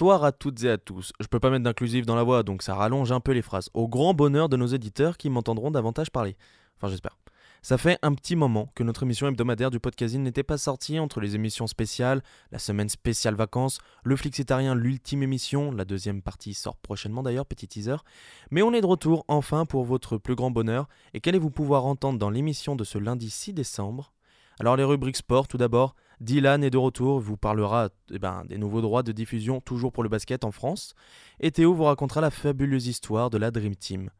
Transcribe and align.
Bonsoir 0.00 0.24
à 0.24 0.32
toutes 0.32 0.64
et 0.64 0.70
à 0.70 0.78
tous. 0.78 1.12
Je 1.20 1.26
peux 1.26 1.40
pas 1.40 1.50
mettre 1.50 1.64
d'inclusif 1.64 2.06
dans 2.06 2.14
la 2.14 2.22
voix, 2.22 2.42
donc 2.42 2.62
ça 2.62 2.74
rallonge 2.74 3.12
un 3.12 3.20
peu 3.20 3.32
les 3.32 3.42
phrases. 3.42 3.68
Au 3.74 3.86
grand 3.86 4.14
bonheur 4.14 4.48
de 4.48 4.56
nos 4.56 4.64
éditeurs 4.64 5.18
qui 5.18 5.28
m'entendront 5.28 5.70
davantage 5.70 6.08
parler. 6.10 6.38
Enfin, 6.78 6.88
j'espère. 6.88 7.18
Ça 7.60 7.76
fait 7.76 7.98
un 8.00 8.14
petit 8.14 8.34
moment 8.34 8.72
que 8.74 8.82
notre 8.82 9.02
émission 9.02 9.28
hebdomadaire 9.28 9.70
du 9.70 9.78
podcasting 9.78 10.22
n'était 10.22 10.42
pas 10.42 10.56
sortie 10.56 10.98
entre 10.98 11.20
les 11.20 11.34
émissions 11.34 11.66
spéciales, 11.66 12.22
la 12.50 12.58
semaine 12.58 12.88
spéciale 12.88 13.34
vacances, 13.34 13.78
le 14.02 14.16
Flixitarien, 14.16 14.74
l'ultime 14.74 15.22
émission, 15.22 15.70
la 15.70 15.84
deuxième 15.84 16.22
partie 16.22 16.54
sort 16.54 16.78
prochainement 16.78 17.22
d'ailleurs, 17.22 17.44
petit 17.44 17.68
teaser. 17.68 17.96
Mais 18.50 18.62
on 18.62 18.72
est 18.72 18.80
de 18.80 18.86
retour 18.86 19.26
enfin 19.28 19.66
pour 19.66 19.84
votre 19.84 20.16
plus 20.16 20.34
grand 20.34 20.50
bonheur, 20.50 20.88
et 21.12 21.20
qu'allez-vous 21.20 21.50
pouvoir 21.50 21.84
entendre 21.84 22.18
dans 22.18 22.30
l'émission 22.30 22.74
de 22.74 22.84
ce 22.84 22.96
lundi 22.96 23.28
6 23.28 23.52
décembre? 23.52 24.14
Alors 24.60 24.76
les 24.76 24.84
rubriques 24.84 25.16
sport 25.16 25.46
tout 25.46 25.58
d'abord, 25.58 25.94
Dylan 26.20 26.62
est 26.62 26.70
de 26.70 26.76
retour, 26.76 27.18
vous 27.18 27.38
parlera 27.38 27.88
eh 28.12 28.18
ben, 28.18 28.44
des 28.46 28.58
nouveaux 28.58 28.82
droits 28.82 29.02
de 29.02 29.10
diffusion 29.10 29.62
toujours 29.62 29.90
pour 29.90 30.02
le 30.02 30.10
basket 30.10 30.44
en 30.44 30.50
France, 30.50 30.94
et 31.40 31.50
Théo 31.50 31.72
vous 31.72 31.84
racontera 31.84 32.20
la 32.20 32.30
fabuleuse 32.30 32.88
histoire 32.88 33.30
de 33.30 33.38
la 33.38 33.50
Dream 33.50 33.74
Team. 33.74 34.10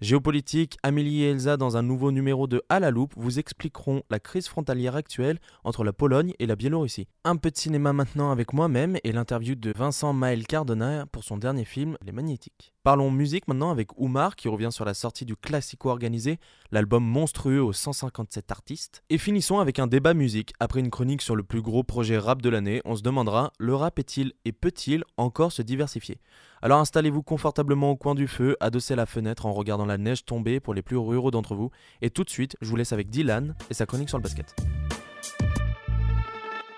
Géopolitique, 0.00 0.78
Amélie 0.84 1.24
et 1.24 1.30
Elsa 1.30 1.56
dans 1.56 1.76
un 1.76 1.82
nouveau 1.82 2.12
numéro 2.12 2.46
de 2.46 2.62
À 2.68 2.78
la 2.78 2.92
loupe 2.92 3.14
vous 3.16 3.40
expliqueront 3.40 4.04
la 4.08 4.20
crise 4.20 4.46
frontalière 4.46 4.94
actuelle 4.94 5.40
entre 5.64 5.82
la 5.82 5.92
Pologne 5.92 6.34
et 6.38 6.46
la 6.46 6.54
Biélorussie. 6.54 7.08
Un 7.24 7.34
peu 7.34 7.50
de 7.50 7.56
cinéma 7.56 7.92
maintenant 7.92 8.30
avec 8.30 8.52
moi-même 8.52 8.96
et 9.02 9.10
l'interview 9.10 9.56
de 9.56 9.72
Vincent 9.76 10.12
Maël 10.12 10.46
Cardona 10.46 11.06
pour 11.06 11.24
son 11.24 11.36
dernier 11.36 11.64
film 11.64 11.96
Les 12.06 12.12
Magnétiques. 12.12 12.72
Parlons 12.88 13.10
musique 13.10 13.48
maintenant 13.48 13.70
avec 13.70 14.00
Oumar 14.00 14.34
qui 14.34 14.48
revient 14.48 14.70
sur 14.72 14.86
la 14.86 14.94
sortie 14.94 15.26
du 15.26 15.36
classico 15.36 15.90
organisé, 15.90 16.38
l'album 16.72 17.04
monstrueux 17.04 17.60
aux 17.60 17.74
157 17.74 18.50
artistes. 18.50 19.04
Et 19.10 19.18
finissons 19.18 19.58
avec 19.58 19.78
un 19.78 19.86
débat 19.86 20.14
musique. 20.14 20.54
Après 20.58 20.80
une 20.80 20.88
chronique 20.88 21.20
sur 21.20 21.36
le 21.36 21.42
plus 21.42 21.60
gros 21.60 21.82
projet 21.82 22.16
rap 22.16 22.40
de 22.40 22.48
l'année, 22.48 22.80
on 22.86 22.96
se 22.96 23.02
demandera 23.02 23.52
le 23.58 23.74
rap 23.74 23.98
est-il 23.98 24.32
et 24.46 24.52
peut-il 24.52 25.04
encore 25.18 25.52
se 25.52 25.60
diversifier? 25.60 26.18
Alors 26.62 26.80
installez-vous 26.80 27.22
confortablement 27.22 27.90
au 27.90 27.96
coin 27.96 28.14
du 28.14 28.26
feu, 28.26 28.56
adossez 28.58 28.94
à 28.94 28.96
la 28.96 29.04
fenêtre 29.04 29.44
en 29.44 29.52
regardant 29.52 29.84
la 29.84 29.98
neige 29.98 30.24
tomber 30.24 30.58
pour 30.58 30.72
les 30.72 30.80
plus 30.80 30.96
ruraux 30.96 31.30
d'entre 31.30 31.54
vous. 31.54 31.70
Et 32.00 32.08
tout 32.08 32.24
de 32.24 32.30
suite, 32.30 32.56
je 32.62 32.70
vous 32.70 32.76
laisse 32.76 32.94
avec 32.94 33.10
Dylan 33.10 33.54
et 33.68 33.74
sa 33.74 33.84
chronique 33.84 34.08
sur 34.08 34.16
le 34.16 34.22
basket. 34.22 34.56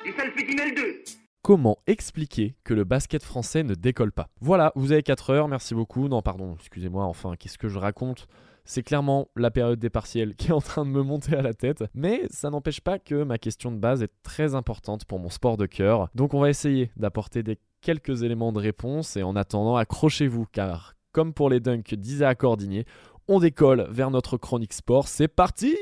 Du 0.04 0.12
salpétinel 0.16 0.74
2 0.74 1.19
Comment 1.42 1.78
expliquer 1.86 2.54
que 2.64 2.74
le 2.74 2.84
basket 2.84 3.22
français 3.22 3.62
ne 3.62 3.74
décolle 3.74 4.12
pas 4.12 4.28
Voilà, 4.42 4.72
vous 4.76 4.92
avez 4.92 5.02
4 5.02 5.30
heures, 5.30 5.48
merci 5.48 5.74
beaucoup. 5.74 6.06
Non, 6.06 6.20
pardon, 6.20 6.54
excusez-moi, 6.58 7.04
enfin, 7.04 7.34
qu'est-ce 7.38 7.56
que 7.56 7.68
je 7.68 7.78
raconte? 7.78 8.26
C'est 8.66 8.82
clairement 8.82 9.28
la 9.36 9.50
période 9.50 9.78
des 9.78 9.88
partiels 9.88 10.36
qui 10.36 10.48
est 10.48 10.52
en 10.52 10.60
train 10.60 10.84
de 10.84 10.90
me 10.90 11.02
monter 11.02 11.34
à 11.34 11.40
la 11.40 11.54
tête, 11.54 11.82
mais 11.94 12.26
ça 12.28 12.50
n'empêche 12.50 12.82
pas 12.82 12.98
que 12.98 13.22
ma 13.24 13.38
question 13.38 13.72
de 13.72 13.78
base 13.78 14.02
est 14.02 14.12
très 14.22 14.54
importante 14.54 15.06
pour 15.06 15.18
mon 15.18 15.30
sport 15.30 15.56
de 15.56 15.64
cœur. 15.64 16.10
Donc 16.14 16.34
on 16.34 16.40
va 16.40 16.50
essayer 16.50 16.90
d'apporter 16.98 17.42
des 17.42 17.58
quelques 17.80 18.22
éléments 18.22 18.52
de 18.52 18.58
réponse 18.58 19.16
et 19.16 19.22
en 19.22 19.34
attendant, 19.34 19.76
accrochez-vous 19.76 20.44
car 20.52 20.94
comme 21.12 21.32
pour 21.32 21.48
les 21.48 21.60
dunks 21.60 21.94
d'Isaac 21.94 22.38
Cordinier, 22.38 22.84
on 23.28 23.40
décolle 23.40 23.88
vers 23.90 24.10
notre 24.10 24.36
chronique 24.36 24.74
sport. 24.74 25.08
C'est 25.08 25.26
parti 25.26 25.74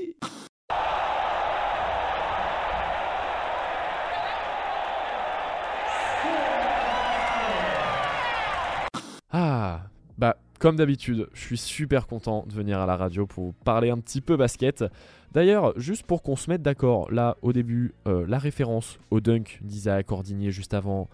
Ah, 9.60 9.80
bah 10.18 10.36
comme 10.60 10.76
d'habitude, 10.76 11.28
je 11.32 11.40
suis 11.40 11.58
super 11.58 12.06
content 12.06 12.44
de 12.46 12.54
venir 12.54 12.78
à 12.78 12.86
la 12.86 12.96
radio 12.96 13.26
pour 13.26 13.46
vous 13.46 13.54
parler 13.64 13.90
un 13.90 13.98
petit 13.98 14.20
peu 14.20 14.36
basket. 14.36 14.84
D'ailleurs, 15.32 15.72
juste 15.76 16.06
pour 16.06 16.22
qu'on 16.22 16.36
se 16.36 16.48
mette 16.48 16.62
d'accord, 16.62 17.10
là 17.10 17.36
au 17.42 17.52
début, 17.52 17.92
euh, 18.06 18.24
la 18.28 18.38
référence 18.38 19.00
au 19.10 19.18
dunk 19.18 19.58
d'Isaac 19.62 20.06
Cordinier 20.06 20.52
juste 20.52 20.74
avant, 20.74 21.08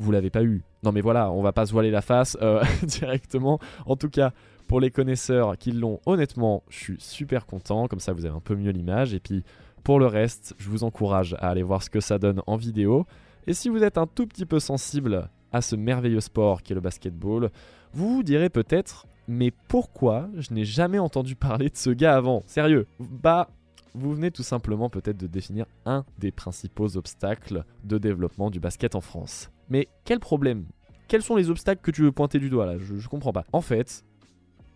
vous 0.00 0.10
l'avez 0.10 0.28
pas 0.28 0.42
eu. 0.42 0.64
Non 0.82 0.90
mais 0.90 1.00
voilà, 1.00 1.30
on 1.30 1.40
va 1.40 1.52
pas 1.52 1.66
se 1.66 1.72
voiler 1.72 1.92
la 1.92 2.02
face 2.02 2.36
euh, 2.42 2.64
directement. 2.82 3.60
En 3.86 3.94
tout 3.94 4.10
cas, 4.10 4.32
pour 4.66 4.80
les 4.80 4.90
connaisseurs 4.90 5.56
qui 5.56 5.70
l'ont, 5.70 6.00
honnêtement, 6.04 6.64
je 6.70 6.78
suis 6.78 6.96
super 6.98 7.46
content. 7.46 7.86
Comme 7.86 8.00
ça, 8.00 8.12
vous 8.12 8.26
avez 8.26 8.34
un 8.34 8.40
peu 8.40 8.56
mieux 8.56 8.72
l'image. 8.72 9.14
Et 9.14 9.20
puis, 9.20 9.44
pour 9.84 10.00
le 10.00 10.06
reste, 10.06 10.52
je 10.58 10.68
vous 10.68 10.82
encourage 10.82 11.34
à 11.34 11.50
aller 11.50 11.62
voir 11.62 11.84
ce 11.84 11.90
que 11.90 12.00
ça 12.00 12.18
donne 12.18 12.42
en 12.48 12.56
vidéo. 12.56 13.06
Et 13.46 13.54
si 13.54 13.68
vous 13.68 13.84
êtes 13.84 13.98
un 13.98 14.08
tout 14.08 14.26
petit 14.26 14.46
peu 14.46 14.58
sensible 14.58 15.30
à 15.52 15.60
ce 15.62 15.76
merveilleux 15.76 16.20
sport 16.20 16.62
qui 16.62 16.72
est 16.72 16.74
le 16.74 16.80
basketball, 16.80 17.50
vous 17.92 18.16
vous 18.16 18.22
direz 18.22 18.50
peut-être, 18.50 19.06
mais 19.26 19.50
pourquoi 19.50 20.28
je 20.36 20.52
n'ai 20.52 20.64
jamais 20.64 20.98
entendu 20.98 21.36
parler 21.36 21.70
de 21.70 21.76
ce 21.76 21.90
gars 21.90 22.16
avant? 22.16 22.42
Sérieux? 22.46 22.86
Bah, 22.98 23.48
vous 23.94 24.14
venez 24.14 24.30
tout 24.30 24.42
simplement 24.42 24.90
peut-être 24.90 25.16
de 25.16 25.26
définir 25.26 25.66
un 25.86 26.04
des 26.18 26.30
principaux 26.30 26.96
obstacles 26.96 27.64
de 27.84 27.98
développement 27.98 28.50
du 28.50 28.60
basket 28.60 28.94
en 28.94 29.00
France. 29.00 29.50
Mais 29.70 29.88
quel 30.04 30.20
problème? 30.20 30.66
Quels 31.08 31.22
sont 31.22 31.36
les 31.36 31.50
obstacles 31.50 31.82
que 31.82 31.90
tu 31.90 32.02
veux 32.02 32.12
pointer 32.12 32.38
du 32.38 32.50
doigt 32.50 32.66
là? 32.66 32.78
Je, 32.78 32.96
je 32.96 33.08
comprends 33.08 33.32
pas. 33.32 33.44
En 33.52 33.60
fait, 33.62 34.04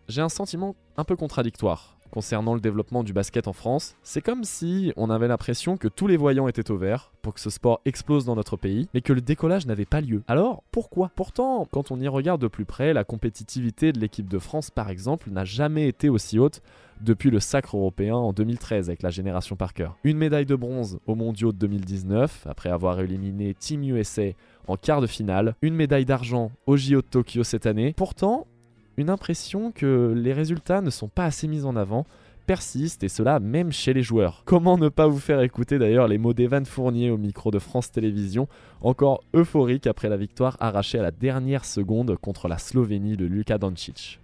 j'ai 0.09 0.23
un 0.23 0.29
sentiment 0.29 0.75
un 0.97 1.05
peu 1.05 1.17
contradictoire 1.17 1.99
concernant 2.13 2.55
le 2.55 2.61
développement 2.61 3.03
du 3.03 3.13
basket 3.13 3.49
en 3.49 3.53
France. 3.53 3.97
C'est 4.05 4.21
comme 4.21 4.45
si 4.45 4.93
on 4.97 5.11
avait 5.11 5.27
l'impression 5.27 5.77
que 5.77 5.89
tous 5.89 6.07
les 6.07 6.17
voyants 6.17 6.47
étaient 6.47 6.71
au 6.71 6.77
vert 6.77 7.11
pour 7.23 7.35
que 7.35 7.41
ce 7.41 7.51
sport 7.51 7.81
explose 7.85 8.25
dans 8.25 8.37
notre 8.37 8.57
pays, 8.57 8.89
mais 8.95 9.01
que 9.01 9.13
le 9.13 9.21
décollage 9.21 9.67
n'avait 9.67 9.87
pas 9.87 10.01
lieu. 10.01 10.23
Alors, 10.29 10.63
pourquoi? 10.71 11.11
Pourtant, 11.17 11.67
quand 11.73 11.91
on 11.91 11.99
y 11.99 12.07
regarde 12.07 12.41
de 12.41 12.49
plus 12.49 12.65
près, 12.65 12.93
la 12.93 13.05
compétitivité 13.05 13.93
de 13.93 13.99
l'équipe 13.99 14.29
de 14.29 14.39
France, 14.39 14.71
par 14.71 14.91
exemple, 14.91 15.31
n'a 15.31 15.45
jamais 15.45 15.89
été 15.89 16.09
aussi 16.09 16.39
haute 16.39 16.61
depuis 17.01 17.31
le 17.31 17.41
sacre 17.41 17.77
européen 17.77 18.15
en 18.15 18.33
2013 18.33 18.89
avec 18.89 19.03
la 19.03 19.11
génération 19.11 19.57
Parker. 19.57 19.89
Une 20.05 20.19
médaille 20.19 20.47
de 20.47 20.55
bronze 20.55 20.99
aux 21.07 21.15
mondiaux 21.15 21.53
de 21.53 21.59
2019, 21.59 22.47
après 22.49 22.71
avoir 22.71 23.01
éliminé 23.01 23.55
Team 23.55 23.83
USA 23.83 24.31
en 24.69 24.77
quart 24.77 25.01
de 25.01 25.07
finale, 25.07 25.57
une 25.63 25.75
médaille 25.75 26.05
d'argent 26.05 26.53
au 26.67 26.77
JO 26.77 27.03
de 27.03 27.07
Tokyo 27.07 27.43
cette 27.43 27.67
année. 27.67 27.95
Pourtant, 27.97 28.47
une 28.97 29.11
impression 29.11 29.73
que 29.73 30.13
les 30.17 30.33
résultats 30.33 30.81
ne 30.81 30.91
sont 30.91 31.09
pas 31.09 31.25
assez 31.25 31.49
mis 31.49 31.65
en 31.65 31.77
avant 31.77 32.07
persiste 32.47 33.05
et 33.05 33.09
cela 33.09 33.39
même 33.39 33.71
chez 33.73 33.93
les 33.95 34.03
joueurs. 34.03 34.43
Comment 34.45 34.77
ne 34.77 34.89
pas 34.89 35.07
vous 35.07 35.21
faire 35.21 35.41
écouter 35.43 35.79
d'ailleurs 35.79 36.09
les 36.09 36.19
mots 36.19 36.33
d'Evan 36.35 36.65
Fournier 36.67 37.11
au 37.11 37.17
micro 37.17 37.51
de 37.53 37.61
France 37.61 37.93
Télévisions, 37.93 38.49
encore 38.81 39.23
euphorique 39.35 39.87
après 39.87 40.09
la 40.09 40.17
victoire 40.17 40.57
arrachée 40.59 40.99
à 40.99 41.03
la 41.03 41.13
dernière 41.13 41.65
seconde 41.65 42.17
contre 42.17 42.49
la 42.49 42.59
Slovénie 42.59 43.17
de 43.17 43.27
Luka 43.27 43.59
Doncic. 43.59 44.19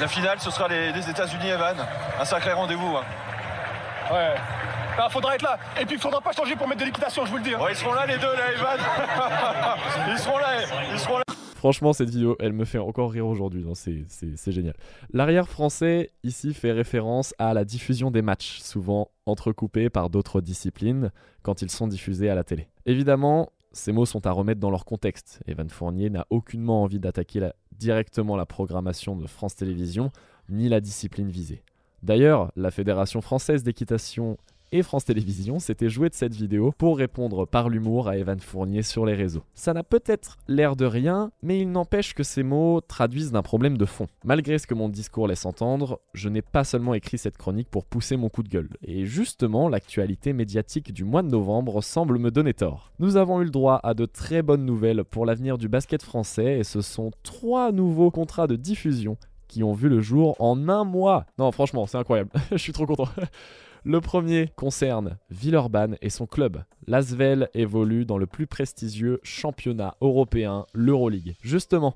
La 0.00 0.08
finale, 0.08 0.38
ce 0.40 0.50
sera 0.50 0.66
les, 0.68 0.92
les 0.92 1.10
États-Unis, 1.10 1.48
Evan. 1.48 1.76
Un 2.18 2.24
sacré 2.24 2.52
rendez-vous. 2.52 2.96
hein. 2.96 3.02
Ouais. 4.10 4.34
Ah, 5.00 5.08
faudra 5.10 5.34
être 5.34 5.42
là. 5.42 5.58
Et 5.80 5.84
puis, 5.84 5.96
il 5.96 6.00
faudra 6.00 6.20
pas 6.20 6.32
changer 6.32 6.56
pour 6.56 6.66
mettre 6.66 6.80
de 6.80 6.86
l'équitation, 6.86 7.26
je 7.26 7.30
vous 7.30 7.36
le 7.36 7.42
dis. 7.42 7.54
hein. 7.54 7.60
Ouais, 7.60 7.72
ils 7.72 7.76
seront 7.76 7.92
là, 7.92 8.06
les 8.06 8.16
deux, 8.16 8.22
là, 8.22 8.52
Evan. 8.54 8.78
ils 10.10 10.18
seront 10.18 10.38
là, 10.38 10.46
ils 10.92 10.98
seront 10.98 11.18
là. 11.18 11.22
Franchement, 11.58 11.92
cette 11.92 12.10
vidéo, 12.10 12.36
elle 12.38 12.52
me 12.52 12.64
fait 12.64 12.78
encore 12.78 13.10
rire 13.10 13.26
aujourd'hui. 13.26 13.66
C'est 13.74 14.52
génial. 14.52 14.74
L'arrière 15.12 15.48
français, 15.48 16.12
ici, 16.22 16.54
fait 16.54 16.70
référence 16.70 17.34
à 17.38 17.52
la 17.52 17.64
diffusion 17.64 18.12
des 18.12 18.22
matchs, 18.22 18.60
souvent 18.60 19.10
entrecoupés 19.26 19.90
par 19.90 20.08
d'autres 20.08 20.40
disciplines 20.40 21.10
quand 21.42 21.60
ils 21.60 21.70
sont 21.72 21.88
diffusés 21.88 22.30
à 22.30 22.36
la 22.36 22.44
télé. 22.44 22.68
Évidemment, 22.86 23.50
ces 23.72 23.90
mots 23.90 24.06
sont 24.06 24.24
à 24.28 24.30
remettre 24.30 24.60
dans 24.60 24.70
leur 24.70 24.84
contexte. 24.84 25.40
Evan 25.48 25.68
Fournier 25.68 26.10
n'a 26.10 26.28
aucunement 26.30 26.84
envie 26.84 27.00
d'attaquer 27.00 27.50
directement 27.72 28.36
la 28.36 28.46
programmation 28.46 29.16
de 29.16 29.26
France 29.26 29.56
Télévisions, 29.56 30.12
ni 30.48 30.68
la 30.68 30.80
discipline 30.80 31.28
visée. 31.28 31.64
D'ailleurs, 32.04 32.52
la 32.54 32.70
Fédération 32.70 33.20
française 33.20 33.64
d'équitation 33.64 34.38
et 34.72 34.82
France 34.82 35.04
Télévisions 35.04 35.58
s'était 35.58 35.88
joué 35.88 36.08
de 36.08 36.14
cette 36.14 36.34
vidéo 36.34 36.72
pour 36.76 36.98
répondre 36.98 37.46
par 37.46 37.68
l'humour 37.68 38.08
à 38.08 38.16
Evan 38.16 38.38
Fournier 38.40 38.82
sur 38.82 39.06
les 39.06 39.14
réseaux. 39.14 39.42
Ça 39.54 39.72
n'a 39.72 39.82
peut-être 39.82 40.36
l'air 40.48 40.76
de 40.76 40.84
rien, 40.84 41.30
mais 41.42 41.60
il 41.60 41.70
n'empêche 41.70 42.14
que 42.14 42.22
ces 42.22 42.42
mots 42.42 42.80
traduisent 42.80 43.32
d'un 43.32 43.42
problème 43.42 43.78
de 43.78 43.84
fond. 43.84 44.06
Malgré 44.24 44.58
ce 44.58 44.66
que 44.66 44.74
mon 44.74 44.88
discours 44.88 45.28
laisse 45.28 45.46
entendre, 45.46 46.00
je 46.14 46.28
n'ai 46.28 46.42
pas 46.42 46.64
seulement 46.64 46.94
écrit 46.94 47.18
cette 47.18 47.38
chronique 47.38 47.68
pour 47.70 47.84
pousser 47.84 48.16
mon 48.16 48.28
coup 48.28 48.42
de 48.42 48.48
gueule. 48.48 48.70
Et 48.82 49.06
justement, 49.06 49.68
l'actualité 49.68 50.32
médiatique 50.32 50.92
du 50.92 51.04
mois 51.04 51.22
de 51.22 51.28
novembre 51.28 51.82
semble 51.82 52.18
me 52.18 52.30
donner 52.30 52.54
tort. 52.54 52.92
Nous 52.98 53.16
avons 53.16 53.40
eu 53.40 53.44
le 53.44 53.50
droit 53.50 53.80
à 53.82 53.94
de 53.94 54.06
très 54.06 54.42
bonnes 54.42 54.64
nouvelles 54.64 55.04
pour 55.04 55.26
l'avenir 55.26 55.58
du 55.58 55.68
basket 55.68 56.02
français 56.02 56.58
et 56.58 56.64
ce 56.64 56.80
sont 56.80 57.10
trois 57.22 57.72
nouveaux 57.72 58.10
contrats 58.10 58.46
de 58.46 58.56
diffusion 58.56 59.16
qui 59.48 59.62
ont 59.62 59.72
vu 59.72 59.88
le 59.88 60.00
jour 60.00 60.36
en 60.38 60.68
un 60.68 60.84
mois. 60.84 61.24
Non, 61.38 61.50
franchement, 61.50 61.86
c'est 61.86 61.98
incroyable. 61.98 62.30
Je 62.52 62.58
suis 62.58 62.72
trop 62.72 62.86
content. 62.86 63.08
Le 63.84 64.00
premier 64.00 64.50
concerne 64.56 65.18
Villeurbanne 65.30 65.96
et 66.02 66.10
son 66.10 66.26
club. 66.26 66.62
L'Asvel 66.86 67.48
évolue 67.54 68.04
dans 68.04 68.18
le 68.18 68.26
plus 68.26 68.46
prestigieux 68.46 69.20
championnat 69.22 69.94
européen, 70.00 70.66
l'Euroleague. 70.74 71.36
Justement, 71.42 71.94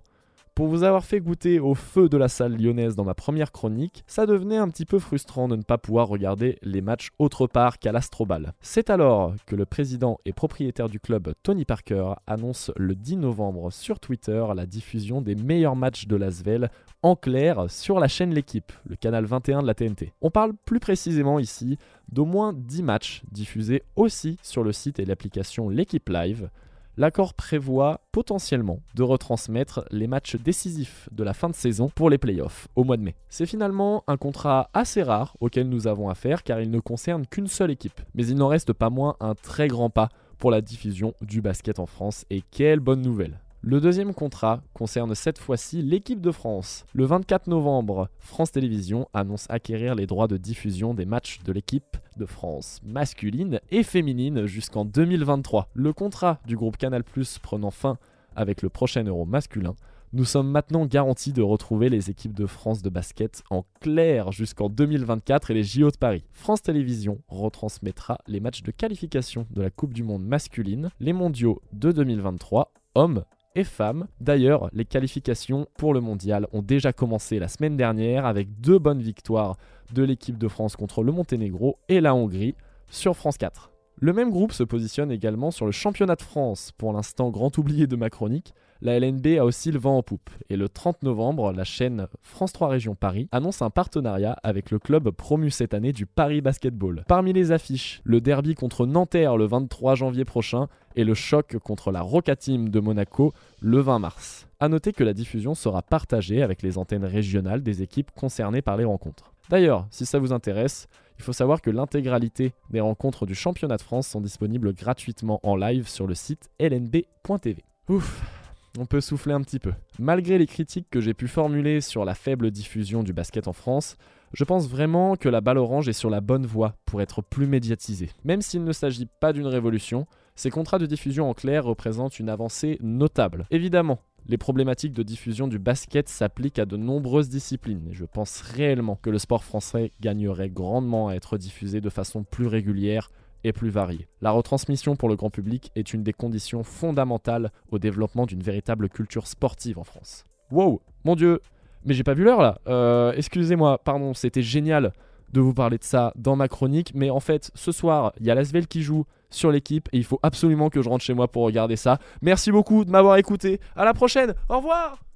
pour 0.54 0.66
vous 0.66 0.82
avoir 0.82 1.04
fait 1.04 1.20
goûter 1.20 1.60
au 1.60 1.74
feu 1.74 2.08
de 2.08 2.16
la 2.16 2.28
salle 2.28 2.56
lyonnaise 2.56 2.94
dans 2.94 3.04
ma 3.04 3.14
première 3.14 3.52
chronique, 3.52 4.04
ça 4.06 4.26
devenait 4.26 4.58
un 4.58 4.68
petit 4.68 4.84
peu 4.84 4.98
frustrant 4.98 5.48
de 5.48 5.56
ne 5.56 5.62
pas 5.62 5.78
pouvoir 5.78 6.08
regarder 6.08 6.58
les 6.62 6.82
matchs 6.82 7.08
autre 7.18 7.46
part 7.46 7.78
qu'à 7.78 7.92
l'Astrobal. 7.92 8.52
C'est 8.60 8.90
alors 8.90 9.34
que 9.46 9.56
le 9.56 9.64
président 9.64 10.18
et 10.24 10.32
propriétaire 10.32 10.88
du 10.88 11.00
club, 11.00 11.32
Tony 11.42 11.64
Parker, 11.64 12.14
annonce 12.26 12.70
le 12.76 12.94
10 12.94 13.16
novembre 13.16 13.72
sur 13.72 13.98
Twitter 13.98 14.44
la 14.54 14.66
diffusion 14.66 15.22
des 15.22 15.34
meilleurs 15.34 15.76
matchs 15.76 16.06
de 16.06 16.16
l'Asvel 16.16 16.70
en 17.02 17.16
clair 17.16 17.70
sur 17.70 17.98
la 17.98 18.08
chaîne 18.08 18.32
L'équipe, 18.32 18.72
le 18.86 18.96
canal 18.96 19.24
21 19.24 19.62
de 19.62 19.66
la 19.66 19.74
TNT. 19.74 20.12
On 20.20 20.30
parle 20.30 20.52
plus 20.64 20.80
précisément 20.80 21.38
ici 21.38 21.78
d'au 22.10 22.24
moins 22.24 22.52
10 22.52 22.82
matchs 22.82 23.22
diffusés 23.30 23.82
aussi 23.96 24.38
sur 24.42 24.62
le 24.62 24.72
site 24.72 24.98
et 24.98 25.04
l'application 25.04 25.68
L'équipe 25.68 26.08
Live, 26.08 26.50
l'accord 26.96 27.34
prévoit 27.34 28.00
potentiellement 28.12 28.80
de 28.94 29.02
retransmettre 29.02 29.84
les 29.90 30.06
matchs 30.06 30.36
décisifs 30.36 31.08
de 31.12 31.24
la 31.24 31.34
fin 31.34 31.48
de 31.48 31.54
saison 31.54 31.90
pour 31.94 32.10
les 32.10 32.18
playoffs 32.18 32.68
au 32.76 32.84
mois 32.84 32.96
de 32.96 33.02
mai. 33.02 33.14
C'est 33.28 33.46
finalement 33.46 34.04
un 34.06 34.16
contrat 34.16 34.70
assez 34.74 35.02
rare 35.02 35.36
auquel 35.40 35.68
nous 35.68 35.86
avons 35.86 36.08
affaire 36.08 36.42
car 36.42 36.60
il 36.60 36.70
ne 36.70 36.80
concerne 36.80 37.26
qu'une 37.26 37.46
seule 37.46 37.70
équipe. 37.70 38.00
Mais 38.14 38.26
il 38.26 38.36
n'en 38.36 38.48
reste 38.48 38.72
pas 38.72 38.90
moins 38.90 39.16
un 39.20 39.34
très 39.34 39.68
grand 39.68 39.90
pas 39.90 40.08
pour 40.38 40.50
la 40.50 40.60
diffusion 40.60 41.14
du 41.22 41.40
basket 41.40 41.78
en 41.78 41.86
France 41.86 42.24
et 42.30 42.42
quelle 42.50 42.80
bonne 42.80 43.02
nouvelle. 43.02 43.41
Le 43.64 43.80
deuxième 43.80 44.12
contrat 44.12 44.60
concerne 44.74 45.14
cette 45.14 45.38
fois-ci 45.38 45.82
l'équipe 45.82 46.20
de 46.20 46.32
France. 46.32 46.84
Le 46.94 47.04
24 47.04 47.46
novembre, 47.46 48.08
France 48.18 48.50
Télévisions 48.50 49.06
annonce 49.14 49.46
acquérir 49.50 49.94
les 49.94 50.08
droits 50.08 50.26
de 50.26 50.36
diffusion 50.36 50.94
des 50.94 51.06
matchs 51.06 51.38
de 51.44 51.52
l'équipe 51.52 51.96
de 52.16 52.26
France 52.26 52.80
masculine 52.84 53.60
et 53.70 53.84
féminine 53.84 54.46
jusqu'en 54.46 54.84
2023. 54.84 55.68
Le 55.74 55.92
contrat 55.92 56.40
du 56.44 56.56
groupe 56.56 56.76
Canal 56.76 57.04
Plus 57.04 57.38
prenant 57.38 57.70
fin 57.70 57.98
avec 58.34 58.62
le 58.62 58.68
prochain 58.68 59.04
Euro 59.04 59.26
masculin, 59.26 59.76
nous 60.12 60.24
sommes 60.24 60.50
maintenant 60.50 60.84
garantis 60.84 61.32
de 61.32 61.40
retrouver 61.40 61.88
les 61.88 62.10
équipes 62.10 62.34
de 62.34 62.46
France 62.46 62.82
de 62.82 62.90
basket 62.90 63.44
en 63.48 63.64
clair 63.80 64.32
jusqu'en 64.32 64.70
2024 64.70 65.52
et 65.52 65.54
les 65.54 65.62
JO 65.62 65.92
de 65.92 65.96
Paris. 65.96 66.24
France 66.32 66.62
Télévisions 66.62 67.20
retransmettra 67.28 68.18
les 68.26 68.40
matchs 68.40 68.64
de 68.64 68.72
qualification 68.72 69.46
de 69.50 69.62
la 69.62 69.70
Coupe 69.70 69.94
du 69.94 70.02
Monde 70.02 70.26
masculine, 70.26 70.90
les 70.98 71.12
mondiaux 71.12 71.62
de 71.72 71.92
2023, 71.92 72.72
hommes 72.96 73.22
et 73.54 73.64
femmes. 73.64 74.06
D'ailleurs, 74.20 74.68
les 74.72 74.84
qualifications 74.84 75.66
pour 75.76 75.94
le 75.94 76.00
mondial 76.00 76.46
ont 76.52 76.62
déjà 76.62 76.92
commencé 76.92 77.38
la 77.38 77.48
semaine 77.48 77.76
dernière 77.76 78.26
avec 78.26 78.60
deux 78.60 78.78
bonnes 78.78 79.02
victoires 79.02 79.56
de 79.92 80.02
l'équipe 80.02 80.38
de 80.38 80.48
France 80.48 80.76
contre 80.76 81.02
le 81.02 81.12
Monténégro 81.12 81.78
et 81.88 82.00
la 82.00 82.14
Hongrie 82.14 82.54
sur 82.88 83.16
France 83.16 83.38
4. 83.38 83.70
Le 83.96 84.12
même 84.12 84.30
groupe 84.30 84.52
se 84.52 84.64
positionne 84.64 85.12
également 85.12 85.50
sur 85.50 85.66
le 85.66 85.72
championnat 85.72 86.16
de 86.16 86.22
France, 86.22 86.72
pour 86.76 86.92
l'instant 86.92 87.30
grand 87.30 87.56
oublié 87.58 87.86
de 87.86 87.96
ma 87.96 88.10
chronique, 88.10 88.54
la 88.82 88.98
LNB 88.98 89.38
a 89.38 89.44
aussi 89.44 89.70
le 89.70 89.78
vent 89.78 89.96
en 89.96 90.02
poupe. 90.02 90.28
Et 90.50 90.56
le 90.56 90.68
30 90.68 91.04
novembre, 91.04 91.52
la 91.52 91.62
chaîne 91.62 92.08
France 92.20 92.52
3 92.52 92.68
Région 92.68 92.96
Paris 92.96 93.28
annonce 93.30 93.62
un 93.62 93.70
partenariat 93.70 94.36
avec 94.42 94.72
le 94.72 94.80
club 94.80 95.10
promu 95.10 95.50
cette 95.50 95.72
année 95.72 95.92
du 95.92 96.04
Paris 96.04 96.40
Basketball. 96.40 97.04
Parmi 97.06 97.32
les 97.32 97.52
affiches, 97.52 98.00
le 98.02 98.20
derby 98.20 98.54
contre 98.54 98.86
Nanterre 98.86 99.36
le 99.36 99.46
23 99.46 99.94
janvier 99.94 100.24
prochain 100.24 100.66
et 100.96 101.04
le 101.04 101.14
choc 101.14 101.56
contre 101.58 101.92
la 101.92 102.02
Roca 102.02 102.34
Team 102.34 102.68
de 102.70 102.80
Monaco 102.80 103.32
le 103.60 103.78
20 103.78 104.00
mars. 104.00 104.48
A 104.58 104.68
noter 104.68 104.92
que 104.92 105.04
la 105.04 105.14
diffusion 105.14 105.54
sera 105.54 105.82
partagée 105.82 106.42
avec 106.42 106.62
les 106.62 106.76
antennes 106.76 107.04
régionales 107.04 107.62
des 107.62 107.82
équipes 107.82 108.10
concernées 108.10 108.62
par 108.62 108.76
les 108.76 108.84
rencontres. 108.84 109.32
D'ailleurs, 109.48 109.86
si 109.90 110.06
ça 110.06 110.18
vous 110.18 110.32
intéresse, 110.32 110.88
il 111.18 111.24
faut 111.24 111.32
savoir 111.32 111.62
que 111.62 111.70
l'intégralité 111.70 112.52
des 112.70 112.80
rencontres 112.80 113.26
du 113.26 113.34
championnat 113.36 113.76
de 113.76 113.82
France 113.82 114.08
sont 114.08 114.20
disponibles 114.20 114.74
gratuitement 114.74 115.38
en 115.44 115.54
live 115.54 115.86
sur 115.88 116.08
le 116.08 116.14
site 116.14 116.50
lnb.tv. 116.58 117.62
Ouf, 117.88 118.41
on 118.78 118.86
peut 118.86 119.00
souffler 119.00 119.32
un 119.32 119.42
petit 119.42 119.58
peu. 119.58 119.72
Malgré 119.98 120.38
les 120.38 120.46
critiques 120.46 120.88
que 120.90 121.00
j'ai 121.00 121.14
pu 121.14 121.28
formuler 121.28 121.80
sur 121.80 122.04
la 122.04 122.14
faible 122.14 122.50
diffusion 122.50 123.02
du 123.02 123.12
basket 123.12 123.48
en 123.48 123.52
France, 123.52 123.96
je 124.32 124.44
pense 124.44 124.68
vraiment 124.68 125.16
que 125.16 125.28
la 125.28 125.40
balle 125.40 125.58
orange 125.58 125.88
est 125.88 125.92
sur 125.92 126.10
la 126.10 126.20
bonne 126.20 126.46
voie 126.46 126.76
pour 126.86 127.02
être 127.02 127.22
plus 127.22 127.46
médiatisée. 127.46 128.10
Même 128.24 128.40
s'il 128.40 128.64
ne 128.64 128.72
s'agit 128.72 129.08
pas 129.20 129.32
d'une 129.32 129.46
révolution, 129.46 130.06
ces 130.36 130.50
contrats 130.50 130.78
de 130.78 130.86
diffusion 130.86 131.28
en 131.28 131.34
clair 131.34 131.64
représentent 131.64 132.18
une 132.18 132.30
avancée 132.30 132.78
notable. 132.80 133.46
Évidemment, 133.50 134.00
les 134.26 134.38
problématiques 134.38 134.94
de 134.94 135.02
diffusion 135.02 135.48
du 135.48 135.58
basket 135.58 136.08
s'appliquent 136.08 136.58
à 136.58 136.64
de 136.64 136.76
nombreuses 136.76 137.28
disciplines 137.28 137.88
et 137.90 137.94
je 137.94 138.04
pense 138.04 138.40
réellement 138.40 138.96
que 138.96 139.10
le 139.10 139.18
sport 139.18 139.44
français 139.44 139.92
gagnerait 140.00 140.48
grandement 140.48 141.08
à 141.08 141.14
être 141.14 141.36
diffusé 141.36 141.80
de 141.80 141.90
façon 141.90 142.24
plus 142.24 142.46
régulière 142.46 143.10
et 143.44 143.52
plus 143.52 143.70
variée. 143.70 144.08
La 144.20 144.30
retransmission 144.30 144.96
pour 144.96 145.08
le 145.08 145.16
grand 145.16 145.30
public 145.30 145.70
est 145.74 145.92
une 145.92 146.02
des 146.02 146.12
conditions 146.12 146.62
fondamentales 146.62 147.50
au 147.70 147.78
développement 147.78 148.26
d'une 148.26 148.42
véritable 148.42 148.88
culture 148.88 149.26
sportive 149.26 149.78
en 149.78 149.84
France. 149.84 150.24
Wow, 150.50 150.82
mon 151.04 151.16
dieu, 151.16 151.40
mais 151.84 151.94
j'ai 151.94 152.04
pas 152.04 152.14
vu 152.14 152.24
l'heure 152.24 152.42
là. 152.42 152.58
Euh, 152.68 153.12
excusez-moi, 153.16 153.78
pardon, 153.78 154.14
c'était 154.14 154.42
génial 154.42 154.92
de 155.32 155.40
vous 155.40 155.54
parler 155.54 155.78
de 155.78 155.84
ça 155.84 156.12
dans 156.16 156.36
ma 156.36 156.48
chronique, 156.48 156.92
mais 156.94 157.10
en 157.10 157.20
fait, 157.20 157.50
ce 157.54 157.72
soir, 157.72 158.12
il 158.20 158.26
y 158.26 158.30
a 158.30 158.34
Lasvel 158.34 158.66
qui 158.66 158.82
joue 158.82 159.04
sur 159.30 159.50
l'équipe 159.50 159.88
et 159.92 159.96
il 159.96 160.04
faut 160.04 160.20
absolument 160.22 160.68
que 160.68 160.82
je 160.82 160.88
rentre 160.88 161.04
chez 161.04 161.14
moi 161.14 161.28
pour 161.28 161.44
regarder 161.44 161.76
ça. 161.76 161.98
Merci 162.20 162.52
beaucoup 162.52 162.84
de 162.84 162.90
m'avoir 162.90 163.16
écouté. 163.16 163.60
À 163.74 163.84
la 163.84 163.94
prochaine. 163.94 164.34
Au 164.48 164.58
revoir. 164.58 165.11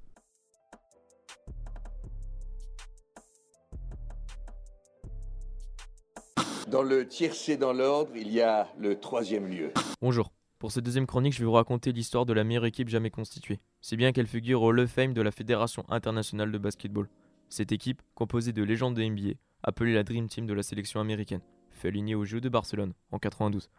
Dans 6.67 6.83
le 6.83 7.07
tiercé 7.07 7.55
dans 7.55 7.71
l'ordre, 7.71 8.11
il 8.13 8.29
y 8.29 8.41
a 8.41 8.67
le 8.77 8.99
troisième 8.99 9.47
lieu. 9.47 9.71
Bonjour. 10.01 10.33
Pour 10.59 10.73
cette 10.73 10.83
deuxième 10.83 11.07
chronique, 11.07 11.31
je 11.31 11.39
vais 11.39 11.45
vous 11.45 11.53
raconter 11.53 11.93
l'histoire 11.93 12.25
de 12.25 12.33
la 12.33 12.43
meilleure 12.43 12.65
équipe 12.65 12.89
jamais 12.89 13.09
constituée. 13.09 13.61
C'est 13.79 13.95
bien 13.95 14.11
qu'elle 14.11 14.27
figure 14.27 14.61
au 14.63 14.73
of 14.73 14.91
Fame 14.91 15.13
de 15.13 15.21
la 15.21 15.31
Fédération 15.31 15.85
internationale 15.87 16.51
de 16.51 16.57
basketball. 16.57 17.07
Cette 17.47 17.71
équipe, 17.71 18.01
composée 18.15 18.51
de 18.51 18.63
légendes 18.63 18.95
de 18.95 19.03
NBA, 19.03 19.35
appelée 19.63 19.93
la 19.93 20.03
Dream 20.03 20.27
Team 20.27 20.45
de 20.45 20.53
la 20.53 20.61
sélection 20.61 20.99
américaine, 20.99 21.39
fut 21.71 21.87
alignée 21.87 22.15
aux 22.15 22.25
Jeux 22.25 22.41
de 22.41 22.49
Barcelone 22.49 22.91
en 23.11 23.17
92. 23.17 23.69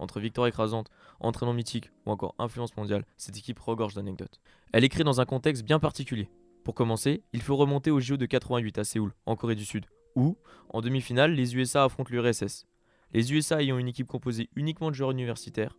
Entre 0.00 0.18
victoire 0.18 0.48
écrasante, 0.48 0.90
entraînement 1.20 1.54
mythique 1.54 1.92
ou 2.04 2.10
encore 2.10 2.34
influence 2.40 2.76
mondiale, 2.76 3.04
cette 3.16 3.38
équipe 3.38 3.60
regorge 3.60 3.94
d'anecdotes. 3.94 4.40
Elle 4.72 4.82
est 4.82 4.88
créée 4.88 5.04
dans 5.04 5.20
un 5.20 5.24
contexte 5.24 5.62
bien 5.62 5.78
particulier. 5.78 6.28
Pour 6.64 6.74
commencer, 6.74 7.22
il 7.32 7.42
faut 7.42 7.54
remonter 7.54 7.92
aux 7.92 8.00
JO 8.00 8.16
de 8.16 8.26
88 8.26 8.78
à 8.78 8.84
Séoul, 8.84 9.12
en 9.24 9.36
Corée 9.36 9.54
du 9.54 9.64
Sud, 9.64 9.84
où, 10.14 10.36
en 10.70 10.80
demi-finale, 10.80 11.32
les 11.32 11.56
USA 11.56 11.84
affrontent 11.84 12.10
l'URSS. 12.12 12.66
Les 13.12 13.32
USA 13.32 13.62
ayant 13.62 13.78
une 13.78 13.88
équipe 13.88 14.06
composée 14.06 14.48
uniquement 14.56 14.90
de 14.90 14.94
joueurs 14.94 15.12
universitaires, 15.12 15.76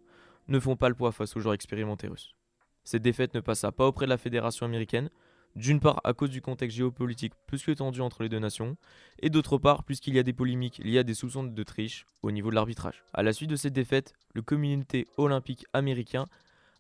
ne 0.47 0.59
font 0.59 0.75
pas 0.75 0.89
le 0.89 0.95
poids 0.95 1.11
face 1.11 1.35
aux 1.35 1.39
joueurs 1.39 1.55
expérimentés 1.55 2.07
russes. 2.07 2.35
Cette 2.83 3.01
défaite 3.01 3.33
ne 3.33 3.39
passa 3.39 3.71
pas 3.71 3.87
auprès 3.87 4.05
de 4.05 4.11
la 4.11 4.17
fédération 4.17 4.65
américaine, 4.65 5.09
d'une 5.55 5.79
part 5.79 6.01
à 6.03 6.13
cause 6.13 6.29
du 6.29 6.41
contexte 6.41 6.77
géopolitique 6.77 7.33
plus 7.47 7.63
que 7.63 7.71
tendu 7.71 8.01
entre 8.01 8.23
les 8.23 8.29
deux 8.29 8.39
nations, 8.39 8.77
et 9.19 9.29
d'autre 9.29 9.57
part 9.57 9.83
puisqu'il 9.83 10.13
y 10.13 10.19
a 10.19 10.23
des 10.23 10.33
polémiques 10.33 10.79
liées 10.83 10.99
à 10.99 11.03
des 11.03 11.13
soupçons 11.13 11.43
de 11.43 11.63
triche 11.63 12.05
au 12.21 12.31
niveau 12.31 12.49
de 12.49 12.55
l'arbitrage. 12.55 13.03
À 13.13 13.23
la 13.23 13.33
suite 13.33 13.49
de 13.49 13.55
cette 13.55 13.73
défaite, 13.73 14.13
le 14.33 14.41
comité 14.41 15.07
olympique 15.17 15.65
américain, 15.73 16.25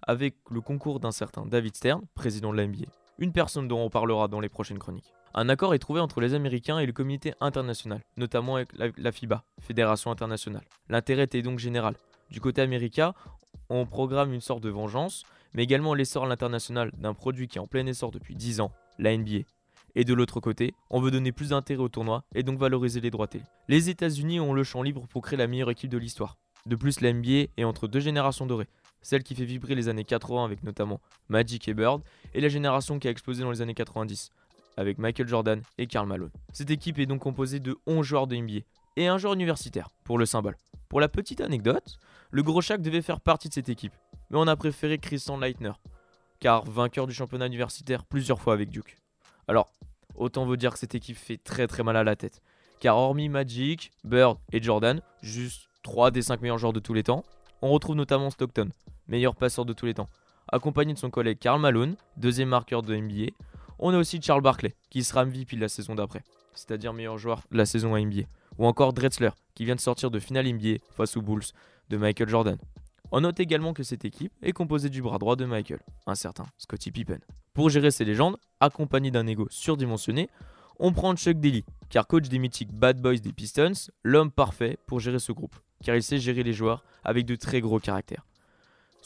avec 0.01 0.35
le 0.51 0.61
concours 0.61 0.99
d'un 0.99 1.11
certain 1.11 1.45
David 1.45 1.75
Stern, 1.75 2.03
président 2.13 2.51
de 2.51 2.57
la 2.57 2.67
une 3.19 3.31
personne 3.31 3.67
dont 3.67 3.79
on 3.79 3.89
parlera 3.89 4.27
dans 4.27 4.39
les 4.39 4.49
prochaines 4.49 4.79
chroniques. 4.79 5.13
Un 5.33 5.49
accord 5.49 5.73
est 5.73 5.79
trouvé 5.79 5.99
entre 5.99 6.21
les 6.21 6.33
Américains 6.33 6.79
et 6.79 6.85
le 6.85 6.93
comité 6.93 7.33
international, 7.41 8.01
notamment 8.17 8.55
avec 8.55 8.69
la, 8.73 9.11
FIBA, 9.11 9.43
Fédération 9.59 10.11
internationale. 10.11 10.63
L'intérêt 10.89 11.23
était 11.23 11.41
donc 11.41 11.59
général. 11.59 11.95
Du 12.31 12.39
côté 12.39 12.61
américain, 12.61 13.13
on 13.69 13.85
programme 13.85 14.33
une 14.33 14.41
sorte 14.41 14.63
de 14.63 14.69
vengeance, 14.69 15.23
mais 15.53 15.63
également 15.63 15.93
l'essor 15.93 16.23
à 16.23 16.27
l'international 16.27 16.91
d'un 16.97 17.13
produit 17.13 17.47
qui 17.47 17.57
est 17.57 17.61
en 17.61 17.67
plein 17.67 17.85
essor 17.85 18.11
depuis 18.11 18.35
10 18.35 18.61
ans, 18.61 18.71
la 18.97 19.15
NBA. 19.15 19.39
Et 19.95 20.03
de 20.03 20.13
l'autre 20.13 20.39
côté, 20.39 20.73
on 20.89 21.01
veut 21.01 21.11
donner 21.11 21.31
plus 21.31 21.49
d'intérêt 21.49 21.81
au 21.81 21.89
tournoi 21.89 22.23
et 22.33 22.43
donc 22.43 22.59
valoriser 22.59 23.01
les 23.01 23.11
droits 23.11 23.27
télé. 23.27 23.43
Les 23.67 23.89
États-Unis 23.89 24.39
ont 24.39 24.53
le 24.53 24.63
champ 24.63 24.83
libre 24.83 25.07
pour 25.07 25.21
créer 25.21 25.37
la 25.37 25.47
meilleure 25.47 25.71
équipe 25.71 25.91
de 25.91 25.97
l'histoire. 25.97 26.37
De 26.65 26.75
plus, 26.75 27.01
la 27.01 27.13
NBA 27.13 27.51
est 27.57 27.63
entre 27.63 27.87
deux 27.87 27.99
générations 27.99 28.45
dorées, 28.45 28.67
celle 29.05 29.21
qui 29.21 29.35
fait 29.35 29.45
vibrer 29.45 29.75
les 29.75 29.87
années 29.87 30.03
80 30.03 30.43
avec 30.43 30.63
notamment 30.63 30.99
Magic 31.29 31.67
et 31.67 31.75
Bird, 31.75 32.01
et 32.33 32.41
la 32.41 32.49
génération 32.49 32.97
qui 32.97 33.07
a 33.07 33.11
explosé 33.11 33.43
dans 33.43 33.51
les 33.51 33.61
années 33.61 33.75
90 33.75 34.31
avec 34.77 34.97
Michael 34.97 35.27
Jordan 35.27 35.61
et 35.77 35.85
Karl 35.85 36.07
Malone. 36.07 36.31
Cette 36.51 36.71
équipe 36.71 36.97
est 36.97 37.05
donc 37.05 37.21
composée 37.21 37.59
de 37.59 37.77
11 37.85 38.03
joueurs 38.03 38.25
de 38.25 38.35
NBA 38.35 38.65
et 38.97 39.07
un 39.07 39.19
joueur 39.19 39.33
universitaire 39.33 39.89
pour 40.03 40.17
le 40.17 40.25
symbole. 40.25 40.57
Pour 40.89 40.99
la 40.99 41.07
petite 41.07 41.39
anecdote, 41.39 41.99
le 42.31 42.41
gros 42.41 42.61
Shaq 42.61 42.81
devait 42.81 43.03
faire 43.03 43.21
partie 43.21 43.47
de 43.47 43.53
cette 43.53 43.69
équipe, 43.69 43.93
mais 44.31 44.39
on 44.39 44.47
a 44.47 44.55
préféré 44.55 44.97
Christian 44.97 45.37
Leitner, 45.37 45.73
car 46.39 46.65
vainqueur 46.65 47.05
du 47.05 47.13
championnat 47.13 47.45
universitaire 47.45 48.05
plusieurs 48.05 48.41
fois 48.41 48.53
avec 48.53 48.71
Duke. 48.71 48.97
Alors, 49.47 49.71
autant 50.15 50.47
vous 50.47 50.57
dire 50.57 50.73
que 50.73 50.79
cette 50.79 50.95
équipe 50.95 51.17
fait 51.17 51.37
très 51.37 51.67
très 51.67 51.83
mal 51.83 51.95
à 51.95 52.03
la 52.03 52.15
tête, 52.15 52.41
car 52.79 52.97
hormis 52.97 53.29
Magic, 53.29 53.91
Bird 54.03 54.39
et 54.51 54.63
Jordan, 54.63 54.99
juste 55.21 55.69
3 55.83 56.09
des 56.09 56.23
5 56.23 56.41
meilleurs 56.41 56.57
joueurs 56.57 56.73
de 56.73 56.79
tous 56.79 56.95
les 56.95 57.03
temps, 57.03 57.23
on 57.61 57.69
retrouve 57.69 57.95
notamment 57.95 58.31
Stockton, 58.31 58.69
meilleur 59.07 59.35
passeur 59.35 59.65
de 59.65 59.73
tous 59.73 59.85
les 59.85 59.93
temps, 59.93 60.09
accompagné 60.51 60.93
de 60.93 60.99
son 60.99 61.09
collègue 61.09 61.39
Karl 61.39 61.59
Malone, 61.59 61.95
deuxième 62.17 62.49
marqueur 62.49 62.81
de 62.81 62.95
NBA. 62.95 63.31
On 63.79 63.93
a 63.93 63.97
aussi 63.97 64.21
Charles 64.21 64.41
Barkley, 64.41 64.75
qui 64.89 65.03
sera 65.03 65.25
MVP 65.25 65.55
la 65.57 65.69
saison 65.69 65.95
d'après, 65.95 66.23
c'est-à-dire 66.53 66.93
meilleur 66.93 67.17
joueur 67.17 67.41
de 67.51 67.57
la 67.57 67.65
saison 67.65 67.95
à 67.95 68.01
NBA. 68.01 68.23
Ou 68.57 68.65
encore 68.65 68.93
Drexler, 68.93 69.31
qui 69.53 69.65
vient 69.65 69.75
de 69.75 69.81
sortir 69.81 70.11
de 70.11 70.19
finale 70.19 70.47
NBA 70.47 70.77
face 70.95 71.17
aux 71.17 71.21
Bulls 71.21 71.43
de 71.89 71.97
Michael 71.97 72.29
Jordan. 72.29 72.57
On 73.11 73.21
note 73.21 73.39
également 73.39 73.73
que 73.73 73.83
cette 73.83 74.05
équipe 74.05 74.33
est 74.41 74.51
composée 74.51 74.89
du 74.89 75.01
bras 75.01 75.17
droit 75.17 75.35
de 75.35 75.45
Michael, 75.45 75.79
un 76.07 76.15
certain 76.15 76.45
Scottie 76.57 76.91
Pippen. 76.91 77.19
Pour 77.53 77.69
gérer 77.69 77.91
ces 77.91 78.05
légendes, 78.05 78.37
accompagné 78.59 79.11
d'un 79.11 79.27
ego 79.27 79.47
surdimensionné, 79.49 80.29
on 80.79 80.91
prend 80.91 81.15
Chuck 81.15 81.39
Daly, 81.39 81.63
car 81.89 82.07
coach 82.07 82.27
des 82.27 82.39
mythiques 82.39 82.73
Bad 82.73 83.01
Boys 83.01 83.17
des 83.17 83.31
Pistons, 83.31 83.71
l'homme 84.03 84.31
parfait 84.31 84.77
pour 84.87 84.99
gérer 84.99 85.19
ce 85.19 85.31
groupe, 85.31 85.55
car 85.83 85.95
il 85.95 86.03
sait 86.03 86.17
gérer 86.17 86.43
les 86.43 86.53
joueurs 86.53 86.83
avec 87.03 87.25
de 87.25 87.35
très 87.35 87.61
gros 87.61 87.79
caractères. 87.79 88.25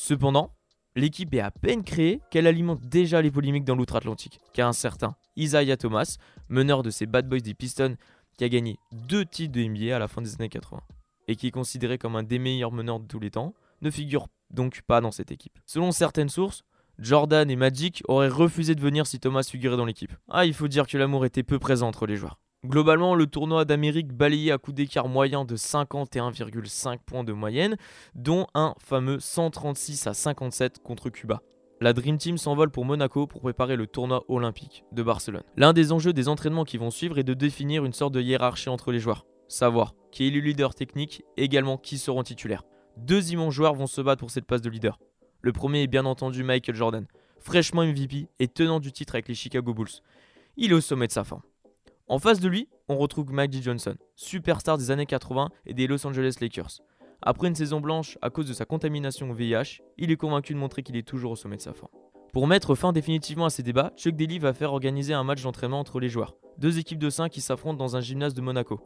Cependant, 0.01 0.55
l'équipe 0.95 1.33
est 1.33 1.41
à 1.41 1.51
peine 1.51 1.83
créée 1.83 2.21
qu'elle 2.31 2.47
alimente 2.47 2.79
déjà 2.87 3.21
les 3.21 3.29
polémiques 3.29 3.65
dans 3.65 3.75
l'outre-Atlantique, 3.75 4.39
car 4.53 4.69
un 4.69 4.73
certain 4.73 5.17
Isaiah 5.35 5.75
Thomas, 5.75 6.15
meneur 6.47 6.83
de 6.83 6.89
ces 6.89 7.05
Bad 7.05 7.27
Boys 7.27 7.41
des 7.41 7.53
Pistons, 7.53 7.97
qui 8.37 8.45
a 8.45 8.49
gagné 8.49 8.77
deux 8.93 9.25
titres 9.25 9.51
de 9.51 9.61
NBA 9.61 9.93
à 9.93 9.99
la 9.99 10.07
fin 10.07 10.21
des 10.21 10.35
années 10.35 10.47
80, 10.47 10.79
et 11.27 11.35
qui 11.35 11.47
est 11.47 11.51
considéré 11.51 11.97
comme 11.97 12.15
un 12.15 12.23
des 12.23 12.39
meilleurs 12.39 12.71
meneurs 12.71 13.01
de 13.01 13.07
tous 13.07 13.19
les 13.19 13.29
temps, 13.29 13.53
ne 13.81 13.91
figure 13.91 14.27
donc 14.51 14.83
pas 14.83 15.01
dans 15.01 15.11
cette 15.11 15.33
équipe. 15.33 15.59
Selon 15.65 15.91
certaines 15.91 16.29
sources, 16.29 16.63
Jordan 16.97 17.51
et 17.51 17.57
Magic 17.57 18.01
auraient 18.07 18.29
refusé 18.29 18.75
de 18.75 18.81
venir 18.81 19.05
si 19.05 19.19
Thomas 19.19 19.43
figurait 19.43 19.75
dans 19.75 19.83
l'équipe. 19.83 20.13
Ah, 20.29 20.45
il 20.45 20.53
faut 20.53 20.69
dire 20.69 20.87
que 20.87 20.97
l'amour 20.97 21.25
était 21.25 21.43
peu 21.43 21.59
présent 21.59 21.89
entre 21.89 22.07
les 22.07 22.15
joueurs. 22.15 22.39
Globalement, 22.65 23.15
le 23.15 23.25
tournoi 23.25 23.63
d'Amérique 23.63 24.11
balayé 24.11 24.51
à 24.51 24.57
coup 24.57 24.73
d'écart 24.73 25.07
moyen 25.07 25.45
de 25.45 25.55
51,5 25.55 26.97
points 27.05 27.23
de 27.23 27.31
moyenne, 27.31 27.77
dont 28.15 28.47
un 28.53 28.75
fameux 28.79 29.21
136 29.21 30.07
à 30.07 30.13
57 30.13 30.79
contre 30.83 31.09
Cuba. 31.09 31.41
La 31.79 31.93
Dream 31.93 32.17
Team 32.17 32.37
s'envole 32.37 32.69
pour 32.69 32.83
Monaco 32.83 33.27
pour 33.27 33.39
préparer 33.39 33.77
le 33.77 33.87
tournoi 33.87 34.25
olympique 34.27 34.83
de 34.91 35.01
Barcelone. 35.01 35.43
L'un 35.55 35.71
des 35.71 35.93
enjeux 35.93 36.11
des 36.11 36.27
entraînements 36.27 36.65
qui 36.65 36.77
vont 36.77 36.91
suivre 36.91 37.17
est 37.17 37.23
de 37.23 37.33
définir 37.33 37.85
une 37.85 37.93
sorte 37.93 38.13
de 38.13 38.19
hiérarchie 38.19 38.67
entre 38.67 38.91
les 38.91 38.99
joueurs. 38.99 39.25
Savoir 39.47 39.95
qui 40.11 40.27
est 40.27 40.29
le 40.29 40.41
leader 40.41 40.75
technique 40.75 41.23
également 41.37 41.77
qui 41.77 41.97
seront 41.97 42.23
titulaires. 42.23 42.63
Deux 42.97 43.31
immenses 43.31 43.53
joueurs 43.53 43.75
vont 43.75 43.87
se 43.87 44.01
battre 44.01 44.19
pour 44.19 44.31
cette 44.31 44.45
place 44.45 44.61
de 44.61 44.69
leader. 44.69 44.99
Le 45.41 45.53
premier 45.53 45.83
est 45.83 45.87
bien 45.87 46.05
entendu 46.05 46.43
Michael 46.43 46.75
Jordan, 46.75 47.07
fraîchement 47.39 47.85
MVP 47.85 48.27
et 48.39 48.49
tenant 48.49 48.81
du 48.81 48.91
titre 48.91 49.15
avec 49.15 49.29
les 49.29 49.33
Chicago 49.35 49.73
Bulls. 49.73 50.01
Il 50.57 50.71
est 50.71 50.75
au 50.75 50.81
sommet 50.81 51.07
de 51.07 51.13
sa 51.13 51.23
forme. 51.23 51.43
En 52.09 52.17
face 52.17 52.39
de 52.39 52.49
lui, 52.49 52.67
on 52.87 52.97
retrouve 52.97 53.31
Magic 53.31 53.61
Johnson, 53.63 53.95
superstar 54.15 54.79
des 54.79 54.89
années 54.89 55.05
80 55.05 55.49
et 55.67 55.75
des 55.75 55.85
Los 55.85 56.07
Angeles 56.07 56.37
Lakers. 56.41 56.79
Après 57.21 57.47
une 57.47 57.53
saison 57.53 57.81
blanche 57.81 58.17
à 58.23 58.31
cause 58.31 58.47
de 58.47 58.53
sa 58.53 58.65
contamination 58.65 59.29
au 59.29 59.35
VIH, 59.35 59.83
il 59.99 60.09
est 60.09 60.17
convaincu 60.17 60.55
de 60.55 60.57
montrer 60.57 60.81
qu'il 60.81 60.97
est 60.97 61.07
toujours 61.07 61.33
au 61.33 61.35
sommet 61.35 61.57
de 61.57 61.61
sa 61.61 61.73
forme. 61.73 61.91
Pour 62.33 62.47
mettre 62.47 62.73
fin 62.73 62.93
définitivement 62.93 63.45
à 63.45 63.51
ces 63.51 63.61
débats, 63.61 63.93
Chuck 63.95 64.15
Daly 64.15 64.39
va 64.39 64.53
faire 64.53 64.73
organiser 64.73 65.13
un 65.13 65.23
match 65.23 65.43
d'entraînement 65.43 65.79
entre 65.79 65.99
les 65.99 66.09
joueurs. 66.09 66.35
Deux 66.57 66.79
équipes 66.79 66.97
de 66.97 67.11
5 67.11 67.29
qui 67.29 67.41
s'affrontent 67.41 67.77
dans 67.77 67.95
un 67.95 68.01
gymnase 68.01 68.33
de 68.33 68.41
Monaco. 68.41 68.81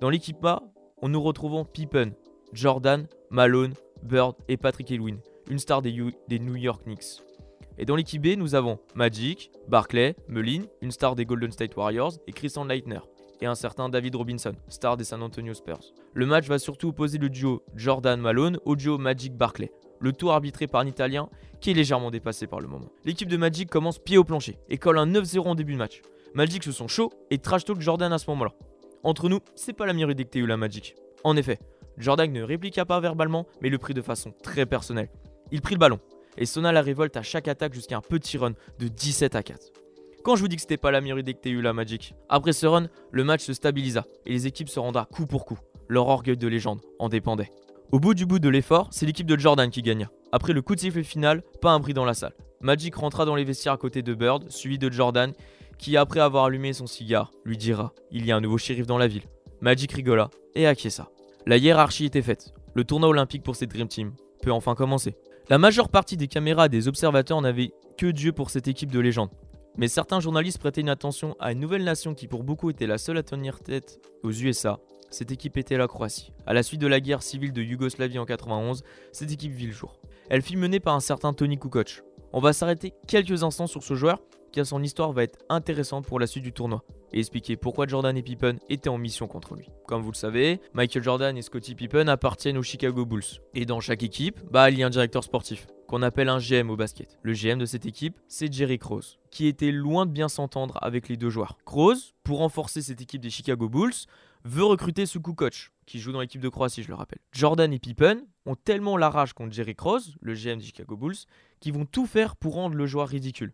Dans 0.00 0.08
l'équipe 0.08 0.42
A, 0.42 0.62
on 1.02 1.10
nous 1.10 1.20
retrouvons 1.20 1.66
Pippen, 1.66 2.12
Jordan, 2.54 3.06
Malone, 3.28 3.74
Bird 4.02 4.34
et 4.48 4.56
Patrick 4.56 4.90
Ewing, 4.90 5.18
une 5.50 5.58
star 5.58 5.82
des, 5.82 5.92
New 5.92 6.56
York 6.56 6.84
Knicks. 6.84 7.22
Et 7.78 7.84
dans 7.84 7.96
l'équipe 7.96 8.22
B, 8.22 8.38
nous 8.38 8.54
avons 8.54 8.78
Magic, 8.94 9.50
Barclay, 9.68 10.16
Mullin, 10.28 10.62
une 10.80 10.90
star 10.90 11.14
des 11.14 11.26
Golden 11.26 11.52
State 11.52 11.76
Warriors, 11.76 12.12
et 12.26 12.32
Christian 12.32 12.64
Leitner, 12.64 13.00
et 13.40 13.46
un 13.46 13.54
certain 13.54 13.88
David 13.88 14.16
Robinson, 14.16 14.52
star 14.68 14.96
des 14.96 15.04
San 15.04 15.22
Antonio 15.22 15.52
Spurs. 15.52 15.92
Le 16.14 16.24
match 16.24 16.46
va 16.46 16.58
surtout 16.58 16.88
opposer 16.88 17.18
le 17.18 17.28
duo 17.28 17.62
Jordan-Malone 17.74 18.58
au 18.64 18.76
duo 18.76 18.96
Magic-Barclay, 18.96 19.70
le 20.00 20.12
tour 20.12 20.32
arbitré 20.32 20.66
par 20.66 20.80
un 20.80 20.86
Italien 20.86 21.28
qui 21.60 21.70
est 21.70 21.74
légèrement 21.74 22.10
dépassé 22.10 22.46
par 22.46 22.60
le 22.60 22.68
moment. 22.68 22.88
L'équipe 23.04 23.28
de 23.28 23.36
Magic 23.36 23.68
commence 23.68 23.98
pied 23.98 24.18
au 24.18 24.24
plancher 24.24 24.58
et 24.68 24.78
colle 24.78 24.98
un 24.98 25.06
9-0 25.06 25.40
en 25.40 25.54
début 25.54 25.72
de 25.72 25.78
match. 25.78 26.02
Magic 26.34 26.64
se 26.64 26.72
sont 26.72 26.88
chauds 26.88 27.12
et 27.30 27.38
trash 27.38 27.64
talk 27.64 27.80
Jordan 27.80 28.12
à 28.12 28.18
ce 28.18 28.30
moment-là. 28.30 28.52
Entre 29.02 29.28
nous, 29.28 29.40
c'est 29.54 29.72
pas 29.72 29.86
la 29.86 29.92
meilleure 29.92 30.10
idée 30.10 30.24
que 30.24 30.38
la 30.38 30.56
Magic. 30.56 30.96
En 31.24 31.36
effet, 31.36 31.58
Jordan 31.98 32.30
ne 32.30 32.42
répliqua 32.42 32.84
pas 32.84 33.00
verbalement, 33.00 33.46
mais 33.60 33.70
le 33.70 33.78
prit 33.78 33.94
de 33.94 34.02
façon 34.02 34.32
très 34.42 34.66
personnelle. 34.66 35.08
Il 35.50 35.62
prit 35.62 35.74
le 35.74 35.78
ballon 35.78 36.00
et 36.38 36.46
sonna 36.46 36.72
la 36.72 36.82
révolte 36.82 37.16
à 37.16 37.22
chaque 37.22 37.48
attaque 37.48 37.74
jusqu'à 37.74 37.96
un 37.96 38.00
petit 38.00 38.38
run 38.38 38.52
de 38.78 38.88
17 38.88 39.34
à 39.34 39.42
4. 39.42 39.72
Quand 40.22 40.34
je 40.36 40.40
vous 40.40 40.48
dis 40.48 40.56
que 40.56 40.62
c'était 40.62 40.76
pas 40.76 40.90
la 40.90 41.00
meilleure 41.00 41.18
idée 41.18 41.34
que 41.34 41.40
t'aies 41.40 41.50
eu 41.50 41.62
la 41.62 41.72
Magic. 41.72 42.14
Après 42.28 42.52
ce 42.52 42.66
run, 42.66 42.88
le 43.12 43.24
match 43.24 43.42
se 43.42 43.52
stabilisa 43.52 44.04
et 44.26 44.32
les 44.32 44.46
équipes 44.46 44.68
se 44.68 44.80
rendra 44.80 45.06
coup 45.06 45.26
pour 45.26 45.44
coup. 45.44 45.58
Leur 45.88 46.08
orgueil 46.08 46.36
de 46.36 46.48
légende 46.48 46.80
en 46.98 47.08
dépendait. 47.08 47.50
Au 47.92 48.00
bout 48.00 48.14
du 48.14 48.26
bout 48.26 48.40
de 48.40 48.48
l'effort, 48.48 48.88
c'est 48.90 49.06
l'équipe 49.06 49.28
de 49.28 49.38
Jordan 49.38 49.70
qui 49.70 49.82
gagna. 49.82 50.10
Après 50.32 50.52
le 50.52 50.62
coup 50.62 50.74
de 50.74 50.80
sifflet 50.80 51.04
final, 51.04 51.42
pas 51.60 51.70
un 51.70 51.78
bruit 51.78 51.94
dans 51.94 52.04
la 52.04 52.14
salle. 52.14 52.34
Magic 52.60 52.96
rentra 52.96 53.24
dans 53.24 53.36
les 53.36 53.44
vestiaires 53.44 53.74
à 53.74 53.76
côté 53.76 54.02
de 54.02 54.14
Bird, 54.14 54.50
suivi 54.50 54.78
de 54.78 54.90
Jordan, 54.90 55.32
qui 55.78 55.96
après 55.96 56.18
avoir 56.18 56.46
allumé 56.46 56.72
son 56.72 56.86
cigare, 56.88 57.30
lui 57.44 57.56
dira 57.56 57.92
Il 58.10 58.26
y 58.26 58.32
a 58.32 58.36
un 58.36 58.40
nouveau 58.40 58.58
shérif 58.58 58.86
dans 58.86 58.98
la 58.98 59.06
ville. 59.06 59.22
Magic 59.60 59.92
rigola 59.92 60.30
et 60.56 60.66
acquiesça. 60.66 61.08
La 61.46 61.58
hiérarchie 61.58 62.06
était 62.06 62.22
faite. 62.22 62.52
Le 62.74 62.82
tournoi 62.82 63.08
olympique 63.08 63.44
pour 63.44 63.54
cette 63.54 63.70
Dream 63.70 63.86
Team 63.86 64.12
peut 64.42 64.50
enfin 64.50 64.74
commencer. 64.74 65.16
La 65.48 65.58
majeure 65.58 65.90
partie 65.90 66.16
des 66.16 66.26
caméras 66.26 66.68
des 66.68 66.88
observateurs 66.88 67.40
n'avaient 67.40 67.72
que 67.96 68.06
Dieu 68.06 68.32
pour 68.32 68.50
cette 68.50 68.66
équipe 68.66 68.90
de 68.90 68.98
légende. 68.98 69.30
Mais 69.76 69.86
certains 69.86 70.18
journalistes 70.18 70.58
prêtaient 70.58 70.80
une 70.80 70.88
attention 70.88 71.36
à 71.38 71.52
une 71.52 71.60
nouvelle 71.60 71.84
nation 71.84 72.14
qui 72.14 72.26
pour 72.26 72.42
beaucoup 72.42 72.68
était 72.68 72.88
la 72.88 72.98
seule 72.98 73.18
à 73.18 73.22
tenir 73.22 73.60
tête 73.60 74.00
aux 74.24 74.32
USA. 74.32 74.80
Cette 75.08 75.30
équipe 75.30 75.56
était 75.56 75.76
la 75.76 75.86
Croatie. 75.86 76.32
À 76.46 76.52
la 76.52 76.64
suite 76.64 76.80
de 76.80 76.88
la 76.88 76.98
guerre 76.98 77.22
civile 77.22 77.52
de 77.52 77.62
Yougoslavie 77.62 78.18
en 78.18 78.24
91, 78.24 78.82
cette 79.12 79.30
équipe 79.30 79.52
vit 79.52 79.68
le 79.68 79.72
jour. 79.72 80.00
Elle 80.30 80.42
fut 80.42 80.56
menée 80.56 80.80
par 80.80 80.96
un 80.96 81.00
certain 81.00 81.32
Tony 81.32 81.58
Kukoc. 81.58 82.02
On 82.32 82.40
va 82.40 82.52
s'arrêter 82.52 82.92
quelques 83.06 83.44
instants 83.44 83.68
sur 83.68 83.84
ce 83.84 83.94
joueur 83.94 84.20
car 84.52 84.66
son 84.66 84.82
histoire 84.82 85.12
va 85.12 85.22
être 85.22 85.38
intéressante 85.48 86.06
pour 86.06 86.18
la 86.20 86.26
suite 86.26 86.44
du 86.44 86.52
tournoi 86.52 86.84
et 87.12 87.18
expliquer 87.18 87.56
pourquoi 87.56 87.86
Jordan 87.86 88.16
et 88.16 88.22
Pippen 88.22 88.56
étaient 88.68 88.88
en 88.88 88.98
mission 88.98 89.26
contre 89.26 89.54
lui. 89.54 89.68
Comme 89.86 90.02
vous 90.02 90.10
le 90.10 90.16
savez, 90.16 90.60
Michael 90.74 91.02
Jordan 91.02 91.36
et 91.36 91.42
Scottie 91.42 91.74
Pippen 91.74 92.08
appartiennent 92.08 92.58
aux 92.58 92.62
Chicago 92.62 93.06
Bulls. 93.06 93.40
Et 93.54 93.64
dans 93.64 93.80
chaque 93.80 94.02
équipe, 94.02 94.40
bah, 94.50 94.70
il 94.70 94.78
y 94.78 94.82
a 94.82 94.86
un 94.86 94.90
directeur 94.90 95.24
sportif, 95.24 95.66
qu'on 95.86 96.02
appelle 96.02 96.28
un 96.28 96.38
GM 96.38 96.70
au 96.70 96.76
basket. 96.76 97.18
Le 97.22 97.32
GM 97.32 97.58
de 97.58 97.66
cette 97.66 97.86
équipe, 97.86 98.18
c'est 98.28 98.52
Jerry 98.52 98.78
Krause, 98.78 99.18
qui 99.30 99.46
était 99.46 99.70
loin 99.70 100.06
de 100.06 100.10
bien 100.10 100.28
s'entendre 100.28 100.78
avec 100.82 101.08
les 101.08 101.16
deux 101.16 101.30
joueurs. 101.30 101.56
Krause, 101.64 102.14
pour 102.24 102.38
renforcer 102.38 102.82
cette 102.82 103.00
équipe 103.00 103.22
des 103.22 103.30
Chicago 103.30 103.68
Bulls, 103.68 103.94
veut 104.44 104.64
recruter 104.64 105.06
ce 105.06 105.18
coach, 105.18 105.72
qui 105.86 105.98
joue 105.98 106.12
dans 106.12 106.20
l'équipe 106.20 106.40
de 106.40 106.48
Croatie, 106.48 106.82
je 106.82 106.88
le 106.88 106.94
rappelle. 106.94 107.18
Jordan 107.32 107.72
et 107.72 107.78
Pippen 107.78 108.22
ont 108.46 108.54
tellement 108.54 108.96
la 108.96 109.10
rage 109.10 109.32
contre 109.32 109.52
Jerry 109.52 109.74
Krause, 109.74 110.16
le 110.20 110.34
GM 110.34 110.58
des 110.58 110.64
Chicago 110.64 110.96
Bulls, 110.96 111.16
qu'ils 111.60 111.72
vont 111.72 111.84
tout 111.84 112.06
faire 112.06 112.36
pour 112.36 112.54
rendre 112.54 112.76
le 112.76 112.86
joueur 112.86 113.08
ridicule. 113.08 113.52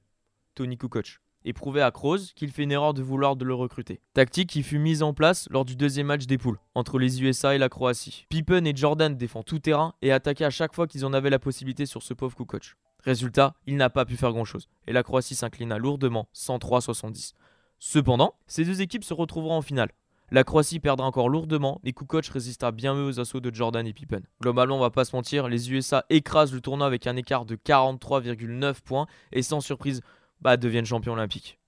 Tony 0.55 0.77
Kukoc 0.77 1.21
et 1.45 1.53
prouver 1.53 1.83
à 1.83 1.91
Kroos 1.91 2.33
qu'il 2.35 2.51
fait 2.51 2.63
une 2.63 2.73
erreur 2.73 2.95
de 2.95 3.03
vouloir 3.03 3.35
le 3.35 3.55
recruter. 3.55 4.01
Tactique 4.15 4.51
qui 4.51 4.63
fut 4.63 4.79
mise 4.79 5.03
en 5.03 5.13
place 5.13 5.49
lors 5.51 5.65
du 5.65 5.77
deuxième 5.77 6.07
match 6.07 6.27
des 6.27 6.39
poules, 6.39 6.59
entre 6.75 6.99
les 6.99 7.23
USA 7.23 7.55
et 7.55 7.59
la 7.59 7.69
Croatie. 7.69 8.27
Pippen 8.29 8.65
et 8.65 8.77
Jordan 8.77 9.17
défendent 9.17 9.45
tout 9.45 9.59
terrain 9.59 9.95
et 10.03 10.13
attaquaient 10.13 10.45
à 10.45 10.51
chaque 10.51 10.75
fois 10.75 10.87
qu'ils 10.87 11.05
en 11.05 11.13
avaient 11.13 11.31
la 11.31 11.39
possibilité 11.39 11.87
sur 11.87 12.03
ce 12.03 12.15
pauvre 12.15 12.37
Kukoc. 12.37 12.77
Résultat, 13.01 13.55
il 13.67 13.77
n'a 13.77 13.91
pas 13.91 14.05
pu 14.05 14.17
faire 14.17 14.33
grand 14.33 14.45
chose, 14.45 14.69
et 14.87 14.93
la 14.93 15.03
Croatie 15.03 15.35
s'inclina 15.35 15.79
lourdement, 15.79 16.29
103-70. 16.35 17.33
Cependant, 17.81 18.35
ces 18.47 18.65
deux 18.65 18.81
équipes 18.81 19.03
se 19.03 19.15
retrouveront 19.15 19.57
en 19.57 19.63
finale. 19.63 19.91
La 20.31 20.45
Croatie 20.45 20.79
perdra 20.79 21.07
encore 21.07 21.29
lourdement, 21.29 21.81
mais 21.85 21.93
Kukoc 21.93 22.25
résistera 22.27 22.71
bien 22.71 22.95
mieux 22.95 23.05
aux 23.05 23.21
assauts 23.21 23.41
de 23.41 23.53
Jordan 23.53 23.87
et 23.87 23.93
Pippen. 23.93 24.23
Globalement, 24.41 24.77
on 24.77 24.81
va 24.81 24.91
pas 24.91 25.05
se 25.05 25.15
mentir, 25.15 25.49
les 25.49 25.73
USA 25.73 26.07
écrasent 26.09 26.55
le 26.55 26.61
tournoi 26.61 26.87
avec 26.87 27.07
un 27.07 27.17
écart 27.17 27.45
de 27.45 27.57
43,9 27.57 28.81
points, 28.83 29.07
et 29.33 29.43
sans 29.43 29.61
surprise, 29.61 30.01
bah, 30.43 30.57
deviennent 30.57 30.85
champions 30.85 31.13
olympiques. 31.13 31.59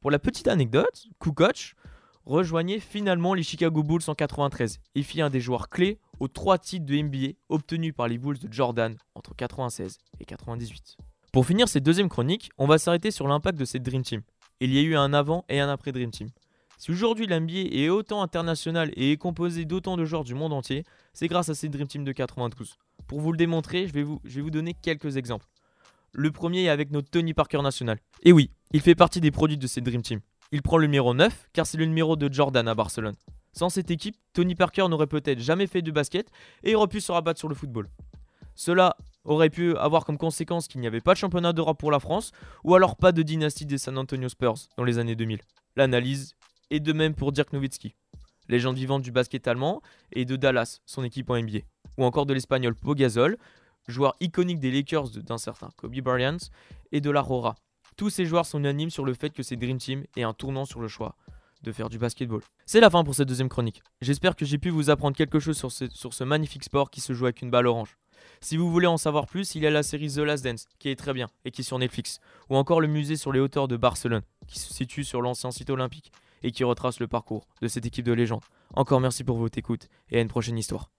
Pour 0.00 0.10
la 0.10 0.18
petite 0.18 0.48
anecdote, 0.48 1.06
Kukoc 1.18 1.74
rejoignait 2.26 2.78
finalement 2.78 3.32
les 3.32 3.42
Chicago 3.42 3.82
Bulls 3.82 4.02
en 4.06 4.14
93 4.14 4.80
et 4.94 5.02
fit 5.02 5.22
un 5.22 5.30
des 5.30 5.40
joueurs 5.40 5.70
clés 5.70 5.98
aux 6.20 6.28
trois 6.28 6.58
titres 6.58 6.84
de 6.84 6.94
NBA 6.94 7.38
obtenus 7.48 7.94
par 7.94 8.06
les 8.06 8.18
Bulls 8.18 8.38
de 8.38 8.52
Jordan 8.52 8.96
entre 9.14 9.34
96 9.34 9.98
et 10.20 10.24
98. 10.26 10.98
Pour 11.32 11.46
finir 11.46 11.68
cette 11.68 11.84
deuxième 11.84 12.10
chronique, 12.10 12.50
on 12.58 12.66
va 12.66 12.78
s'arrêter 12.78 13.10
sur 13.10 13.26
l'impact 13.26 13.58
de 13.58 13.64
cette 13.64 13.82
Dream 13.82 14.02
Team. 14.02 14.20
Il 14.60 14.74
y 14.74 14.78
a 14.78 14.82
eu 14.82 14.94
un 14.94 15.14
avant 15.14 15.44
et 15.48 15.60
un 15.60 15.70
après 15.70 15.92
Dream 15.92 16.10
Team. 16.10 16.28
Si 16.76 16.90
aujourd'hui 16.90 17.26
l'NBA 17.26 17.70
est 17.72 17.88
autant 17.88 18.22
international 18.22 18.92
et 18.94 19.12
est 19.12 19.16
composé 19.16 19.64
d'autant 19.64 19.96
de 19.96 20.04
joueurs 20.04 20.24
du 20.24 20.34
monde 20.34 20.52
entier, 20.52 20.84
c'est 21.12 21.28
grâce 21.28 21.48
à 21.48 21.54
cette 21.54 21.70
Dream 21.70 21.88
Team 21.88 22.04
de 22.04 22.12
92. 22.12 22.76
Pour 23.06 23.20
vous 23.20 23.32
le 23.32 23.38
démontrer, 23.38 23.88
je 23.88 23.94
vais 23.94 24.02
vous, 24.02 24.20
je 24.24 24.36
vais 24.36 24.42
vous 24.42 24.50
donner 24.50 24.74
quelques 24.74 25.16
exemples. 25.16 25.46
Le 26.12 26.30
premier 26.30 26.64
est 26.64 26.68
avec 26.68 26.90
notre 26.90 27.10
Tony 27.10 27.34
Parker 27.34 27.62
national. 27.62 27.98
Et 28.22 28.32
oui, 28.32 28.50
il 28.72 28.80
fait 28.80 28.94
partie 28.94 29.20
des 29.20 29.30
produits 29.30 29.58
de 29.58 29.66
cette 29.66 29.84
Dream 29.84 30.02
Team. 30.02 30.20
Il 30.52 30.62
prend 30.62 30.78
le 30.78 30.86
numéro 30.86 31.12
9 31.12 31.50
car 31.52 31.66
c'est 31.66 31.76
le 31.76 31.84
numéro 31.84 32.16
de 32.16 32.32
Jordan 32.32 32.66
à 32.66 32.74
Barcelone. 32.74 33.14
Sans 33.52 33.68
cette 33.68 33.90
équipe, 33.90 34.16
Tony 34.32 34.54
Parker 34.54 34.86
n'aurait 34.88 35.06
peut-être 35.06 35.40
jamais 35.40 35.66
fait 35.66 35.82
de 35.82 35.90
basket 35.90 36.30
et 36.62 36.74
aurait 36.74 36.88
pu 36.88 37.00
se 37.00 37.12
rabattre 37.12 37.38
sur 37.38 37.48
le 37.48 37.54
football. 37.54 37.88
Cela 38.54 38.96
aurait 39.24 39.50
pu 39.50 39.76
avoir 39.76 40.04
comme 40.04 40.18
conséquence 40.18 40.66
qu'il 40.66 40.80
n'y 40.80 40.86
avait 40.86 41.00
pas 41.00 41.12
de 41.12 41.18
championnat 41.18 41.52
d'Europe 41.52 41.78
pour 41.78 41.90
la 41.90 42.00
France 42.00 42.32
ou 42.64 42.74
alors 42.74 42.96
pas 42.96 43.12
de 43.12 43.22
dynastie 43.22 43.66
des 43.66 43.78
San 43.78 43.98
Antonio 43.98 44.28
Spurs 44.28 44.56
dans 44.76 44.84
les 44.84 44.98
années 44.98 45.16
2000. 45.16 45.40
L'analyse 45.76 46.34
est 46.70 46.80
de 46.80 46.92
même 46.92 47.14
pour 47.14 47.32
Dirk 47.32 47.52
Nowitzki, 47.52 47.94
légende 48.48 48.76
vivante 48.76 49.02
du 49.02 49.12
basket 49.12 49.46
allemand 49.46 49.82
et 50.12 50.24
de 50.24 50.36
Dallas, 50.36 50.80
son 50.86 51.04
équipe 51.04 51.30
en 51.30 51.40
NBA, 51.40 51.60
ou 51.98 52.04
encore 52.04 52.26
de 52.26 52.34
l'espagnol 52.34 52.74
Pogazol, 52.74 53.36
joueur 53.88 54.14
iconique 54.20 54.60
des 54.60 54.70
Lakers 54.70 55.10
d'un 55.10 55.38
certain 55.38 55.70
Kobe 55.76 55.98
Bryant, 56.00 56.38
et 56.92 57.00
de 57.00 57.10
l'Aurora, 57.10 57.56
Tous 57.96 58.10
ces 58.10 58.26
joueurs 58.26 58.46
sont 58.46 58.58
unanimes 58.58 58.90
sur 58.90 59.04
le 59.04 59.14
fait 59.14 59.30
que 59.30 59.42
c'est 59.42 59.56
Dream 59.56 59.78
Team 59.78 60.04
et 60.16 60.22
un 60.22 60.32
tournant 60.32 60.64
sur 60.64 60.80
le 60.80 60.88
choix 60.88 61.16
de 61.62 61.72
faire 61.72 61.88
du 61.88 61.98
basketball. 61.98 62.40
C'est 62.66 62.80
la 62.80 62.90
fin 62.90 63.02
pour 63.02 63.14
cette 63.14 63.28
deuxième 63.28 63.48
chronique. 63.48 63.82
J'espère 64.00 64.36
que 64.36 64.44
j'ai 64.44 64.58
pu 64.58 64.70
vous 64.70 64.90
apprendre 64.90 65.16
quelque 65.16 65.40
chose 65.40 65.56
sur 65.56 65.72
ce, 65.72 65.88
sur 65.88 66.14
ce 66.14 66.22
magnifique 66.22 66.64
sport 66.64 66.90
qui 66.90 67.00
se 67.00 67.12
joue 67.12 67.24
avec 67.24 67.42
une 67.42 67.50
balle 67.50 67.66
orange. 67.66 67.98
Si 68.40 68.56
vous 68.56 68.70
voulez 68.70 68.86
en 68.86 68.96
savoir 68.96 69.26
plus, 69.26 69.54
il 69.54 69.62
y 69.62 69.66
a 69.66 69.70
la 69.70 69.82
série 69.82 70.12
The 70.12 70.18
Last 70.18 70.44
Dance, 70.44 70.66
qui 70.78 70.88
est 70.88 70.96
très 70.96 71.12
bien 71.12 71.28
et 71.44 71.50
qui 71.50 71.62
est 71.62 71.64
sur 71.64 71.78
Netflix, 71.78 72.20
ou 72.50 72.56
encore 72.56 72.80
le 72.80 72.86
musée 72.86 73.16
sur 73.16 73.32
les 73.32 73.40
hauteurs 73.40 73.68
de 73.68 73.76
Barcelone, 73.76 74.22
qui 74.46 74.58
se 74.58 74.72
situe 74.72 75.04
sur 75.04 75.22
l'ancien 75.22 75.50
site 75.50 75.70
olympique 75.70 76.12
et 76.42 76.52
qui 76.52 76.62
retrace 76.62 77.00
le 77.00 77.08
parcours 77.08 77.46
de 77.62 77.68
cette 77.68 77.86
équipe 77.86 78.04
de 78.04 78.12
légende. 78.12 78.44
Encore 78.74 79.00
merci 79.00 79.24
pour 79.24 79.38
votre 79.38 79.58
écoute 79.58 79.88
et 80.10 80.18
à 80.18 80.20
une 80.20 80.28
prochaine 80.28 80.58
histoire. 80.58 80.90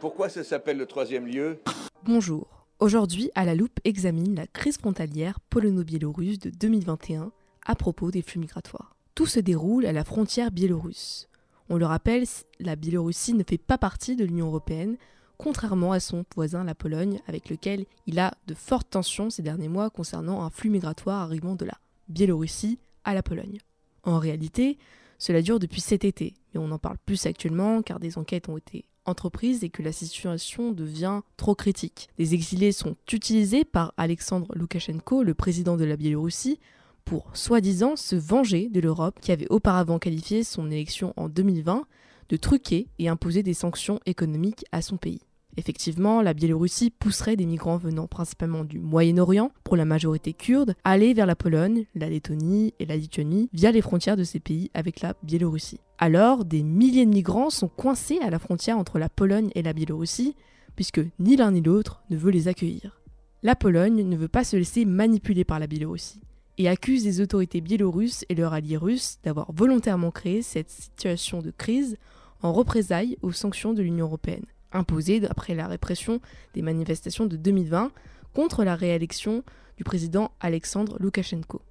Pourquoi 0.00 0.30
ça 0.30 0.42
s'appelle 0.42 0.78
le 0.78 0.86
troisième 0.86 1.26
lieu 1.26 1.60
Bonjour. 2.06 2.66
Aujourd'hui, 2.78 3.30
à 3.34 3.44
la 3.44 3.54
loupe 3.54 3.80
examine 3.84 4.34
la 4.34 4.46
crise 4.46 4.78
frontalière 4.78 5.40
polono-biélorusse 5.50 6.38
de 6.38 6.48
2021 6.48 7.30
à 7.66 7.74
propos 7.74 8.10
des 8.10 8.22
flux 8.22 8.40
migratoires. 8.40 8.96
Tout 9.14 9.26
se 9.26 9.40
déroule 9.40 9.84
à 9.84 9.92
la 9.92 10.02
frontière 10.02 10.52
biélorusse. 10.52 11.28
On 11.68 11.76
le 11.76 11.84
rappelle, 11.84 12.24
la 12.60 12.76
Biélorussie 12.76 13.34
ne 13.34 13.44
fait 13.46 13.58
pas 13.58 13.76
partie 13.76 14.16
de 14.16 14.24
l'Union 14.24 14.46
européenne, 14.46 14.96
contrairement 15.36 15.92
à 15.92 16.00
son 16.00 16.24
voisin 16.34 16.64
la 16.64 16.74
Pologne, 16.74 17.20
avec 17.26 17.50
lequel 17.50 17.84
il 18.06 18.18
a 18.18 18.32
de 18.46 18.54
fortes 18.54 18.88
tensions 18.88 19.28
ces 19.28 19.42
derniers 19.42 19.68
mois 19.68 19.90
concernant 19.90 20.42
un 20.42 20.48
flux 20.48 20.70
migratoire 20.70 21.20
arrivant 21.20 21.56
de 21.56 21.66
la 21.66 21.78
Biélorussie 22.08 22.78
à 23.04 23.12
la 23.12 23.22
Pologne. 23.22 23.58
En 24.04 24.18
réalité, 24.18 24.78
cela 25.18 25.42
dure 25.42 25.58
depuis 25.58 25.82
cet 25.82 26.06
été, 26.06 26.32
mais 26.54 26.60
on 26.60 26.70
en 26.70 26.78
parle 26.78 26.96
plus 27.04 27.26
actuellement 27.26 27.82
car 27.82 28.00
des 28.00 28.16
enquêtes 28.16 28.48
ont 28.48 28.56
été 28.56 28.86
entreprises 29.10 29.62
et 29.64 29.68
que 29.68 29.82
la 29.82 29.92
situation 29.92 30.72
devient 30.72 31.20
trop 31.36 31.54
critique. 31.54 32.08
Des 32.16 32.34
exilés 32.34 32.72
sont 32.72 32.96
utilisés 33.12 33.64
par 33.64 33.92
Alexandre 33.96 34.48
Loukachenko, 34.54 35.22
le 35.22 35.34
président 35.34 35.76
de 35.76 35.84
la 35.84 35.96
Biélorussie, 35.96 36.58
pour 37.04 37.30
soi-disant 37.34 37.96
se 37.96 38.16
venger 38.16 38.68
de 38.68 38.80
l'Europe 38.80 39.18
qui 39.20 39.32
avait 39.32 39.50
auparavant 39.50 39.98
qualifié 39.98 40.44
son 40.44 40.70
élection 40.70 41.12
en 41.16 41.28
2020 41.28 41.84
de 42.28 42.36
truquer 42.36 42.88
et 42.98 43.08
imposer 43.08 43.42
des 43.42 43.54
sanctions 43.54 44.00
économiques 44.06 44.64
à 44.72 44.80
son 44.80 44.96
pays. 44.96 45.20
Effectivement, 45.56 46.22
la 46.22 46.34
Biélorussie 46.34 46.90
pousserait 46.90 47.36
des 47.36 47.46
migrants 47.46 47.76
venant 47.76 48.06
principalement 48.06 48.64
du 48.64 48.78
Moyen-Orient, 48.78 49.50
pour 49.64 49.76
la 49.76 49.84
majorité 49.84 50.32
kurde, 50.32 50.74
à 50.84 50.92
aller 50.92 51.12
vers 51.12 51.26
la 51.26 51.36
Pologne, 51.36 51.86
la 51.94 52.08
Lettonie 52.08 52.74
et 52.78 52.86
la 52.86 52.96
Lituanie 52.96 53.48
via 53.52 53.72
les 53.72 53.82
frontières 53.82 54.16
de 54.16 54.24
ces 54.24 54.40
pays 54.40 54.70
avec 54.74 55.00
la 55.00 55.14
Biélorussie. 55.22 55.80
Alors, 55.98 56.44
des 56.44 56.62
milliers 56.62 57.04
de 57.04 57.10
migrants 57.10 57.50
sont 57.50 57.68
coincés 57.68 58.18
à 58.22 58.30
la 58.30 58.38
frontière 58.38 58.78
entre 58.78 58.98
la 58.98 59.08
Pologne 59.08 59.50
et 59.54 59.62
la 59.62 59.72
Biélorussie, 59.72 60.36
puisque 60.76 61.00
ni 61.18 61.36
l'un 61.36 61.52
ni 61.52 61.60
l'autre 61.60 62.02
ne 62.10 62.16
veut 62.16 62.30
les 62.30 62.48
accueillir. 62.48 63.00
La 63.42 63.56
Pologne 63.56 64.08
ne 64.08 64.16
veut 64.16 64.28
pas 64.28 64.44
se 64.44 64.56
laisser 64.56 64.84
manipuler 64.84 65.44
par 65.44 65.58
la 65.58 65.66
Biélorussie 65.66 66.20
et 66.58 66.68
accuse 66.68 67.06
les 67.06 67.22
autorités 67.22 67.62
biélorusses 67.62 68.26
et 68.28 68.34
leurs 68.34 68.52
alliés 68.52 68.76
russes 68.76 69.18
d'avoir 69.24 69.50
volontairement 69.50 70.10
créé 70.10 70.42
cette 70.42 70.68
situation 70.68 71.40
de 71.40 71.50
crise 71.50 71.96
en 72.42 72.52
représailles 72.52 73.16
aux 73.22 73.32
sanctions 73.32 73.72
de 73.72 73.82
l'Union 73.82 74.06
européenne, 74.06 74.44
imposées 74.72 75.22
après 75.28 75.54
la 75.54 75.66
répression 75.66 76.20
des 76.54 76.62
manifestations 76.62 77.26
de 77.26 77.36
2020 77.36 77.92
contre 78.34 78.64
la 78.64 78.74
réélection 78.76 79.42
du 79.76 79.84
président 79.84 80.30
Alexandre 80.40 80.96
Loukachenko. 81.00 81.62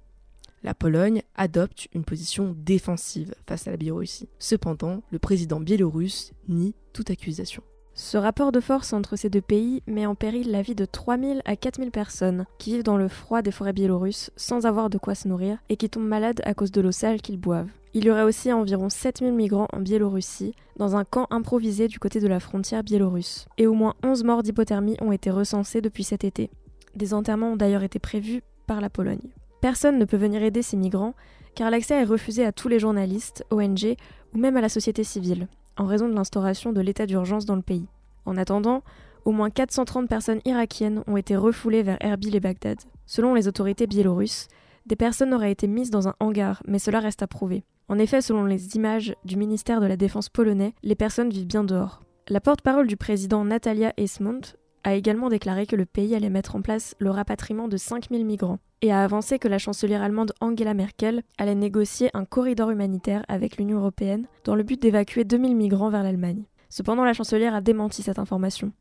La 0.62 0.74
Pologne 0.74 1.22
adopte 1.36 1.88
une 1.94 2.04
position 2.04 2.54
défensive 2.58 3.34
face 3.46 3.66
à 3.66 3.70
la 3.70 3.78
Biélorussie. 3.78 4.28
Cependant, 4.38 5.02
le 5.10 5.18
président 5.18 5.58
biélorusse 5.58 6.32
nie 6.48 6.74
toute 6.92 7.10
accusation. 7.10 7.62
Ce 8.02 8.16
rapport 8.16 8.50
de 8.50 8.60
force 8.60 8.94
entre 8.94 9.14
ces 9.14 9.28
deux 9.28 9.42
pays 9.42 9.82
met 9.86 10.06
en 10.06 10.14
péril 10.14 10.50
la 10.50 10.62
vie 10.62 10.74
de 10.74 10.86
3000 10.86 11.42
à 11.44 11.54
4000 11.54 11.90
personnes 11.90 12.46
qui 12.56 12.72
vivent 12.72 12.82
dans 12.82 12.96
le 12.96 13.08
froid 13.08 13.42
des 13.42 13.50
forêts 13.50 13.74
biélorusses 13.74 14.30
sans 14.36 14.64
avoir 14.64 14.88
de 14.88 14.96
quoi 14.96 15.14
se 15.14 15.28
nourrir 15.28 15.58
et 15.68 15.76
qui 15.76 15.90
tombent 15.90 16.08
malades 16.08 16.40
à 16.46 16.54
cause 16.54 16.72
de 16.72 16.80
l'eau 16.80 16.92
sale 16.92 17.20
qu'ils 17.20 17.38
boivent. 17.38 17.68
Il 17.92 18.04
y 18.04 18.10
aurait 18.10 18.22
aussi 18.22 18.54
environ 18.54 18.88
7000 18.88 19.34
migrants 19.34 19.68
en 19.74 19.80
Biélorussie, 19.80 20.54
dans 20.78 20.96
un 20.96 21.04
camp 21.04 21.26
improvisé 21.30 21.88
du 21.88 21.98
côté 21.98 22.20
de 22.20 22.26
la 22.26 22.40
frontière 22.40 22.82
biélorusse. 22.82 23.46
Et 23.58 23.66
au 23.66 23.74
moins 23.74 23.92
11 24.02 24.24
morts 24.24 24.42
d'hypothermie 24.42 24.96
ont 25.02 25.12
été 25.12 25.30
recensés 25.30 25.82
depuis 25.82 26.02
cet 26.02 26.24
été. 26.24 26.50
Des 26.96 27.12
enterrements 27.12 27.52
ont 27.52 27.56
d'ailleurs 27.56 27.82
été 27.82 27.98
prévus 27.98 28.40
par 28.66 28.80
la 28.80 28.88
Pologne. 28.88 29.28
Personne 29.60 29.98
ne 29.98 30.06
peut 30.06 30.16
venir 30.16 30.42
aider 30.42 30.62
ces 30.62 30.78
migrants, 30.78 31.14
car 31.54 31.70
l'accès 31.70 32.00
est 32.00 32.04
refusé 32.04 32.46
à 32.46 32.52
tous 32.52 32.68
les 32.68 32.78
journalistes, 32.78 33.44
ONG 33.50 33.94
ou 34.32 34.38
même 34.38 34.56
à 34.56 34.62
la 34.62 34.70
société 34.70 35.04
civile 35.04 35.48
en 35.80 35.86
raison 35.86 36.08
de 36.08 36.14
l'instauration 36.14 36.72
de 36.72 36.80
l'état 36.82 37.06
d'urgence 37.06 37.46
dans 37.46 37.56
le 37.56 37.62
pays. 37.62 37.86
En 38.26 38.36
attendant, 38.36 38.82
au 39.24 39.32
moins 39.32 39.50
430 39.50 40.08
personnes 40.08 40.40
irakiennes 40.44 41.02
ont 41.06 41.16
été 41.16 41.36
refoulées 41.36 41.82
vers 41.82 41.98
Erbil 42.00 42.36
et 42.36 42.40
Bagdad. 42.40 42.78
Selon 43.06 43.34
les 43.34 43.48
autorités 43.48 43.86
biélorusses, 43.86 44.48
des 44.86 44.96
personnes 44.96 45.34
auraient 45.34 45.52
été 45.52 45.66
mises 45.66 45.90
dans 45.90 46.08
un 46.08 46.14
hangar, 46.20 46.62
mais 46.66 46.78
cela 46.78 47.00
reste 47.00 47.22
à 47.22 47.26
prouver. 47.26 47.64
En 47.88 47.98
effet, 47.98 48.20
selon 48.20 48.44
les 48.44 48.76
images 48.76 49.14
du 49.24 49.36
ministère 49.36 49.80
de 49.80 49.86
la 49.86 49.96
Défense 49.96 50.28
polonais, 50.28 50.74
les 50.82 50.94
personnes 50.94 51.30
vivent 51.30 51.46
bien 51.46 51.64
dehors. 51.64 52.00
La 52.28 52.40
porte-parole 52.40 52.86
du 52.86 52.96
président 52.96 53.44
Natalia 53.44 53.92
Esmont 53.96 54.40
a 54.84 54.94
également 54.94 55.28
déclaré 55.28 55.66
que 55.66 55.76
le 55.76 55.86
pays 55.86 56.14
allait 56.14 56.30
mettre 56.30 56.56
en 56.56 56.62
place 56.62 56.94
le 56.98 57.10
rapatriement 57.10 57.68
de 57.68 57.76
5000 57.76 58.24
migrants 58.24 58.60
et 58.82 58.92
a 58.92 59.02
avancé 59.02 59.38
que 59.38 59.48
la 59.48 59.58
chancelière 59.58 60.02
allemande 60.02 60.32
Angela 60.40 60.72
Merkel 60.72 61.22
allait 61.36 61.54
négocier 61.54 62.10
un 62.14 62.24
corridor 62.24 62.70
humanitaire 62.70 63.24
avec 63.28 63.56
l'Union 63.56 63.78
européenne 63.78 64.26
dans 64.44 64.54
le 64.54 64.62
but 64.62 64.80
d'évacuer 64.80 65.24
2000 65.24 65.54
migrants 65.54 65.90
vers 65.90 66.02
l'Allemagne. 66.02 66.44
Cependant, 66.70 67.04
la 67.04 67.12
chancelière 67.12 67.54
a 67.54 67.60
démenti 67.60 68.02
cette 68.02 68.18
information. 68.18 68.72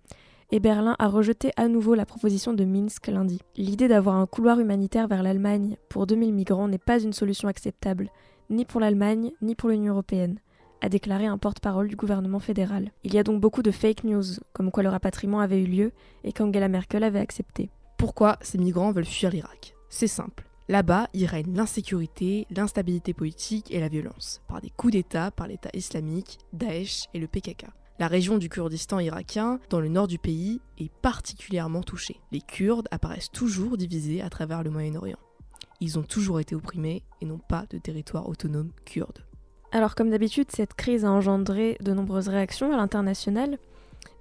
Et 0.52 0.62
Berlin 0.62 0.96
a 0.98 1.08
rejeté 1.08 1.52
à 1.58 1.68
nouveau 1.68 1.94
la 1.94 2.06
proposition 2.06 2.54
de 2.54 2.64
Minsk 2.64 3.08
lundi. 3.08 3.42
L'idée 3.58 3.88
d'avoir 3.90 4.16
un 4.16 4.26
couloir 4.26 4.60
humanitaire 4.60 5.08
vers 5.08 5.22
l'Allemagne 5.22 5.76
pour 5.90 6.08
2000 6.08 6.34
migrants 6.34 6.68
n'est 6.68 6.78
pas 6.78 7.02
une 7.02 7.14
solution 7.14 7.50
acceptable, 7.50 8.10
ni 8.50 8.64
pour 8.64 8.80
l'Allemagne, 8.80 9.32
ni 9.42 9.56
pour 9.56 9.70
l'Union 9.70 9.94
européenne 9.94 10.40
a 10.82 10.90
déclaré 10.90 11.26
un 11.26 11.38
porte-parole 11.38 11.88
du 11.88 11.96
gouvernement 11.96 12.40
fédéral. 12.40 12.92
Il 13.04 13.14
y 13.14 13.20
a 13.20 13.24
donc 13.24 13.42
beaucoup 13.42 13.62
de 13.62 13.72
fake 13.72 14.04
news, 14.04 14.24
comme 14.54 14.72
quoi 14.72 14.84
le 14.84 14.90
rapatriement 14.90 15.40
avait 15.40 15.62
eu 15.62 15.66
lieu 15.66 15.92
et 16.24 16.32
qu'Angela 16.32 16.68
Merkel 16.68 17.04
avait 17.04 17.20
accepté. 17.20 17.70
Pourquoi 17.98 18.38
ces 18.42 18.58
migrants 18.58 18.92
veulent 18.92 19.06
fuir 19.06 19.32
l'Irak? 19.32 19.76
C'est 19.90 20.08
simple. 20.08 20.49
Là-bas, 20.70 21.08
il 21.16 21.26
règne 21.26 21.56
l'insécurité, 21.56 22.46
l'instabilité 22.52 23.16
politique 23.16 23.72
et 23.72 23.80
la 23.80 23.88
violence, 23.88 24.40
par 24.48 24.62
des 24.62 24.70
coups 24.70 24.94
d'État 24.94 25.32
par 25.32 25.48
l'État 25.48 25.72
islamique, 25.74 26.38
Daesh 26.54 27.08
et 27.16 27.20
le 27.20 27.26
PKK. 27.26 27.66
La 27.98 28.08
région 28.08 28.38
du 28.38 28.50
Kurdistan 28.50 29.00
irakien, 29.00 29.60
dans 29.72 29.80
le 29.80 29.88
nord 29.88 30.08
du 30.08 30.20
pays, 30.20 30.62
est 30.78 30.92
particulièrement 31.02 31.82
touchée. 31.82 32.20
Les 32.32 32.42
Kurdes 32.42 32.88
apparaissent 32.92 33.32
toujours 33.32 33.78
divisés 33.78 34.22
à 34.22 34.30
travers 34.30 34.62
le 34.62 34.70
Moyen-Orient. 34.70 35.18
Ils 35.82 35.98
ont 35.98 36.04
toujours 36.04 36.40
été 36.40 36.54
opprimés 36.54 37.02
et 37.20 37.26
n'ont 37.26 37.40
pas 37.40 37.66
de 37.72 37.80
territoire 37.80 38.30
autonome 38.30 38.70
kurde. 38.86 39.26
Alors 39.72 39.96
comme 39.96 40.12
d'habitude, 40.12 40.52
cette 40.52 40.76
crise 40.76 41.04
a 41.04 41.10
engendré 41.10 41.78
de 41.82 41.94
nombreuses 41.94 42.28
réactions 42.28 42.72
à 42.72 42.78
l'international. 42.78 43.58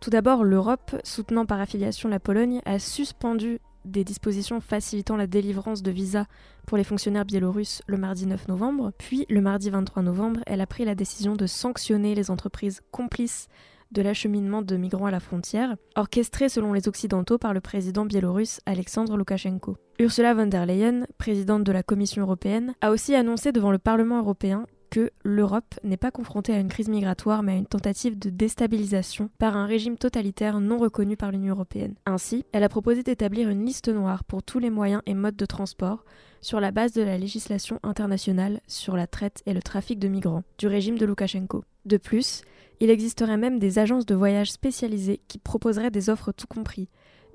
Tout 0.01 0.09
d'abord, 0.09 0.45
l'Europe, 0.45 0.97
soutenant 1.05 1.45
par 1.45 1.61
affiliation 1.61 2.09
la 2.09 2.21
Pologne, 2.21 2.63
a 2.65 2.79
suspendu 2.79 3.61
des 3.91 4.05
dispositions 4.05 4.61
facilitant 4.61 5.17
la 5.17 5.27
délivrance 5.27 5.83
de 5.83 5.91
visas 5.91 6.27
pour 6.67 6.77
les 6.77 6.85
fonctionnaires 6.85 7.25
biélorusses 7.25 7.83
le 7.87 7.97
mardi 7.97 8.27
9 8.27 8.49
novembre. 8.49 8.93
Puis, 8.99 9.27
le 9.29 9.41
mardi 9.41 9.71
23 9.71 10.03
novembre, 10.03 10.41
elle 10.47 10.61
a 10.61 10.67
pris 10.67 10.85
la 10.85 10.95
décision 10.95 11.35
de 11.35 11.47
sanctionner 11.47 12.15
les 12.15 12.31
entreprises 12.31 12.81
complices 12.91 13.49
de 13.91 14.03
l'acheminement 14.03 14.63
de 14.63 14.77
migrants 14.77 15.07
à 15.07 15.11
la 15.11 15.21
frontière, 15.21 15.77
orchestré 15.97 16.49
selon 16.49 16.73
les 16.73 16.89
Occidentaux 16.89 17.39
par 17.39 17.55
le 17.55 17.61
président 17.61 18.05
biélorusse 18.05 18.61
Alexandre 18.67 19.17
Loukachenko. 19.17 19.77
Ursula 19.99 20.35
von 20.35 20.47
der 20.47 20.67
Leyen, 20.67 21.07
présidente 21.17 21.65
de 21.65 21.73
la 21.73 21.83
Commission 21.83 22.23
européenne, 22.23 22.75
a 22.81 22.91
aussi 22.91 23.15
annoncé 23.15 23.51
devant 23.51 23.73
le 23.73 23.79
Parlement 23.79 24.19
européen 24.19 24.67
que 24.91 25.11
l'Europe 25.25 25.75
n'est 25.85 25.97
pas 25.97 26.11
confrontée 26.11 26.53
à 26.53 26.61
une 26.61 26.69
crise 26.69 26.89
migratoire 26.89 27.43
mais 27.43 27.53
à 27.53 27.57
une 27.57 27.67
tentative 27.67 28.19
de 28.19 28.31
déstabilisation 28.31 29.31
par 29.39 29.57
un 29.57 29.67
régime 29.67 29.97
totalitaire 29.97 30.61
non 30.61 30.79
reconnu 30.79 31.17
par 31.17 31.31
l'Union 31.31 31.55
européenne. 31.55 31.95
Ainsi, 32.07 32.45
elle 32.53 32.65
a 32.65 32.69
proposé 32.69 33.03
d'établir 33.03 33.49
une 33.49 33.65
liste 33.65 33.89
noire 33.89 34.25
pour 34.25 34.43
tous 34.43 34.59
les 34.59 34.71
moyens 34.71 35.03
et 35.07 35.15
modes 35.15 35.37
de 35.37 35.47
transport 35.47 36.05
sur 36.41 36.61
la 36.61 36.71
base 36.71 36.93
de 36.93 37.03
la 37.03 37.19
législation 37.19 37.79
internationale 37.83 38.61
sur 38.67 38.97
la 38.97 39.07
traite 39.07 39.43
et 39.47 39.55
le 39.55 39.63
trafic 39.63 39.99
de 39.99 40.09
migrants 40.09 40.45
du 40.59 40.67
régime 40.67 40.99
de 40.99 41.07
Loukachenko. 41.07 41.65
De 41.85 41.97
plus, 41.97 42.43
il 42.81 42.91
existerait 42.91 43.37
même 43.37 43.59
des 43.59 43.79
agences 43.79 44.07
de 44.07 44.15
voyage 44.15 44.53
spécialisées 44.53 45.21
qui 45.29 45.39
proposeraient 45.39 45.91
des 45.91 46.11
offres 46.11 46.33
tout 46.33 46.47
compris 46.47 46.89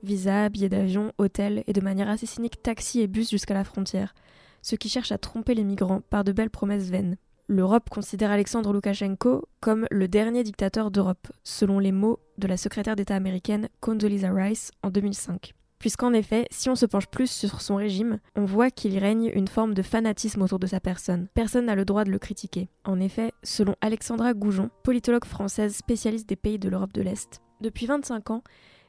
visa, 0.04 0.50
billets 0.50 0.70
d'avion, 0.70 1.14
hôtels 1.18 1.64
et 1.66 1.74
de 1.74 1.82
manière 1.82 2.10
assez 2.10 2.26
cynique 2.26 2.62
taxis 2.62 3.02
et 3.02 3.08
bus 3.08 3.30
jusqu'à 3.30 3.54
la 3.54 3.64
frontière, 3.64 4.14
ce 4.62 4.76
qui 4.76 4.90
cherche 4.90 5.12
à 5.12 5.18
tromper 5.18 5.56
les 5.56 5.64
migrants 5.64 6.02
par 6.10 6.24
de 6.24 6.32
belles 6.32 6.50
promesses 6.50 6.90
vaines 6.90 7.18
l'Europe 7.48 7.90
considère 7.90 8.32
Alexandre 8.32 8.72
Loukachenko 8.74 9.48
comme 9.60 9.86
le 9.92 10.08
dernier 10.08 10.44
dictateur 10.44 10.92
d'Europe, 10.92 11.28
selon 11.44 11.80
les 11.80 11.92
mots 11.92 12.20
de 12.38 12.48
la 12.48 12.58
secrétaire 12.58 12.96
d'État 12.96 13.16
américaine 13.16 13.70
Condoleezza 13.82 14.32
Rice 14.32 14.72
en 14.82 14.90
2005. 14.90 15.54
Puisqu'en 15.80 16.14
effet, 16.14 16.48
si 16.50 16.70
on 16.70 16.76
se 16.76 16.86
penche 16.86 17.08
plus 17.08 17.30
sur 17.30 17.60
son 17.60 17.76
régime, 17.76 18.20
on 18.38 18.46
voit 18.46 18.72
qu'il 18.72 18.98
règne 18.98 19.30
une 19.34 19.50
forme 19.50 19.74
de 19.74 19.82
fanatisme 19.82 20.42
autour 20.42 20.58
de 20.58 20.68
sa 20.68 20.80
personne. 20.80 21.28
Personne 21.34 21.66
n'a 21.66 21.76
le 21.76 21.84
droit 21.84 22.06
de 22.06 22.12
le 22.12 22.20
critiquer. 22.20 22.70
En 22.86 23.02
effet, 23.02 23.34
selon 23.44 23.76
Alexandra 23.82 24.34
Goujon, 24.34 24.70
politologue 24.84 25.26
française 25.26 25.76
spécialiste 25.76 26.30
des 26.30 26.38
pays 26.38 26.58
de 26.58 26.70
l'Europe 26.70 26.94
de 26.94 27.02
l'Est, 27.02 27.42
Depuis 27.60 27.86
25 27.86 28.32
ans, 28.32 28.44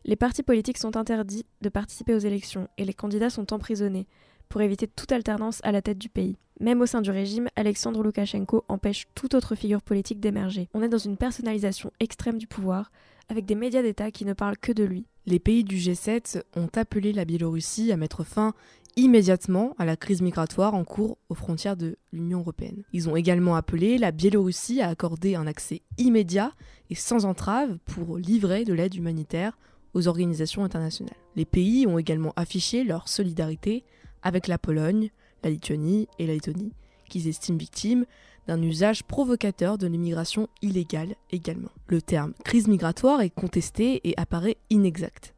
les 0.05 0.17
partis 0.17 0.43
politiques 0.45 0.79
sont 0.79 0.97
interdits 0.97 1.47
de 1.62 1.69
participer 1.69 2.14
aux 2.14 2.19
élections 2.19 2.69
et 2.79 2.85
les 2.85 2.95
candidats 2.95 3.31
sont 3.31 3.53
emprisonnés 3.53 4.07
pour 4.48 4.61
éviter 4.62 4.87
toute 4.87 5.12
alternance 5.12 5.61
à 5.62 5.72
la 5.72 5.83
tête 5.83 5.98
du 5.98 6.09
pays. 6.09 6.37
Même 6.61 6.80
au 6.80 6.87
sein 6.87 7.00
du 7.00 7.11
régime, 7.11 7.48
Alexandre 7.57 8.02
Loukachenko 8.02 8.64
empêche 8.68 9.07
toute 9.14 9.35
autre 9.35 9.54
figure 9.54 9.83
politique 9.83 10.20
d'émerger. 10.20 10.68
On 10.72 10.83
est 10.83 10.88
dans 10.88 10.98
une 10.98 11.16
personnalisation 11.16 11.90
extrême 11.98 12.38
du 12.38 12.46
pouvoir, 12.46 12.92
avec 13.28 13.44
des 13.44 13.54
médias 13.54 13.83
d'État 13.83 14.11
qui 14.11 14.24
ne 14.24 14.35
parlent 14.35 14.59
que 14.59 14.72
de 14.72 14.85
lui. 14.85 15.07
Les 15.26 15.38
pays 15.38 15.64
du 15.64 15.76
G7 15.76 16.42
ont 16.54 16.68
appelé 16.76 17.12
la 17.12 17.24
Biélorussie 17.24 17.90
à 17.90 17.96
mettre 17.96 18.24
fin 18.24 18.54
immédiatement 18.96 19.74
à 19.78 19.85
la 19.85 19.96
crise 19.96 20.22
migratoire 20.22 20.74
en 20.74 20.85
cours 20.85 21.18
aux 21.28 21.35
frontières 21.35 21.76
de 21.76 21.96
l'Union 22.12 22.40
européenne. 22.40 22.85
Ils 22.92 23.09
ont 23.09 23.16
également 23.16 23.57
appelé 23.57 23.98
la 23.98 24.12
Biélorussie 24.12 24.80
à 24.80 24.88
accorder 24.88 25.35
un 25.35 25.46
accès 25.46 25.83
immédiat 25.98 26.52
et 26.90 26.94
sans 26.94 27.24
entrave 27.24 27.78
pour 27.87 28.18
livrer 28.18 28.64
de 28.64 28.72
l'aide 28.72 28.94
humanitaire 28.94 29.59
aux 29.94 30.07
organisations 30.09 30.64
internationales. 30.64 31.16
Les 31.37 31.44
pays 31.44 31.87
ont 31.87 31.98
également 31.98 32.33
affiché 32.37 32.85
leur 32.85 33.09
solidarité 33.09 33.85
avec 34.24 34.48
la 34.48 34.58
Pologne, 34.58 35.10
la 35.44 35.50
Lituanie 35.50 36.08
et 36.18 36.26
la 36.26 36.34
Lettonie, 36.34 36.72
qu'ils 37.08 37.28
estiment 37.28 37.58
victimes 37.58 38.06
d'un 38.46 38.60
usage 38.62 39.04
provocateur 39.04 39.78
de 39.78 39.87
l'immigration 39.87 40.48
illégale 40.62 41.14
également. 41.30 41.70
Le 41.87 42.02
terme 42.02 42.32
crise 42.44 42.66
migratoire 42.66 43.20
est 43.20 43.30
contesté 43.30 44.00
et 44.08 44.14
apparaît 44.18 44.56
inexact, 44.70 45.34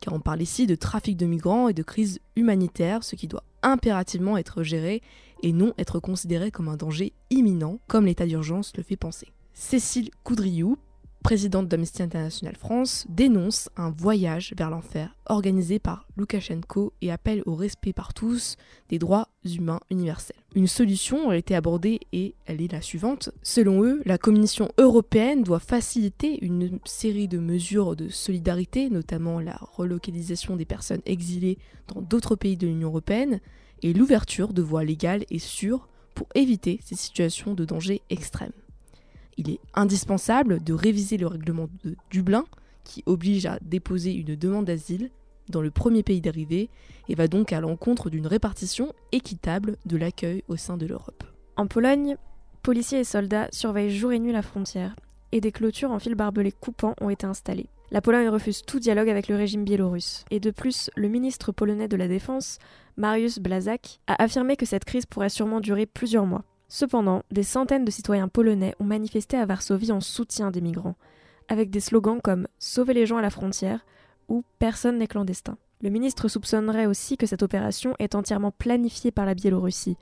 car 0.00 0.14
on 0.14 0.20
parle 0.20 0.42
ici 0.42 0.66
de 0.66 0.74
trafic 0.74 1.16
de 1.16 1.26
migrants 1.26 1.68
et 1.68 1.74
de 1.74 1.82
crise 1.82 2.20
humanitaire, 2.36 3.02
ce 3.02 3.16
qui 3.16 3.28
doit 3.28 3.44
impérativement 3.62 4.36
être 4.36 4.62
géré 4.62 5.02
et 5.42 5.52
non 5.52 5.74
être 5.78 6.00
considéré 6.00 6.50
comme 6.50 6.68
un 6.68 6.76
danger 6.76 7.12
imminent, 7.30 7.78
comme 7.88 8.06
l'état 8.06 8.26
d'urgence 8.26 8.72
le 8.76 8.82
fait 8.82 8.96
penser. 8.96 9.28
Cécile 9.52 10.10
Coudriou, 10.22 10.76
présidente 11.26 11.66
d'Amnesty 11.66 12.04
International 12.04 12.54
France, 12.54 13.04
dénonce 13.08 13.68
un 13.76 13.90
voyage 13.90 14.54
vers 14.56 14.70
l'enfer 14.70 15.16
organisé 15.26 15.80
par 15.80 16.06
Loukachenko 16.16 16.92
et 17.02 17.10
appelle 17.10 17.42
au 17.46 17.56
respect 17.56 17.92
par 17.92 18.14
tous 18.14 18.54
des 18.90 19.00
droits 19.00 19.26
humains 19.44 19.80
universels. 19.90 20.36
Une 20.54 20.68
solution 20.68 21.28
a 21.30 21.36
été 21.36 21.56
abordée 21.56 21.98
et 22.12 22.36
elle 22.46 22.62
est 22.62 22.70
la 22.70 22.80
suivante. 22.80 23.30
Selon 23.42 23.82
eux, 23.82 24.02
la 24.04 24.18
Commission 24.18 24.68
européenne 24.78 25.42
doit 25.42 25.58
faciliter 25.58 26.38
une 26.44 26.78
série 26.84 27.26
de 27.26 27.38
mesures 27.38 27.96
de 27.96 28.08
solidarité, 28.08 28.88
notamment 28.88 29.40
la 29.40 29.58
relocalisation 29.60 30.54
des 30.54 30.64
personnes 30.64 31.02
exilées 31.06 31.58
dans 31.92 32.02
d'autres 32.02 32.36
pays 32.36 32.56
de 32.56 32.68
l'Union 32.68 32.90
européenne 32.90 33.40
et 33.82 33.92
l'ouverture 33.92 34.52
de 34.52 34.62
voies 34.62 34.84
légales 34.84 35.24
et 35.30 35.40
sûres 35.40 35.88
pour 36.14 36.28
éviter 36.36 36.78
ces 36.84 36.94
situations 36.94 37.54
de 37.54 37.64
danger 37.64 38.02
extrême 38.10 38.52
il 39.36 39.50
est 39.50 39.60
indispensable 39.74 40.62
de 40.62 40.72
réviser 40.72 41.16
le 41.16 41.26
règlement 41.26 41.68
de 41.84 41.96
Dublin 42.10 42.44
qui 42.84 43.02
oblige 43.06 43.46
à 43.46 43.58
déposer 43.62 44.12
une 44.14 44.36
demande 44.36 44.66
d'asile 44.66 45.10
dans 45.48 45.60
le 45.60 45.70
premier 45.70 46.02
pays 46.02 46.20
d'arrivée 46.20 46.70
et 47.08 47.14
va 47.14 47.28
donc 47.28 47.52
à 47.52 47.60
l'encontre 47.60 48.10
d'une 48.10 48.26
répartition 48.26 48.92
équitable 49.12 49.76
de 49.86 49.96
l'accueil 49.96 50.42
au 50.48 50.56
sein 50.56 50.76
de 50.76 50.86
l'Europe. 50.86 51.24
En 51.56 51.66
Pologne, 51.66 52.16
policiers 52.62 53.00
et 53.00 53.04
soldats 53.04 53.48
surveillent 53.52 53.96
jour 53.96 54.12
et 54.12 54.18
nuit 54.18 54.32
la 54.32 54.42
frontière 54.42 54.96
et 55.32 55.40
des 55.40 55.52
clôtures 55.52 55.90
en 55.90 55.98
fil 55.98 56.14
barbelé 56.14 56.52
coupant 56.52 56.94
ont 57.00 57.10
été 57.10 57.26
installées. 57.26 57.68
La 57.90 58.00
Pologne 58.00 58.28
refuse 58.28 58.62
tout 58.62 58.80
dialogue 58.80 59.08
avec 59.08 59.28
le 59.28 59.36
régime 59.36 59.64
biélorusse. 59.64 60.24
Et 60.30 60.40
de 60.40 60.50
plus, 60.50 60.90
le 60.96 61.08
ministre 61.08 61.52
polonais 61.52 61.86
de 61.86 61.96
la 61.96 62.08
Défense, 62.08 62.58
Mariusz 62.96 63.38
Blazak, 63.38 64.00
a 64.08 64.20
affirmé 64.20 64.56
que 64.56 64.66
cette 64.66 64.84
crise 64.84 65.06
pourrait 65.06 65.28
sûrement 65.28 65.60
durer 65.60 65.86
plusieurs 65.86 66.26
mois. 66.26 66.42
Cependant, 66.68 67.22
des 67.30 67.42
centaines 67.42 67.84
de 67.84 67.90
citoyens 67.90 68.28
polonais 68.28 68.74
ont 68.80 68.84
manifesté 68.84 69.36
à 69.36 69.46
Varsovie 69.46 69.92
en 69.92 70.00
soutien 70.00 70.50
des 70.50 70.60
migrants, 70.60 70.96
avec 71.48 71.70
des 71.70 71.80
slogans 71.80 72.20
comme 72.22 72.48
Sauvez 72.58 72.94
les 72.94 73.06
gens 73.06 73.18
à 73.18 73.22
la 73.22 73.30
frontière 73.30 73.84
ou 74.28 74.44
Personne 74.58 74.98
n'est 74.98 75.06
clandestin. 75.06 75.56
Le 75.82 75.90
ministre 75.90 76.28
soupçonnerait 76.28 76.86
aussi 76.86 77.16
que 77.16 77.26
cette 77.26 77.42
opération 77.42 77.94
est 77.98 78.14
entièrement 78.14 78.50
planifiée 78.50 79.10
par 79.10 79.26
la 79.26 79.34
Biélorussie 79.34 79.96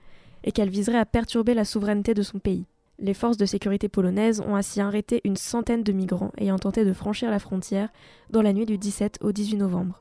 et 0.44 0.52
qu'elle 0.52 0.70
viserait 0.70 0.98
à 0.98 1.06
perturber 1.06 1.52
la 1.54 1.64
souveraineté 1.64 2.14
de 2.14 2.22
son 2.22 2.38
pays. 2.38 2.66
Les 2.98 3.14
forces 3.14 3.36
de 3.36 3.46
sécurité 3.46 3.88
polonaises 3.88 4.40
ont 4.40 4.54
ainsi 4.54 4.80
arrêté 4.80 5.20
une 5.24 5.36
centaine 5.36 5.82
de 5.82 5.92
migrants 5.92 6.32
ayant 6.38 6.58
tenté 6.58 6.84
de 6.84 6.92
franchir 6.92 7.30
la 7.30 7.40
frontière 7.40 7.88
dans 8.30 8.42
la 8.42 8.52
nuit 8.52 8.66
du 8.66 8.78
17 8.78 9.18
au 9.20 9.32
18 9.32 9.56
novembre. 9.56 10.00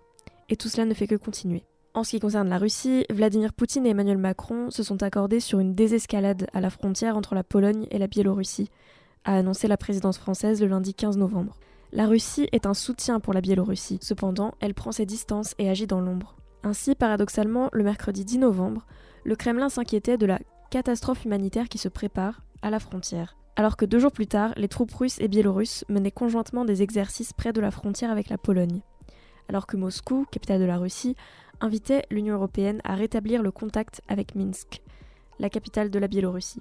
Et 0.50 0.56
tout 0.56 0.70
cela 0.70 0.86
ne 0.86 0.94
fait 0.94 1.08
que 1.08 1.16
continuer. 1.16 1.64
En 1.96 2.04
ce 2.04 2.10
qui 2.10 2.20
concerne 2.20 2.50
la 2.50 2.58
Russie, 2.58 3.06
Vladimir 3.12 3.54
Poutine 3.54 3.86
et 3.86 3.90
Emmanuel 3.90 4.18
Macron 4.18 4.72
se 4.72 4.82
sont 4.82 5.04
accordés 5.04 5.40
sur 5.40 5.60
une 5.60 5.76
désescalade 5.76 6.48
à 6.52 6.60
la 6.60 6.72
frontière 6.72 7.16
entre 7.16 7.36
la 7.36 7.44
Pologne 7.44 7.86
et 7.92 8.00
la 8.00 8.08
Biélorussie, 8.08 8.72
a 9.26 9.36
annoncé 9.36 9.68
la 9.68 9.78
présidence 9.78 10.18
française 10.18 10.60
le 10.60 10.68
lundi 10.68 10.96
15 10.96 11.18
novembre. 11.18 11.60
La 11.92 12.08
Russie 12.08 12.50
est 12.52 12.66
un 12.66 12.74
soutien 12.74 13.20
pour 13.20 13.32
la 13.32 13.42
Biélorussie, 13.42 14.00
cependant, 14.02 14.56
elle 14.60 14.74
prend 14.74 14.92
ses 14.92 15.06
distances 15.06 15.54
et 15.60 15.70
agit 15.70 15.86
dans 15.86 16.02
l'ombre. 16.02 16.36
Ainsi, 16.64 16.96
paradoxalement, 16.96 17.70
le 17.72 17.84
mercredi 17.84 18.26
10 18.26 18.40
novembre, 18.40 18.88
le 19.24 19.36
Kremlin 19.36 19.70
s'inquiétait 19.70 20.18
de 20.18 20.26
la 20.26 20.40
catastrophe 20.72 21.26
humanitaire 21.26 21.70
qui 21.70 21.78
se 21.78 21.90
prépare 21.90 22.42
à 22.64 22.72
la 22.72 22.80
frontière. 22.80 23.38
Alors 23.56 23.78
que 23.78 23.86
deux 23.86 24.00
jours 24.00 24.12
plus 24.12 24.26
tard, 24.26 24.54
les 24.58 24.68
troupes 24.68 24.96
russes 24.96 25.20
et 25.20 25.28
biélorusses 25.28 25.86
menaient 25.90 26.10
conjointement 26.10 26.66
des 26.66 26.82
exercices 26.82 27.34
près 27.34 27.54
de 27.54 27.62
la 27.62 27.70
frontière 27.70 28.10
avec 28.10 28.30
la 28.30 28.40
Pologne. 28.40 28.82
Alors 29.48 29.68
que 29.68 29.78
Moscou, 29.78 30.26
capitale 30.32 30.60
de 30.60 30.66
la 30.66 30.78
Russie, 30.78 31.16
invitait 31.64 32.04
l'Union 32.12 32.36
européenne 32.36 32.82
à 32.84 32.96
rétablir 32.96 33.42
le 33.42 33.50
contact 33.50 34.02
avec 34.10 34.36
Minsk, 34.36 34.82
la 35.40 35.50
capitale 35.50 35.90
de 35.90 35.98
la 35.98 36.10
Biélorussie. 36.10 36.60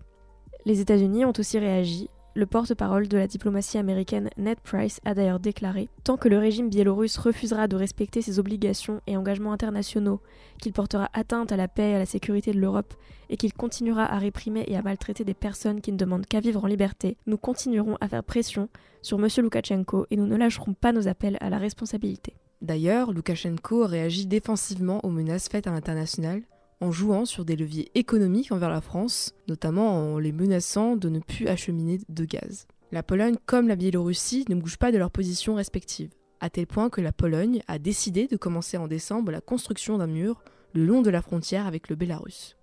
Les 0.65 0.81
États-Unis 0.81 1.25
ont 1.25 1.33
aussi 1.39 1.59
réagi. 1.59 2.09
Le 2.35 2.47
porte-parole 2.47 3.09
de 3.09 3.19
la 3.19 3.27
diplomatie 3.27 3.77
américaine 3.77 4.31
Ned 4.39 4.59
Price 4.61 5.01
a 5.05 5.13
d'ailleurs 5.13 5.41
déclaré 5.41 5.91
Tant 6.05 6.17
que 6.17 6.29
le 6.29 6.39
régime 6.39 6.71
biélorusse 6.71 7.19
refusera 7.19 7.67
de 7.67 7.77
respecter 7.77 8.23
ses 8.23 8.39
obligations 8.39 9.03
et 9.07 9.17
engagements 9.17 9.53
internationaux, 9.53 10.21
qu'il 10.61 10.73
portera 10.73 11.11
atteinte 11.13 11.51
à 11.51 11.57
la 11.57 11.69
paix 11.69 11.91
et 11.91 11.95
à 11.97 11.99
la 11.99 12.07
sécurité 12.07 12.53
de 12.53 12.61
l'Europe, 12.61 12.95
et 13.29 13.37
qu'il 13.37 13.53
continuera 13.53 14.05
à 14.05 14.19
réprimer 14.19 14.65
et 14.69 14.77
à 14.77 14.83
maltraiter 14.83 15.25
des 15.25 15.35
personnes 15.35 15.81
qui 15.81 15.93
ne 15.93 15.99
demandent 15.99 16.27
qu'à 16.27 16.41
vivre 16.41 16.65
en 16.65 16.69
liberté, 16.69 17.19
nous 17.27 17.37
continuerons 17.37 17.99
à 18.01 18.09
faire 18.09 18.25
pression 18.25 18.69
sur 19.03 19.19
M. 19.19 19.29
Loukachenko 19.39 20.07
et 20.11 20.17
nous 20.17 20.27
ne 20.27 20.37
lâcherons 20.37 20.75
pas 20.75 20.93
nos 20.93 21.09
appels 21.09 21.37
à 21.41 21.51
la 21.51 21.59
responsabilité. 21.59 22.35
D'ailleurs, 22.63 23.13
Loukachenko 23.13 23.87
réagit 23.87 24.27
défensivement 24.27 25.05
aux 25.05 25.11
menaces 25.11 25.49
faites 25.49 25.67
à 25.67 25.73
l'international 25.73 26.43
en 26.81 26.93
jouant 26.93 27.25
sur 27.25 27.45
des 27.45 27.57
leviers 27.57 27.91
économiques 27.97 28.53
envers 28.53 28.71
la 28.71 28.81
France, 28.81 29.35
notamment 29.49 30.15
en 30.15 30.19
les 30.19 30.33
menaçant 30.33 30.97
de 30.97 31.09
ne 31.09 31.19
plus 31.19 31.49
acheminer 31.49 32.01
de 32.09 32.25
gaz. 32.25 32.67
La 32.93 33.03
Pologne 33.03 33.37
comme 33.47 33.67
la 33.67 33.77
Biélorussie 33.77 34.45
ne 34.49 34.55
bougent 34.55 34.79
pas 34.79 34.93
de 34.93 34.99
leurs 34.99 35.11
positions 35.11 35.57
respectives, 35.57 36.13
à 36.41 36.51
tel 36.51 36.69
point 36.69 36.89
que 36.89 37.01
la 37.01 37.13
Pologne 37.13 37.63
a 37.67 37.81
décidé 37.81 38.29
de 38.29 38.37
commencer 38.37 38.77
en 38.77 38.87
décembre 38.87 39.33
la 39.33 39.41
construction 39.41 39.99
d'un 39.99 40.07
mur 40.07 40.43
le 40.73 40.85
long 40.85 41.03
de 41.03 41.11
la 41.11 41.23
frontière 41.23 41.67
avec 41.67 41.89
le 41.89 41.97
Bélarus, 41.97 42.57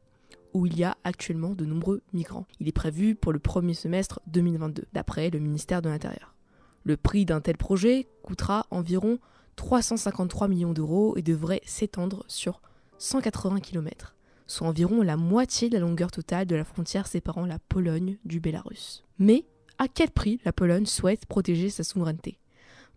où 0.53 0.65
il 0.65 0.77
y 0.77 0.83
a 0.85 0.97
actuellement 1.03 1.55
de 1.55 1.65
nombreux 1.65 2.01
migrants. 2.13 2.47
Il 2.61 2.69
est 2.69 2.73
prévu 2.73 3.15
pour 3.15 3.33
le 3.33 3.39
premier 3.39 3.73
semestre 3.73 4.21
2022, 4.27 4.85
d'après 4.93 5.29
le 5.29 5.39
ministère 5.39 5.81
de 5.81 5.89
l'Intérieur. 5.89 6.35
Le 6.83 6.95
prix 6.95 7.25
d'un 7.25 7.41
tel 7.41 7.57
projet 7.57 8.07
coûtera 8.23 8.65
environ 8.71 9.19
353 9.59 10.47
millions 10.47 10.71
d'euros 10.71 11.17
et 11.17 11.21
devrait 11.21 11.59
s'étendre 11.65 12.23
sur 12.29 12.61
180 12.97 13.59
km, 13.59 14.15
soit 14.47 14.65
environ 14.65 15.01
la 15.01 15.17
moitié 15.17 15.67
de 15.67 15.73
la 15.73 15.81
longueur 15.81 16.11
totale 16.11 16.47
de 16.47 16.55
la 16.55 16.63
frontière 16.63 17.07
séparant 17.07 17.45
la 17.45 17.59
Pologne 17.59 18.17
du 18.23 18.39
Bélarus. 18.39 19.03
Mais 19.17 19.43
à 19.77 19.89
quel 19.89 20.11
prix 20.11 20.39
la 20.45 20.53
Pologne 20.53 20.85
souhaite 20.85 21.25
protéger 21.25 21.69
sa 21.69 21.83
souveraineté 21.83 22.39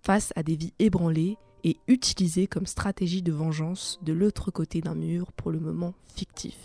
face 0.03 0.33
à 0.37 0.45
des 0.45 0.55
vies 0.55 0.73
ébranlées 0.79 1.37
et 1.65 1.79
utilisées 1.89 2.47
comme 2.47 2.67
stratégie 2.67 3.23
de 3.23 3.33
vengeance 3.33 3.99
de 4.03 4.13
l'autre 4.13 4.53
côté 4.53 4.81
d'un 4.81 4.95
mur 4.95 5.33
pour 5.33 5.51
le 5.51 5.59
moment 5.59 5.95
fictif? 6.15 6.57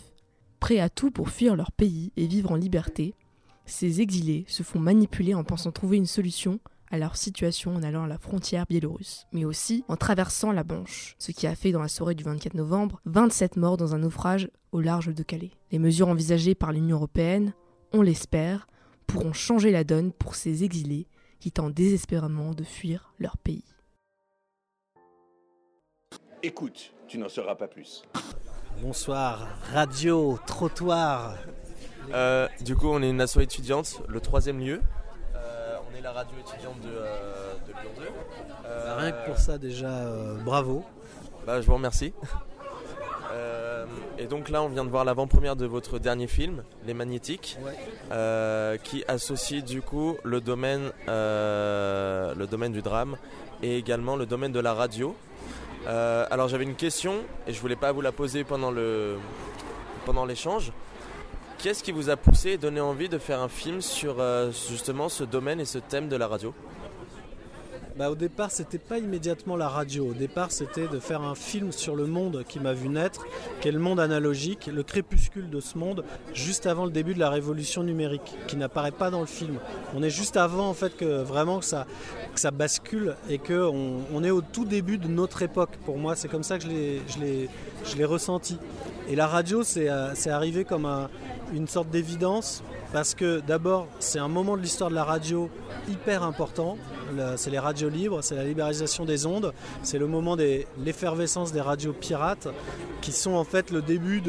Prêts 0.60 0.78
à 0.78 0.88
tout 0.88 1.10
pour 1.10 1.28
fuir 1.28 1.56
leur 1.56 1.72
pays 1.72 2.12
et 2.16 2.28
vivre 2.28 2.52
en 2.52 2.56
liberté, 2.56 3.16
ces 3.66 4.00
exilés 4.00 4.44
se 4.46 4.62
font 4.62 4.78
manipuler 4.78 5.34
en 5.34 5.42
pensant 5.42 5.72
trouver 5.72 5.96
une 5.96 6.06
solution 6.06 6.60
à 6.90 6.98
leur 6.98 7.16
situation 7.16 7.74
en 7.74 7.82
allant 7.82 8.04
à 8.04 8.08
la 8.08 8.18
frontière 8.18 8.66
biélorusse, 8.68 9.26
mais 9.32 9.44
aussi 9.44 9.84
en 9.88 9.96
traversant 9.96 10.52
la 10.52 10.64
Manche, 10.64 11.16
ce 11.18 11.32
qui 11.32 11.46
a 11.46 11.54
fait 11.54 11.72
dans 11.72 11.82
la 11.82 11.88
soirée 11.88 12.14
du 12.14 12.24
24 12.24 12.54
novembre 12.54 13.00
27 13.04 13.56
morts 13.56 13.76
dans 13.76 13.94
un 13.94 13.98
naufrage 13.98 14.50
au 14.72 14.80
large 14.80 15.14
de 15.14 15.22
Calais. 15.22 15.52
Les 15.70 15.78
mesures 15.78 16.08
envisagées 16.08 16.54
par 16.54 16.72
l'Union 16.72 16.96
européenne, 16.96 17.52
on 17.92 18.02
l'espère, 18.02 18.66
pourront 19.06 19.32
changer 19.32 19.70
la 19.70 19.84
donne 19.84 20.12
pour 20.12 20.34
ces 20.34 20.64
exilés 20.64 21.08
qui 21.40 21.52
tentent 21.52 21.74
désespérément 21.74 22.52
de 22.52 22.64
fuir 22.64 23.12
leur 23.18 23.36
pays. 23.38 23.64
Écoute, 26.42 26.92
tu 27.08 27.18
n'en 27.18 27.28
sauras 27.28 27.54
pas 27.54 27.66
plus. 27.66 28.02
Bonsoir, 28.80 29.48
radio, 29.72 30.38
trottoir. 30.46 31.36
Euh, 32.12 32.46
du 32.60 32.76
coup, 32.76 32.86
on 32.86 33.02
est 33.02 33.10
une 33.10 33.20
asso 33.20 33.38
étudiante, 33.40 34.02
le 34.08 34.20
troisième 34.20 34.60
lieu. 34.60 34.80
Euh, 35.98 36.00
est 36.00 36.02
la 36.02 36.12
radio 36.12 36.36
étudiante 36.38 36.80
de, 36.80 36.88
euh, 36.88 37.54
de 37.66 37.72
Lyon 37.72 37.90
2. 37.98 38.02
Euh, 38.66 38.96
Rien 38.98 39.12
que 39.12 39.26
pour 39.26 39.38
ça, 39.38 39.58
déjà, 39.58 39.86
euh, 39.88 40.34
bravo. 40.44 40.84
Bah, 41.46 41.60
je 41.60 41.66
vous 41.66 41.74
remercie. 41.74 42.12
Euh, 43.30 43.84
Et 44.16 44.24
donc 44.26 44.48
là, 44.48 44.62
on 44.62 44.68
vient 44.68 44.86
de 44.86 44.90
voir 44.90 45.04
l'avant-première 45.04 45.54
de 45.54 45.66
votre 45.66 45.98
dernier 45.98 46.26
film, 46.26 46.64
Les 46.86 46.94
Magnétiques, 46.94 47.58
euh, 48.10 48.78
qui 48.78 49.04
associe 49.06 49.62
du 49.62 49.82
coup 49.82 50.16
le 50.24 50.40
domaine, 50.40 50.92
euh, 51.08 52.34
le 52.34 52.46
domaine 52.46 52.72
du 52.72 52.80
drame 52.80 53.18
et 53.62 53.76
également 53.76 54.16
le 54.16 54.24
domaine 54.24 54.50
de 54.50 54.60
la 54.60 54.72
radio. 54.72 55.14
Euh, 55.86 56.26
alors 56.30 56.48
j'avais 56.48 56.64
une 56.64 56.74
question 56.74 57.16
et 57.46 57.52
je 57.52 57.60
voulais 57.60 57.76
pas 57.76 57.92
vous 57.92 58.00
la 58.00 58.10
poser 58.12 58.44
pendant 58.44 58.70
le 58.70 59.18
pendant 60.06 60.24
l'échange. 60.24 60.72
Qu'est-ce 61.58 61.82
qui 61.82 61.90
vous 61.90 62.08
a 62.08 62.16
poussé 62.16 62.50
et 62.50 62.56
donné 62.56 62.80
envie 62.80 63.08
de 63.08 63.18
faire 63.18 63.40
un 63.40 63.48
film 63.48 63.80
sur 63.80 64.20
euh, 64.20 64.52
justement 64.70 65.08
ce 65.08 65.24
domaine 65.24 65.58
et 65.58 65.64
ce 65.64 65.78
thème 65.78 66.08
de 66.08 66.14
la 66.14 66.28
radio? 66.28 66.54
Bah, 67.98 68.12
au 68.12 68.14
départ, 68.14 68.52
c'était 68.52 68.78
pas 68.78 68.98
immédiatement 68.98 69.56
la 69.56 69.68
radio. 69.68 70.10
Au 70.10 70.12
départ, 70.12 70.52
c'était 70.52 70.86
de 70.86 71.00
faire 71.00 71.22
un 71.22 71.34
film 71.34 71.72
sur 71.72 71.96
le 71.96 72.06
monde 72.06 72.44
qui 72.48 72.60
m'a 72.60 72.72
vu 72.72 72.88
naître, 72.88 73.26
qui 73.60 73.66
est 73.66 73.72
le 73.72 73.80
monde 73.80 73.98
analogique, 73.98 74.70
le 74.72 74.84
crépuscule 74.84 75.50
de 75.50 75.58
ce 75.58 75.76
monde, 75.76 76.04
juste 76.32 76.66
avant 76.66 76.84
le 76.84 76.92
début 76.92 77.12
de 77.12 77.18
la 77.18 77.28
révolution 77.28 77.82
numérique, 77.82 78.36
qui 78.46 78.56
n'apparaît 78.56 78.92
pas 78.92 79.10
dans 79.10 79.18
le 79.18 79.26
film. 79.26 79.58
On 79.96 80.02
est 80.04 80.10
juste 80.10 80.36
avant, 80.36 80.68
en 80.68 80.74
fait, 80.74 80.96
que 80.96 81.22
vraiment 81.22 81.58
que 81.58 81.64
ça, 81.64 81.88
ça 82.36 82.52
bascule 82.52 83.16
et 83.28 83.38
que 83.38 83.68
on, 83.68 84.22
est 84.22 84.30
au 84.30 84.42
tout 84.42 84.64
début 84.64 84.98
de 84.98 85.08
notre 85.08 85.42
époque. 85.42 85.76
Pour 85.84 85.98
moi, 85.98 86.14
c'est 86.14 86.28
comme 86.28 86.44
ça 86.44 86.58
que 86.58 86.64
je 86.64 87.96
l'ai, 87.96 88.04
ressenti. 88.04 88.58
Et 89.08 89.16
la 89.16 89.26
radio, 89.26 89.64
c'est, 89.64 89.88
euh, 89.90 90.14
arrivé 90.26 90.64
comme 90.64 90.86
un- 90.86 91.10
une 91.52 91.66
sorte 91.66 91.90
d'évidence. 91.90 92.62
Parce 92.92 93.14
que 93.14 93.40
d'abord, 93.40 93.86
c'est 93.98 94.18
un 94.18 94.28
moment 94.28 94.56
de 94.56 94.62
l'histoire 94.62 94.90
de 94.90 94.94
la 94.94 95.04
radio 95.04 95.50
hyper 95.88 96.22
important. 96.22 96.78
C'est 97.36 97.50
les 97.50 97.58
radios 97.58 97.88
libres, 97.88 98.22
c'est 98.22 98.36
la 98.36 98.44
libéralisation 98.44 99.06
des 99.06 99.24
ondes, 99.24 99.54
c'est 99.82 99.98
le 99.98 100.06
moment 100.06 100.36
de 100.36 100.64
l'effervescence 100.84 101.52
des 101.52 101.60
radios 101.62 101.94
pirates, 101.94 102.48
qui 103.00 103.12
sont 103.12 103.32
en 103.32 103.44
fait 103.44 103.70
le 103.70 103.80
début 103.80 104.22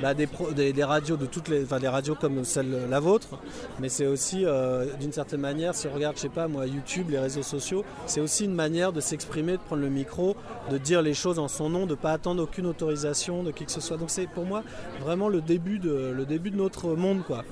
bah, 0.00 0.14
des 0.14 0.84
radios 0.84 1.16
de 1.16 1.26
toutes 1.26 1.48
les, 1.48 1.64
enfin 1.64 1.80
des 1.80 1.88
radios 1.88 2.14
comme 2.14 2.44
celle 2.44 2.88
la 2.88 3.00
vôtre, 3.00 3.38
mais 3.80 3.88
c'est 3.88 4.06
aussi 4.06 4.44
euh, 4.44 4.86
d'une 5.00 5.12
certaine 5.12 5.40
manière, 5.40 5.74
si 5.74 5.88
on 5.88 5.92
regarde, 5.92 6.16
je 6.16 6.22
sais 6.22 6.28
pas 6.28 6.46
moi, 6.46 6.66
YouTube, 6.66 7.10
les 7.10 7.18
réseaux 7.18 7.42
sociaux, 7.42 7.84
c'est 8.06 8.20
aussi 8.20 8.44
une 8.44 8.54
manière 8.54 8.92
de 8.92 9.00
s'exprimer, 9.00 9.52
de 9.52 9.62
prendre 9.62 9.82
le 9.82 9.88
micro, 9.88 10.36
de 10.70 10.78
dire 10.78 11.02
les 11.02 11.14
choses 11.14 11.38
en 11.38 11.48
son 11.48 11.70
nom, 11.70 11.86
de 11.86 11.94
pas 11.94 12.12
attendre 12.12 12.42
aucune 12.42 12.66
autorisation 12.66 13.42
de 13.42 13.50
qui 13.50 13.64
que 13.64 13.72
ce 13.72 13.80
soit. 13.80 13.96
Donc 13.96 14.10
c'est 14.10 14.28
pour 14.28 14.44
moi 14.44 14.62
vraiment 15.00 15.28
le 15.28 15.40
début 15.40 15.78
de, 15.78 16.12
le 16.16 16.24
début 16.24 16.50
de 16.50 16.56
notre 16.56 16.90
monde 16.90 17.22
quoi. 17.26 17.44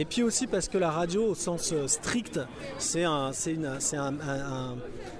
Et 0.00 0.06
puis 0.06 0.22
aussi 0.22 0.46
parce 0.46 0.66
que 0.68 0.78
la 0.78 0.90
radio, 0.90 1.26
au 1.26 1.34
sens 1.34 1.74
euh, 1.74 1.86
strict, 1.86 2.40
c'est 2.78 3.04
un, 3.04 3.32
un- 3.98 4.18
un- 4.26 4.76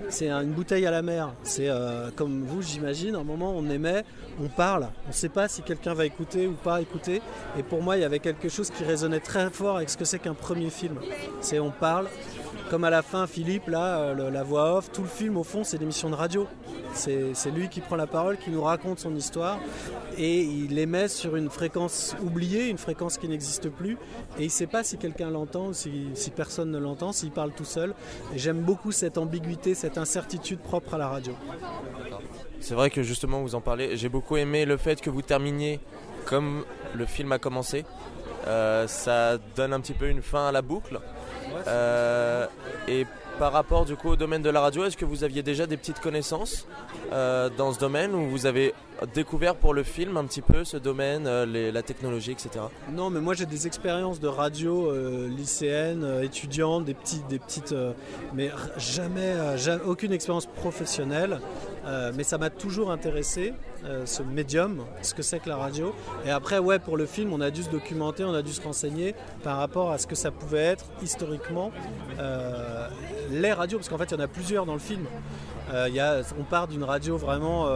c'est 0.08 0.28
un- 0.28 0.42
une 0.42 0.52
bouteille 0.52 0.86
à 0.86 0.90
la 0.90 1.02
mer. 1.02 1.32
C'est 1.42 1.68
euh, 1.68 2.10
comme 2.14 2.42
vous, 2.44 2.62
j'imagine, 2.62 3.14
un 3.14 3.24
moment 3.24 3.52
on 3.56 3.68
émet, 3.70 4.04
on 4.42 4.48
parle, 4.48 4.88
on 5.06 5.08
ne 5.08 5.12
sait 5.14 5.28
pas 5.28 5.48
si 5.48 5.62
quelqu'un 5.62 5.94
va 5.94 6.06
écouter 6.06 6.46
ou 6.46 6.52
pas 6.52 6.80
écouter. 6.80 7.22
Et 7.58 7.62
pour 7.62 7.82
moi, 7.82 7.96
il 7.96 8.00
y 8.00 8.04
avait 8.04 8.18
quelque 8.20 8.48
chose 8.48 8.70
qui 8.70 8.84
résonnait 8.84 9.20
très 9.20 9.50
fort 9.50 9.76
avec 9.76 9.90
ce 9.90 9.96
que 9.96 10.04
c'est 10.04 10.18
qu'un 10.18 10.34
premier 10.34 10.70
film. 10.70 10.96
C'est 11.40 11.58
on 11.60 11.70
parle. 11.70 12.08
Comme 12.70 12.84
à 12.84 12.90
la 12.90 13.02
fin, 13.02 13.26
Philippe, 13.26 13.66
là, 13.66 13.98
euh, 13.98 14.30
la 14.30 14.44
voix 14.44 14.76
off, 14.76 14.92
tout 14.92 15.02
le 15.02 15.08
film, 15.08 15.36
au 15.36 15.42
fond, 15.42 15.64
c'est 15.64 15.76
l'émission 15.78 16.08
de 16.08 16.14
radio. 16.14 16.46
C'est 16.94 17.34
c'est 17.34 17.50
lui 17.50 17.68
qui 17.68 17.80
prend 17.80 17.96
la 17.96 18.06
parole, 18.06 18.36
qui 18.36 18.50
nous 18.50 18.62
raconte 18.62 18.98
son 19.00 19.14
histoire, 19.14 19.58
et 20.18 20.40
il 20.42 20.76
émet 20.78 21.08
sur 21.08 21.36
une 21.36 21.48
fréquence 21.50 22.14
oubliée, 22.22 22.68
une 22.68 22.78
fréquence 22.78 23.16
qui 23.18 23.28
n'existe 23.28 23.68
plus, 23.70 23.92
et 24.38 24.42
il 24.42 24.44
ne 24.46 24.50
sait 24.50 24.66
pas 24.66 24.82
si 24.84 24.98
quelqu'un 24.98 25.30
l'entend 25.30 25.68
ou 25.68 25.72
si, 25.72 26.08
si 26.14 26.30
personne 26.30 26.70
ne 26.70 26.78
l'entend, 26.78 27.12
s'il 27.12 27.30
parle 27.30 27.52
tout 27.52 27.64
seul. 27.64 27.94
Et 28.34 28.38
j'aime 28.38 28.60
beaucoup 28.60 28.90
cette 28.92 29.18
ambiguïté, 29.18 29.69
cette 29.74 29.98
incertitude 29.98 30.60
propre 30.60 30.94
à 30.94 30.98
la 30.98 31.08
radio. 31.08 31.34
C'est 32.60 32.74
vrai 32.74 32.90
que 32.90 33.02
justement 33.02 33.40
vous 33.40 33.54
en 33.54 33.60
parlez. 33.60 33.96
J'ai 33.96 34.08
beaucoup 34.08 34.36
aimé 34.36 34.64
le 34.64 34.76
fait 34.76 35.00
que 35.00 35.10
vous 35.10 35.22
terminiez 35.22 35.80
comme 36.26 36.64
le 36.94 37.06
film 37.06 37.32
a 37.32 37.38
commencé. 37.38 37.84
Euh, 38.46 38.86
ça 38.86 39.38
donne 39.56 39.72
un 39.72 39.80
petit 39.80 39.92
peu 39.92 40.08
une 40.08 40.22
fin 40.22 40.48
à 40.48 40.52
la 40.52 40.62
boucle. 40.62 41.00
Euh, 41.66 42.46
et 42.88 43.06
par 43.38 43.52
rapport 43.52 43.84
du 43.84 43.96
coup 43.96 44.10
au 44.10 44.16
domaine 44.16 44.42
de 44.42 44.50
la 44.50 44.60
radio, 44.60 44.84
est-ce 44.84 44.96
que 44.96 45.04
vous 45.04 45.24
aviez 45.24 45.42
déjà 45.42 45.66
des 45.66 45.76
petites 45.76 46.00
connaissances 46.00 46.66
euh, 47.12 47.48
dans 47.56 47.72
ce 47.72 47.78
domaine 47.78 48.14
ou 48.14 48.28
vous 48.28 48.46
avez 48.46 48.74
découvert 49.14 49.56
pour 49.56 49.72
le 49.74 49.82
film 49.82 50.16
un 50.16 50.24
petit 50.24 50.42
peu 50.42 50.64
ce 50.64 50.76
domaine, 50.76 51.26
euh, 51.26 51.70
la 51.72 51.82
technologie, 51.82 52.32
etc. 52.32 52.50
Non, 52.92 53.08
mais 53.10 53.20
moi 53.20 53.34
j'ai 53.34 53.46
des 53.46 53.66
expériences 53.66 54.20
de 54.20 54.28
radio 54.28 54.90
euh, 54.90 55.28
lycéenne, 55.28 56.04
euh, 56.04 56.22
étudiante, 56.22 56.84
des 56.84 56.94
petites, 56.94 57.26
des 57.28 57.38
petites, 57.38 57.72
euh, 57.72 57.92
mais 58.34 58.48
r- 58.48 58.78
jamais, 58.78 59.34
aucune 59.86 60.12
expérience 60.12 60.46
professionnelle. 60.46 61.40
Mais 62.14 62.22
ça 62.24 62.38
m'a 62.38 62.50
toujours 62.50 62.90
intéressé, 62.92 63.52
ce 64.04 64.22
médium, 64.22 64.84
ce 65.02 65.12
que 65.14 65.22
c'est 65.22 65.40
que 65.40 65.48
la 65.48 65.56
radio. 65.56 65.92
Et 66.26 66.30
après, 66.30 66.58
ouais, 66.58 66.78
pour 66.78 66.96
le 66.96 67.06
film, 67.06 67.32
on 67.32 67.40
a 67.40 67.50
dû 67.50 67.62
se 67.64 67.70
documenter, 67.70 68.22
on 68.22 68.34
a 68.34 68.42
dû 68.42 68.52
se 68.52 68.60
renseigner 68.60 69.14
par 69.42 69.56
rapport 69.56 69.90
à 69.90 69.98
ce 69.98 70.06
que 70.06 70.14
ça 70.14 70.30
pouvait 70.30 70.58
être 70.62 70.84
historiquement 71.02 71.72
les 73.30 73.52
radios, 73.52 73.78
parce 73.78 73.88
qu'en 73.88 73.98
fait, 73.98 74.10
il 74.10 74.14
y 74.14 74.16
en 74.16 74.24
a 74.24 74.28
plusieurs 74.28 74.66
dans 74.66 74.74
le 74.74 74.78
film. 74.78 75.04
Il 75.88 75.94
y 75.94 76.00
a, 76.00 76.20
on 76.38 76.44
part 76.44 76.68
d'une 76.68 76.84
radio 76.84 77.16
vraiment 77.16 77.66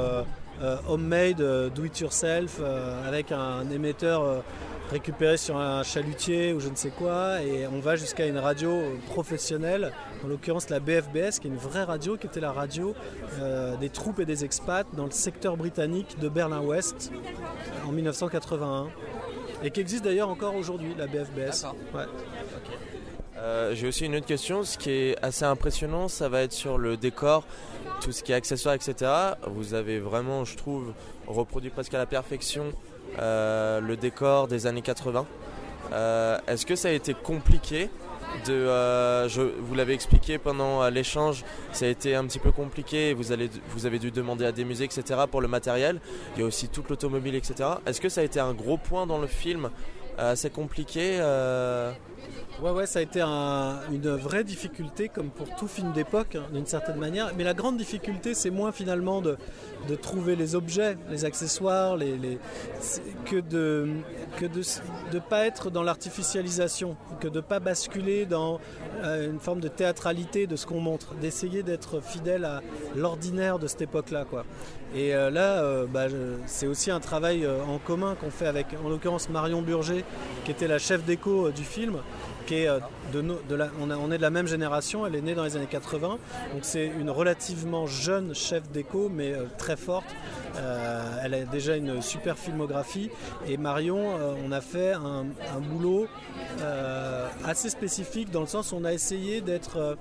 homemade, 0.89 1.41
euh, 1.41 1.69
do 1.71 1.85
it 1.85 1.99
yourself, 2.01 2.59
euh, 2.61 3.07
avec 3.07 3.33
un 3.33 3.69
émetteur 3.71 4.23
euh, 4.23 4.39
récupéré 4.91 5.37
sur 5.37 5.57
un 5.57 5.83
chalutier 5.83 6.53
ou 6.53 6.61
je 6.61 6.69
ne 6.69 6.77
sais 6.77 6.91
quoi, 6.91 7.43
et 7.43 7.67
on 7.67 7.81
va 7.81 7.97
jusqu'à 7.97 8.27
une 8.27 8.39
radio 8.39 8.83
professionnelle, 9.07 9.93
en 10.25 10.29
l'occurrence 10.29 10.69
la 10.71 10.81
BFBS, 10.81 11.41
qui 11.41 11.49
est 11.49 11.51
une 11.51 11.57
vraie 11.57 11.85
radio, 11.85 12.17
qui 12.17 12.27
était 12.27 12.41
la 12.41 12.53
radio 12.53 12.95
euh, 13.41 13.77
des 13.77 13.89
troupes 13.89 14.21
et 14.21 14.25
des 14.25 14.45
expats 14.45 14.87
dans 14.95 15.07
le 15.07 15.11
secteur 15.11 15.57
britannique 15.57 16.19
de 16.21 16.29
Berlin-Ouest 16.29 17.11
en 17.87 17.93
1981, 17.93 18.89
et 19.63 19.71
qui 19.71 19.81
existe 19.81 20.05
d'ailleurs 20.05 20.29
encore 20.29 20.55
aujourd'hui, 20.55 20.95
la 20.97 21.07
BFBS. 21.07 21.67
Ouais. 21.95 22.05
Euh, 23.39 23.75
J'ai 23.75 23.89
aussi 23.89 24.07
une 24.07 24.17
autre 24.17 24.27
question. 24.27 24.65
Ce 24.65 24.79
qui 24.79 24.91
est 24.91 25.17
assez 25.23 25.45
impressionnant, 25.45 26.09
ça 26.09 26.29
va 26.29 26.43
être 26.43 26.53
sur 26.53 26.79
le 26.79 26.97
décor, 26.97 27.45
tout 28.05 28.13
ce 28.13 28.23
qui 28.23 28.33
est 28.33 28.35
accessoires, 28.35 28.75
etc. 28.75 29.11
Vous 29.47 29.73
avez 29.73 29.99
vraiment, 29.99 30.45
je 30.45 30.57
trouve, 30.57 30.93
reproduit 31.27 31.71
presque 31.71 31.95
à 31.95 31.99
la 31.99 32.05
perfection 32.05 32.67
euh, 33.19 33.81
le 33.81 33.97
décor 33.97 34.47
des 34.47 34.67
années 34.67 34.83
80. 34.83 35.27
Euh, 35.93 36.39
Est-ce 36.47 36.67
que 36.67 36.77
ça 36.77 36.89
a 36.89 36.93
été 36.93 37.15
compliqué 37.15 37.89
de, 38.47 38.53
euh, 38.53 39.29
vous 39.61 39.75
l'avez 39.75 39.95
expliqué 39.95 40.39
pendant 40.39 40.87
l'échange, 40.91 41.45
ça 41.73 41.87
a 41.87 41.89
été 41.89 42.15
un 42.15 42.27
petit 42.27 42.41
peu 42.41 42.53
compliqué. 42.53 43.15
vous 43.15 43.33
avez 43.33 43.99
dû 43.99 44.11
demander 44.11 44.45
à 44.45 44.53
des 44.53 44.65
musées, 44.65 44.85
etc. 44.85 45.21
pour 45.31 45.41
le 45.41 45.49
matériel. 45.49 45.99
Il 46.37 46.41
y 46.41 46.43
a 46.43 46.47
aussi 46.47 46.69
toute 46.69 46.91
l'automobile, 46.91 47.35
etc. 47.35 47.71
Est-ce 47.87 48.03
que 48.03 48.11
ça 48.11 48.21
a 48.21 48.25
été 48.25 48.39
un 48.39 48.53
gros 48.53 48.77
point 48.77 49.07
dans 49.07 49.19
le 49.19 49.29
film 49.29 49.71
euh, 50.19 50.33
assez 50.33 50.51
compliqué 50.51 51.19
euh, 51.21 51.93
Ouais, 52.63 52.71
ouais, 52.71 52.87
ça 52.87 53.01
a 53.01 53.03
été 53.03 53.21
un- 53.21 53.81
une 53.93 54.11
vraie 54.11 54.45
difficulté, 54.45 55.09
comme 55.09 55.29
pour 55.31 55.53
tout 55.57 55.67
film 55.67 55.91
d'époque, 55.93 56.37
hein, 56.37 56.45
d'une 56.53 56.67
certaine 56.67 56.97
manière. 56.99 57.33
Mais 57.37 57.43
la 57.43 57.53
grande 57.53 57.77
difficulté, 57.77 58.33
c'est 58.33 58.51
moins 58.51 58.71
finalement 58.71 59.21
de, 59.21 59.37
de 59.89 59.95
trouver 59.97 60.37
les 60.37 60.55
objets, 60.55 60.97
les 61.11 61.25
accessoires, 61.25 61.97
les, 61.97 62.39
c'est- 62.81 63.03
que 63.25 63.41
de 63.41 63.89
que 64.39 64.47
de 64.47 64.63
ne 65.13 65.19
pas 65.19 65.47
être 65.47 65.69
dans 65.71 65.83
l'artificialisation, 65.83 66.97
que 67.21 67.27
de 67.29 67.37
ne 67.37 67.41
pas 67.41 67.59
basculer 67.59 68.25
dans 68.25 68.61
euh, 69.03 69.31
une 69.33 69.41
forme 69.41 69.61
de 69.61 69.69
théâtralité 69.69 70.47
de 70.47 70.55
ce 70.55 70.65
qu'on 70.65 70.81
montre, 70.81 71.15
d'essayer 71.17 71.65
d'être 71.65 72.01
fidèle 72.01 72.45
à 72.45 72.63
l'ordinaire 72.95 73.59
de 73.59 73.67
cette 73.67 73.83
époque-là. 73.83 74.25
quoi. 74.31 74.45
Et 74.95 75.13
euh, 75.13 75.29
là, 75.29 75.63
euh, 75.65 75.87
bah, 75.87 76.07
c'est 76.47 76.69
aussi 76.69 76.93
un 76.93 77.01
travail 77.01 77.45
euh, 77.45 77.65
en 77.65 77.79
commun 77.79 78.15
qu'on 78.15 78.31
fait 78.31 78.47
avec, 78.47 78.67
en 78.85 78.89
l'occurrence, 78.89 79.29
Marion 79.29 79.61
Burger, 79.61 80.05
qui 80.45 80.53
était 80.53 80.69
la 80.69 80.79
chef 80.79 81.05
d'écho 81.05 81.51
du 81.51 81.65
film, 81.65 81.97
qui 82.47 82.55
est 82.55 82.69
de, 83.13 83.25
on, 83.81 84.13
est 84.13 84.19
de 84.19 84.23
la 84.23 84.31
même 84.31 84.47
génération, 84.47 85.05
elle 85.07 85.17
est 85.17 85.21
née 85.21 85.35
dans 85.35 85.45
les 85.45 85.57
années 85.57 85.67
80, 85.69 86.09
donc 86.09 86.19
c'est 86.63 86.87
une 86.87 87.11
relativement 87.11 87.87
jeune 87.87 88.35
chef 88.35 88.71
d'écho, 88.71 89.09
mais 89.09 89.33
très 89.57 89.77
forte. 89.77 90.05
Elle 91.25 91.33
a 91.33 91.45
déjà 91.47 91.77
une 91.77 92.03
super 92.03 92.37
filmographie 92.37 93.09
et 93.49 93.57
Marion, 93.57 94.11
on 94.47 94.53
a 94.53 94.61
fait 94.61 94.93
un, 94.93 95.25
boulot 95.71 96.07
assez 97.47 97.71
spécifique 97.71 98.31
dans 98.31 98.43
le 98.43 98.47
sens 98.47 98.73
où 98.73 98.77
on 98.77 98.85
a 98.85 98.93
essayé 98.93 99.41
d'être 99.41 99.97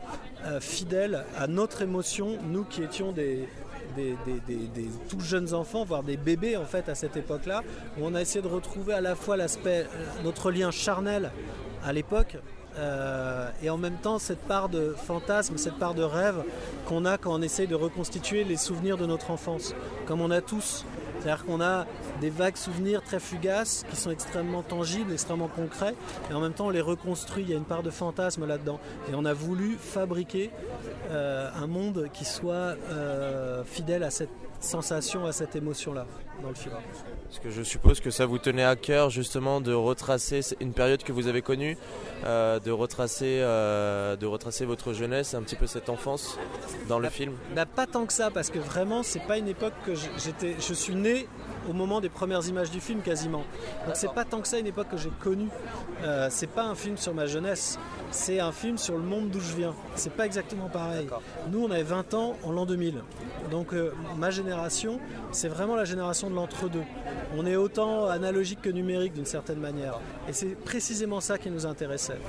fidèle 0.60 1.24
à 1.38 1.48
notre 1.48 1.82
émotion, 1.82 2.38
nous 2.52 2.66
qui 2.66 2.84
étions 2.84 3.14
des, 3.14 3.48
des, 3.96 4.16
tout 5.10 5.20
jeunes 5.20 5.54
enfants, 5.54 5.84
voire 5.84 6.04
des 6.04 6.18
bébés 6.18 6.58
en 6.58 6.66
fait 6.66 6.90
à 6.90 6.96
cette 6.96 7.18
époque-là, 7.18 7.62
où 7.98 8.06
on 8.06 8.16
a 8.16 8.22
essayé 8.22 8.42
de 8.42 8.48
retrouver 8.48 8.94
à 8.94 9.02
la 9.02 9.16
fois 9.16 9.38
l'aspect, 9.38 9.86
euh, 9.86 10.24
notre 10.24 10.52
lien 10.52 10.72
charnel 10.72 11.32
à 11.84 11.94
l'époque, 11.94 12.38
euh, 12.78 13.50
et 13.62 13.70
en 13.70 13.78
même 13.78 13.98
temps 13.98 14.20
cette 14.20 14.42
part 14.42 14.70
de 14.70 14.96
fantasme, 14.98 15.58
cette 15.58 15.78
part 15.78 15.94
de 15.94 16.04
rêve 16.04 16.44
qu'on 16.88 17.06
a 17.06 17.18
quand 17.18 17.34
on 17.34 17.42
essaye 17.42 17.68
de 17.68 17.76
reconstituer 17.76 18.44
les 18.44 18.58
souvenirs 18.58 18.98
de 18.98 19.06
notre 19.06 19.32
enfance, 19.32 19.76
comme 20.08 20.22
on 20.22 20.32
a 20.32 20.42
tous. 20.42 20.86
C'est-à-dire 21.24 21.46
qu'on 21.46 21.62
a 21.62 21.86
des 22.20 22.30
vagues 22.30 22.58
souvenirs 22.58 23.02
très 23.02 23.20
fugaces 23.20 23.86
qui 23.90 23.96
sont 23.96 24.12
extrêmement 24.12 24.62
tangibles, 24.62 25.14
extrêmement 25.14 25.48
concrets, 25.48 25.96
et 26.30 26.34
en 26.34 26.42
même 26.42 26.52
temps 26.52 26.68
on 26.68 26.70
les 26.70 26.82
reconstruit. 26.82 27.44
Il 27.44 27.50
y 27.50 27.54
a 27.54 27.58
une 27.58 27.64
part 27.64 27.82
de 27.82 27.92
fantasme 27.92 28.46
là-dedans. 28.46 28.80
Et 29.10 29.16
on 29.16 29.24
a 29.24 29.34
voulu 29.34 29.78
fabriquer 29.80 30.52
euh, 31.12 31.50
un 31.56 31.68
monde 31.68 32.10
qui 32.12 32.26
soit 32.26 32.76
euh, 32.90 33.64
fidèle 33.64 34.04
à 34.04 34.10
cette, 34.10 34.30
sensation, 34.64 35.26
à 35.26 35.32
cette 35.32 35.56
émotion-là 35.56 36.06
dans 36.42 36.50
le 36.50 36.56
film. 36.56 36.74
Parce 37.28 37.40
que 37.40 37.50
je 37.52 37.62
suppose 37.64 38.00
que 38.00 38.10
ça 38.12 38.26
vous 38.26 38.38
tenait 38.38 38.64
à 38.64 38.76
cœur 38.76 39.10
justement 39.10 39.62
de 39.62 39.74
retracer 39.74 40.42
une 40.60 40.74
période 40.74 41.04
que 41.04 41.12
vous 41.12 41.28
avez 41.28 41.42
connue, 41.42 41.78
euh, 42.26 42.60
de, 42.60 42.72
retracer, 42.72 43.40
euh, 43.42 44.16
de 44.16 44.26
retracer 44.26 44.66
votre 44.66 44.94
jeunesse, 44.94 45.34
un 45.34 45.42
petit 45.44 45.56
peu 45.56 45.68
cette 45.68 45.90
enfance 45.90 46.38
dans 46.88 46.98
le 47.00 47.04
Bah, 47.06 47.10
film. 47.12 47.34
bah, 47.56 47.66
pas 47.66 47.88
tant 47.88 48.06
que 48.06 48.14
ça, 48.14 48.30
parce 48.32 48.50
que 48.50 48.60
vraiment, 48.60 49.04
c'est 49.04 49.26
pas 49.26 49.38
une 49.38 49.48
époque 49.48 49.74
que 49.86 49.94
j'étais. 49.96 50.56
Je 50.60 50.74
suis 50.74 50.96
né 50.96 51.28
au 51.70 51.74
moment 51.74 52.02
des 52.02 52.10
premières 52.10 52.46
images 52.48 52.72
du 52.72 52.80
film 52.80 53.02
quasiment. 53.02 53.44
Donc 53.86 53.96
c'est 53.96 54.14
pas 54.14 54.26
tant 54.26 54.42
que 54.42 54.48
ça 54.48 54.60
une 54.60 54.68
époque 54.68 54.90
que 54.90 54.98
j'ai 54.98 55.12
connue. 55.22 55.50
Euh, 56.04 56.28
c'est 56.30 56.48
pas 56.48 56.64
un 56.64 56.76
film 56.76 56.98
sur 56.98 57.14
ma 57.14 57.26
jeunesse, 57.26 57.80
c'est 58.12 58.40
un 58.40 58.52
film 58.52 58.78
sur 58.78 58.96
le 58.96 59.04
monde 59.04 59.30
d'où 59.30 59.40
je 59.40 59.56
viens. 59.56 59.74
C'est 59.96 60.14
pas 60.14 60.26
exactement 60.26 60.70
pareil. 60.70 61.08
Nous, 61.52 61.64
on 61.64 61.72
avait 61.72 61.84
20 61.84 62.14
ans 62.14 62.36
en 62.44 62.52
l'an 62.52 62.66
2000. 62.66 63.02
Donc 63.52 63.74
euh, 63.74 63.94
ma 64.18 64.32
génération, 64.32 65.00
c'est 65.32 65.48
vraiment 65.48 65.76
la 65.76 65.86
génération 65.86 66.30
de 66.30 66.36
l'entre-deux. 66.36 66.84
On 67.38 67.46
est 67.46 67.56
autant 67.56 68.08
analogique 68.08 68.62
que 68.62 68.70
numérique 68.70 69.14
d'une 69.14 69.26
certaine 69.26 69.60
manière. 69.60 70.00
Et 70.28 70.34
c'est 70.34 70.56
précisément 70.56 71.20
ça 71.20 71.38
qui 71.38 71.50
nous 71.50 71.66
intéressait. 71.66 72.20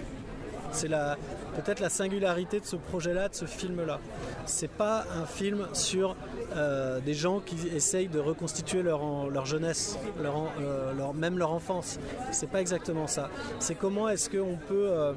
C'est 0.75 0.89
peut-être 0.89 1.79
la 1.81 1.89
singularité 1.89 2.59
de 2.59 2.65
ce 2.65 2.75
projet-là, 2.75 3.29
de 3.29 3.35
ce 3.35 3.45
film-là. 3.45 4.01
C'est 4.45 4.71
pas 4.71 5.05
un 5.17 5.25
film 5.25 5.69
sur 5.73 6.17
euh, 6.57 6.99
des 7.01 7.15
gens 7.15 7.39
qui 7.39 7.57
essayent 7.69 8.09
de 8.09 8.19
reconstituer 8.19 8.83
leur, 8.83 9.47
jeunesse, 9.47 9.97
euh, 10.21 10.93
leur- 10.93 11.15
même 11.15 11.39
leur 11.39 11.53
enfance. 11.53 11.99
C'est 12.33 12.51
pas 12.51 12.61
exactement 12.61 13.07
ça. 13.07 13.31
C'est 13.61 13.77
comment 13.77 14.09
est-ce 14.09 14.29
qu'on 14.29 14.57
peut 14.69 14.89
euh, 14.91 15.13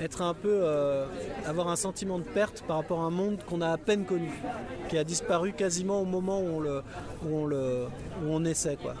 être 0.00 0.22
un 0.22 0.34
peu, 0.34 0.64
avoir 1.46 1.68
un 1.68 1.76
sentiment 1.76 2.18
de 2.18 2.24
perte 2.24 2.64
par 2.66 2.78
rapport 2.78 3.00
à 3.00 3.04
un 3.04 3.10
monde 3.10 3.38
qu'on 3.48 3.60
a 3.60 3.68
à 3.70 3.76
peine 3.78 4.04
connu, 4.04 4.30
qui 4.88 4.98
a 4.98 5.04
disparu 5.04 5.52
quasiment 5.52 6.00
au 6.00 6.04
moment 6.04 6.40
où 6.40 6.56
on 6.56 6.60
le, 6.60 6.82
où 7.24 7.36
on 7.36 7.46
le, 7.46 7.86
où 8.24 8.28
on 8.28 8.44
essaie, 8.44 8.76
quoi. 8.76 8.94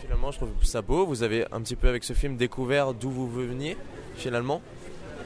Finalement, 0.00 0.30
je 0.32 0.38
trouve 0.38 0.50
ça 0.64 0.82
beau. 0.82 1.06
Vous 1.06 1.22
avez 1.22 1.44
un 1.52 1.60
petit 1.60 1.76
peu 1.76 1.88
avec 1.88 2.04
ce 2.04 2.12
film 2.14 2.36
découvert 2.36 2.94
d'où 2.94 3.10
vous 3.10 3.28
veniez 3.30 3.76
finalement? 4.14 4.60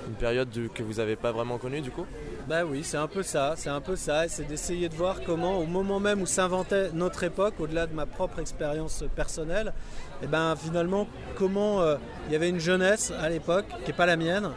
Une 0.06 0.14
période 0.14 0.48
de- 0.50 0.68
que 0.68 0.82
vous 0.82 0.94
n'avez 0.94 1.16
pas 1.16 1.32
vraiment 1.32 1.58
connue 1.58 1.80
du 1.80 1.90
coup. 1.90 2.06
Bah 2.48 2.64
oui, 2.64 2.82
c'est 2.84 2.96
un 2.96 3.08
peu 3.08 3.24
ça, 3.24 3.54
c'est 3.56 3.70
un 3.70 3.80
peu 3.80 3.96
ça, 3.96 4.28
c'est 4.28 4.44
d'essayer 4.44 4.88
de 4.88 4.94
voir 4.94 5.16
comment, 5.26 5.58
au 5.58 5.66
moment 5.66 5.98
même 5.98 6.22
où 6.22 6.26
s'inventait 6.26 6.90
notre 6.92 7.24
époque, 7.24 7.54
au-delà 7.58 7.88
de 7.88 7.94
ma 7.94 8.06
propre 8.06 8.38
expérience 8.38 9.02
personnelle, 9.16 9.72
et 10.22 10.28
ben 10.28 10.54
finalement 10.54 11.08
comment 11.34 11.80
euh, 11.80 11.96
il 12.28 12.32
y 12.32 12.36
avait 12.36 12.48
une 12.48 12.60
jeunesse 12.60 13.12
à 13.20 13.28
l'époque 13.28 13.66
qui 13.84 13.90
n'est 13.90 13.96
pas 13.96 14.06
la 14.06 14.16
mienne, 14.16 14.50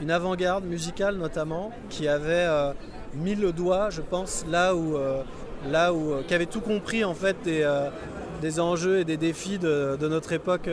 une 0.00 0.12
avant-garde 0.12 0.64
musicale 0.64 1.16
notamment, 1.16 1.72
qui 1.90 2.06
avait 2.06 2.46
euh, 2.46 2.72
mis 3.14 3.34
le 3.34 3.52
doigt, 3.52 3.90
je 3.90 4.02
pense, 4.02 4.44
là 4.48 4.76
où, 4.76 4.96
euh, 4.96 5.22
là 5.68 5.92
où, 5.92 6.22
qui 6.28 6.34
avait 6.34 6.46
tout 6.46 6.60
compris 6.60 7.04
en 7.04 7.14
fait 7.14 7.36
des, 7.42 8.60
enjeux 8.60 9.00
et 9.00 9.04
des 9.04 9.16
défis 9.16 9.58
de, 9.58 9.96
notre 10.06 10.32
époque. 10.32 10.68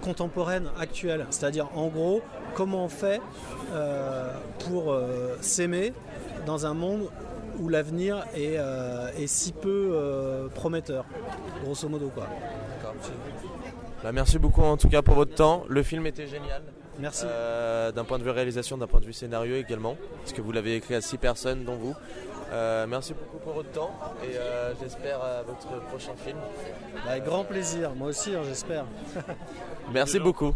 Contemporaine, 0.00 0.68
actuelle. 0.78 1.26
C'est-à-dire, 1.30 1.68
en 1.74 1.88
gros, 1.88 2.22
comment 2.54 2.84
on 2.84 2.88
fait 2.88 3.20
euh, 3.72 4.32
pour 4.66 4.92
euh, 4.92 5.36
s'aimer 5.40 5.92
dans 6.46 6.66
un 6.66 6.74
monde 6.74 7.08
où 7.60 7.68
l'avenir 7.68 8.24
est, 8.34 8.56
euh, 8.58 9.08
est 9.18 9.26
si 9.26 9.52
peu 9.52 10.48
prometteur, 10.54 11.04
grosso 11.62 11.88
modo. 11.88 12.10
Quoi. 12.14 12.26
Bah, 14.02 14.12
merci 14.12 14.38
beaucoup 14.38 14.62
en 14.62 14.76
tout 14.76 14.88
cas 14.88 15.02
pour 15.02 15.14
votre 15.14 15.34
temps. 15.34 15.64
Le 15.68 15.82
film 15.82 16.06
était 16.06 16.26
génial. 16.26 16.62
Merci. 17.00 17.26
D'un 17.94 18.04
point 18.04 18.18
de 18.18 18.24
vue 18.24 18.30
réalisation, 18.30 18.76
d'un 18.76 18.86
point 18.86 19.00
de 19.00 19.06
vue 19.06 19.12
scénario 19.12 19.56
également, 19.56 19.96
parce 20.20 20.32
que 20.32 20.40
vous 20.40 20.50
l'avez 20.50 20.76
écrit 20.76 20.94
à 20.94 21.00
six 21.00 21.18
personnes, 21.18 21.64
dont 21.64 21.76
vous. 21.76 21.94
Euh, 22.50 22.86
merci 22.88 23.12
beaucoup 23.12 23.36
pour 23.38 23.52
votre 23.52 23.70
temps 23.72 23.90
et 24.24 24.36
euh, 24.36 24.72
j'espère 24.80 25.22
à 25.22 25.42
votre 25.42 25.80
prochain 25.88 26.12
film. 26.16 26.38
Avec 27.06 27.24
grand 27.24 27.44
plaisir, 27.44 27.90
moi 27.94 28.08
aussi, 28.08 28.34
hein, 28.34 28.40
j'espère. 28.46 28.84
Merci 29.92 30.18
beaucoup. 30.18 30.54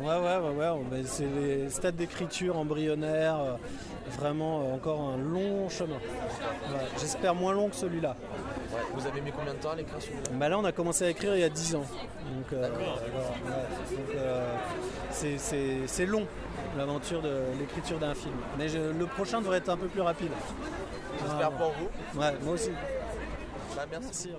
Ouais, 0.00 0.06
ouais, 0.16 0.38
ouais, 0.38 0.68
ouais. 0.68 1.02
c'est 1.04 1.26
les 1.26 1.70
stades 1.70 1.94
d'écriture 1.96 2.56
embryonnaires, 2.56 3.38
euh, 3.38 3.52
vraiment 4.18 4.60
euh, 4.62 4.74
encore 4.74 5.00
un 5.00 5.16
long 5.16 5.68
chemin. 5.68 5.94
Ouais, 5.94 6.80
j'espère 7.00 7.34
moins 7.36 7.52
long 7.52 7.68
que 7.68 7.76
celui-là. 7.76 8.16
Ouais, 8.72 8.80
vous 8.94 9.06
avez 9.06 9.20
mis 9.20 9.30
combien 9.32 9.54
de 9.54 9.58
temps 9.58 9.70
à 9.70 9.76
l'écrire 9.76 10.00
celui-là? 10.00 10.20
Bah 10.32 10.48
là, 10.48 10.58
on 10.58 10.64
a 10.64 10.72
commencé 10.72 11.04
à 11.04 11.10
écrire 11.10 11.34
il 11.36 11.40
y 11.40 11.44
a 11.44 11.48
10 11.48 11.76
ans. 11.76 11.84
Donc, 12.34 12.52
euh, 12.52 12.68
euh, 14.16 14.54
c'est- 15.10 16.06
long, 16.06 16.26
l'aventure 16.76 17.22
de 17.22 17.30
l'écriture 17.60 17.98
d'un 17.98 18.14
film. 18.14 18.34
Mais 18.58 18.68
je- 18.68 18.78
le 18.78 19.06
prochain 19.06 19.40
devrait 19.40 19.58
être 19.58 19.68
un 19.68 19.76
peu 19.76 19.86
plus 19.86 20.00
rapide. 20.02 20.30
J'espère 21.20 21.50
pour 21.52 21.72
vous. 21.72 22.20
Ouais, 22.20 22.32
moi 22.42 22.54
aussi. 22.54 22.70
Bah, 23.76 23.84
merci. 23.90 24.30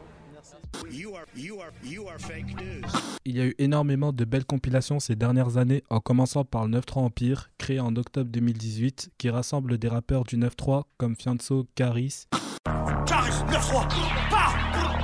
Il 3.26 3.38
y 3.38 3.42
a 3.42 3.46
eu 3.46 3.56
énormément 3.58 4.12
de 4.14 4.26
belles 4.26 4.46
compilations 4.46 5.00
ces 5.00 5.16
dernières 5.16 5.58
années, 5.58 5.84
en 5.90 6.00
commençant 6.00 6.46
par 6.46 6.68
le 6.68 6.80
9-3 6.80 7.00
Empire, 7.00 7.50
créé 7.58 7.80
en 7.80 7.96
octobre 7.96 8.30
2018, 8.32 9.12
qui 9.18 9.30
rassemble 9.30 9.78
des 9.78 9.88
rappeurs 9.88 10.24
du 10.24 10.38
9-3 10.38 10.84
comme 10.98 11.16
Fianso, 11.16 11.68
Caris, 11.76 12.26
Caris 13.06 13.32
9-3 13.50 13.88
Bah 14.32 14.38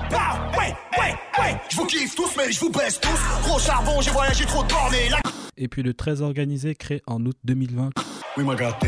Bah 0.10 0.52
Ouais 0.58 0.74
Ouais 0.98 1.16
Ouais. 1.38 1.58
Je 1.70 1.76
vous 1.78 1.86
kiffe 1.86 2.16
tous 2.16 2.34
mais 2.38 2.52
je 2.52 2.60
vous 2.60 2.72
baisse 2.72 3.00
tous. 3.00 3.20
Gros 3.44 3.60
charbon 3.60 4.02
j'ai 4.02 4.12
voyagé 4.12 4.46
trop 4.46 4.64
de 4.64 4.70
bornes 4.70 4.94
la... 5.10 5.20
et 5.58 5.68
puis 5.68 5.84
le 5.84 5.94
13 5.94 6.22
organisé, 6.22 6.76
créé 6.76 7.02
en 7.08 7.24
août 7.26 7.38
2020. 7.44 7.92
Oui 8.38 8.44
m'a 8.44 8.56
gâté 8.56 8.88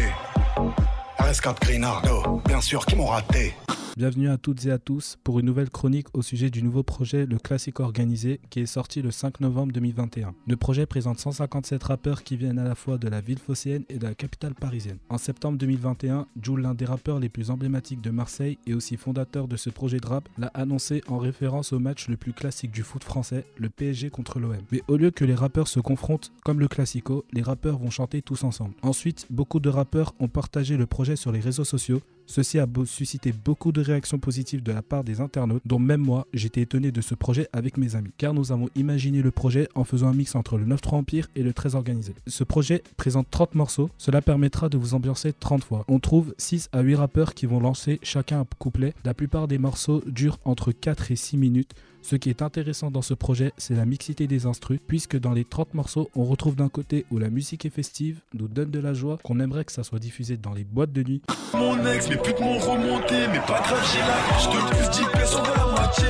RS4 1.27 1.59
Grinardo 1.59 2.41
Bien 2.45 2.61
sûr 2.61 2.85
qui 2.85 2.95
m'ont 2.95 3.07
raté 3.07 3.53
Bienvenue 3.97 4.29
à 4.29 4.37
toutes 4.37 4.63
et 4.67 4.71
à 4.71 4.77
tous 4.77 5.17
pour 5.23 5.39
une 5.39 5.47
nouvelle 5.47 5.71
chronique 5.71 6.05
au 6.13 6.21
sujet 6.21 6.51
du 6.51 6.61
nouveau 6.61 6.83
projet 6.83 7.25
Le 7.25 7.39
Classique 7.39 7.79
Organisé 7.79 8.39
qui 8.51 8.59
est 8.59 8.67
sorti 8.67 9.01
le 9.01 9.09
5 9.09 9.39
novembre 9.39 9.73
2021. 9.73 10.35
Le 10.45 10.55
projet 10.55 10.85
présente 10.85 11.17
157 11.17 11.83
rappeurs 11.83 12.21
qui 12.21 12.37
viennent 12.37 12.59
à 12.59 12.63
la 12.63 12.75
fois 12.75 12.99
de 12.99 13.07
la 13.07 13.21
ville 13.21 13.39
phocéenne 13.39 13.85
et 13.89 13.97
de 13.97 14.03
la 14.03 14.13
capitale 14.13 14.53
parisienne. 14.53 14.99
En 15.09 15.17
septembre 15.17 15.57
2021, 15.57 16.27
Jules, 16.39 16.59
l'un 16.59 16.75
des 16.75 16.85
rappeurs 16.85 17.17
les 17.17 17.27
plus 17.27 17.49
emblématiques 17.49 18.01
de 18.01 18.11
Marseille 18.11 18.59
et 18.67 18.75
aussi 18.75 18.97
fondateur 18.97 19.47
de 19.47 19.57
ce 19.57 19.71
projet 19.71 19.97
de 19.97 20.05
rap, 20.05 20.29
l'a 20.37 20.51
annoncé 20.53 21.01
en 21.07 21.17
référence 21.17 21.73
au 21.73 21.79
match 21.79 22.07
le 22.07 22.17
plus 22.17 22.33
classique 22.33 22.69
du 22.69 22.83
foot 22.83 23.03
français, 23.03 23.45
le 23.57 23.69
PSG 23.69 24.11
contre 24.11 24.39
l'OM. 24.39 24.57
Mais 24.71 24.83
au 24.87 24.97
lieu 24.97 25.09
que 25.09 25.25
les 25.25 25.33
rappeurs 25.33 25.67
se 25.67 25.79
confrontent 25.79 26.31
comme 26.43 26.59
le 26.59 26.67
Classico, 26.67 27.25
les 27.33 27.41
rappeurs 27.41 27.79
vont 27.79 27.89
chanter 27.89 28.21
tous 28.21 28.43
ensemble. 28.43 28.75
Ensuite, 28.83 29.25
beaucoup 29.31 29.59
de 29.59 29.69
rappeurs 29.69 30.13
ont 30.19 30.27
partagé 30.27 30.77
le 30.77 30.85
projet 30.85 31.15
sur 31.15 31.31
les 31.31 31.39
réseaux 31.39 31.65
sociaux 31.65 32.03
Ceci 32.27 32.59
a 32.59 32.67
suscité 32.85 33.31
beaucoup 33.31 33.71
de 33.71 33.81
réactions 33.81 34.19
positives 34.19 34.61
de 34.61 34.73
la 34.73 34.81
part 34.81 35.05
des 35.05 35.21
internautes, 35.21 35.63
dont 35.65 35.79
même 35.79 36.01
moi, 36.01 36.27
j'étais 36.33 36.61
étonné 36.61 36.91
de 36.91 36.99
ce 36.99 37.15
projet 37.15 37.47
avec 37.53 37.77
mes 37.77 37.95
amis, 37.95 38.11
car 38.17 38.33
nous 38.33 38.51
avons 38.51 38.69
imaginé 38.75 39.21
le 39.21 39.31
projet 39.31 39.69
en 39.75 39.85
faisant 39.85 40.09
un 40.09 40.13
mix 40.13 40.35
entre 40.35 40.57
le 40.57 40.65
9-3 40.65 40.95
Empire 40.95 41.27
et 41.37 41.41
le 41.41 41.53
13 41.53 41.75
organisé. 41.75 42.13
Ce 42.27 42.43
projet 42.43 42.83
présente 42.97 43.27
30 43.31 43.55
morceaux, 43.55 43.89
cela 43.97 44.21
permettra 44.21 44.67
de 44.67 44.77
vous 44.77 44.93
ambiancer 44.93 45.31
30 45.31 45.63
fois. 45.63 45.85
On 45.87 45.99
trouve 45.99 46.35
6 46.37 46.69
à 46.73 46.81
8 46.81 46.95
rappeurs 46.95 47.33
qui 47.33 47.45
vont 47.45 47.61
lancer 47.61 47.99
chacun 48.03 48.41
un 48.41 48.45
couplet. 48.59 48.93
La 49.05 49.13
plupart 49.13 49.47
des 49.47 49.57
morceaux 49.57 50.03
durent 50.05 50.39
entre 50.43 50.73
4 50.73 51.11
et 51.11 51.15
6 51.15 51.37
minutes. 51.37 51.73
Ce 52.09 52.15
qui 52.15 52.29
est 52.29 52.41
intéressant 52.41 52.89
dans 52.89 53.01
ce 53.01 53.13
projet, 53.13 53.51
c'est 53.57 53.75
la 53.75 53.83
mixité 53.83 54.27
des 54.27 54.45
instrus, 54.45 54.79
puisque 54.87 55.19
dans 55.19 55.33
les 55.33 55.43
30 55.43 55.73
morceaux, 55.73 56.09
on 56.15 56.23
retrouve 56.23 56.55
d'un 56.55 56.69
côté 56.69 57.05
où 57.11 57.17
la 57.17 57.29
musique 57.29 57.65
est 57.65 57.69
festive, 57.69 58.21
nous 58.33 58.47
donne 58.47 58.71
de 58.71 58.79
la 58.79 58.93
joie, 58.93 59.17
qu'on 59.25 59.41
aimerait 59.41 59.65
que 59.65 59.73
ça 59.73 59.83
soit 59.83 59.99
diffusé 59.99 60.37
dans 60.37 60.53
les 60.53 60.63
boîtes 60.63 60.93
de 60.93 61.03
nuit, 61.03 61.21
Mon 61.53 61.85
ex 61.85 62.09
mes 62.09 62.15
putes 62.15 62.39
m'ont 62.39 62.59
remonté 62.59 63.27
Mais 63.33 63.39
pas 63.39 63.59
grave 63.59 63.85
j'ai 63.91 63.99
la 63.99 64.39
Je 64.39 64.47
te 64.47 64.89
plus 64.89 65.03
10 65.03 65.11
personnes 65.11 65.43
de 65.43 65.49
la 65.49 65.65
moitié. 65.65 66.05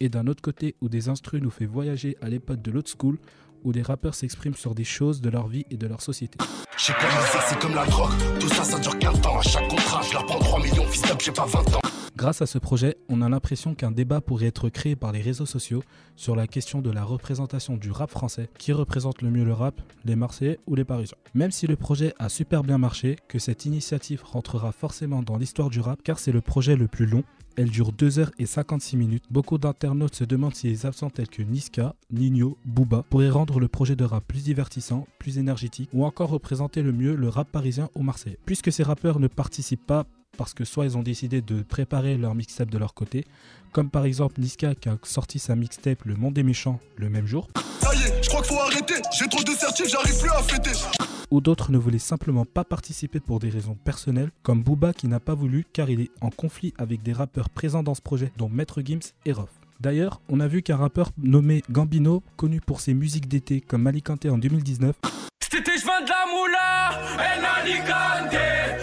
Et 0.00 0.08
d'un 0.08 0.26
autre 0.26 0.42
côté 0.42 0.74
où 0.80 0.88
des 0.88 1.08
instrus 1.08 1.40
nous 1.40 1.50
fait 1.50 1.64
voyager 1.64 2.16
à 2.20 2.28
l'époque 2.28 2.60
de 2.60 2.72
l'old 2.72 2.88
school, 2.88 3.16
où 3.64 3.72
des 3.72 3.82
rappeurs 3.82 4.14
s'expriment 4.14 4.54
sur 4.54 4.74
des 4.74 4.84
choses 4.84 5.20
de 5.20 5.30
leur 5.30 5.46
vie 5.46 5.64
et 5.70 5.76
de 5.76 5.86
leur 5.86 6.00
société. 6.00 6.38
J'ai 6.76 6.92
comme 6.92 7.04
le 7.04 7.26
sexe 7.26 7.44
c'est 7.48 7.58
comme 7.58 7.74
la 7.74 7.86
drogue 7.86 8.10
Tout 8.38 8.48
ça 8.48 8.62
ça 8.62 8.78
dure 8.78 8.98
15 8.98 9.26
ans 9.26 9.38
À 9.38 9.42
chaque 9.42 9.68
contrat 9.68 10.02
je 10.02 10.14
la 10.14 10.22
prends 10.22 10.38
3 10.38 10.62
millions 10.62 10.84
Fils 10.84 11.02
d'up 11.02 11.20
j'ai 11.20 11.32
pas 11.32 11.46
20 11.46 11.76
ans 11.76 11.80
Grâce 12.16 12.40
à 12.40 12.46
ce 12.46 12.56
projet, 12.56 12.96
on 13.10 13.20
a 13.20 13.28
l'impression 13.28 13.74
qu'un 13.74 13.90
débat 13.90 14.22
pourrait 14.22 14.46
être 14.46 14.70
créé 14.70 14.96
par 14.96 15.12
les 15.12 15.20
réseaux 15.20 15.44
sociaux 15.44 15.82
sur 16.16 16.34
la 16.34 16.46
question 16.46 16.80
de 16.80 16.90
la 16.90 17.04
représentation 17.04 17.76
du 17.76 17.90
rap 17.90 18.10
français, 18.10 18.48
qui 18.56 18.72
représente 18.72 19.20
le 19.20 19.30
mieux 19.30 19.44
le 19.44 19.52
rap, 19.52 19.82
les 20.06 20.16
Marseillais 20.16 20.58
ou 20.66 20.74
les 20.74 20.84
Parisiens. 20.86 21.18
Même 21.34 21.50
si 21.50 21.66
le 21.66 21.76
projet 21.76 22.14
a 22.18 22.30
super 22.30 22.62
bien 22.62 22.78
marché, 22.78 23.16
que 23.28 23.38
cette 23.38 23.66
initiative 23.66 24.22
rentrera 24.24 24.72
forcément 24.72 25.22
dans 25.22 25.36
l'histoire 25.36 25.68
du 25.68 25.80
rap, 25.80 26.02
car 26.02 26.18
c'est 26.18 26.32
le 26.32 26.40
projet 26.40 26.74
le 26.74 26.88
plus 26.88 27.04
long, 27.04 27.22
elle 27.56 27.70
dure 27.70 27.92
2h56 27.92 28.96
minutes. 28.96 29.24
Beaucoup 29.30 29.58
d'internautes 29.58 30.14
se 30.14 30.24
demandent 30.24 30.54
si 30.54 30.68
les 30.68 30.86
absents 30.86 31.10
tels 31.10 31.28
que 31.28 31.42
Niska, 31.42 31.94
Nino, 32.10 32.58
Booba 32.64 33.02
pourraient 33.08 33.30
rendre 33.30 33.60
le 33.60 33.68
projet 33.68 33.96
de 33.96 34.04
rap 34.04 34.24
plus 34.26 34.44
divertissant, 34.44 35.06
plus 35.18 35.38
énergétique 35.38 35.90
ou 35.92 36.04
encore 36.04 36.30
représenter 36.30 36.82
le 36.82 36.92
mieux 36.92 37.14
le 37.14 37.28
rap 37.28 37.50
parisien 37.50 37.88
ou 37.94 38.02
marseillais. 38.02 38.38
Puisque 38.46 38.72
ces 38.72 38.82
rappeurs 38.82 39.20
ne 39.20 39.28
participent 39.28 39.86
pas 39.86 40.06
parce 40.36 40.52
que 40.52 40.64
soit 40.64 40.84
ils 40.84 40.98
ont 40.98 41.02
décidé 41.02 41.40
de 41.40 41.62
préparer 41.62 42.18
leur 42.18 42.34
mixtape 42.34 42.70
de 42.70 42.78
leur 42.78 42.92
côté, 42.92 43.24
comme 43.72 43.90
par 43.90 44.04
exemple 44.04 44.40
Niska 44.40 44.74
qui 44.74 44.88
a 44.88 44.98
sorti 45.02 45.38
sa 45.38 45.56
mixtape 45.56 46.04
Le 46.04 46.14
Monde 46.14 46.34
des 46.34 46.42
Méchants 46.42 46.78
le 46.96 47.08
même 47.08 47.26
jour, 47.26 47.48
Ça 47.80 47.94
y 47.94 48.02
est 48.02 48.22
je 48.22 48.28
crois 48.28 48.42
qu'il 48.42 48.54
faut 48.54 48.60
arrêter 48.60 48.94
J'ai 49.18 49.28
trop 49.28 49.42
de 49.42 49.50
certifs 49.50 49.88
j'arrive 49.88 50.20
plus 50.20 50.30
à 50.30 50.42
fêter 50.42 50.72
ou 51.30 51.40
d'autres 51.40 51.72
ne 51.72 51.78
voulaient 51.78 51.98
simplement 51.98 52.44
pas 52.44 52.64
participer 52.64 53.20
pour 53.20 53.38
des 53.38 53.50
raisons 53.50 53.76
personnelles, 53.84 54.30
comme 54.42 54.62
Booba 54.62 54.92
qui 54.92 55.08
n'a 55.08 55.20
pas 55.20 55.34
voulu 55.34 55.64
car 55.72 55.90
il 55.90 56.00
est 56.00 56.10
en 56.20 56.30
conflit 56.30 56.74
avec 56.78 57.02
des 57.02 57.12
rappeurs 57.12 57.50
présents 57.50 57.82
dans 57.82 57.94
ce 57.94 58.02
projet, 58.02 58.32
dont 58.36 58.48
Maître 58.48 58.82
Gims 58.84 59.12
et 59.24 59.32
Rof. 59.32 59.50
D'ailleurs, 59.80 60.20
on 60.28 60.40
a 60.40 60.48
vu 60.48 60.62
qu'un 60.62 60.76
rappeur 60.76 61.10
nommé 61.18 61.62
Gambino, 61.70 62.22
connu 62.36 62.60
pour 62.60 62.80
ses 62.80 62.94
musiques 62.94 63.28
d'été 63.28 63.60
comme 63.60 63.86
Alicante 63.86 64.26
en 64.26 64.38
2019, 64.38 64.96
C'était 65.42 65.78
je 65.78 65.84
vends 65.84 66.00
de 66.02 66.08
la 66.08 66.26
moula, 66.32 66.90
El 67.20 67.44
Alicante, 67.44 68.75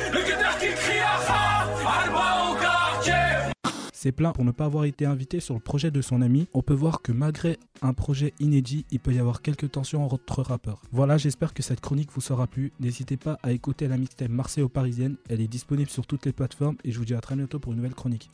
s'est 4.03 4.11
plaint 4.11 4.35
pour 4.35 4.43
ne 4.43 4.51
pas 4.51 4.65
avoir 4.65 4.83
été 4.83 5.05
invité 5.05 5.39
sur 5.39 5.53
le 5.53 5.61
projet 5.61 5.89
de 5.89 6.01
son 6.01 6.21
ami. 6.21 6.47
On 6.53 6.61
peut 6.61 6.73
voir 6.73 7.01
que 7.01 7.13
malgré 7.13 7.57
un 7.81 7.93
projet 7.93 8.33
inédit, 8.41 8.85
il 8.91 8.99
peut 8.99 9.13
y 9.13 9.19
avoir 9.19 9.41
quelques 9.41 9.71
tensions 9.71 10.03
entre 10.03 10.41
rappeurs. 10.41 10.81
Voilà, 10.91 11.17
j'espère 11.17 11.53
que 11.53 11.63
cette 11.63 11.79
chronique 11.79 12.11
vous 12.11 12.19
sera 12.19 12.45
plu. 12.45 12.73
N'hésitez 12.81 13.15
pas 13.15 13.37
à 13.43 13.53
écouter 13.53 13.87
la 13.87 13.95
mixtape 13.95 14.27
Marseille 14.27 14.63
aux 14.63 14.67
Parisiennes. 14.67 15.15
Elle 15.29 15.39
est 15.39 15.47
disponible 15.47 15.89
sur 15.89 16.05
toutes 16.05 16.25
les 16.25 16.33
plateformes 16.33 16.75
et 16.83 16.91
je 16.91 16.99
vous 16.99 17.05
dis 17.05 17.13
à 17.13 17.21
très 17.21 17.37
bientôt 17.37 17.59
pour 17.59 17.71
une 17.71 17.77
nouvelle 17.77 17.95
chronique. 17.95 18.29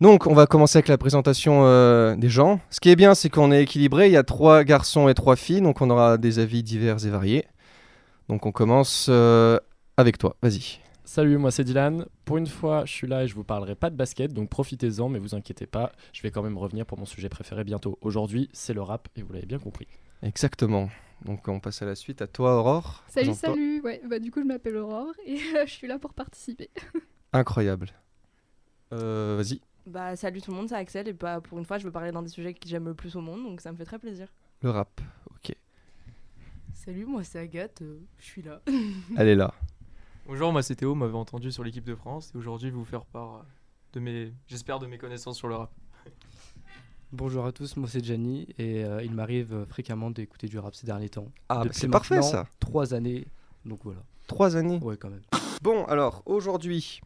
Donc, 0.00 0.26
on 0.26 0.34
va 0.34 0.46
commencer 0.46 0.76
avec 0.78 0.88
la 0.88 0.98
présentation 0.98 1.64
euh, 1.64 2.14
des 2.14 2.28
gens. 2.28 2.60
Ce 2.68 2.78
qui 2.78 2.90
est 2.90 2.96
bien, 2.96 3.14
c'est 3.14 3.30
qu'on 3.30 3.52
est 3.52 3.62
équilibré. 3.62 4.08
Il 4.08 4.12
y 4.12 4.18
a 4.18 4.22
trois 4.22 4.64
garçons 4.64 5.08
et 5.08 5.14
trois 5.14 5.36
filles, 5.36 5.62
donc 5.62 5.80
on 5.80 5.88
aura 5.88 6.18
des 6.18 6.40
avis 6.40 6.62
divers 6.62 7.06
et 7.06 7.08
variés. 7.08 7.46
Donc, 8.30 8.46
on 8.46 8.52
commence 8.52 9.08
euh, 9.08 9.58
avec 9.96 10.16
toi. 10.16 10.36
Vas-y. 10.40 10.78
Salut, 11.02 11.36
moi 11.36 11.50
c'est 11.50 11.64
Dylan. 11.64 12.06
Pour 12.24 12.36
une 12.36 12.46
fois, 12.46 12.84
je 12.84 12.92
suis 12.92 13.08
là 13.08 13.24
et 13.24 13.26
je 13.26 13.34
vous 13.34 13.42
parlerai 13.42 13.74
pas 13.74 13.90
de 13.90 13.96
basket, 13.96 14.32
donc 14.32 14.48
profitez-en, 14.48 15.08
mais 15.08 15.18
vous 15.18 15.34
inquiétez 15.34 15.66
pas, 15.66 15.90
je 16.12 16.22
vais 16.22 16.30
quand 16.30 16.44
même 16.44 16.56
revenir 16.56 16.86
pour 16.86 16.96
mon 16.96 17.06
sujet 17.06 17.28
préféré 17.28 17.64
bientôt. 17.64 17.98
Aujourd'hui, 18.02 18.48
c'est 18.52 18.72
le 18.72 18.82
rap 18.82 19.08
et 19.16 19.22
vous 19.22 19.32
l'avez 19.32 19.46
bien 19.46 19.58
compris. 19.58 19.88
Exactement. 20.22 20.90
Donc, 21.24 21.48
on 21.48 21.58
passe 21.58 21.82
à 21.82 21.86
la 21.86 21.96
suite. 21.96 22.22
À 22.22 22.28
toi, 22.28 22.56
Aurore. 22.56 23.02
Salut, 23.08 23.34
salut. 23.34 23.80
Ouais, 23.80 24.00
bah 24.08 24.20
du 24.20 24.30
coup, 24.30 24.40
je 24.40 24.46
m'appelle 24.46 24.76
Aurore 24.76 25.12
et 25.26 25.40
euh, 25.56 25.66
je 25.66 25.72
suis 25.72 25.88
là 25.88 25.98
pour 25.98 26.14
participer. 26.14 26.70
Incroyable. 27.32 27.88
Euh, 28.92 29.34
Vas-y. 29.36 29.60
Bah 29.86 30.14
salut 30.14 30.40
tout 30.40 30.52
le 30.52 30.56
monde, 30.56 30.68
c'est 30.68 30.76
Axel 30.76 31.08
et 31.08 31.12
bah 31.12 31.40
pour 31.40 31.58
une 31.58 31.64
fois 31.64 31.78
je 31.78 31.84
veux 31.84 31.90
parler 31.90 32.12
d'un 32.12 32.22
des 32.22 32.28
sujets 32.28 32.54
que 32.54 32.68
j'aime 32.68 32.84
le 32.84 32.94
plus 32.94 33.16
au 33.16 33.20
monde 33.20 33.42
donc 33.42 33.60
ça 33.60 33.72
me 33.72 33.76
fait 33.76 33.86
très 33.86 33.98
plaisir. 33.98 34.28
Le 34.62 34.70
rap. 34.70 35.00
Ok. 35.30 35.56
Salut, 36.82 37.04
moi 37.04 37.22
c'est 37.24 37.38
Agathe, 37.38 37.82
euh, 37.82 37.98
je 38.16 38.24
suis 38.24 38.40
là. 38.40 38.62
Elle 39.18 39.28
est 39.28 39.34
là. 39.34 39.52
Bonjour, 40.26 40.50
moi 40.50 40.62
c'est 40.62 40.76
Théo, 40.76 40.94
m'avez 40.94 41.14
entendu 41.14 41.52
sur 41.52 41.62
l'équipe 41.62 41.84
de 41.84 41.94
France 41.94 42.32
et 42.34 42.38
aujourd'hui 42.38 42.68
je 42.68 42.72
vais 42.72 42.78
vous 42.78 42.86
faire 42.86 43.04
part 43.04 43.34
euh, 43.34 43.42
de 43.92 44.00
mes, 44.00 44.32
j'espère, 44.46 44.78
de 44.78 44.86
mes 44.86 44.96
connaissances 44.96 45.36
sur 45.36 45.48
le 45.48 45.56
rap. 45.56 45.70
Bonjour 47.12 47.44
à 47.44 47.52
tous, 47.52 47.76
moi 47.76 47.86
c'est 47.86 48.02
Gianni 48.02 48.48
et 48.56 48.82
euh, 48.82 49.02
il 49.02 49.12
m'arrive 49.12 49.66
fréquemment 49.68 50.10
d'écouter 50.10 50.46
du 50.46 50.58
rap 50.58 50.74
ces 50.74 50.86
derniers 50.86 51.10
temps. 51.10 51.30
Ah, 51.50 51.64
bah, 51.64 51.70
c'est 51.70 51.88
parfait, 51.88 52.22
ça. 52.22 52.46
Trois 52.60 52.94
années, 52.94 53.26
donc 53.66 53.80
voilà. 53.84 54.00
Trois 54.26 54.56
années 54.56 54.78
Ouais, 54.78 54.96
quand 54.96 55.10
même. 55.10 55.20
Bon, 55.60 55.84
alors, 55.84 56.22
aujourd'hui, 56.24 57.02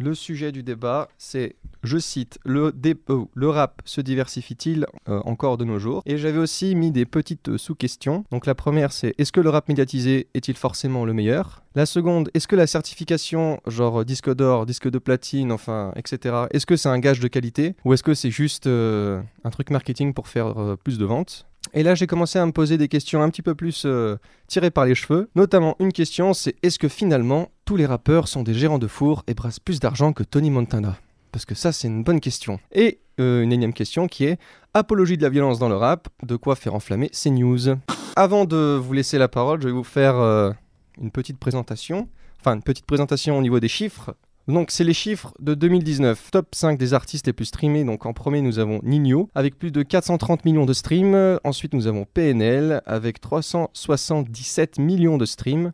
le 0.00 0.14
sujet 0.14 0.50
du 0.50 0.62
débat, 0.62 1.08
c'est, 1.18 1.56
je 1.82 1.98
cite, 1.98 2.38
le, 2.44 2.72
euh, 3.10 3.50
rap 3.50 3.82
se 3.84 4.00
diversifie-t-il 4.00 4.86
euh, 5.08 5.20
encore 5.24 5.58
de 5.58 5.64
nos 5.64 5.78
jours? 5.78 6.02
Et 6.06 6.16
j'avais 6.16 6.38
aussi 6.38 6.74
mis 6.74 6.90
des 6.90 7.04
petites 7.04 7.50
euh, 7.50 7.58
sous-questions. 7.58 8.24
Donc 8.30 8.46
la 8.46 8.54
première, 8.54 8.92
c'est, 8.92 9.14
est-ce 9.18 9.30
que 9.30 9.40
le 9.40 9.50
rap 9.50 9.68
médiatisé 9.68 10.28
est-il 10.34 10.56
forcément 10.56 11.04
le 11.04 11.12
meilleur? 11.12 11.62
La 11.74 11.86
seconde, 11.86 12.30
est-ce 12.32 12.48
que 12.48 12.56
la 12.56 12.66
certification, 12.66 13.60
genre 13.66 14.04
disque 14.04 14.34
d'or, 14.34 14.64
disque 14.64 14.90
de 14.90 14.98
platine, 14.98 15.52
enfin, 15.52 15.92
etc., 15.96 16.46
est-ce 16.50 16.66
que 16.66 16.76
c'est 16.76 16.88
un 16.88 16.98
gage 16.98 17.20
de 17.20 17.28
qualité? 17.28 17.74
Ou 17.84 17.92
est-ce 17.92 18.02
que 18.02 18.14
c'est 18.14 18.30
juste 18.30 18.66
un 18.66 19.50
truc 19.52 19.70
marketing 19.70 20.12
pour 20.12 20.26
faire 20.26 20.76
plus 20.82 20.98
de 20.98 21.04
ventes? 21.04 21.46
Et 21.72 21.84
là, 21.84 21.94
j'ai 21.94 22.08
commencé 22.08 22.38
à 22.40 22.46
me 22.46 22.50
poser 22.50 22.76
des 22.76 22.88
questions 22.88 23.22
un 23.22 23.30
petit 23.30 23.42
peu 23.42 23.54
plus 23.54 23.86
tirées 24.48 24.70
par 24.72 24.84
les 24.84 24.96
cheveux. 24.96 25.30
Notamment, 25.36 25.76
une 25.78 25.92
question, 25.92 26.34
c'est 26.34 26.56
est-ce 26.64 26.80
que 26.80 26.88
finalement, 26.88 27.50
tous 27.70 27.76
les 27.76 27.86
rappeurs 27.86 28.26
sont 28.26 28.42
des 28.42 28.52
gérants 28.52 28.80
de 28.80 28.88
four 28.88 29.22
et 29.28 29.34
brassent 29.34 29.60
plus 29.60 29.78
d'argent 29.78 30.12
que 30.12 30.24
Tony 30.24 30.50
Montana 30.50 30.98
Parce 31.30 31.44
que 31.44 31.54
ça, 31.54 31.70
c'est 31.70 31.86
une 31.86 32.02
bonne 32.02 32.18
question. 32.18 32.58
Et 32.72 32.98
euh, 33.20 33.42
une 33.44 33.52
énième 33.52 33.72
question 33.72 34.08
qui 34.08 34.24
est 34.24 34.40
apologie 34.74 35.16
de 35.16 35.22
la 35.22 35.28
violence 35.28 35.60
dans 35.60 35.68
le 35.68 35.76
rap, 35.76 36.08
de 36.24 36.34
quoi 36.34 36.56
faire 36.56 36.74
enflammer 36.74 37.10
ces 37.12 37.30
news? 37.30 37.76
Avant 38.16 38.44
de 38.44 38.76
vous 38.76 38.92
laisser 38.92 39.18
la 39.18 39.28
parole, 39.28 39.62
je 39.62 39.68
vais 39.68 39.72
vous 39.72 39.84
faire 39.84 40.16
euh, 40.16 40.50
une 41.00 41.12
petite 41.12 41.38
présentation. 41.38 42.08
Enfin, 42.40 42.56
une 42.56 42.64
petite 42.64 42.86
présentation 42.86 43.38
au 43.38 43.40
niveau 43.40 43.60
des 43.60 43.68
chiffres. 43.68 44.16
Donc, 44.48 44.72
c'est 44.72 44.82
les 44.82 44.92
chiffres 44.92 45.32
de 45.38 45.54
2019. 45.54 46.32
Top 46.32 46.52
5 46.56 46.76
des 46.76 46.92
artistes 46.92 47.28
les 47.28 47.32
plus 47.32 47.44
streamés. 47.44 47.84
Donc, 47.84 48.04
en 48.04 48.12
premier, 48.12 48.42
nous 48.42 48.58
avons 48.58 48.80
Nino 48.82 49.30
avec 49.36 49.56
plus 49.56 49.70
de 49.70 49.84
430 49.84 50.44
millions 50.44 50.66
de 50.66 50.72
streams. 50.72 51.38
Ensuite, 51.44 51.72
nous 51.74 51.86
avons 51.86 52.04
PNL 52.04 52.82
avec 52.84 53.20
377 53.20 54.80
millions 54.80 55.18
de 55.18 55.24
streams. 55.24 55.70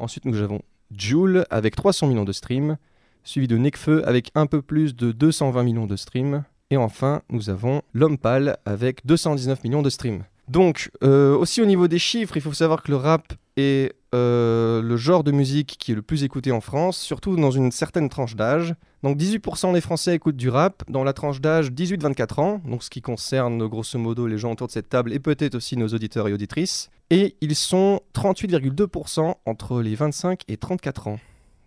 Ensuite, 0.00 0.24
nous 0.24 0.42
avons 0.42 0.62
Joule 0.96 1.44
avec 1.50 1.76
300 1.76 2.06
millions 2.06 2.24
de 2.24 2.32
streams. 2.32 2.76
Suivi 3.24 3.46
de 3.46 3.56
Nekfeu 3.58 4.06
avec 4.08 4.30
un 4.34 4.46
peu 4.46 4.62
plus 4.62 4.96
de 4.96 5.12
220 5.12 5.62
millions 5.62 5.86
de 5.86 5.96
streams. 5.96 6.44
Et 6.70 6.76
enfin, 6.76 7.22
nous 7.30 7.50
avons 7.50 7.82
L'Homme 7.92 8.18
Pâle 8.18 8.58
avec 8.64 9.04
219 9.06 9.64
millions 9.64 9.82
de 9.82 9.90
streams. 9.90 10.24
Donc, 10.48 10.90
euh, 11.02 11.36
aussi 11.36 11.60
au 11.60 11.66
niveau 11.66 11.88
des 11.88 11.98
chiffres, 11.98 12.36
il 12.36 12.40
faut 12.40 12.52
savoir 12.52 12.82
que 12.82 12.90
le 12.90 12.96
rap 12.96 13.34
est 13.56 13.94
euh, 14.14 14.80
le 14.80 14.96
genre 14.96 15.24
de 15.24 15.32
musique 15.32 15.76
qui 15.78 15.92
est 15.92 15.94
le 15.94 16.00
plus 16.00 16.24
écouté 16.24 16.52
en 16.52 16.62
France, 16.62 16.96
surtout 16.96 17.36
dans 17.36 17.50
une 17.50 17.70
certaine 17.70 18.08
tranche 18.08 18.36
d'âge. 18.36 18.74
Donc 19.02 19.18
18% 19.18 19.74
des 19.74 19.80
Français 19.80 20.14
écoutent 20.14 20.36
du 20.36 20.48
rap 20.48 20.82
dans 20.88 21.04
la 21.04 21.12
tranche 21.12 21.40
d'âge 21.40 21.70
18-24 21.70 22.40
ans, 22.40 22.62
donc 22.64 22.82
ce 22.82 22.90
qui 22.90 23.02
concerne 23.02 23.66
grosso 23.66 23.98
modo 23.98 24.26
les 24.26 24.38
gens 24.38 24.52
autour 24.52 24.66
de 24.66 24.72
cette 24.72 24.88
table 24.88 25.12
et 25.12 25.18
peut-être 25.18 25.54
aussi 25.54 25.76
nos 25.76 25.88
auditeurs 25.88 26.26
et 26.28 26.32
auditrices. 26.32 26.90
Et 27.10 27.36
ils 27.40 27.56
sont 27.56 28.00
38,2% 28.14 29.34
entre 29.46 29.80
les 29.80 29.94
25 29.94 30.42
et 30.48 30.56
34 30.56 31.08
ans. 31.08 31.18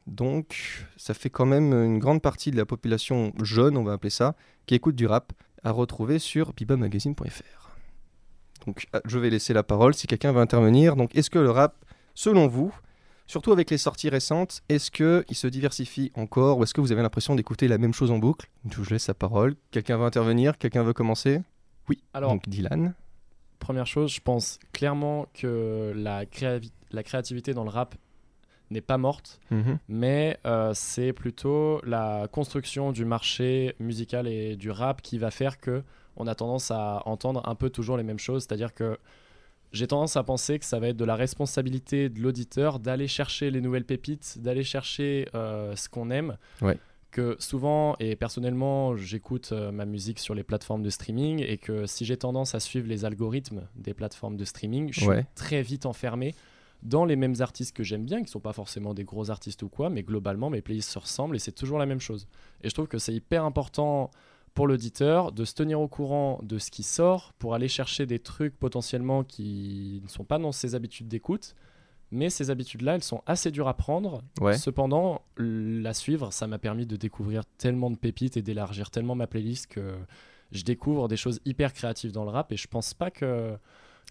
Donc 0.08 0.86
ça 0.98 1.14
fait 1.14 1.30
quand 1.30 1.46
même 1.46 1.74
une 1.74 2.00
grande 2.00 2.22
partie 2.22 2.52
de 2.52 2.58
la 2.58 2.66
population 2.66 3.34
jeune, 3.42 3.78
on 3.78 3.84
va 3.84 3.94
appeler 3.94 4.10
ça, 4.10 4.36
qui 4.66 4.76
écoute 4.76 4.96
du 4.96 5.08
rap, 5.08 5.34
à 5.64 5.72
retrouver 5.72 6.20
sur 6.20 6.54
bibamagazine.fr. 6.54 7.70
Donc 8.66 8.86
euh, 8.96 9.00
je 9.06 9.18
vais 9.20 9.30
laisser 9.30 9.54
la 9.54 9.64
parole 9.64 9.94
si 9.94 10.08
quelqu'un 10.08 10.32
veut 10.32 10.42
intervenir. 10.42 10.96
Donc 10.96 11.16
est-ce 11.16 11.30
que 11.30 11.40
le 11.40 11.50
rap, 11.52 11.86
selon 12.14 12.48
vous, 12.48 12.74
surtout 13.28 13.52
avec 13.52 13.70
les 13.72 13.78
sorties 13.78 14.10
récentes, 14.10 14.62
est-ce 14.70 14.92
qu'il 14.92 15.36
se 15.36 15.48
diversifie 15.48 16.12
encore 16.16 16.58
ou 16.60 16.64
est-ce 16.64 16.74
que 16.74 16.82
vous 16.82 16.92
avez 16.92 17.02
l'impression 17.02 17.36
d'écouter 17.36 17.68
la 17.68 17.78
même 17.78 17.94
chose 17.94 18.12
en 18.12 18.18
boucle? 18.20 18.50
Je 18.70 18.76
vous 18.78 18.90
laisse 18.92 19.08
la 19.08 19.14
parole. 19.14 19.56
Quelqu'un 19.72 19.98
veut 19.98 20.06
intervenir? 20.06 20.58
Quelqu'un 20.58 20.84
veut 20.84 20.94
commencer? 20.94 21.42
Oui. 21.90 22.04
Alors- 22.14 22.32
Donc 22.32 22.48
Dylan. 22.50 22.94
Première 23.62 23.86
chose, 23.88 24.12
je 24.12 24.20
pense 24.22 24.60
clairement 24.74 25.28
que 25.34 25.94
la, 25.96 26.26
créavi- 26.26 26.72
la 26.92 27.04
créativité 27.04 27.54
dans 27.54 27.64
le 27.64 27.70
rap 27.70 27.96
n'est 28.72 28.82
pas 28.82 28.98
morte, 28.98 29.40
Mhm. 29.52 29.78
mais 29.88 30.38
euh, 30.46 30.72
c'est 30.74 31.14
plutôt 31.14 31.80
la 31.86 32.28
construction 32.32 32.92
du 32.92 33.06
marché 33.06 33.76
musical 33.80 34.28
et 34.28 34.56
du 34.56 34.72
rap 34.72 35.02
qui 35.02 35.18
va 35.18 35.30
faire 35.32 35.60
que 35.60 35.84
on 36.18 36.26
a 36.28 36.36
tendance 36.36 36.72
à 36.72 37.02
entendre 37.06 37.42
un 37.48 37.56
peu 37.56 37.70
toujours 37.70 37.98
les 37.98 38.04
mêmes 38.04 38.20
choses, 38.20 38.44
c'est-à-dire 38.44 38.74
que 38.74 38.98
j'ai 39.74 39.88
tendance 39.88 40.18
à 40.18 40.24
penser 40.24 40.58
que 40.60 40.66
ça 40.66 40.80
va 40.80 40.88
être 40.90 40.98
de 40.98 41.06
la 41.06 41.16
responsabilité 41.16 42.10
de 42.10 42.20
l'auditeur 42.20 42.80
d'aller 42.80 43.08
chercher 43.08 43.52
les 43.52 43.62
nouvelles 43.62 43.86
pépites, 43.86 44.38
d'aller 44.40 44.64
chercher 44.64 45.28
euh, 45.36 45.76
ce 45.78 45.88
qu'on 45.88 46.10
aime. 46.10 46.36
Ouais. 46.62 46.78
Que 47.12 47.36
souvent, 47.40 47.96
et 48.00 48.16
personnellement, 48.16 48.96
j'écoute 48.96 49.50
euh, 49.52 49.72
ma 49.72 49.86
musique 49.86 50.18
sur 50.18 50.34
les 50.34 50.44
plateformes 50.44 50.82
de 50.82 50.90
streaming 50.90 51.44
et 51.46 51.58
que 51.58 51.86
si 51.86 52.06
j'ai 52.06 52.16
tendance 52.16 52.56
à 52.56 52.62
suivre 52.62 52.88
les 52.88 53.04
algorithmes 53.04 53.68
des 53.76 53.94
plateformes 53.94 54.38
de 54.38 54.46
streaming, 54.46 54.94
je 54.94 55.02
suis 55.02 55.26
très 55.36 55.62
vite 55.62 55.86
enfermé 55.86 56.34
dans 56.84 57.06
les 57.06 57.16
mêmes 57.16 57.36
artistes 57.40 57.76
que 57.76 57.84
j'aime 57.84 58.06
bien, 58.06 58.24
qui 58.24 58.32
sont 58.32 58.40
pas 58.40 58.54
forcément 58.54 58.94
des 58.94 59.04
gros 59.04 59.30
artistes 59.30 59.62
ou 59.64 59.70
quoi, 59.70 59.90
mais 59.90 60.04
globalement 60.04 60.50
mes 60.50 60.62
playlists 60.62 60.90
se 60.90 61.00
ressemblent 61.00 61.36
et 61.36 61.40
c'est 61.40 61.52
toujours 61.52 61.78
la 61.78 61.86
même 61.86 62.00
chose. 62.00 62.28
Et 62.64 62.70
je 62.70 62.74
trouve 62.74 62.88
que 62.88 62.98
c'est 62.98 63.14
hyper 63.14 63.44
important 63.44 64.10
pour 64.54 64.68
l'auditeur 64.68 65.32
de 65.32 65.46
se 65.46 65.54
tenir 65.54 65.80
au 65.80 65.88
courant 65.88 66.40
de 66.44 66.58
ce 66.60 66.72
qui 66.72 66.84
sort 66.84 67.34
pour 67.40 67.54
aller 67.54 67.68
chercher 67.68 68.06
des 68.06 68.20
trucs 68.20 68.58
potentiellement 68.58 69.24
qui 69.24 70.02
ne 70.04 70.10
sont 70.10 70.24
pas 70.24 70.40
dans 70.40 70.52
ses 70.52 70.76
habitudes 70.76 71.08
d'écoute. 71.08 71.56
Mais 72.12 72.30
ces 72.30 72.50
habitudes-là, 72.50 72.96
elles 72.96 73.04
sont 73.04 73.22
assez 73.26 73.52
dures 73.52 73.68
à 73.70 73.74
prendre. 73.76 74.22
Ouais. 74.42 74.58
Cependant, 74.58 75.22
la 75.38 75.94
suivre, 75.94 76.32
ça 76.34 76.46
m'a 76.48 76.60
permis 76.60 76.86
de 76.86 76.96
découvrir 76.98 77.44
tellement 77.58 77.90
de 77.90 77.96
pépites 77.98 78.36
et 78.38 78.42
d'élargir 78.42 78.92
tellement 78.92 79.16
ma 79.16 79.28
playlist 79.28 79.68
que 79.68 79.96
je 80.52 80.64
découvre 80.64 81.08
des 81.08 81.16
choses 81.18 81.40
hyper 81.46 81.72
créatives 81.74 82.12
dans 82.12 82.26
le 82.26 82.30
rap 82.32 82.52
et 82.52 82.58
je 82.58 82.68
pense 82.68 82.94
pas 82.94 83.10
que 83.12 83.54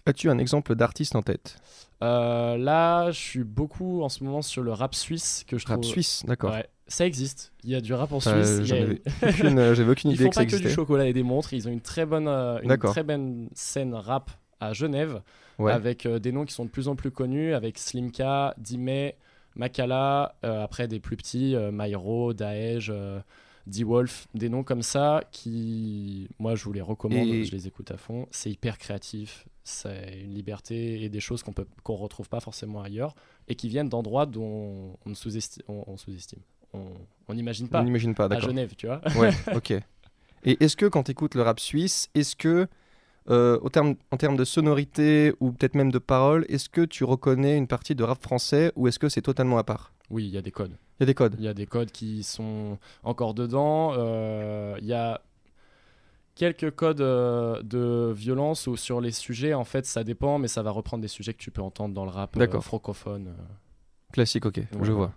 As-tu 0.07 0.31
un 0.31 0.39
exemple 0.39 0.73
d'artiste 0.73 1.15
en 1.15 1.21
tête? 1.21 1.57
Euh, 2.01 2.57
là, 2.57 3.11
je 3.11 3.19
suis 3.19 3.43
beaucoup 3.43 4.01
en 4.01 4.09
ce 4.09 4.23
moment 4.23 4.41
sur 4.41 4.63
le 4.63 4.73
rap 4.73 4.95
suisse 4.95 5.43
que 5.47 5.59
je 5.59 5.67
Rap 5.67 5.81
trouve. 5.81 5.91
suisse, 5.91 6.23
d'accord. 6.25 6.53
Ouais, 6.53 6.67
ça 6.87 7.05
existe. 7.05 7.53
Il 7.63 7.69
y 7.69 7.75
a 7.75 7.81
du 7.81 7.93
rap 7.93 8.11
en 8.11 8.17
Euh, 8.25 8.63
Suisse. 8.63 8.71
a- 8.71 9.25
aucune- 9.29 9.59
euh, 9.59 9.75
j'avais 9.75 9.91
aucune 9.91 10.09
Ils 10.09 10.15
idée 10.15 10.23
font 10.23 10.29
que 10.31 10.35
ça 10.37 10.41
pas 10.45 10.49
que 10.49 10.55
du 10.55 10.69
chocolat 10.71 11.05
et 11.05 11.13
des 11.13 11.21
montres. 11.21 11.53
Ils 11.53 11.67
ont 11.67 11.71
une 11.71 11.81
très 11.81 12.07
bonne, 12.07 12.27
euh, 12.27 12.59
une 12.63 12.75
très 12.79 13.03
bonne 13.03 13.47
scène 13.53 13.93
rap 13.93 14.31
à 14.59 14.73
Genève 14.73 15.21
Ouais. 15.61 15.71
avec 15.71 16.05
euh, 16.05 16.19
des 16.19 16.31
noms 16.31 16.45
qui 16.45 16.53
sont 16.53 16.65
de 16.65 16.69
plus 16.69 16.87
en 16.87 16.95
plus 16.95 17.11
connus, 17.11 17.53
avec 17.53 17.77
Slimka, 17.77 18.53
Dime, 18.57 19.11
Makala, 19.55 20.35
euh, 20.43 20.63
après 20.63 20.87
des 20.87 20.99
plus 20.99 21.17
petits, 21.17 21.55
euh, 21.55 21.71
Myro, 21.71 22.33
Daej. 22.33 22.89
euh, 22.89 23.19
D-Wolf, 23.67 24.27
des 24.33 24.49
noms 24.49 24.63
comme 24.63 24.81
ça 24.81 25.23
qui, 25.31 26.27
moi, 26.39 26.55
je 26.55 26.63
vous 26.63 26.73
les 26.73 26.81
recommande, 26.81 27.27
Et- 27.27 27.45
je 27.45 27.51
les 27.51 27.67
écoute 27.67 27.91
à 27.91 27.97
fond. 27.97 28.27
C'est 28.31 28.49
hyper 28.49 28.79
créatif, 28.79 29.45
c'est 29.63 30.19
une 30.23 30.33
liberté 30.33 31.03
et 31.03 31.09
des 31.09 31.19
choses 31.19 31.43
qu'on 31.43 31.53
peut 31.53 31.67
qu'on 31.83 31.95
retrouve 31.95 32.27
pas 32.27 32.39
forcément 32.39 32.81
ailleurs 32.81 33.13
et 33.47 33.53
qui 33.53 33.69
viennent 33.69 33.87
d'endroits 33.87 34.25
dont 34.25 34.97
on 35.05 35.09
ne 35.09 35.13
sous-estime, 35.13 35.61
on, 35.67 35.83
on 35.85 35.95
sous-estime. 35.97 36.39
On 36.73 36.85
on 37.27 37.33
n'imagine 37.35 37.67
pas. 37.69 37.81
On 37.81 37.83
n'imagine 37.83 38.15
pas, 38.15 38.25
À. 38.33 38.39
Genève, 38.39 38.73
tu 38.75 38.87
vois. 38.87 38.99
Ouais, 39.15 39.29
ok. 39.55 39.71
Et 40.43 40.57
est-ce 40.63 40.75
que 40.75 40.87
quand 40.87 41.03
tu 41.03 41.11
écoutes 41.11 41.35
le 41.35 41.43
rap 41.43 41.59
suisse, 41.59 42.09
est-ce 42.15 42.35
que, 42.35 42.67
euh, 43.31 43.57
au 43.61 43.69
terme, 43.69 43.95
en 44.11 44.17
termes 44.17 44.35
de 44.37 44.43
sonorité 44.43 45.33
ou 45.39 45.51
peut-être 45.51 45.75
même 45.75 45.91
de 45.91 45.99
paroles, 45.99 46.45
est-ce 46.49 46.69
que 46.69 46.81
tu 46.81 47.03
reconnais 47.03 47.57
une 47.57 47.67
partie 47.67 47.95
de 47.95 48.03
rap 48.03 48.21
français 48.21 48.71
ou 48.75 48.87
est-ce 48.87 48.99
que 48.99 49.09
c'est 49.09 49.21
totalement 49.21 49.57
à 49.57 49.63
part? 49.63 49.93
Oui, 50.09 50.25
il 50.25 50.29
y 50.33 50.37
a 50.37 50.41
des 50.41 50.51
codes. 50.51 50.75
Il 50.99 51.03
y 51.03 51.03
a 51.03 51.05
des 51.07 51.13
codes. 51.13 51.35
Il 51.39 51.45
y 51.45 51.47
a 51.47 51.53
des 51.53 51.65
codes 51.65 51.91
qui 51.91 52.21
sont 52.23 52.77
encore 53.03 53.33
dedans. 53.33 53.93
euh, 53.97 54.75
Il 54.81 54.85
y 54.87 54.93
a 54.93 55.21
quelques 56.35 56.71
codes 56.71 57.01
euh, 57.01 57.61
de 57.63 58.11
violence 58.13 58.67
ou 58.67 58.75
sur 58.75 58.99
les 59.01 59.11
sujets, 59.11 59.53
en 59.53 59.63
fait, 59.63 59.85
ça 59.85 60.03
dépend, 60.03 60.37
mais 60.37 60.47
ça 60.47 60.63
va 60.63 60.71
reprendre 60.71 61.01
des 61.01 61.07
sujets 61.07 61.33
que 61.33 61.39
tu 61.41 61.51
peux 61.51 61.61
entendre 61.61 61.93
dans 61.93 62.05
le 62.05 62.11
rap 62.11 62.35
francophone. 62.61 63.33
Classique, 64.11 64.45
ok, 64.45 64.61
je 64.81 64.91
vois. 64.91 65.13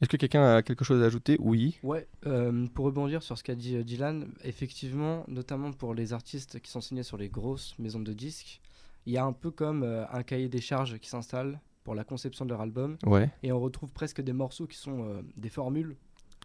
Est-ce 0.00 0.08
que 0.08 0.16
quelqu'un 0.16 0.56
a 0.56 0.62
quelque 0.62 0.84
chose 0.84 1.02
à 1.02 1.06
ajouter? 1.06 1.36
Oui. 1.40 1.78
Ouais, 1.82 2.08
euh, 2.26 2.66
pour 2.68 2.86
rebondir 2.86 3.22
sur 3.22 3.36
ce 3.36 3.42
qu'a 3.44 3.54
dit 3.54 3.76
euh, 3.76 3.82
Dylan, 3.84 4.28
effectivement, 4.44 5.24
notamment 5.28 5.72
pour 5.72 5.94
les 5.94 6.12
artistes 6.14 6.58
qui 6.60 6.70
sont 6.70 6.80
signés 6.80 7.02
sur 7.02 7.18
les 7.18 7.28
grosses 7.28 7.74
maisons 7.78 8.00
de 8.00 8.12
disques, 8.14 8.60
il 9.04 9.12
y 9.12 9.18
a 9.18 9.24
un 9.24 9.32
peu 9.34 9.50
comme 9.50 9.82
euh, 9.82 10.06
un 10.10 10.22
cahier 10.22 10.48
des 10.48 10.60
charges 10.62 10.98
qui 10.98 11.08
s'installe 11.10 11.60
pour 11.84 11.94
la 11.94 12.04
conception 12.04 12.46
de 12.46 12.50
leur 12.50 12.62
album. 12.62 12.96
Ouais. 13.04 13.30
Et 13.42 13.52
on 13.52 13.60
retrouve 13.60 13.92
presque 13.92 14.22
des 14.22 14.32
morceaux 14.32 14.66
qui 14.66 14.78
sont 14.78 15.04
euh, 15.04 15.22
des 15.36 15.50
formules. 15.50 15.96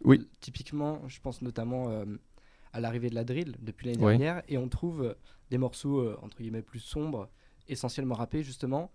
Oui. 0.04 0.28
Typiquement, 0.40 1.00
je 1.08 1.18
pense 1.20 1.40
notamment 1.40 1.88
à 2.74 2.80
l'arrivée 2.80 3.08
de 3.08 3.14
la 3.14 3.24
drill 3.24 3.56
depuis 3.62 3.86
l'année 3.86 4.04
Ouais. 4.04 4.18
dernière. 4.18 4.42
Et 4.46 4.58
on 4.58 4.68
trouve 4.68 5.16
des 5.50 5.56
morceaux, 5.56 6.12
entre 6.20 6.36
guillemets, 6.36 6.60
plus 6.60 6.80
sombres, 6.80 7.30
essentiellement 7.66 8.14
rappés, 8.14 8.42
justement, 8.42 8.90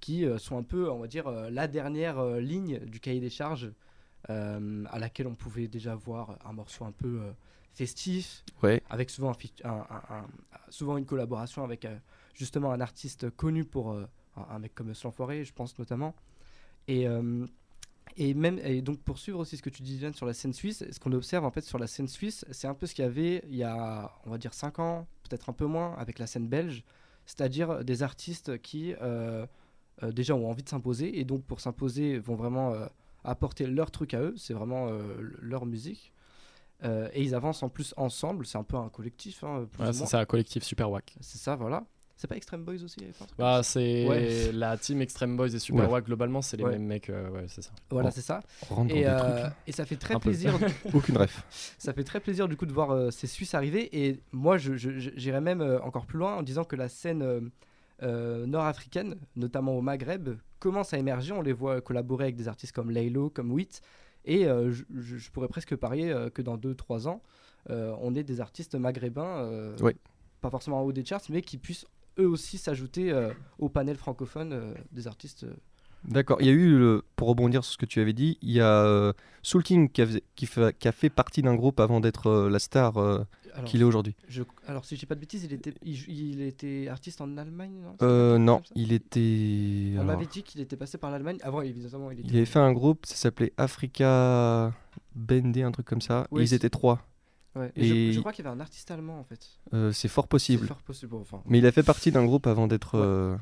qui 0.00 0.24
euh, 0.24 0.38
sont 0.38 0.56
un 0.58 0.62
peu, 0.62 0.90
on 0.90 0.98
va 0.98 1.06
dire, 1.06 1.26
euh, 1.26 1.50
la 1.50 1.68
dernière 1.68 2.18
euh, 2.18 2.40
ligne 2.40 2.78
du 2.80 3.00
cahier 3.00 3.20
des 3.20 3.30
charges 3.30 3.70
euh, 4.30 4.84
à 4.90 4.98
laquelle 4.98 5.26
on 5.26 5.34
pouvait 5.34 5.68
déjà 5.68 5.94
voir 5.94 6.38
un 6.44 6.52
morceau 6.52 6.84
un 6.84 6.92
peu 6.92 7.20
euh, 7.20 7.32
festif, 7.74 8.44
Ouais. 8.62 8.82
avec 8.90 9.10
souvent, 9.10 9.30
un 9.30 9.34
feat- 9.34 9.64
un- 9.64 9.84
un- 9.90 10.14
un- 10.16 10.26
souvent 10.68 10.96
une 10.96 11.06
collaboration 11.06 11.64
avec 11.64 11.84
euh, 11.84 11.96
justement 12.34 12.72
un 12.72 12.80
artiste 12.80 13.30
connu 13.30 13.64
pour 13.64 13.92
euh, 13.92 14.06
un, 14.50 14.58
mec 14.58 14.74
comme 14.74 14.94
Slanfoiré, 14.94 15.44
je 15.44 15.52
pense 15.52 15.78
notamment. 15.78 16.14
Et, 16.88 17.06
euh, 17.08 17.46
et 18.16 18.34
même 18.34 18.58
et 18.62 18.82
donc 18.82 19.00
pour 19.00 19.18
suivre 19.18 19.38
aussi 19.38 19.56
ce 19.56 19.62
que 19.62 19.70
tu 19.70 19.82
dis 19.82 19.96
Dylan 19.96 20.12
sur 20.14 20.26
la 20.26 20.34
scène 20.34 20.52
suisse, 20.52 20.84
ce 20.90 21.00
qu'on 21.00 21.12
observe 21.12 21.44
en 21.44 21.50
fait 21.50 21.62
sur 21.62 21.78
la 21.78 21.86
scène 21.86 22.08
suisse, 22.08 22.44
c'est 22.50 22.66
un 22.66 22.74
peu 22.74 22.86
ce 22.86 22.94
qu'il 22.94 23.04
y 23.04 23.08
avait 23.08 23.42
il 23.48 23.56
y 23.56 23.64
a 23.64 24.12
on 24.26 24.30
va 24.30 24.38
dire 24.38 24.52
5 24.54 24.78
ans, 24.80 25.06
peut-être 25.28 25.48
un 25.48 25.52
peu 25.54 25.64
moins 25.66 25.94
avec 25.96 26.18
la 26.18 26.26
scène 26.26 26.46
belge, 26.48 26.84
c'est-à-dire 27.34 27.82
des 27.82 28.02
artistes 28.02 28.60
qui 28.60 28.94
euh, 29.00 29.46
euh, 30.02 30.12
déjà 30.12 30.34
ont 30.34 30.50
envie 30.50 30.62
de 30.62 30.68
s'imposer 30.68 31.18
et 31.18 31.24
donc 31.24 31.44
pour 31.44 31.60
s'imposer 31.60 32.18
vont 32.18 32.34
vraiment 32.34 32.74
euh, 32.74 32.86
apporter 33.24 33.66
leur 33.66 33.90
truc 33.90 34.12
à 34.12 34.20
eux, 34.20 34.34
c'est 34.36 34.52
vraiment 34.52 34.90
leur 35.40 35.64
musique. 35.64 36.12
Et 36.84 37.22
ils 37.22 37.36
avancent 37.36 37.62
en 37.62 37.68
plus 37.68 37.94
ensemble, 37.96 38.44
c'est 38.44 38.58
un 38.58 38.64
peu 38.64 38.76
un 38.76 38.88
collectif. 38.88 39.44
Hein, 39.44 39.68
plus 39.70 39.92
c'est 39.92 40.06
ça, 40.06 40.26
collectif 40.26 40.64
Super 40.64 40.90
Wack. 40.90 41.14
C'est 41.20 41.38
ça, 41.38 41.54
voilà. 41.54 41.84
C'est 42.22 42.28
pas 42.28 42.36
Extreme 42.36 42.62
Boys 42.62 42.84
aussi 42.84 42.98
Bah, 43.36 43.62
c'est 43.64 44.06
Ouais. 44.08 44.52
la 44.52 44.78
team 44.78 45.02
Extreme 45.02 45.36
Boys 45.36 45.48
et 45.48 45.58
Super 45.58 45.90
Ouais. 45.90 46.00
Globalement, 46.02 46.40
c'est 46.40 46.56
les 46.56 46.62
Ouais. 46.62 46.70
mêmes 46.70 46.86
mecs, 46.86 47.10
euh, 47.10 47.28
ouais, 47.30 47.46
c'est 47.48 47.62
ça. 47.62 47.72
Voilà, 47.90 48.12
c'est 48.12 48.20
ça. 48.20 48.42
Et, 48.90 49.08
euh, 49.08 49.48
et 49.66 49.72
ça 49.72 49.84
fait 49.84 49.96
très 49.96 50.14
Un 50.14 50.20
plaisir. 50.20 50.54
Aucune 50.94 51.16
ref. 51.16 51.44
Ça 51.78 51.92
fait 51.92 52.04
très 52.04 52.20
plaisir 52.20 52.46
du 52.46 52.56
coup 52.56 52.64
de 52.66 52.72
voir 52.72 52.92
euh, 52.92 53.10
ces 53.10 53.26
Suisses 53.26 53.54
arriver. 53.54 53.88
Et 54.06 54.20
moi, 54.30 54.56
je- 54.56 54.74
je- 54.76 55.00
je- 55.00 55.10
j'irais 55.16 55.40
même 55.40 55.62
euh, 55.62 55.80
encore 55.82 56.06
plus 56.06 56.16
loin 56.20 56.36
en 56.36 56.42
disant 56.44 56.62
que 56.62 56.76
la 56.76 56.88
scène 56.88 57.22
euh, 57.22 57.40
euh, 58.04 58.46
nord-africaine, 58.46 59.16
notamment 59.34 59.72
au 59.76 59.80
Maghreb, 59.80 60.28
commence 60.60 60.94
à 60.94 60.98
émerger. 60.98 61.32
On 61.32 61.42
les 61.42 61.52
voit 61.52 61.80
collaborer 61.80 62.26
avec 62.26 62.36
des 62.36 62.46
artistes 62.46 62.72
comme 62.72 62.92
Laylo, 62.92 63.30
comme 63.30 63.50
Wit. 63.50 63.80
Et 64.26 64.46
euh, 64.46 64.70
je, 64.70 65.30
pourrais 65.32 65.48
presque 65.48 65.74
parier 65.74 66.12
euh, 66.12 66.30
que 66.30 66.40
dans 66.40 66.56
2-3 66.56 67.08
ans, 67.08 67.20
euh, 67.70 67.92
on 68.00 68.14
ait 68.14 68.22
des 68.22 68.40
artistes 68.40 68.76
maghrébins, 68.76 69.38
euh, 69.40 69.76
Ouais. 69.78 69.96
pas 70.40 70.50
forcément 70.50 70.78
en 70.78 70.82
haut 70.84 70.92
des 70.92 71.04
charts, 71.04 71.22
mais 71.30 71.42
qui 71.42 71.58
puissent 71.58 71.84
eux 72.18 72.26
aussi 72.28 72.58
s'ajouter 72.58 73.10
euh, 73.12 73.32
au 73.58 73.68
panel 73.68 73.96
francophone 73.96 74.52
euh, 74.52 74.74
des 74.92 75.06
artistes. 75.06 75.44
euh, 75.44 75.54
D'accord. 76.04 76.38
Il 76.40 76.46
y 76.46 76.50
a 76.50 76.52
eu, 76.52 76.76
le- 76.78 77.04
pour 77.14 77.28
rebondir 77.28 77.62
sur 77.64 77.74
ce 77.74 77.78
que 77.78 77.86
tu 77.86 78.00
avais 78.00 78.12
dit, 78.12 78.36
il 78.42 78.50
y 78.50 78.60
a 78.60 78.82
euh, 78.84 79.12
Soul 79.42 79.62
King 79.62 79.88
qui 79.88 80.02
a, 80.02 80.06
fait- 80.06 80.24
qui 80.34 80.46
fait, 80.46 80.76
qui 80.76 80.88
a 80.88 80.92
fait 80.92 81.10
partie 81.10 81.42
d'un 81.42 81.54
groupe 81.54 81.78
avant 81.78 82.00
d'être 82.00 82.26
euh, 82.28 82.50
la 82.50 82.58
star 82.58 82.96
euh, 82.98 83.22
qu'il 83.66 83.80
est 83.82 83.84
aujourd'hui. 83.84 84.16
alors, 84.66 84.84
si 84.84 84.96
je 84.96 85.00
dis 85.00 85.06
pas 85.06 85.14
de 85.14 85.20
bêtises, 85.20 85.44
il 85.44 85.52
était, 85.52 85.72
il, 85.82 86.08
il 86.08 86.40
était 86.42 86.88
artiste 86.88 87.20
en 87.20 87.36
Allemagne, 87.38 87.74
non? 87.84 87.96
Euh, 88.02 88.36
non, 88.38 88.62
il 88.74 88.92
était. 88.92 89.94
On 90.00 90.04
m'avait 90.04 90.26
dit 90.26 90.42
qu'il 90.42 90.60
était 90.60 90.76
passé 90.76 90.98
par 90.98 91.10
l'Allemagne. 91.12 91.38
Avant, 91.42 91.60
évidemment, 91.60 92.10
il 92.10 92.18
était. 92.18 92.28
il 92.30 92.36
avait 92.36 92.46
fait 92.46 92.58
un 92.58 92.72
groupe, 92.72 93.06
ça 93.06 93.14
s'appelait 93.14 93.52
Africa 93.56 94.72
Bendé, 95.14 95.62
un 95.62 95.70
truc 95.70 95.86
comme 95.86 96.00
ça. 96.00 96.26
Et 96.36 96.40
ils 96.42 96.54
étaient 96.54 96.70
trois. 96.70 97.00
Ouais, 97.54 97.70
et 97.76 97.84
Et 97.84 98.08
je, 98.10 98.14
je 98.16 98.20
crois 98.20 98.32
qu'il 98.32 98.44
y 98.44 98.48
avait 98.48 98.56
un 98.56 98.60
artiste 98.60 98.90
allemand 98.90 99.18
en 99.18 99.24
fait. 99.24 99.46
euh, 99.74 99.92
c'est 99.92 100.08
fort 100.08 100.26
possible. 100.28 100.62
C'est 100.62 100.68
fort 100.68 100.82
possible, 100.82 101.10
bon, 101.12 101.20
enfin. 101.20 101.42
Mais 101.46 101.58
il 101.58 101.66
a 101.66 101.72
fait 101.72 101.82
partie 101.82 102.10
d'un 102.10 102.24
groupe 102.24 102.46
avant 102.46 102.66
d'être 102.66 102.94
euh, 102.96 103.36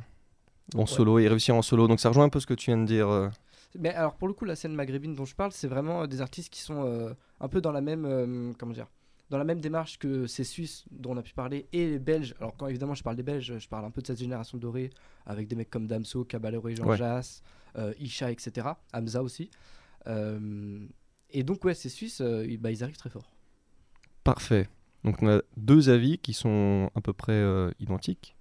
en 0.75 0.81
Ouais. 0.81 0.87
solo 0.87 1.19
et 1.21 1.29
réussir 1.29 1.55
en 1.55 1.63
solo. 1.63 1.87
Donc 1.89 2.01
ça 2.01 2.09
rejoint 2.09 2.25
un 2.25 2.29
peu 2.29 2.41
ce 2.41 2.47
que 2.47 2.55
tu 2.55 2.71
viens 2.71 2.79
de 2.79 2.87
dire. 2.87 3.09
euh. 3.09 3.29
Mais 3.79 3.91
alors 3.95 4.15
pour 4.17 4.27
le 4.27 4.35
coup, 4.35 4.45
la 4.45 4.57
scène 4.57 4.75
maghrébine 4.75 5.15
dont 5.15 5.25
je 5.25 5.35
parle, 5.37 5.53
c'est 5.53 5.69
vraiment 5.69 6.07
des 6.09 6.21
artistes 6.21 6.53
qui 6.53 6.61
sont 6.61 6.85
euh, 6.85 7.15
un 7.39 7.49
peu 7.49 7.61
dans 7.61 7.71
la 7.71 7.81
même, 7.81 8.05
euh, 8.05 8.53
comment 8.59 8.73
dire, 8.73 8.89
dans 9.31 9.39
la 9.39 9.45
même 9.45 9.61
démarche 9.61 9.97
que 10.01 10.27
ces 10.27 10.43
Suisses 10.43 10.85
dont 10.91 11.13
on 11.13 11.17
a 11.17 11.23
pu 11.23 11.33
parler 11.35 11.69
et 11.73 11.87
les 11.89 11.99
Belges. 12.01 12.35
Alors 12.41 12.57
quand 12.57 12.67
évidemment 12.67 12.95
je 12.95 13.05
parle 13.05 13.15
des 13.15 13.23
Belges, 13.23 13.59
je 13.61 13.69
parle 13.69 13.85
un 13.85 13.93
peu 13.93 14.03
de 14.03 14.09
cette 14.09 14.19
génération 14.19 14.59
dorée 14.59 14.91
avec 15.25 15.47
des 15.47 15.55
mecs 15.55 15.71
comme 15.71 15.87
Damso, 15.87 16.25
Caballero 16.25 16.69
et 16.69 16.75
Jean 16.75 16.85
Ouais. 16.87 16.97
Jass, 16.97 17.43
euh, 17.79 17.93
Isha, 18.01 18.33
etc. 18.33 18.67
Hamza 18.93 19.23
aussi. 19.23 19.51
Euh, 20.09 20.85
et 21.31 21.45
donc 21.45 21.65
ouais, 21.65 21.75
ces 21.75 21.89
Suisses, 21.91 22.21
euh, 22.21 22.45
bah, 22.59 22.73
ils 22.73 22.83
arrivent 22.83 22.97
très 22.97 23.11
fort. 23.11 23.31
Parfait. 24.25 24.69
Donc 25.05 25.23
on 25.23 25.29
a 25.29 25.41
deux 25.57 25.89
avis 25.89 26.19
qui 26.19 26.33
sont 26.33 26.91
à 26.95 27.01
peu 27.01 27.13
près 27.13 27.33
euh, 27.33 27.71
identiques. 27.81 28.37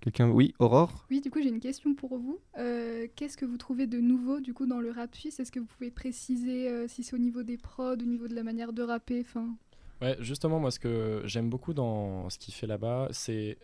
Quelqu'un 0.00 0.28
Oui, 0.30 0.54
Aurore? 0.58 1.06
Oui, 1.10 1.20
du 1.20 1.30
coup, 1.30 1.40
j'ai 1.42 1.48
une 1.48 1.60
question 1.60 1.94
pour 1.94 2.16
vous. 2.18 2.38
Euh, 2.58 3.08
Qu'est-ce 3.16 3.36
que 3.36 3.44
vous 3.44 3.56
trouvez 3.56 3.86
de 3.86 3.98
nouveau 3.98 4.40
du 4.40 4.54
coup 4.54 4.66
dans 4.66 4.80
le 4.80 4.90
rap 4.90 5.14
suisse? 5.14 5.40
Est-ce 5.40 5.50
que 5.50 5.58
vous 5.58 5.66
pouvez 5.66 5.90
préciser 5.90 6.68
euh, 6.68 6.86
si 6.86 7.02
c'est 7.02 7.14
au 7.14 7.18
niveau 7.18 7.42
des 7.42 7.56
prods, 7.56 7.94
au 7.94 7.96
niveau 7.96 8.28
de 8.28 8.34
la 8.34 8.42
manière 8.42 8.72
de 8.72 8.82
rapper? 8.82 9.20
Enfin... 9.20 9.56
Ouais, 10.00 10.16
justement, 10.20 10.60
moi, 10.60 10.70
ce 10.70 10.78
que 10.78 11.22
j'aime 11.24 11.48
beaucoup 11.48 11.74
dans 11.74 12.30
ce 12.30 12.38
qu'il 12.38 12.54
fait 12.54 12.66
là-bas, 12.66 13.08
c'est 13.10 13.58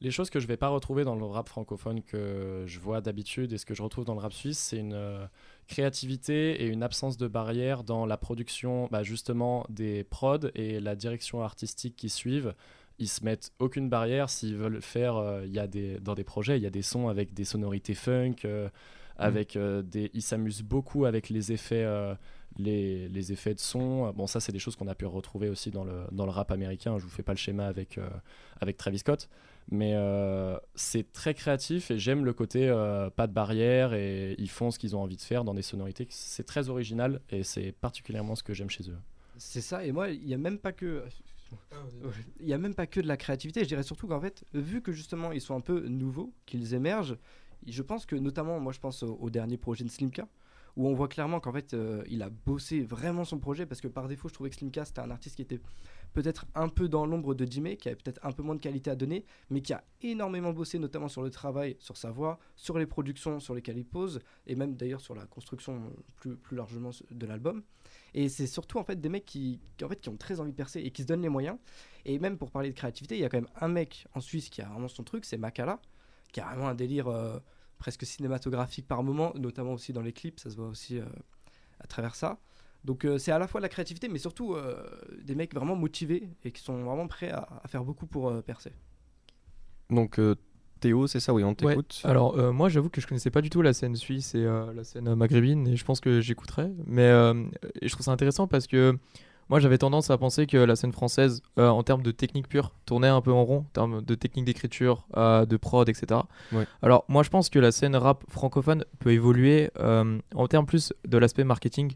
les 0.00 0.10
choses 0.10 0.30
que 0.30 0.40
je 0.40 0.46
vais 0.46 0.56
pas 0.56 0.68
retrouver 0.68 1.04
dans 1.04 1.14
le 1.14 1.24
rap 1.24 1.48
francophone 1.48 2.02
que 2.02 2.64
je 2.66 2.78
vois 2.78 3.00
d'habitude 3.00 3.52
et 3.52 3.58
ce 3.58 3.66
que 3.66 3.74
je 3.74 3.82
retrouve 3.82 4.04
dans 4.04 4.14
le 4.14 4.20
rap 4.20 4.32
suisse, 4.32 4.58
c'est 4.58 4.78
une 4.78 4.94
euh, 4.94 5.26
créativité 5.70 6.62
et 6.62 6.66
une 6.66 6.82
absence 6.82 7.16
de 7.16 7.28
barrière 7.28 7.84
dans 7.84 8.04
la 8.04 8.16
production, 8.16 8.88
bah, 8.90 9.02
justement, 9.02 9.64
des 9.70 10.04
prods 10.04 10.50
et 10.54 10.80
la 10.80 10.94
direction 10.96 11.42
artistique 11.42 11.96
qui 11.96 12.08
suivent. 12.10 12.52
Ils 12.98 13.08
se 13.08 13.24
mettent 13.24 13.52
aucune 13.60 13.88
barrière 13.88 14.28
s'ils 14.28 14.56
veulent 14.56 14.82
faire. 14.82 15.16
euh, 15.16 15.46
y 15.46 15.58
a 15.58 15.66
des 15.66 15.98
dans 16.00 16.14
des 16.14 16.24
projets, 16.24 16.58
il 16.58 16.62
y 16.62 16.66
a 16.66 16.70
des 16.70 16.82
sons 16.82 17.08
avec 17.08 17.32
des 17.32 17.44
sonorités 17.46 17.94
funk, 17.94 18.36
euh, 18.44 18.68
avec 19.16 19.56
euh, 19.56 19.82
des. 19.82 20.10
Ils 20.12 20.22
s'amusent 20.22 20.62
beaucoup 20.62 21.06
avec 21.06 21.30
les 21.30 21.50
effets. 21.52 21.84
euh, 21.84 22.14
les, 22.58 23.08
les 23.08 23.30
effets 23.32 23.54
de 23.54 23.60
son. 23.60 24.12
Bon, 24.12 24.26
ça, 24.26 24.40
c'est 24.40 24.52
des 24.52 24.58
choses 24.58 24.76
qu'on 24.76 24.88
a 24.88 24.94
pu 24.96 25.06
retrouver 25.06 25.48
aussi 25.48 25.70
dans 25.70 25.84
le, 25.84 26.02
dans 26.10 26.26
le 26.26 26.32
rap 26.32 26.50
américain. 26.50 26.98
Je 26.98 27.04
vous 27.04 27.10
fais 27.10 27.22
pas 27.22 27.32
le 27.32 27.38
schéma 27.38 27.66
avec, 27.66 27.98
avec 28.60 28.76
Travis 28.76 28.98
Scott. 28.98 29.28
Mais 29.70 29.92
euh, 29.94 30.58
c'est 30.74 31.12
très 31.12 31.32
créatif 31.32 31.92
et 31.92 31.98
j'aime 31.98 32.24
le 32.24 32.32
côté 32.32 32.68
euh, 32.68 33.08
pas 33.08 33.28
de 33.28 33.32
barrière 33.32 33.94
et 33.94 34.34
ils 34.38 34.50
font 34.50 34.72
ce 34.72 34.78
qu'ils 34.80 34.96
ont 34.96 35.02
envie 35.02 35.16
de 35.16 35.22
faire 35.22 35.44
dans 35.44 35.54
des 35.54 35.62
sonorités. 35.62 36.08
C'est 36.10 36.44
très 36.44 36.68
original 36.68 37.20
et 37.30 37.44
c'est 37.44 37.72
particulièrement 37.72 38.34
ce 38.34 38.42
que 38.42 38.52
j'aime 38.52 38.70
chez 38.70 38.90
eux. 38.90 38.98
C'est 39.38 39.60
ça, 39.60 39.84
et 39.84 39.92
moi, 39.92 40.10
il 40.10 40.24
n'y 40.24 40.34
a 40.34 40.38
même 40.38 40.58
pas 40.58 40.72
que. 40.72 41.04
Il 42.40 42.46
y 42.46 42.52
a 42.52 42.58
même 42.58 42.74
pas 42.74 42.86
que 42.86 43.00
de 43.00 43.08
la 43.08 43.16
créativité, 43.16 43.60
je 43.62 43.68
dirais 43.68 43.82
surtout 43.82 44.06
qu'en 44.06 44.20
fait, 44.20 44.44
vu 44.54 44.82
que 44.82 44.92
justement 44.92 45.32
ils 45.32 45.40
sont 45.40 45.56
un 45.56 45.60
peu 45.60 45.88
nouveaux, 45.88 46.32
qu'ils 46.46 46.74
émergent, 46.74 47.16
je 47.66 47.82
pense 47.82 48.06
que 48.06 48.14
notamment, 48.16 48.60
moi 48.60 48.72
je 48.72 48.78
pense 48.78 49.02
au, 49.02 49.16
au 49.20 49.30
dernier 49.30 49.56
projet 49.56 49.84
de 49.84 49.90
Slimka, 49.90 50.28
où 50.76 50.88
on 50.88 50.94
voit 50.94 51.08
clairement 51.08 51.40
qu'en 51.40 51.52
fait 51.52 51.74
euh, 51.74 52.04
il 52.08 52.22
a 52.22 52.30
bossé 52.30 52.82
vraiment 52.82 53.24
son 53.24 53.38
projet, 53.38 53.66
parce 53.66 53.80
que 53.80 53.88
par 53.88 54.08
défaut 54.08 54.28
je 54.28 54.34
trouvais 54.34 54.50
que 54.50 54.56
Slimka 54.56 54.84
c'était 54.84 55.00
un 55.00 55.10
artiste 55.10 55.36
qui 55.36 55.42
était 55.42 55.60
peut-être 56.12 56.46
un 56.54 56.68
peu 56.68 56.88
dans 56.88 57.06
l'ombre 57.06 57.34
de 57.34 57.46
Jimmy, 57.50 57.76
qui 57.76 57.88
avait 57.88 57.96
peut-être 57.96 58.20
un 58.24 58.32
peu 58.32 58.42
moins 58.42 58.54
de 58.54 58.60
qualité 58.60 58.90
à 58.90 58.96
donner, 58.96 59.24
mais 59.50 59.60
qui 59.60 59.72
a 59.72 59.84
énormément 60.02 60.52
bossé 60.52 60.78
notamment 60.78 61.08
sur 61.08 61.22
le 61.22 61.30
travail, 61.30 61.76
sur 61.78 61.96
sa 61.96 62.10
voix, 62.10 62.38
sur 62.56 62.78
les 62.78 62.86
productions 62.86 63.40
sur 63.40 63.54
lesquelles 63.54 63.78
il 63.78 63.84
pose, 63.84 64.20
et 64.46 64.54
même 64.54 64.76
d'ailleurs 64.76 65.00
sur 65.00 65.14
la 65.14 65.26
construction 65.26 65.92
plus, 66.16 66.36
plus 66.36 66.56
largement 66.56 66.90
de 67.10 67.26
l'album. 67.26 67.62
Et 68.14 68.28
c'est 68.28 68.46
surtout 68.46 68.78
en 68.78 68.84
fait 68.84 69.00
des 69.00 69.08
mecs 69.08 69.24
qui, 69.24 69.60
en 69.82 69.88
fait, 69.88 70.00
qui 70.00 70.08
ont 70.08 70.16
très 70.16 70.40
envie 70.40 70.50
de 70.50 70.56
percer 70.56 70.80
et 70.80 70.90
qui 70.90 71.02
se 71.02 71.06
donnent 71.06 71.22
les 71.22 71.28
moyens. 71.28 71.58
Et 72.04 72.18
même 72.18 72.38
pour 72.38 72.50
parler 72.50 72.70
de 72.70 72.74
créativité, 72.74 73.16
il 73.16 73.20
y 73.20 73.24
a 73.24 73.28
quand 73.28 73.38
même 73.38 73.50
un 73.60 73.68
mec 73.68 74.06
en 74.14 74.20
Suisse 74.20 74.48
qui 74.48 74.62
a 74.62 74.68
vraiment 74.68 74.88
son 74.88 75.04
truc, 75.04 75.24
c'est 75.24 75.38
Makala, 75.38 75.80
qui 76.32 76.40
a 76.40 76.46
vraiment 76.46 76.68
un 76.68 76.74
délire 76.74 77.08
euh, 77.08 77.38
presque 77.78 78.04
cinématographique 78.04 78.86
par 78.86 79.02
moment, 79.02 79.32
notamment 79.36 79.72
aussi 79.72 79.92
dans 79.92 80.02
les 80.02 80.12
clips, 80.12 80.40
ça 80.40 80.50
se 80.50 80.56
voit 80.56 80.68
aussi 80.68 80.98
euh, 80.98 81.04
à 81.80 81.86
travers 81.86 82.14
ça. 82.14 82.38
Donc 82.84 83.04
euh, 83.04 83.18
c'est 83.18 83.30
à 83.32 83.38
la 83.38 83.46
fois 83.46 83.60
la 83.60 83.68
créativité, 83.68 84.08
mais 84.08 84.18
surtout 84.18 84.54
euh, 84.54 84.74
des 85.22 85.34
mecs 85.34 85.54
vraiment 85.54 85.76
motivés 85.76 86.30
et 86.44 86.50
qui 86.50 86.62
sont 86.62 86.82
vraiment 86.82 87.06
prêts 87.08 87.30
à, 87.30 87.46
à 87.62 87.68
faire 87.68 87.84
beaucoup 87.84 88.06
pour 88.06 88.28
euh, 88.30 88.40
percer. 88.40 88.72
Donc 89.90 90.18
euh, 90.18 90.34
Théo, 90.80 91.06
c'est 91.06 91.20
ça, 91.20 91.34
oui, 91.34 91.44
on 91.44 91.48
Ouais. 91.50 91.54
t'écoute. 91.54 92.00
Alors 92.04 92.38
euh, 92.38 92.52
moi 92.52 92.68
j'avoue 92.70 92.88
que 92.88 93.00
je 93.02 93.06
connaissais 93.06 93.30
pas 93.30 93.42
du 93.42 93.50
tout 93.50 93.60
la 93.60 93.74
scène 93.74 93.96
suisse 93.96 94.34
et 94.34 94.44
euh, 94.44 94.72
la 94.72 94.84
scène 94.84 95.14
maghrébine 95.14 95.66
et 95.68 95.76
je 95.76 95.84
pense 95.84 96.00
que 96.00 96.20
j'écouterai. 96.22 96.70
Mais 96.86 97.02
euh, 97.02 97.34
et 97.82 97.88
je 97.88 97.92
trouve 97.92 98.04
ça 98.04 98.12
intéressant 98.12 98.46
parce 98.46 98.66
que 98.66 98.96
moi 99.50 99.58
j'avais 99.60 99.76
tendance 99.78 100.08
à 100.10 100.16
penser 100.16 100.46
que 100.46 100.56
la 100.56 100.76
scène 100.76 100.92
française 100.92 101.42
euh, 101.58 101.68
en 101.68 101.82
termes 101.82 102.02
de 102.02 102.12
technique 102.12 102.48
pure 102.48 102.72
tournait 102.86 103.08
un 103.08 103.20
peu 103.20 103.32
en 103.32 103.44
rond, 103.44 103.58
en 103.58 103.70
termes 103.74 104.00
de 104.02 104.14
technique 104.14 104.46
d'écriture, 104.46 105.06
euh, 105.18 105.44
de 105.44 105.56
prod, 105.58 105.86
etc. 105.88 106.22
Ouais. 106.52 106.66
Alors 106.80 107.04
moi 107.08 107.24
je 107.24 107.28
pense 107.30 107.50
que 107.50 107.58
la 107.58 107.72
scène 107.72 107.94
rap 107.94 108.24
francophone 108.28 108.86
peut 109.00 109.12
évoluer 109.12 109.70
euh, 109.80 110.18
en 110.34 110.46
termes 110.46 110.64
plus 110.66 110.94
de 111.06 111.18
l'aspect 111.18 111.44
marketing. 111.44 111.92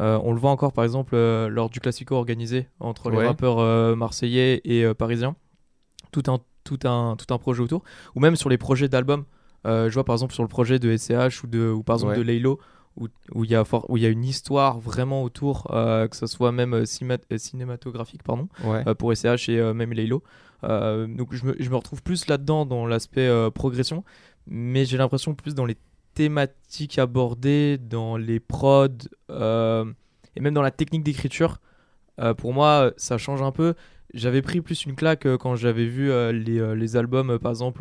Euh, 0.00 0.18
on 0.24 0.32
le 0.32 0.38
voit 0.40 0.50
encore 0.50 0.72
par 0.72 0.84
exemple 0.84 1.14
euh, 1.14 1.48
lors 1.48 1.68
du 1.68 1.78
classico 1.80 2.14
organisé 2.16 2.66
entre 2.80 3.10
les 3.10 3.18
Ouais. 3.18 3.26
rappeurs 3.26 3.58
euh, 3.58 3.94
marseillais 3.94 4.60
et 4.64 4.92
parisiens 4.94 5.36
tout 6.12 6.22
un, 6.28 6.38
tout, 6.64 6.78
un, 6.84 7.16
tout 7.16 7.32
un 7.34 7.38
projet 7.38 7.60
autour, 7.62 7.82
ou 8.14 8.20
même 8.20 8.36
sur 8.36 8.48
les 8.48 8.58
projets 8.58 8.88
d'albums. 8.88 9.24
Je 9.64 9.88
vois 9.92 10.04
par 10.04 10.14
exemple 10.14 10.34
sur 10.34 10.42
le 10.42 10.48
projet 10.48 10.78
de 10.78 10.96
SCH 10.96 11.42
ou, 11.44 11.46
de, 11.46 11.68
ou 11.70 11.82
par 11.82 11.96
exemple 11.96 12.12
Ouais. 12.12 12.18
de 12.18 12.22
Laylo, 12.22 12.58
où 12.96 13.06
où 13.34 13.44
il 13.44 13.50
y, 13.50 13.54
a 13.54 13.64
for- 13.64 13.86
où 13.88 13.96
il 13.96 14.02
y 14.02 14.06
a 14.06 14.10
une 14.10 14.24
histoire 14.24 14.78
vraiment 14.80 15.22
autour, 15.22 15.64
que 15.70 16.08
ce 16.16 16.26
soit 16.26 16.52
même 16.52 16.82
cinéma- 16.84 17.18
cinématographique 17.38 18.22
pardon, 18.22 18.48
Ouais. 18.64 18.84
pour 18.96 19.12
SCH 19.14 19.48
et 19.48 19.72
même 19.72 19.92
Laylo. 19.92 20.22
Donc 20.62 21.32
je 21.34 21.46
me, 21.46 21.56
je 21.58 21.70
me 21.70 21.76
retrouve 21.76 22.02
plus 22.02 22.26
là-dedans 22.26 22.66
dans 22.66 22.86
l'aspect 22.86 23.30
progression, 23.54 24.04
mais 24.46 24.84
j'ai 24.84 24.96
l'impression 24.98 25.34
plus 25.34 25.54
dans 25.54 25.64
les 25.64 25.76
thématiques 26.14 26.98
abordées, 26.98 27.78
dans 27.78 28.16
les 28.16 28.40
prods 28.40 28.88
euh, 29.30 29.84
et 30.36 30.40
même 30.40 30.54
dans 30.54 30.62
la 30.62 30.70
technique 30.70 31.02
d'écriture. 31.04 31.58
Euh, 32.20 32.34
pour 32.34 32.52
moi, 32.52 32.92
ça 32.96 33.18
change 33.18 33.42
un 33.42 33.52
peu. 33.52 33.74
J'avais 34.14 34.42
pris 34.42 34.60
plus 34.60 34.84
une 34.84 34.94
claque 34.94 35.26
euh, 35.26 35.38
quand 35.38 35.56
j'avais 35.56 35.86
vu 35.86 36.08
les, 36.32 36.74
les 36.76 36.96
albums, 36.96 37.38
par 37.38 37.50
exemple, 37.50 37.78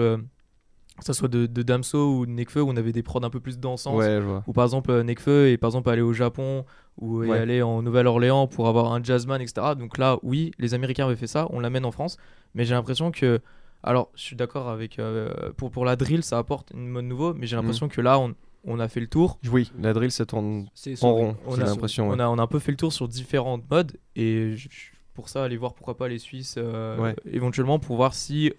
que 0.98 1.06
ce 1.06 1.14
soit 1.14 1.28
de, 1.28 1.46
de 1.46 1.62
Damso 1.64 2.18
ou 2.20 2.26
de 2.26 2.32
Nekfeu, 2.32 2.62
où 2.62 2.70
on 2.70 2.76
avait 2.78 2.92
des 2.94 3.04
prods 3.04 3.24
un 3.24 3.30
peu 3.30 3.40
plus 3.40 3.60
dansants. 3.60 3.96
Ouais. 3.96 4.20
Ou 4.48 4.54
par 4.54 4.64
exemple, 4.66 4.92
Nekfeu 5.04 5.50
est 5.50 5.58
par 5.58 5.70
exemple 5.70 5.90
aller 5.90 6.02
au 6.02 6.14
Japon 6.14 6.66
ou 6.98 7.20
Ouais. 7.20 7.38
aller 7.38 7.62
en 7.62 7.82
Nouvelle-Orléans 7.82 8.48
pour 8.48 8.68
avoir 8.68 8.94
un 8.94 9.04
jazzman, 9.04 9.42
etc. 9.42 9.74
Donc 9.78 9.98
là, 9.98 10.18
oui, 10.24 10.52
les 10.60 10.74
Américains 10.74 11.06
avaient 11.06 11.16
fait 11.16 11.28
ça, 11.28 11.48
on 11.52 11.60
l'amène 11.60 11.86
en 11.86 11.92
France. 11.92 12.18
Mais 12.54 12.64
j'ai 12.66 12.74
l'impression 12.76 13.12
que. 13.12 13.40
Alors, 13.84 14.10
je 14.16 14.22
suis 14.22 14.36
d'accord 14.36 14.70
avec. 14.70 15.00
euh, 15.00 15.52
pour, 15.58 15.72
pour 15.72 15.86
la 15.86 15.96
drill, 15.96 16.24
ça 16.24 16.38
apporte 16.38 16.72
une 16.74 16.88
mode 16.88 17.06
nouveau, 17.06 17.34
mais 17.34 17.48
j'ai 17.48 17.56
l'impression 17.56 17.88
que 17.90 18.00
là, 18.02 18.20
on, 18.20 18.36
on 18.64 18.80
a 18.80 18.88
fait 18.88 19.00
le 19.00 19.08
tour. 19.08 19.40
Oui, 19.52 19.72
la 19.80 19.94
drill, 19.94 20.12
ça 20.12 20.26
tourne 20.26 20.68
C'est 20.76 21.04
en 21.04 21.14
rond, 21.14 21.38
On 21.48 21.60
a, 21.60 21.66
l'impression. 21.66 22.08
on, 22.10 22.20
a, 22.20 22.28
on 22.28 22.38
a 22.38 22.42
un 22.44 22.48
peu 22.48 22.60
fait 22.60 22.72
le 22.72 22.78
tour 22.78 22.94
sur 22.94 23.08
différentes 23.08 23.70
modes 23.72 23.98
et 24.16 24.56
je- 24.56 24.70
pour 25.14 25.30
ça 25.30 25.44
aller 25.44 25.58
voir 25.58 25.74
pourquoi 25.74 25.98
pas 25.98 26.08
les 26.08 26.20
Suisses 26.20 26.56
euh, 26.58 26.98
Ouais. 26.98 27.16
éventuellement 27.26 27.80
pour 27.80 27.96
voir 27.96 28.14
si 28.14 28.54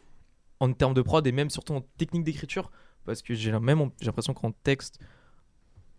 en 0.61 0.73
termes 0.73 0.93
de 0.95 1.03
prod 1.03 1.27
et 1.27 1.33
même 1.33 1.51
surtout 1.51 1.73
en 1.75 1.81
technique 1.97 2.25
d'écriture 2.25 2.70
parce 3.07 3.23
que 3.23 3.33
j'ai 3.35 3.59
même 3.59 3.91
j'ai 4.01 4.07
l'impression 4.07 4.35
qu'en 4.35 4.53
texte 4.53 4.99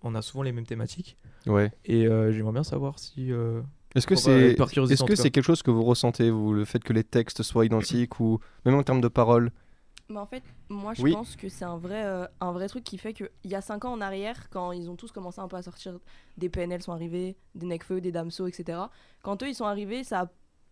on 0.03 0.13
a 0.15 0.21
souvent 0.21 0.43
les 0.43 0.51
mêmes 0.51 0.65
thématiques 0.67 1.17
Ouais. 1.47 1.71
et 1.85 2.05
euh, 2.07 2.31
j'aimerais 2.31 2.53
bien 2.53 2.63
savoir 2.63 2.99
si 2.99 3.31
Est-ce 3.95 4.07
que 4.07 4.15
pas, 4.15 4.19
c'est 4.21 4.51
est-ce 4.91 5.03
en 5.03 5.05
que 5.05 5.15
c'est 5.15 5.29
quelque 5.31 5.43
chose 5.45 5.61
que 5.61 5.71
vous 5.71 5.83
ressentez, 5.83 6.29
vous, 6.29 6.53
le 6.53 6.65
fait 6.65 6.83
que 6.83 6.93
les 6.93 7.03
textes 7.03 7.43
soient 7.43 7.65
identiques 7.65 8.19
ou 8.19 8.39
même 8.65 8.75
en 8.75 8.83
termes 8.83 9.01
de 9.01 9.07
paroles? 9.07 9.51
Mais 10.09 10.19
en 10.19 10.25
fait, 10.25 10.43
moi 10.69 10.93
je 10.93 11.01
Oui. 11.01 11.13
pense 11.13 11.35
que 11.35 11.47
c'est 11.49 11.63
un 11.65 11.77
vrai, 11.77 12.03
euh, 12.03 12.25
un 12.41 12.51
vrai 12.51 12.67
truc 12.67 12.83
qui 12.83 12.97
fait 12.97 13.13
qu'il 13.13 13.29
y 13.45 13.55
a 13.55 13.61
5 13.61 13.85
ans 13.85 13.93
en 13.93 14.01
arrière, 14.01 14.49
quand 14.49 14.71
ils 14.71 14.89
ont 14.89 14.95
tous 14.95 15.11
commencé 15.11 15.39
un 15.39 15.47
peu 15.47 15.55
à 15.55 15.61
sortir, 15.61 15.97
des 16.37 16.49
PNL 16.49 16.81
sont 16.81 16.91
arrivés, 16.91 17.37
des 17.55 17.65
Necfeu, 17.65 18.01
des 18.01 18.11
Damso, 18.11 18.47
etc. 18.47 18.79
Quand 19.21 19.41
eux 19.43 19.47
ils 19.47 19.55
sont 19.55 19.65
arrivés, 19.65 20.03
ça 20.03 20.21
a 20.21 20.27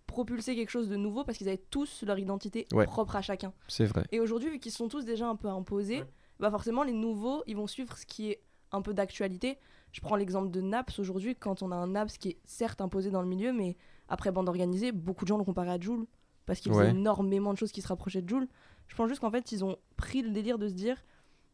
propulsé 0.07 0.55
quelque 0.55 0.69
chose 0.69 0.89
de 0.89 0.97
nouveau 0.97 1.23
parce 1.23 1.37
qu'ils 1.37 1.47
avaient 1.47 1.63
tous 1.69 2.03
leur 2.05 2.19
identité 2.19 2.67
Ouais. 2.73 2.85
propre 2.85 3.15
à 3.15 3.21
chacun. 3.21 3.53
C'est 3.69 3.85
vrai. 3.85 4.03
Et 4.11 4.19
aujourd'hui, 4.19 4.49
vu 4.49 4.59
qu'ils 4.59 4.73
sont 4.73 4.89
tous 4.89 5.05
déjà 5.05 5.27
un 5.27 5.37
peu 5.37 5.47
imposés, 5.47 6.03
bah 6.39 6.51
forcément 6.51 6.83
les 6.83 6.91
nouveaux 6.93 7.43
ils 7.47 7.55
vont 7.55 7.67
suivre 7.67 7.95
ce 7.97 8.05
qui 8.05 8.31
est 8.31 8.41
un 8.73 8.81
peu 8.81 8.93
d'actualité. 8.93 9.57
Je 9.91 10.01
prends 10.01 10.15
l'exemple 10.15 10.49
de 10.51 10.61
Naps 10.61 10.99
aujourd'hui, 10.99 11.35
quand 11.35 11.61
on 11.63 11.71
a 11.71 11.75
un 11.75 11.87
Naps 11.87 12.17
qui 12.17 12.29
est 12.29 12.37
certes 12.45 12.81
imposé 12.81 13.11
dans 13.11 13.21
le 13.21 13.27
milieu, 13.27 13.51
mais 13.53 13.75
après 14.07 14.31
bande 14.31 14.47
organisée, 14.47 14.91
beaucoup 14.91 15.25
de 15.25 15.27
gens 15.27 15.37
le 15.37 15.43
comparaient 15.43 15.71
à 15.71 15.79
Joule 15.79 16.05
parce 16.45 16.59
qu'il 16.59 16.71
faisait 16.71 16.83
Ouais. 16.85 16.89
énormément 16.91 17.53
de 17.53 17.57
choses 17.57 17.71
qui 17.71 17.81
se 17.81 17.87
rapprochaient 17.87 18.21
de 18.21 18.29
Joule. 18.29 18.47
Je 18.87 18.95
pense 18.95 19.07
juste 19.09 19.21
qu'en 19.21 19.31
fait, 19.31 19.51
ils 19.51 19.63
ont 19.65 19.77
pris 19.97 20.21
le 20.21 20.31
délire 20.31 20.57
de 20.57 20.67
se 20.67 20.73
dire 20.73 21.03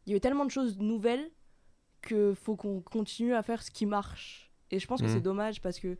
il 0.06 0.10
y 0.10 0.14
a 0.14 0.16
eu 0.16 0.20
tellement 0.20 0.44
de 0.44 0.50
choses 0.50 0.78
nouvelles 0.78 1.30
que 2.00 2.32
faut 2.34 2.56
qu'on 2.56 2.80
continue 2.80 3.34
à 3.34 3.42
faire 3.42 3.62
ce 3.62 3.70
qui 3.70 3.86
marche. 3.86 4.50
Et 4.70 4.78
je 4.78 4.86
pense 4.86 5.00
que 5.00 5.06
Mhm. 5.06 5.12
c'est 5.12 5.20
dommage 5.20 5.60
parce 5.60 5.78
que 5.78 5.98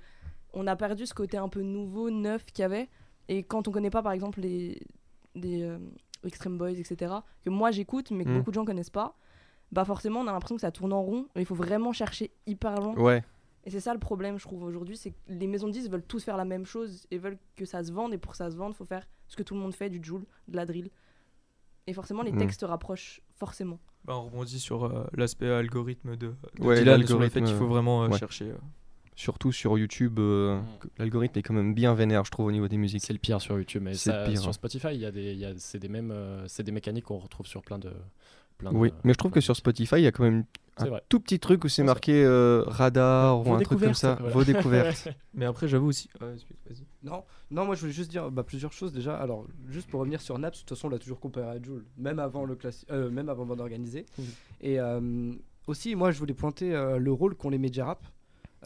on 0.55 0.67
a 0.67 0.77
perdu 0.77 1.07
ce 1.07 1.15
côté 1.15 1.37
un 1.37 1.49
peu 1.49 1.61
nouveau, 1.63 2.09
neuf 2.11 2.45
qu'il 2.47 2.63
y 2.63 2.65
avait. 2.65 2.89
Et 3.29 3.43
quand 3.43 3.69
on 3.69 3.73
connaît 3.73 3.91
pas, 3.91 4.03
par 4.03 4.13
exemple, 4.13 4.41
les 4.41 4.81
des 5.35 5.63
euh, 5.63 5.79
Extreme 6.25 6.57
Boys, 6.59 6.71
etc., 6.73 7.13
que 7.45 7.51
moi 7.51 7.71
j'écoute, 7.71 8.11
mais 8.11 8.25
que 8.25 8.31
Mhm. 8.31 8.39
beaucoup 8.39 8.51
de 8.51 8.55
gens 8.55 8.65
connaissent 8.65 8.91
pas, 8.91 9.17
bah 9.73 9.85
forcément 9.85 10.21
on 10.21 10.27
a 10.27 10.33
l'impression 10.33 10.55
que 10.57 10.61
ça 10.63 10.71
tourne 10.73 10.93
en 10.93 11.03
rond. 11.03 11.27
Et 11.37 11.41
il 11.41 11.47
faut 11.47 11.55
vraiment 11.55 11.93
chercher 11.93 12.31
hyper 12.47 12.81
loin. 12.81 12.95
Ouais. 12.97 13.23
Et 13.65 13.71
c'est 13.71 13.81
ça 13.81 13.93
le 13.93 14.01
problème, 14.01 14.39
je 14.39 14.45
trouve, 14.45 14.63
aujourd'hui, 14.63 14.97
c'est 14.97 15.11
que 15.11 15.17
les 15.29 15.47
maisons 15.47 15.67
de 15.67 15.73
disques 15.73 15.91
veulent 15.91 16.03
tous 16.07 16.25
faire 16.25 16.37
la 16.39 16.45
même 16.47 16.65
chose 16.65 17.07
et 17.11 17.19
veulent 17.19 17.39
que 17.55 17.65
ça 17.67 17.83
se 17.85 17.93
vende. 17.93 18.15
Et 18.15 18.19
pour 18.19 18.33
que 18.33 18.39
ça 18.39 18.51
se 18.51 18.57
vende, 18.57 18.75
faut 18.75 18.87
faire 18.87 19.07
ce 19.27 19.37
que 19.37 19.43
tout 19.43 19.55
le 19.55 19.61
monde 19.61 19.75
fait, 19.75 19.91
du 19.91 20.01
joule, 20.03 20.25
de 20.47 20.57
la 20.57 20.65
drill. 20.65 20.89
Et 21.87 21.93
forcément, 21.93 22.23
les 22.23 22.33
Mhm. 22.33 22.39
textes 22.39 22.63
rapprochent 22.67 23.21
forcément. 23.37 23.79
bah, 24.05 24.17
on 24.17 24.23
rebondit 24.25 24.59
sur 24.61 24.85
euh, 24.85 25.05
l'aspect 25.13 25.51
algorithme 25.51 26.17
de, 26.17 26.29
de 26.59 26.65
Ouais, 26.65 26.77
Dylan 26.79 27.07
sur 27.07 27.19
le 27.19 27.29
fait 27.29 27.41
l'algorithme, 27.41 27.45
qu'il 27.45 27.57
faut 27.57 27.67
vraiment 27.67 28.05
euh, 28.05 28.09
ouais. 28.09 28.19
chercher 28.19 28.51
euh, 28.53 28.57
Surtout 29.17 29.51
sur 29.53 29.77
YouTube, 29.77 30.19
euh, 30.19 30.61
que 30.81 30.89
l'algorithme 30.97 31.39
est 31.39 31.43
quand 31.43 31.53
même 31.53 31.75
bien 31.75 31.93
vénère, 31.93 32.25
je 32.25 32.31
trouve, 32.31 32.47
au 32.47 32.53
niveau 32.53 32.69
des 32.69 32.77
musiques. 32.79 33.03
C'est 33.05 33.13
le 33.13 33.19
pire 33.19 33.41
sur 33.43 33.59
YouTube, 33.59 33.83
mais 33.83 33.93
C'est 33.95 34.11
ça- 34.13 34.25
le 34.25 34.31
pire. 34.31 34.41
sur 34.41 34.55
Spotify, 34.55 34.89
il 34.93 35.01
y 35.01 35.05
a 35.05 35.11
des, 35.11 35.33
il 35.33 35.39
y 35.41 35.45
a- 35.45 35.53
c'est 35.59 35.79
des 35.81 35.89
mêmes, 35.89 36.11
euh, 36.13 36.47
c'est 36.49 36.63
des 36.63 36.71
mécaniques 36.73 37.05
qu'on 37.07 37.19
retrouve 37.19 37.47
sur 37.47 37.61
plein 37.63 37.79
de, 37.79 37.93
plein 38.59 38.73
Oui, 38.73 38.91
de- 38.91 38.95
mais 39.05 39.13
je 39.13 39.19
trouve 39.19 39.31
que 39.33 39.41
sur 39.41 39.57
Spotify, 39.57 39.97
il 39.97 40.03
y 40.03 40.07
a 40.07 40.13
quand 40.13 40.25
même 40.25 40.45
un 40.81 40.85
vrai. 40.87 41.03
tout 41.09 41.19
petit 41.19 41.41
truc 41.41 41.65
où 41.65 41.69
c'est 41.69 41.83
marqué 41.83 42.23
euh, 42.25 42.63
radar 42.67 43.39
Vos 43.39 43.51
ou 43.51 43.55
un 43.55 43.61
truc 43.61 43.81
comme 43.81 43.95
ça, 43.95 44.15
vos 44.33 44.45
découvertes. 44.45 45.09
mais 45.35 45.45
après 45.45 45.67
j'avoue 45.67 45.89
aussi 45.89 46.09
ouais, 46.21 46.35
Non, 47.03 47.25
non, 47.51 47.65
moi 47.65 47.75
je 47.75 47.81
voulais 47.81 47.93
juste 47.93 48.11
dire 48.11 48.31
bah, 48.31 48.45
plusieurs 48.45 48.73
choses 48.73 48.93
déjà. 48.93 49.17
Alors, 49.17 49.47
juste 49.69 49.89
pour 49.89 50.01
revenir 50.01 50.21
sur 50.21 50.39
Naps, 50.39 50.59
de 50.59 50.63
toute 50.63 50.77
façon, 50.77 50.87
on 50.87 50.91
l'a 50.91 50.99
toujours 50.99 51.19
comparé 51.21 51.49
à 51.49 51.61
Joule, 51.63 51.85
même 51.97 52.19
avant 52.21 52.45
le 52.45 52.55
classi- 52.55 52.85
euh, 52.91 53.11
même 53.11 53.29
avant 53.29 53.45
Bande 53.47 53.61
Organisée. 53.61 54.07
Et 54.61 54.79
euh, 54.79 55.33
aussi, 55.67 55.97
moi 55.97 56.11
je 56.13 56.19
voulais 56.19 56.35
pointer 56.35 56.75
euh, 56.75 56.99
le 56.99 57.13
rôle 57.13 57.35
qu'ont 57.35 57.51
les 57.51 57.59
médias 57.59 57.87
rap. 57.87 58.07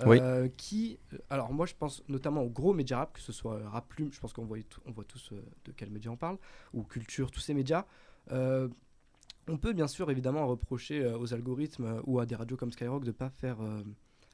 Oui. 0.06 0.18
qui, 0.56 0.98
alors 1.28 1.52
moi 1.52 1.66
je 1.66 1.74
pense 1.78 2.02
notamment 2.08 2.40
aux 2.42 2.48
gros 2.48 2.72
médias 2.72 2.96
rap, 2.96 3.12
que 3.12 3.20
ce 3.20 3.30
soit 3.30 3.60
Rap 3.70 3.88
Plume, 3.90 4.10
je 4.10 4.18
pense 4.20 4.32
qu'on 4.32 4.46
voit, 4.46 4.56
tout- 4.66 4.80
on 4.86 4.90
voit 4.90 5.04
tous 5.04 5.30
euh, 5.32 5.42
de 5.66 5.72
quels 5.72 5.90
médias 5.90 6.10
on 6.10 6.16
parle, 6.16 6.38
ou 6.72 6.82
Culture, 6.82 7.30
tous 7.30 7.40
ces 7.40 7.52
médias. 7.52 7.84
On 9.48 9.56
peut 9.56 9.72
bien 9.72 9.88
sûr 9.88 10.10
évidemment 10.10 10.46
reprocher 10.46 11.02
euh, 11.02 11.18
aux 11.18 11.34
algorithmes 11.34 11.84
euh, 11.84 12.00
ou 12.06 12.20
à 12.20 12.26
des 12.26 12.36
radios 12.36 12.56
comme 12.56 12.72
Skyrock 12.72 13.02
de 13.02 13.08
ne 13.08 13.12
pas 13.12 13.30
faire 13.30 13.60
euh, 13.60 13.82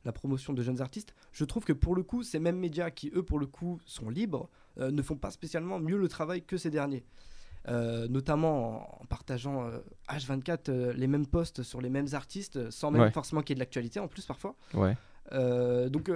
la 0.04 0.12
promotion 0.12 0.52
de 0.52 0.62
jeunes 0.62 0.80
artistes. 0.80 1.14
Je 1.32 1.44
trouve 1.44 1.64
que 1.64 1.72
pour 1.72 1.94
le 1.94 2.02
coup, 2.02 2.22
ces 2.22 2.38
mêmes 2.38 2.58
médias 2.58 2.90
qui, 2.90 3.10
eux, 3.14 3.22
pour 3.22 3.38
le 3.38 3.46
coup, 3.46 3.80
sont 3.86 4.10
libres, 4.10 4.48
euh, 4.78 4.90
ne 4.90 5.02
font 5.02 5.16
pas 5.16 5.30
spécialement 5.30 5.78
mieux 5.78 5.96
le 5.96 6.08
travail 6.08 6.42
que 6.42 6.56
ces 6.56 6.70
derniers. 6.70 7.04
Euh, 7.68 8.08
notamment 8.08 9.02
en, 9.02 9.06
partageant 9.06 9.64
euh, 9.66 9.78
H24 10.08 10.70
euh, 10.70 10.92
les 10.94 11.06
mêmes 11.06 11.26
posts 11.26 11.62
sur 11.62 11.82
les 11.82 11.90
mêmes 11.90 12.06
artistes, 12.12 12.70
sans 12.70 12.90
même 12.90 13.02
Ouais. 13.02 13.10
forcément 13.10 13.42
qu'il 13.42 13.50
y 13.50 13.52
ait 13.54 13.56
de 13.56 13.60
l'actualité 13.60 14.00
en 14.00 14.08
plus 14.08 14.24
parfois. 14.24 14.54
Ouais. 14.74 14.96
Donc, 15.90 16.10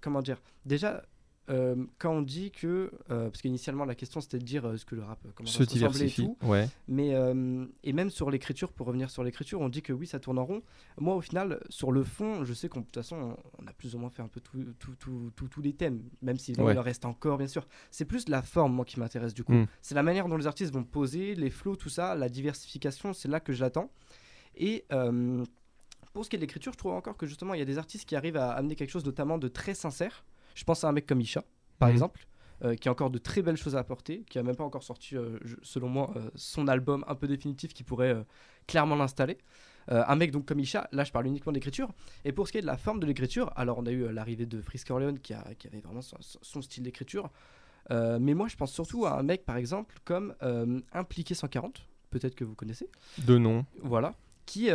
comment 0.00 0.22
dire? 0.22 0.40
Déjà, 0.64 1.02
euh, 1.50 1.76
quand 1.98 2.12
on 2.12 2.22
dit 2.22 2.50
que. 2.50 2.90
euh, 3.10 3.28
parce 3.30 3.40
qu'initialement, 3.42 3.84
la 3.84 3.94
question 3.94 4.20
c'était 4.20 4.38
de 4.38 4.44
dire 4.44 4.66
euh, 4.66 4.76
ce 4.76 4.84
que 4.84 4.94
le 4.94 5.02
rap 5.02 5.18
comment 5.34 5.46
Se 5.48 5.58
ressemblait 5.58 5.74
et 5.74 5.88
diversifie, 5.90 6.24
tout. 6.26 6.36
ouais. 6.46 6.68
Mais, 6.88 7.14
euh, 7.14 7.64
et 7.84 7.92
même 7.92 8.10
sur 8.10 8.30
l'écriture, 8.30 8.72
pour 8.72 8.86
revenir 8.86 9.10
sur 9.10 9.22
l'écriture, 9.24 9.60
on 9.60 9.68
dit 9.68 9.82
que 9.82 9.92
oui, 9.92 10.06
ça 10.06 10.18
tourne 10.20 10.38
en 10.38 10.44
rond. 10.44 10.62
Moi, 10.98 11.14
au 11.14 11.20
final, 11.20 11.60
sur 11.68 11.92
le 11.92 12.04
fond, 12.04 12.44
je 12.44 12.52
sais 12.54 12.68
qu'on 12.68 12.80
de 12.80 12.84
toute 12.86 12.94
façon, 12.96 13.36
on, 13.62 13.66
a 13.66 13.72
plus 13.72 13.94
ou 13.94 13.98
moins 13.98 14.10
fait 14.10 14.22
un 14.22 14.28
peu 14.28 14.40
tout- 14.40 14.64
tout- 14.78 14.94
tout- 14.98 15.32
tout- 15.34 15.48
tous 15.48 15.62
les 15.62 15.72
thèmes, 15.72 16.02
même 16.22 16.38
si 16.38 16.50
évidemment, 16.50 16.68
Ouais. 16.68 16.78
en 16.78 16.82
reste 16.82 17.04
encore, 17.04 17.38
bien 17.38 17.46
sûr. 17.48 17.66
C'est 17.90 18.04
plus 18.04 18.28
la 18.28 18.42
forme, 18.42 18.72
moi, 18.74 18.84
qui 18.84 18.98
m'intéresse 19.00 19.34
du 19.34 19.44
coup. 19.44 19.52
Mm. 19.54 19.66
C'est 19.82 19.94
la 19.94 20.02
manière 20.02 20.28
dont 20.28 20.36
les 20.36 20.46
artistes 20.46 20.72
vont 20.72 20.84
poser, 20.84 21.34
les 21.34 21.50
flows, 21.50 21.76
tout 21.76 21.88
ça, 21.88 22.14
la 22.14 22.28
diversification, 22.28 23.12
c'est 23.12 23.28
là 23.28 23.40
que 23.40 23.52
je 23.52 23.60
l'attends. 23.62 23.90
Et. 24.56 24.84
pour 26.14 26.24
ce 26.24 26.30
qui 26.30 26.36
est 26.36 26.38
de 26.38 26.42
l'écriture, 26.42 26.72
je 26.72 26.78
trouve 26.78 26.92
encore 26.92 27.16
que 27.16 27.26
justement 27.26 27.54
il 27.54 27.58
y 27.58 27.62
a 27.62 27.66
des 27.66 27.78
artistes 27.78 28.08
qui 28.08 28.16
arrivent 28.16 28.36
à 28.38 28.50
amener 28.50 28.74
quelque 28.74 28.90
chose 28.90 29.04
notamment 29.04 29.38
de 29.38 29.46
très 29.46 29.74
sincère. 29.74 30.24
Je 30.58 30.64
pense 30.64 30.82
à 30.82 30.88
un 30.88 30.92
mec 30.92 31.06
comme 31.06 31.20
Isha, 31.20 31.44
par 31.78 31.88
Mhm. 31.88 31.92
exemple, 31.94 32.26
euh, 32.64 32.74
qui 32.74 32.88
a 32.88 32.90
encore 32.92 33.10
de 33.10 33.18
très 33.18 33.42
belles 33.42 33.56
choses 33.56 33.76
à 33.76 33.78
apporter, 33.78 34.24
qui 34.28 34.40
a 34.40 34.42
même 34.42 34.56
pas 34.56 34.64
encore 34.64 34.82
sorti, 34.82 35.16
euh, 35.16 35.38
je- 35.44 35.54
selon 35.62 35.88
moi, 35.88 36.12
euh, 36.16 36.28
son 36.34 36.66
album 36.66 37.04
un 37.06 37.14
peu 37.14 37.28
définitif 37.28 37.72
qui 37.72 37.84
pourrait 37.84 38.24
clairement 38.66 38.96
l'installer. 38.96 39.38
Un 39.90 40.16
mec 40.16 40.32
donc 40.32 40.44
comme 40.44 40.58
Isha, 40.60 40.86
là 40.92 41.02
je 41.04 41.12
parle 41.12 41.26
uniquement 41.28 41.50
d'écriture. 41.52 41.88
Et 42.26 42.32
pour 42.32 42.46
ce 42.46 42.52
qui 42.52 42.58
est 42.58 42.60
de 42.60 42.66
la 42.66 42.76
forme 42.76 43.00
de 43.00 43.06
l'écriture, 43.06 43.50
alors 43.56 43.78
on 43.78 43.86
a 43.86 43.90
eu 43.92 44.12
l'arrivée 44.12 44.44
de 44.44 44.60
Frisk 44.60 44.90
Orleans 44.90 45.14
qui, 45.14 45.32
a- 45.32 45.54
qui 45.58 45.66
avait 45.68 45.80
vraiment 45.80 46.02
son, 46.02 46.18
son 46.20 46.60
style 46.60 46.82
d'écriture. 46.82 47.30
Mais 47.90 48.34
moi 48.34 48.48
je 48.48 48.56
pense 48.56 48.70
surtout 48.72 49.06
à 49.06 49.18
un 49.18 49.22
mec 49.22 49.46
par 49.46 49.56
exemple 49.56 49.94
comme 50.04 50.34
Impliqué 50.92 51.34
140, 51.34 51.86
peut-être 52.10 52.34
que 52.34 52.44
vous 52.44 52.54
connaissez. 52.54 52.90
De 53.18 53.38
nom. 53.38 53.64
Voilà. 53.80 54.14
Qui, 54.44 54.68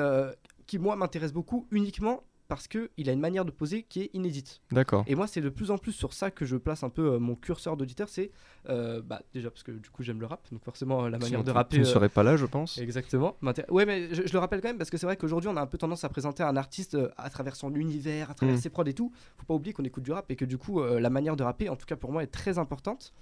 qui 0.65 0.79
moi 0.79 0.95
m'intéresse 0.95 1.33
beaucoup 1.33 1.67
uniquement 1.69 2.23
parce 2.49 2.67
qu'il 2.67 3.09
a 3.09 3.11
une 3.11 3.19
manière 3.19 3.45
de 3.45 3.51
poser 3.51 3.83
qui 3.83 4.01
est 4.01 4.09
inédite. 4.13 4.61
D'accord. 4.71 5.03
Et 5.07 5.15
moi, 5.15 5.27
c'est 5.27 5.41
de 5.41 5.49
plus 5.49 5.71
en 5.71 5.77
plus 5.77 5.93
sur 5.93 6.13
ça 6.13 6.29
que 6.29 6.45
je 6.45 6.57
place 6.57 6.83
un 6.83 6.89
peu 6.89 7.13
euh, 7.13 7.19
mon 7.19 7.35
curseur 7.35 7.77
d'auditeur. 7.77 8.09
C'est 8.09 8.31
euh, 8.69 9.01
bah, 9.01 9.21
déjà 9.33 9.49
parce 9.49 9.63
que 9.63 9.71
du 9.71 9.89
coup, 9.89 10.03
j'aime 10.03 10.19
le 10.19 10.25
rap, 10.25 10.41
donc 10.51 10.63
forcément, 10.63 11.05
euh, 11.05 11.09
la 11.09 11.17
manière 11.19 11.43
de 11.43 11.51
rapper. 11.51 11.75
tu 11.77 11.79
ne 11.79 11.85
serais 11.85 12.09
pas 12.09 12.21
là, 12.21 12.35
je 12.37 12.45
pense. 12.45 12.77
Exactement. 12.77 13.37
Ouais, 13.69 13.85
mais 13.85 14.13
je, 14.13 14.27
je 14.27 14.33
le 14.33 14.39
rappelle 14.39 14.61
quand 14.61 14.67
même 14.67 14.77
parce 14.77 14.89
que 14.89 14.97
c'est 14.97 15.05
vrai 15.05 15.17
qu'aujourd'hui, 15.17 15.49
on 15.49 15.55
a 15.57 15.61
un 15.61 15.67
peu 15.67 15.77
tendance 15.77 16.03
à 16.03 16.09
présenter 16.09 16.43
un 16.43 16.55
artiste 16.57 16.95
euh, 16.95 17.09
à 17.17 17.29
travers 17.29 17.55
son 17.55 17.73
univers, 17.75 18.29
à 18.29 18.33
travers 18.33 18.55
Mm. 18.55 18.59
ses 18.59 18.69
prods 18.69 18.83
et 18.85 18.93
tout. 18.93 19.11
Faut 19.37 19.45
pas 19.45 19.53
oublier 19.53 19.73
qu'on 19.73 19.83
écoute 19.85 20.03
du 20.03 20.11
rap 20.11 20.29
et 20.29 20.35
que 20.35 20.45
du 20.45 20.57
coup, 20.57 20.83
la 20.83 21.09
manière 21.09 21.35
de 21.35 21.43
rapper, 21.43 21.69
en 21.69 21.75
tout 21.75 21.85
cas 21.85 21.95
pour 21.95 22.11
moi, 22.11 22.23
est 22.23 22.27
très 22.27 22.57
importante. 22.57 23.13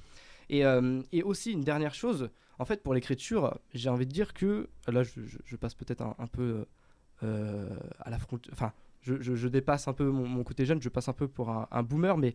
Et, 0.50 0.64
et 1.12 1.24
aussi, 1.24 1.52
une 1.54 1.62
dernière 1.62 1.94
chose, 1.94 2.30
en 2.60 2.66
fait, 2.66 2.84
pour 2.84 2.94
l'écriture, 2.94 3.58
j'ai 3.74 3.90
envie 3.90 4.06
de 4.06 4.12
dire 4.12 4.34
que 4.34 4.68
là, 4.88 5.04
je, 5.04 5.22
je- 5.26 5.38
je 5.46 5.56
passe 5.56 5.76
peut-être 5.76 6.02
un, 6.02 6.16
un 6.20 6.28
peu 6.28 6.66
à 7.22 8.10
la 8.10 8.20
frontière. 8.20 8.54
Enfin, 8.54 8.74
je, 9.02 9.22
je- 9.22 9.36
je 9.36 9.48
dépasse 9.48 9.88
un 9.88 9.94
peu 9.94 10.06
mon, 10.10 10.28
mon 10.28 10.44
côté 10.44 10.66
jeune, 10.66 10.82
je 10.82 10.90
passe 10.90 11.08
un 11.10 11.14
peu 11.14 11.28
pour 11.28 11.50
un, 11.50 11.68
un 11.72 11.84
boomer, 11.84 12.18
mais 12.18 12.34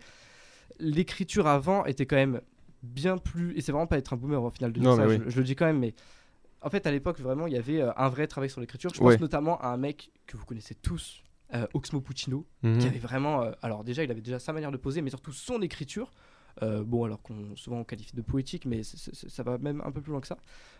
l'écriture 0.78 1.46
avant 1.46 1.84
était 1.84 2.06
quand 2.06 2.16
même 2.16 2.40
bien 2.82 3.18
plus. 3.18 3.56
Et 3.56 3.60
c'est 3.60 3.72
vraiment 3.72 3.86
pas 3.86 3.98
être 3.98 4.12
un 4.12 4.16
boomer 4.16 4.42
au 4.42 4.50
final 4.50 4.72
de 4.72 4.80
dire 4.80 4.90
Non, 4.90 4.96
ça, 4.96 5.06
je, 5.08 5.18
oui. 5.18 5.24
je 5.26 5.38
le 5.38 5.44
dis 5.44 5.56
quand 5.56 5.66
même, 5.66 5.78
mais 5.78 5.94
en 6.62 6.70
fait, 6.70 6.86
à 6.86 6.90
l'époque, 6.90 7.20
vraiment, 7.20 7.46
il 7.46 7.52
y 7.52 7.56
avait 7.56 7.80
euh, 7.80 7.92
un 7.96 8.08
vrai 8.08 8.26
travail 8.26 8.50
sur 8.50 8.60
l'écriture. 8.60 8.90
Je 8.92 8.98
pense 8.98 9.08
Ouais. 9.12 9.18
notamment 9.18 9.58
à 9.60 9.68
un 9.68 9.76
mec 9.76 10.10
que 10.26 10.36
vous 10.36 10.44
connaissez 10.44 10.74
tous, 10.74 11.22
euh, 11.54 11.66
Oxmo 11.74 12.00
Puccino, 12.00 12.44
Mhm. 12.62 12.78
qui 12.78 12.86
avait 12.88 12.98
vraiment. 12.98 13.42
euh, 13.42 13.52
alors, 13.62 13.84
déjà, 13.84 14.02
il 14.02 14.10
avait 14.10 14.20
déjà 14.20 14.38
sa 14.38 14.52
manière 14.52 14.72
de 14.72 14.76
poser, 14.76 15.00
mais 15.02 15.10
surtout 15.10 15.32
son 15.32 15.60
écriture. 15.62 16.12
Euh, 16.62 16.82
bon, 16.84 17.04
alors 17.04 17.20
qu'on 17.22 17.54
souvent 17.54 17.78
on 17.78 17.84
qualifie 17.84 18.16
de 18.16 18.22
poétique, 18.22 18.64
mais 18.64 18.82
ça 18.82 19.42
va 19.42 19.58
même 19.58 19.82
un 19.84 19.92
peu 19.92 20.00
plus 20.00 20.12
loin 20.12 20.20
que 20.20 20.26
ça. 20.26 20.38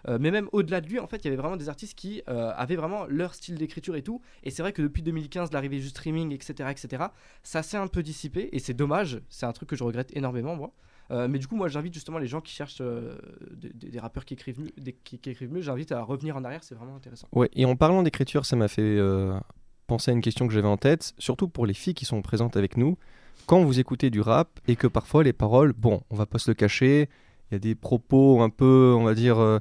Euh, 0.08 0.18
mais 0.20 0.30
même 0.30 0.48
au-delà 0.52 0.80
de 0.80 0.88
lui, 0.88 0.98
en 0.98 1.06
fait, 1.06 1.18
il 1.18 1.24
y 1.24 1.28
avait 1.28 1.36
vraiment 1.36 1.56
des 1.56 1.68
artistes 1.68 1.94
qui 1.94 2.22
euh, 2.28 2.52
avaient 2.56 2.76
vraiment 2.76 3.04
leur 3.06 3.34
style 3.34 3.56
d'écriture 3.56 3.96
et 3.96 4.02
tout. 4.02 4.22
Et 4.42 4.50
c'est 4.50 4.62
vrai 4.62 4.72
que 4.72 4.82
depuis 4.82 5.02
2015, 5.02 5.52
l'arrivée 5.52 5.78
du 5.78 5.88
streaming, 5.88 6.32
etc., 6.32 6.70
etc., 6.70 7.04
ça 7.42 7.62
s'est 7.62 7.76
un 7.76 7.88
peu 7.88 8.02
dissipé 8.02 8.48
et 8.52 8.58
c'est 8.58 8.74
dommage. 8.74 9.20
C'est 9.28 9.46
un 9.46 9.52
truc 9.52 9.68
que 9.68 9.76
je 9.76 9.84
regrette 9.84 10.16
énormément, 10.16 10.56
moi. 10.56 10.72
Mais 11.10 11.38
du 11.38 11.46
coup, 11.46 11.54
moi, 11.54 11.68
j'invite 11.68 11.94
justement 11.94 12.18
les 12.18 12.26
gens 12.26 12.40
qui 12.40 12.52
cherchent 12.52 12.82
des, 12.82 14.00
rappeurs 14.00 14.24
qui 14.24 14.34
écrivent 14.34 14.60
mieux, 14.60 14.72
qui, 15.04 15.20
écrivent 15.24 15.52
mieux, 15.52 15.60
j'invite 15.60 15.92
à 15.92 16.02
revenir 16.02 16.36
en 16.36 16.42
arrière, 16.42 16.64
c'est 16.64 16.74
vraiment 16.74 16.96
intéressant. 16.96 17.28
Ouais, 17.30 17.48
et 17.54 17.64
en 17.64 17.76
parlant 17.76 18.02
d'écriture, 18.02 18.44
ça 18.44 18.56
m'a 18.56 18.66
fait 18.66 18.98
penser 19.86 20.10
à 20.10 20.14
une 20.14 20.20
question 20.20 20.48
que 20.48 20.52
j'avais 20.52 20.66
en 20.66 20.76
tête, 20.76 21.14
surtout 21.18 21.46
pour 21.46 21.64
les 21.64 21.74
filles 21.74 21.94
qui 21.94 22.04
sont 22.04 22.22
présentes 22.22 22.56
avec 22.56 22.76
nous. 22.76 22.98
Quand 23.46 23.62
vous 23.62 23.78
écoutez 23.78 24.10
du 24.10 24.20
rap 24.20 24.58
et 24.66 24.74
que 24.74 24.88
parfois 24.88 25.22
les 25.22 25.32
paroles, 25.32 25.72
bon, 25.72 26.02
on 26.10 26.16
va 26.16 26.26
pas 26.26 26.38
se 26.38 26.50
le 26.50 26.54
cacher, 26.54 27.08
il 27.48 27.54
y 27.54 27.56
a 27.56 27.58
des 27.60 27.76
propos 27.76 28.40
un 28.42 28.50
peu, 28.50 28.92
on 28.98 29.04
va 29.04 29.14
dire, 29.14 29.38
euh, 29.38 29.60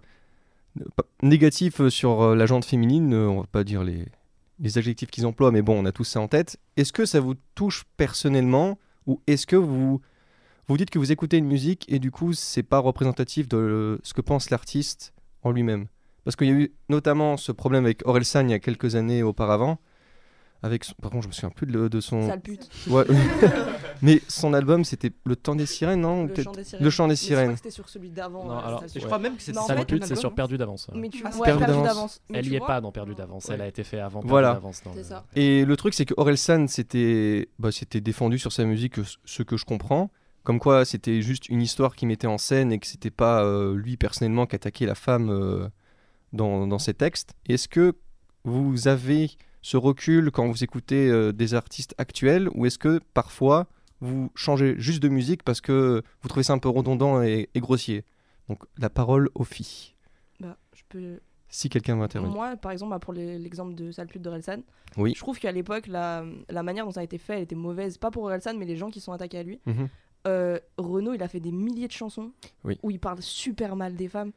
négatifs 1.22 1.88
sur 1.90 2.24
euh, 2.24 2.36
la 2.36 2.48
gente 2.48 2.66
féminine, 2.66 3.14
euh, 3.14 3.28
on 3.28 3.42
va 3.42 3.48
pas 3.48 3.64
dire 3.64 3.84
les, 3.84 4.08
les 4.60 4.78
adjectifs 4.80 5.12
qu'ils 5.12 5.28
emploient, 5.28 5.52
mais 5.52 5.62
bon, 5.62 5.80
on 5.80 5.86
a 5.86 5.92
tous 5.92 6.04
ça 6.04 6.20
en 6.20 6.28
tête. 6.28 6.58
Est-ce 6.78 6.92
que 6.92 7.06
ça 7.06 7.20
vous 7.20 7.36
touche 7.54 7.84
personnellement 7.96 8.80
ou 9.06 9.22
est-ce 9.28 9.46
que 9.46 9.56
vous 9.56 10.02
vous 10.68 10.78
dites 10.78 10.90
que 10.90 10.98
vous 10.98 11.12
écoutez 11.12 11.38
une 11.38 11.46
musique 11.46 11.86
et 11.88 12.00
du 12.00 12.10
coup 12.10 12.34
c'est 12.34 12.64
pas 12.64 12.80
représentatif 12.80 13.48
de 13.48 14.00
ce 14.02 14.16
que 14.16 14.22
pense 14.22 14.50
l'artiste 14.50 15.14
en 15.44 15.52
lui-même? 15.52 15.86
Parce 16.24 16.36
qu'il 16.36 16.48
y 16.48 16.50
a 16.50 16.56
eu 16.56 16.74
notamment 16.90 17.38
ce 17.38 17.52
problème 17.52 17.86
avec 17.86 18.02
Orelsan 18.08 18.48
il 18.48 18.50
y 18.50 18.54
a 18.56 18.60
quelques 18.60 18.96
années 18.96 19.22
auparavant. 19.22 19.78
Avec 20.66 20.84
son- 20.84 20.96
Par 21.02 21.12
contre, 21.12 21.24
je 21.24 21.28
me 21.28 21.34
souviens 21.34 21.52
plus 21.52 21.68
de, 21.68 21.88
de 21.88 22.00
son. 22.02 22.28
Sale 22.28 22.42
pute. 22.42 22.68
Ouais. 22.88 23.04
Mais 24.02 24.22
son 24.28 24.54
album 24.54 24.84
c'était 24.84 25.12
Le 25.26 25.36
Temps 25.36 25.56
des 25.56 25.66
Sirènes, 25.68 26.02
non? 26.02 26.26
Le 26.26 26.34
chant 26.42 26.52
des 26.54 26.64
sirènes. 26.64 26.84
Le 26.84 26.90
Chant 26.90 27.08
des 27.08 27.12
Mais 27.12 27.16
je 27.16 27.22
crois 27.22 27.28
Sirènes. 27.28 27.52
que 27.52 27.58
c'était 27.58 27.70
sur 27.70 27.88
celui 27.90 28.10
d'avant. 28.10 28.46
Non, 28.46 28.52
euh, 28.58 28.66
alors, 28.66 28.84
je 28.94 29.00
crois 29.06 29.20
même 29.20 29.36
que 29.38 29.58
en 29.58 29.68
Sale 29.68 29.86
Pute, 29.86 30.06
c'est 30.06 30.16
sur 30.16 30.34
Perdu 30.34 30.58
d'avance. 30.58 30.88
Mais 30.96 31.10
tu 31.10 31.22
Ah, 31.24 31.30
vois, 31.30 31.46
Perdu 31.46 31.66
d'avance. 31.66 32.20
Elle 32.34 32.48
y 32.48 32.56
est 32.56 32.60
pas 32.60 32.82
dans 32.82 32.92
Perdu 32.92 33.14
d'avance, 33.16 33.50
elle 33.50 33.62
a 33.62 33.68
été 33.68 33.84
faite 33.84 34.00
avant 34.00 34.20
Perdu 34.22 34.30
Voilà. 34.30 34.54
d'avance. 34.54 34.82
dans 34.84 34.92
C'est 34.94 34.98
le- 35.00 35.04
ça. 35.06 35.26
Et 35.36 35.66
le 35.66 35.78
truc, 35.78 35.94
c'est 35.94 36.06
que 36.06 36.14
Orelsan 36.18 36.68
s'était 36.68 37.50
bah, 37.60 37.70
défendu 38.02 38.40
sur 38.40 38.52
sa 38.52 38.66
musique, 38.66 38.96
ce- 39.24 39.44
que 39.44 39.56
je 39.58 39.66
comprends. 39.66 40.10
Comme 40.44 40.60
quoi, 40.60 40.84
c'était 40.86 41.22
juste 41.22 41.48
une 41.50 41.62
histoire 41.62 41.96
qu'il 41.96 42.08
mettait 42.08 42.28
en 42.28 42.38
scène 42.38 42.72
et 42.72 42.80
que 42.80 42.88
c'était 42.88 43.12
pas 43.12 43.44
euh, 43.44 43.76
lui 43.76 43.98
personnellement 43.98 44.46
qui 44.48 44.56
attaquait 44.56 44.86
la 44.88 44.96
femme 44.96 45.30
euh, 45.30 45.68
dans, 46.34 46.68
dans 46.68 46.80
ses 46.80 46.94
textes. 46.94 47.34
Est-ce 47.48 47.68
que 47.68 47.94
vous 48.44 48.88
avez 48.88 49.32
ce 49.66 49.78
recul 49.78 50.30
quand 50.30 50.48
vous 50.48 50.64
écoutez 50.64 51.10
euh, 51.10 51.32
des 51.32 51.56
artistes 51.56 51.96
actuels 51.98 52.50
ou 52.54 52.68
est-ce 52.68 52.78
que 52.78 53.00
parfois 53.16 53.66
vous 54.00 54.30
changez 54.36 54.76
juste 54.78 55.02
de 55.02 55.10
musique 55.10 55.42
parce 55.42 55.60
que 55.60 56.04
vous 56.22 56.28
trouvez 56.30 56.44
ça 56.44 56.54
un 56.54 56.60
peu 56.60 56.70
redondant 56.70 57.24
et, 57.24 57.50
et 57.56 57.60
grossier? 57.60 58.04
Donc 58.48 58.60
la 58.78 58.92
parole 58.92 59.28
aux 59.34 59.44
filles. 59.44 59.96
Bah, 60.40 60.56
je 60.76 60.84
peux. 60.88 61.20
Si 61.50 61.70
quelqu'un 61.70 62.00
intervenir. 62.00 62.36
Moi, 62.36 62.56
par 62.58 62.72
exemple, 62.74 62.92
bah, 62.92 63.00
pour 63.00 63.14
l'exemple 63.14 63.74
de 63.74 63.90
Sale 63.92 64.06
pute 64.08 64.22
de 64.22 64.30
Relsan, 64.30 64.62
Oui. 64.98 65.14
je 65.16 65.20
trouve 65.20 65.40
qu'à 65.40 65.52
l'époque, 65.52 65.88
la, 65.88 66.24
la 66.50 66.62
manière 66.62 66.86
dont 66.86 66.92
ça 66.92 67.00
a 67.00 67.04
été 67.04 67.18
fait, 67.18 67.38
elle 67.38 67.44
était 67.44 67.56
mauvaise. 67.56 67.98
Pas 67.98 68.12
pour 68.12 68.26
Relsan, 68.26 68.56
mais 68.60 68.66
les 68.66 68.76
gens 68.76 68.92
qui 68.92 69.00
sont 69.02 69.14
attaqués 69.14 69.40
à 69.40 69.44
lui. 69.44 69.60
Euh, 70.28 70.60
Renaud, 70.78 71.14
il 71.14 71.24
a 71.24 71.28
fait 71.28 71.40
des 71.40 71.52
milliers 71.52 71.88
de 71.88 71.92
chansons 71.94 72.32
Oui. 72.64 72.78
où 72.84 72.92
il 72.92 73.00
parle 73.00 73.22
super 73.22 73.76
mal 73.76 73.96
des 73.96 74.10
femmes. 74.10 74.32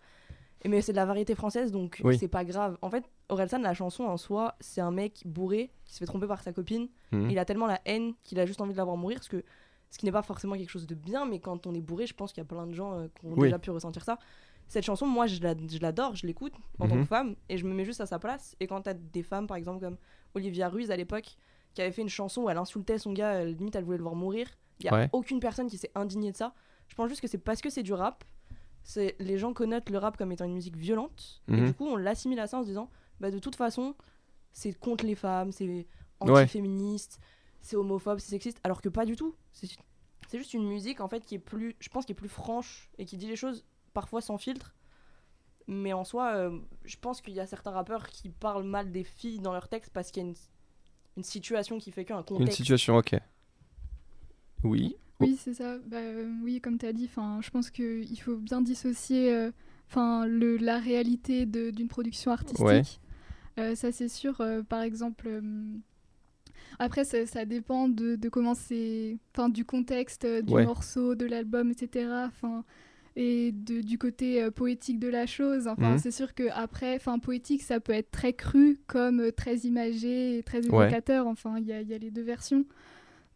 Mais 0.66 0.82
c'est 0.82 0.92
de 0.92 0.96
la 0.96 1.06
variété 1.06 1.34
française, 1.34 1.70
donc 1.70 2.00
Oui. 2.04 2.18
c'est 2.18 2.26
pas 2.28 2.44
grave. 2.44 2.78
En 2.82 2.90
fait, 2.90 3.04
Orelsan, 3.28 3.60
la 3.60 3.74
chanson 3.74 4.04
en 4.04 4.16
soi, 4.16 4.56
c'est 4.60 4.80
un 4.80 4.90
mec 4.90 5.22
bourré 5.24 5.70
qui 5.84 5.94
se 5.94 5.98
fait 6.00 6.06
tromper 6.06 6.26
par 6.26 6.42
sa 6.42 6.52
copine. 6.52 6.88
Mhm. 7.12 7.30
Il 7.30 7.38
a 7.38 7.44
tellement 7.44 7.66
la 7.66 7.80
haine 7.84 8.14
qu'il 8.24 8.40
a 8.40 8.46
juste 8.46 8.60
envie 8.60 8.72
de 8.72 8.76
la 8.78 8.84
voir 8.84 8.96
mourir, 8.96 9.22
ce, 9.22 9.28
que, 9.28 9.44
ce 9.90 9.98
qui 9.98 10.04
n'est 10.06 10.12
pas 10.12 10.22
forcément 10.22 10.56
quelque 10.56 10.70
chose 10.70 10.86
de 10.86 10.94
bien, 10.96 11.26
mais 11.26 11.38
quand 11.38 11.66
on 11.66 11.74
est 11.74 11.80
bourré, 11.80 12.06
je 12.06 12.14
pense 12.14 12.32
qu'il 12.32 12.40
y 12.40 12.46
a 12.46 12.48
plein 12.48 12.66
de 12.66 12.74
gens 12.74 12.94
euh, 12.94 13.06
qui 13.20 13.26
ont 13.26 13.34
Oui. 13.36 13.44
déjà 13.48 13.58
pu 13.58 13.70
ressentir 13.70 14.02
ça. 14.02 14.18
Cette 14.66 14.84
chanson, 14.84 15.06
moi, 15.06 15.26
je 15.26 15.40
la- 15.40 15.54
je 15.56 15.78
l'adore, 15.78 16.14
je 16.16 16.26
l'écoute 16.26 16.52
en 16.80 16.88
tant 16.88 16.96
Mhm. 16.96 17.02
que 17.02 17.06
femme, 17.08 17.36
et 17.48 17.56
je 17.56 17.64
me 17.64 17.72
mets 17.72 17.84
juste 17.84 18.00
à 18.00 18.06
sa 18.06 18.18
place. 18.18 18.56
Et 18.60 18.66
quand 18.66 18.82
t'as 18.82 18.94
des 18.94 19.22
femmes, 19.22 19.46
par 19.46 19.56
exemple, 19.56 19.80
comme 19.80 19.96
Olivia 20.34 20.68
Ruiz 20.68 20.90
à 20.90 20.96
l'époque, 20.96 21.36
qui 21.74 21.82
avait 21.82 21.92
fait 21.92 22.02
une 22.02 22.08
chanson 22.08 22.42
où 22.42 22.50
elle 22.50 22.58
insultait 22.58 22.98
son 22.98 23.12
gars, 23.12 23.34
euh, 23.36 23.44
limite 23.44 23.76
elle 23.76 23.84
voulait 23.84 23.96
le 23.98 24.02
voir 24.02 24.16
mourir, 24.16 24.48
il 24.80 24.86
y 24.86 24.88
a 24.88 24.94
Ouais. 24.94 25.08
aucune 25.12 25.38
personne 25.38 25.68
qui 25.68 25.78
s'est 25.78 25.90
indignée 25.94 26.32
de 26.32 26.36
ça. 26.36 26.52
Je 26.88 26.94
pense 26.96 27.08
juste 27.08 27.20
que 27.20 27.28
c'est 27.28 27.38
parce 27.38 27.60
que 27.60 27.70
c'est 27.70 27.82
du 27.82 27.92
rap. 27.94 28.24
C'est 28.90 29.16
les 29.18 29.36
gens 29.36 29.52
connotent 29.52 29.90
le 29.90 29.98
rap 29.98 30.16
comme 30.16 30.32
étant 30.32 30.46
une 30.46 30.54
musique 30.54 30.74
violente 30.76 31.42
et 31.46 31.52
Mhm. 31.52 31.66
du 31.66 31.74
coup 31.74 31.84
on 31.86 31.96
l'assimile 31.96 32.40
à 32.40 32.46
ça 32.46 32.56
en 32.56 32.62
se 32.62 32.68
disant 32.68 32.88
bah 33.20 33.30
de 33.30 33.38
toute 33.38 33.54
façon 33.54 33.94
c'est 34.54 34.72
contre 34.72 35.04
les 35.04 35.14
femmes, 35.14 35.52
c'est 35.52 35.66
Ouais. 35.66 35.86
anti-féministe, 36.20 37.20
c'est 37.60 37.76
homophobe, 37.76 38.18
c'est 38.18 38.30
sexiste 38.30 38.58
alors 38.64 38.80
que 38.80 38.88
pas 38.88 39.04
du 39.04 39.14
tout. 39.14 39.34
C'est 39.52 39.68
c'est 40.28 40.38
juste 40.38 40.54
une 40.54 40.66
musique 40.66 41.02
en 41.02 41.08
fait 41.08 41.20
qui 41.26 41.34
est 41.34 41.38
plus 41.38 41.76
je 41.80 41.88
pense 41.90 42.06
qui 42.06 42.12
est 42.12 42.14
plus 42.14 42.30
franche 42.30 42.88
et 42.96 43.04
qui 43.04 43.18
dit 43.18 43.26
les 43.26 43.36
choses 43.36 43.66
parfois 43.92 44.22
sans 44.22 44.38
filtre. 44.38 44.74
Mais 45.66 45.92
en 45.92 46.02
soi, 46.04 46.32
euh, 46.34 46.58
je 46.86 46.96
pense 46.96 47.20
qu'il 47.20 47.34
y 47.34 47.40
a 47.40 47.46
certains 47.46 47.72
rappeurs 47.72 48.06
qui 48.08 48.30
parlent 48.30 48.64
mal 48.64 48.90
des 48.90 49.04
filles 49.04 49.40
dans 49.40 49.52
leurs 49.52 49.68
textes 49.68 49.92
parce 49.92 50.10
qu'il 50.10 50.22
y 50.22 50.26
a 50.26 50.28
une, 50.30 50.36
une 51.18 51.24
situation 51.24 51.76
qui 51.78 51.90
fait 51.92 52.06
qu'un 52.06 52.20
Une 52.20 52.24
contexte. 52.24 52.56
situation, 52.56 52.96
ok. 52.96 53.16
Oui. 54.64 54.96
Oui, 55.20 55.36
c'est 55.38 55.54
ça. 55.54 55.78
Bah, 55.86 55.96
euh, 55.98 56.30
oui, 56.42 56.60
comme 56.60 56.78
tu 56.78 56.86
as 56.86 56.92
dit, 56.92 57.08
je 57.40 57.50
pense 57.50 57.70
qu'il 57.70 58.20
faut 58.20 58.36
bien 58.36 58.60
dissocier 58.60 59.32
euh, 59.34 59.50
'fin, 59.88 60.26
le, 60.26 60.56
la 60.56 60.78
réalité 60.78 61.44
d'une 61.46 61.88
production 61.88 62.30
artistique. 62.30 62.64
Ouais. 62.64 62.82
Euh, 63.58 63.74
ça, 63.74 63.90
c'est 63.90 64.08
sûr. 64.08 64.40
euh, 64.40 64.62
par 64.62 64.82
exemple, 64.82 65.26
euh, 65.28 65.40
après, 66.78 67.04
ça, 67.04 67.26
ça 67.26 67.44
dépend 67.44 67.88
de, 67.88 68.14
de 68.16 68.28
comment 68.28 68.54
c'est. 68.54 69.18
Enfin, 69.34 69.48
du 69.48 69.64
contexte 69.64 70.24
du 70.26 70.52
Ouais. 70.52 70.64
morceau, 70.64 71.14
de 71.14 71.26
l'album, 71.26 71.70
etc. 71.70 72.08
Enfin. 72.26 72.64
Et 73.20 73.50
de- 73.50 73.80
du 73.80 73.98
côté 73.98 74.48
poétique 74.52 75.00
de 75.00 75.08
la 75.08 75.26
chose. 75.26 75.66
Enfin, 75.66 75.94
Mhm. 75.94 75.98
c'est 75.98 76.12
sûr 76.12 76.34
que 76.34 76.44
après, 76.52 76.94
enfin, 76.94 77.18
poétique, 77.18 77.62
ça 77.62 77.80
peut 77.80 77.92
être 77.92 78.12
très 78.12 78.32
cru, 78.32 78.78
comme 78.86 79.32
très 79.32 79.56
imagé 79.60 80.38
et 80.38 80.42
très 80.44 80.58
Ouais. 80.68 80.84
évocateur. 80.86 81.26
Enfin, 81.26 81.58
il 81.58 81.64
y 81.64 81.70
y 81.70 81.94
a 81.94 81.98
les 81.98 82.12
deux 82.12 82.22
versions. 82.22 82.64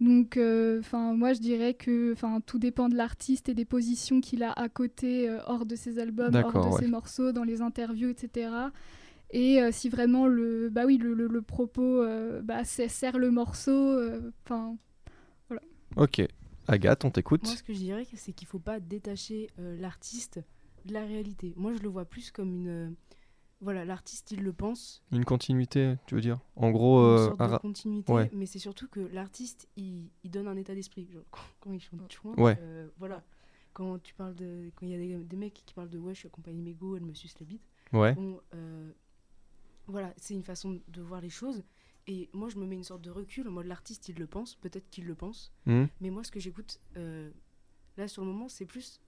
Donc, 0.03 0.37
euh, 0.37 0.81
enfin, 0.81 1.15
moi, 1.15 1.33
je 1.33 1.41
dirais 1.41 1.75
que, 1.75 2.13
enfin, 2.13 2.41
tout 2.45 2.59
dépend 2.59 2.89
de 2.89 2.97
l'artiste 2.97 3.49
et 3.49 3.55
des 3.55 3.65
positions 3.65 4.21
qu'il 4.21 4.43
a 4.43 4.51
à 4.53 4.69
côté, 4.69 5.29
euh, 5.31 5.39
hors 5.47 5.65
de 5.65 5.77
ses 5.77 5.99
albums, 6.01 6.35
hors 6.43 6.53
de 6.53 6.71
ouais. 6.71 6.81
ses 6.81 6.89
morceaux, 6.89 7.31
dans 7.33 7.45
les 7.45 7.63
interviews, 7.63 8.11
etc. 8.11 8.73
Et 9.31 9.63
euh, 9.63 9.71
si 9.73 9.89
vraiment 9.89 10.27
le, 10.27 10.71
bah 10.71 10.85
oui, 10.87 10.99
le, 10.99 11.15
le- 11.15 11.29
le 11.29 11.43
propos, 11.43 12.03
euh, 12.03 12.43
bah, 12.43 12.65
sert 12.65 13.17
le 13.19 13.31
morceau, 13.31 13.71
euh, 13.73 14.33
enfin, 14.45 14.77
voilà. 15.49 15.63
Ok. 15.97 16.23
Agathe, 16.69 17.05
on 17.05 17.11
t'écoute. 17.11 17.45
Moi, 17.45 17.57
ce 17.57 17.63
que 17.63 17.73
je 17.73 17.79
dirais, 17.79 18.07
c'est 18.15 18.33
qu'il 18.33 18.49
faut 18.49 18.59
pas 18.59 18.81
détacher 18.81 19.51
euh, 19.61 19.77
l'artiste 19.81 20.41
de 20.85 20.95
la 20.95 21.05
réalité. 21.05 21.55
Moi, 21.57 21.73
je 21.75 21.79
le 21.83 21.89
vois 21.89 22.05
plus 22.05 22.31
comme 22.31 22.53
une. 22.55 22.95
Voilà, 23.63 23.85
l'artiste, 23.87 24.31
il 24.33 24.43
le 24.43 24.53
pense. 24.53 25.03
Une 25.13 25.25
continuité, 25.25 25.95
tu 26.07 26.15
veux 26.15 26.21
dire 26.21 26.39
En 26.57 26.71
gros, 26.71 26.99
une 27.01 27.15
euh, 27.19 27.27
sorte 27.29 27.41
un 27.41 27.53
de 27.53 27.57
continuité, 27.59 28.13
Ouais. 28.13 28.31
mais 28.35 28.45
c'est 28.47 28.59
surtout 28.59 28.89
que 28.89 29.01
l'artiste, 29.01 29.69
il, 29.77 30.11
il 30.25 30.31
donne 30.31 30.49
un 30.49 30.57
état 30.57 30.75
d'esprit. 30.75 31.09
Quand, 31.31 31.41
quand 31.61 31.73
il 31.73 31.81
chante 31.81 32.13
chouin, 32.13 32.35
Ouais. 32.37 32.59
euh, 32.61 32.89
voilà. 32.99 33.23
Quand 33.73 33.99
tu 34.03 34.13
parles 34.15 34.35
de. 34.35 34.71
Quand 34.77 34.85
il 34.85 34.91
y 34.93 34.95
a 34.95 34.99
des, 34.99 35.25
des 35.25 35.37
mecs 35.37 35.55
qui 35.55 35.73
parlent 35.73 35.89
de 35.89 35.97
ouais, 35.99 36.13
je 36.13 36.19
suis 36.19 36.27
accompagné 36.27 36.59
de 36.59 36.63
mes 36.63 36.75
go, 36.75 36.95
elle 36.97 37.05
me 37.05 37.15
suce 37.15 37.39
la 37.41 37.47
bite. 37.47 37.63
Ouais. 37.95 38.13
Bon, 38.15 38.39
euh, 38.55 38.91
voilà, 39.87 40.13
c'est 40.19 40.35
une 40.35 40.43
façon 40.43 40.81
de 40.89 41.01
voir 41.01 41.21
les 41.23 41.31
choses. 41.31 41.63
Et 42.09 42.29
moi, 42.33 42.49
je 42.49 42.57
me 42.59 42.67
mets 42.67 42.75
une 42.75 42.83
sorte 42.85 43.01
de 43.03 43.11
recul 43.11 43.49
mode 43.49 43.67
l'artiste, 43.67 44.09
il 44.09 44.17
le 44.17 44.27
pense, 44.27 44.57
peut-être 44.57 44.91
qu'il 44.91 45.07
le 45.07 45.15
pense. 45.15 45.53
Mhm. 45.67 45.89
Mais 46.01 46.11
moi, 46.11 46.25
ce 46.25 46.31
que 46.33 46.41
j'écoute 46.41 46.81
euh, 46.97 47.31
là 47.97 48.09
sur 48.09 48.23
le 48.25 48.29
moment, 48.33 48.49
c'est 48.49 48.67
plus 48.67 49.01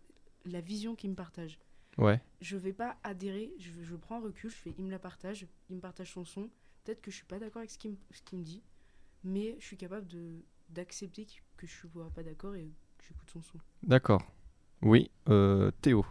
la 0.47 0.61
vision 0.61 0.95
qu'il 0.95 1.11
me 1.11 1.15
partage. 1.17 1.59
Ouais. 1.99 2.21
Je 2.41 2.57
vais 2.57 2.73
pas 2.73 2.97
adhérer, 3.05 3.53
je, 3.59 3.71
je 3.83 3.95
prends 3.97 4.17
un 4.19 4.23
recul, 4.25 4.51
je 4.51 4.57
fais 4.57 4.75
il 4.79 4.85
me 4.85 4.91
la 4.91 4.99
partage, 4.99 5.47
il 5.71 5.77
me 5.77 5.81
partage 5.81 6.13
son 6.13 6.25
son. 6.25 6.49
Peut-être 6.85 7.01
que 7.01 7.11
je 7.11 7.17
suis 7.17 7.25
pas 7.27 7.39
d'accord 7.39 7.59
avec 7.61 7.71
ce 7.71 7.79
qu'il 7.79 7.93
me, 7.93 7.97
ce 8.13 8.21
qu'il 8.23 8.39
me 8.39 8.45
dit, 8.45 8.63
mais 9.23 9.57
je 9.61 9.65
suis 9.65 9.77
capable 9.77 10.07
de 10.09 10.43
d'accepter 10.71 11.25
qu- 11.25 11.43
que 11.57 11.67
je 11.67 11.73
suis 11.73 11.89
pas 12.15 12.23
d'accord 12.23 12.55
et 12.57 12.71
que 12.99 13.05
j'écoute 13.09 13.31
son 13.31 13.43
son. 13.43 13.59
D'accord. 13.83 14.23
Oui, 14.83 15.11
euh, 15.29 15.71
Théo. 15.83 16.05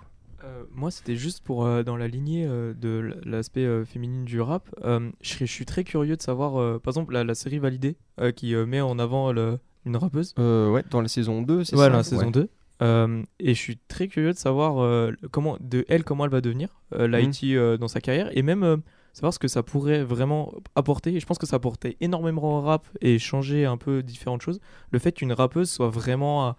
Euh, 0.43 0.65
moi, 0.71 0.91
c'était 0.91 1.15
juste 1.15 1.41
pour 1.43 1.65
euh, 1.65 1.83
dans 1.83 1.95
la 1.95 2.07
lignée 2.07 2.45
euh, 2.45 2.73
de 2.73 3.17
l'aspect 3.25 3.65
euh, 3.65 3.85
féminine 3.85 4.25
du 4.25 4.41
rap. 4.41 4.69
euh, 4.83 5.11
je 5.21 5.37
je 5.39 5.45
suis 5.45 5.65
très 5.65 5.83
curieux 5.83 6.17
de 6.17 6.21
savoir, 6.21 6.57
euh, 6.57 6.79
par 6.79 6.91
exemple, 6.91 7.13
la, 7.13 7.23
la 7.23 7.35
série 7.35 7.59
Validée 7.59 7.95
euh, 8.19 8.31
qui 8.31 8.53
euh, 8.55 8.65
met 8.65 8.81
en 8.81 8.99
avant 8.99 9.31
le- 9.31 9.59
une 9.85 9.95
rappeuse. 9.95 10.33
Euh, 10.39 10.69
ouais, 10.69 10.83
dans 10.89 11.01
la 11.01 11.07
saison 11.07 11.41
2, 11.41 11.63
c'est 11.63 11.75
Ouais, 11.75 11.83
ça 11.83 11.89
dans 11.89 11.97
la 11.97 12.03
saison 12.03 12.25
Ouais. 12.25 12.31
2. 12.31 12.49
Euh, 12.81 13.23
et 13.39 13.53
je 13.53 13.59
suis 13.59 13.77
très 13.87 14.07
curieux 14.07 14.33
de 14.33 14.37
savoir 14.37 14.79
euh, 14.81 15.11
comment, 15.31 15.57
de 15.61 15.85
elle 15.87 16.03
comment 16.03 16.25
elle 16.25 16.31
va 16.31 16.41
devenir, 16.41 16.69
euh, 16.93 17.07
l'IT 17.07 17.43
euh, 17.55 17.77
dans 17.77 17.87
sa 17.87 18.01
carrière, 18.01 18.29
et 18.35 18.41
même 18.41 18.81
savoir 19.13 19.31
ce 19.33 19.39
que 19.39 19.47
ça 19.47 19.61
pourrait 19.63 20.03
vraiment 20.03 20.51
apporter. 20.75 21.13
Et 21.15 21.19
je 21.19 21.25
pense 21.25 21.37
que 21.37 21.45
ça 21.45 21.57
apportait 21.57 21.97
énormément 22.01 22.57
au 22.57 22.61
rap 22.61 22.87
et 22.99 23.19
changer 23.19 23.65
un 23.65 23.77
peu 23.77 24.01
différentes 24.03 24.41
choses. 24.41 24.59
Le 24.91 24.99
fait 24.99 25.11
qu'une 25.11 25.31
rappeuse 25.33 25.69
soit 25.69 25.89
vraiment 25.89 26.47
à, 26.47 26.57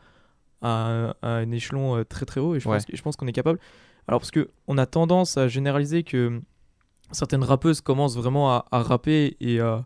à- 0.63 1.15
à 1.21 1.29
un 1.29 1.51
échelon 1.51 2.05
très 2.09 2.25
très 2.27 2.41
haut, 2.41 2.55
et 2.55 2.61
je 2.61 2.69
Ouais. 2.69 2.77
pense, 2.77 2.87
que- 2.87 2.97
je 2.97 3.03
pense 3.03 3.17
qu'on 3.17 3.27
est 3.27 3.33
capable. 3.33 3.59
Alors 4.07 4.21
parce 4.21 4.31
que 4.31 4.51
on 4.69 4.79
a 4.79 4.87
tendance 4.87 5.37
à 5.37 5.49
généraliser 5.49 6.05
que 6.05 6.41
certaines 7.11 7.43
rappeuses 7.43 7.81
commencent 7.81 8.17
vraiment 8.17 8.51
à, 8.53 8.67
à 8.71 8.83
rapper 8.83 9.37
et 9.41 9.61
à, 9.61 9.85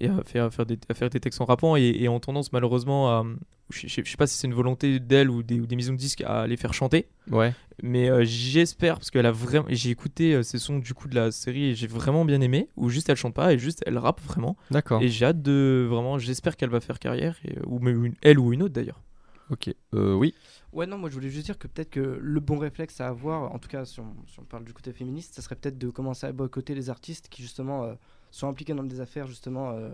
et 0.00 0.08
à 0.08 0.22
faire, 0.24 0.44
à 0.44 0.50
faire, 0.50 0.66
des, 0.66 0.78
à 0.88 0.94
faire 0.94 1.10
des 1.10 1.20
textes 1.20 1.40
en 1.40 1.44
rappant 1.44 1.76
et, 1.76 1.82
et 1.98 2.08
ont 2.08 2.20
tendance 2.20 2.52
malheureusement 2.52 3.08
à. 3.10 3.24
Je, 3.70 3.86
je- 3.86 4.02
je 4.02 4.10
sais 4.10 4.16
pas 4.16 4.26
si 4.26 4.34
c'est 4.38 4.46
une 4.46 4.54
volonté 4.54 4.98
d'elle 4.98 5.28
ou 5.28 5.42
des, 5.42 5.60
ou 5.60 5.66
des 5.66 5.76
maisons 5.76 5.92
de 5.92 5.98
disques 5.98 6.22
à 6.22 6.46
les 6.46 6.56
faire 6.56 6.72
chanter. 6.72 7.06
Ouais. 7.30 7.52
Mais 7.82 8.08
euh, 8.10 8.24
j'espère, 8.24 8.94
parce 8.94 9.10
qu'elle 9.10 9.26
a 9.26 9.30
vraiment. 9.32 9.66
J'ai 9.68 9.90
écouté 9.90 10.34
euh, 10.34 10.42
ces 10.42 10.58
sons 10.58 10.78
du 10.78 10.94
coup 10.94 11.06
de 11.06 11.14
la 11.14 11.30
série 11.32 11.64
et 11.66 11.74
j'ai 11.74 11.86
vraiment 11.86 12.24
bien 12.24 12.40
aimé, 12.40 12.68
où 12.76 12.88
juste 12.88 13.08
elle 13.10 13.16
chante 13.16 13.34
pas 13.34 13.52
et 13.52 13.58
juste 13.58 13.82
elle 13.86 13.98
rappe 13.98 14.22
vraiment. 14.22 14.56
D'accord. 14.70 15.02
Et 15.02 15.08
j'ai 15.08 15.26
hâte 15.26 15.42
de. 15.42 15.86
Vraiment, 15.90 16.18
j'espère 16.18 16.56
qu'elle 16.56 16.70
va 16.70 16.80
faire 16.80 16.98
carrière, 16.98 17.36
et, 17.44 17.58
ou 17.66 17.78
une, 17.86 18.14
elle 18.22 18.38
ou 18.38 18.52
une 18.54 18.62
autre 18.62 18.72
d'ailleurs. 18.74 19.02
Ok. 19.50 19.70
Euh, 19.94 20.14
oui. 20.14 20.34
Ouais, 20.72 20.86
non, 20.86 20.96
moi 20.98 21.08
je 21.10 21.14
voulais 21.14 21.30
juste 21.30 21.46
dire 21.46 21.58
que 21.58 21.66
peut-être 21.66 21.88
que 21.90 22.18
le 22.20 22.40
bon 22.40 22.58
réflexe 22.58 23.00
à 23.00 23.08
avoir, 23.08 23.54
en 23.54 23.58
tout 23.58 23.68
cas 23.68 23.84
si 23.86 24.00
on, 24.00 24.14
si 24.26 24.38
on 24.38 24.44
parle 24.44 24.64
du 24.64 24.74
côté 24.74 24.92
féministe, 24.92 25.34
ça 25.34 25.40
serait 25.42 25.56
peut-être 25.56 25.78
de 25.78 25.88
commencer 25.88 26.26
à 26.26 26.32
boycotter 26.32 26.74
les 26.74 26.90
artistes 26.90 27.28
qui 27.30 27.40
justement 27.42 27.84
euh, 27.84 27.94
sont 28.30 28.48
impliqués 28.48 28.74
dans 28.74 28.84
des 28.84 29.00
affaires 29.00 29.26
justement 29.26 29.70
euh, 29.70 29.90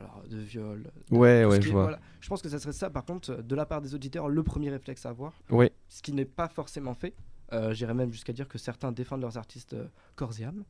alors, 0.00 0.22
de 0.28 0.38
viol. 0.38 0.82
de- 1.10 1.16
Ouais, 1.16 1.44
ouais, 1.44 1.60
je 1.62 1.70
vois. 1.70 1.82
voilà. 1.82 2.00
Je 2.20 2.28
pense 2.28 2.42
que 2.42 2.48
ça 2.48 2.58
serait 2.58 2.72
ça, 2.72 2.90
par 2.90 3.04
contre, 3.04 3.36
de 3.42 3.54
la 3.54 3.66
part 3.66 3.80
des 3.80 3.94
auditeurs, 3.94 4.28
le 4.28 4.42
premier 4.42 4.70
réflexe 4.70 5.06
à 5.06 5.10
avoir. 5.10 5.32
Ouais. 5.50 5.72
Ce 5.88 6.02
qui 6.02 6.12
n'est 6.12 6.24
pas 6.24 6.48
forcément 6.48 6.94
fait. 6.94 7.14
Euh, 7.52 7.72
J'irais 7.74 7.94
même 7.94 8.10
jusqu'à 8.12 8.32
dire 8.32 8.48
que 8.48 8.58
certains 8.58 8.92
défendent 8.92 9.20
leurs 9.20 9.36
artistes 9.38 9.74
euh, 9.74 9.86
corps 10.16 10.32
et 10.40 10.44
âme. 10.44 10.64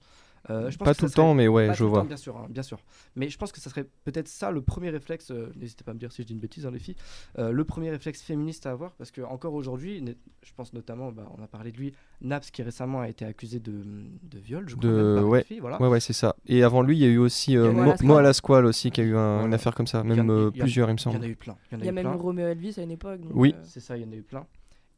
Euh, 0.51 0.71
je 0.71 0.77
pense 0.77 0.87
Pas 0.87 0.95
que 0.95 0.99
tout 0.99 1.05
le 1.05 1.11
temps, 1.13 1.35
mais 1.35 1.47
ouais, 1.47 1.69
pas 1.69 1.73
je 1.75 1.85
tout 1.85 1.89
vois. 1.91 2.01
temps, 2.01 2.07
bien 2.07 2.17
sûr, 2.17 2.37
hein, 2.37 2.47
bien 2.51 2.65
sûr. 2.65 2.81
Mais 3.15 3.29
je 3.29 3.39
pense 3.39 3.53
que 3.53 3.61
ça 3.61 3.71
serait 3.71 3.87
peut-être 4.05 4.27
ça 4.27 4.51
le 4.51 4.61
premier 4.61 4.91
réflexe. 4.91 5.31
euh, 5.31 5.53
N'hésitez 5.57 5.85
pas 5.85 5.93
à 5.93 5.95
me 5.95 6.01
dire 6.01 6.11
si 6.11 6.23
je 6.23 6.27
dis 6.27 6.33
une 6.33 6.41
bêtise, 6.41 6.67
hein, 6.67 6.71
les 6.73 6.81
filles. 6.81 6.97
euh, 7.39 7.53
le 7.53 7.65
premier 7.65 7.91
réflexe 7.91 8.23
féministe 8.23 8.67
à 8.67 8.73
avoir, 8.73 8.93
parce 8.95 9.11
que 9.13 9.21
encore 9.23 9.55
aujourd'hui, 9.55 10.05
je 10.43 10.53
pense 10.57 10.73
notamment, 10.73 11.13
bah, 11.13 11.29
on 11.39 11.43
a 11.43 11.47
parlé 11.47 11.71
de 11.71 11.77
lui, 11.77 11.95
Naps 12.23 12.51
qui 12.51 12.63
récemment 12.63 13.01
a 13.03 13.09
été 13.09 13.25
accusé 13.25 13.61
de, 13.61 13.73
de 14.23 14.39
viol, 14.41 14.69
je 14.69 14.75
crois. 14.75 14.91
même 14.91 14.97
De... 14.99 15.15
par 15.15 15.23
une 15.25 15.31
Ouais. 15.31 15.45
fille, 15.45 15.61
voilà. 15.61 15.81
ouais, 15.81 15.89
ouais, 15.89 16.01
c'est 16.01 16.13
ça. 16.13 16.35
Et 16.47 16.65
avant 16.65 16.83
lui, 16.83 16.97
il 16.97 17.01
y 17.03 17.07
a 17.07 17.09
eu 17.09 17.19
aussi 17.19 17.57
euh, 17.57 17.71
Mo, 17.71 17.75
Mo 17.75 17.83
à 17.83 17.85
la 17.85 17.87
Mo 17.87 17.93
à 17.93 17.97
Squale. 17.97 18.23
la 18.25 18.33
Squale 18.33 18.67
aussi, 18.67 18.91
qui 18.91 19.01
a 19.01 19.05
eu 19.05 19.17
un- 19.17 19.47
une 19.47 19.55
affaire 19.55 19.75
comme 19.77 19.87
ça, 19.87 20.03
même 20.03 20.29
euh, 20.29 20.51
il 20.55 20.61
plusieurs, 20.61 20.89
il 20.91 20.95
me 20.95 20.99
Il 20.99 21.05
y 21.05 21.09
en 21.09 21.13
semble. 21.13 21.25
a 21.25 21.29
eu 21.29 21.37
plein. 21.37 21.57
Il 21.71 21.75
y 21.75 21.77
en 21.77 21.79
Il 21.81 21.85
y 21.85 21.89
a 21.89 21.93
eu 21.93 21.95
même 21.95 22.05
plein. 22.07 22.15
Romeo 22.17 22.47
Elvis 22.49 22.75
à 22.79 22.83
une 22.83 22.91
époque. 22.91 23.21
donc, 23.21 23.31
Oui. 23.35 23.55
euh, 23.57 23.61
C'est 23.65 23.79
ça, 23.81 23.97
il 23.97 24.03
y 24.05 24.07
en 24.09 24.11
a 24.13 24.17
eu 24.17 24.23
plein. 24.23 24.45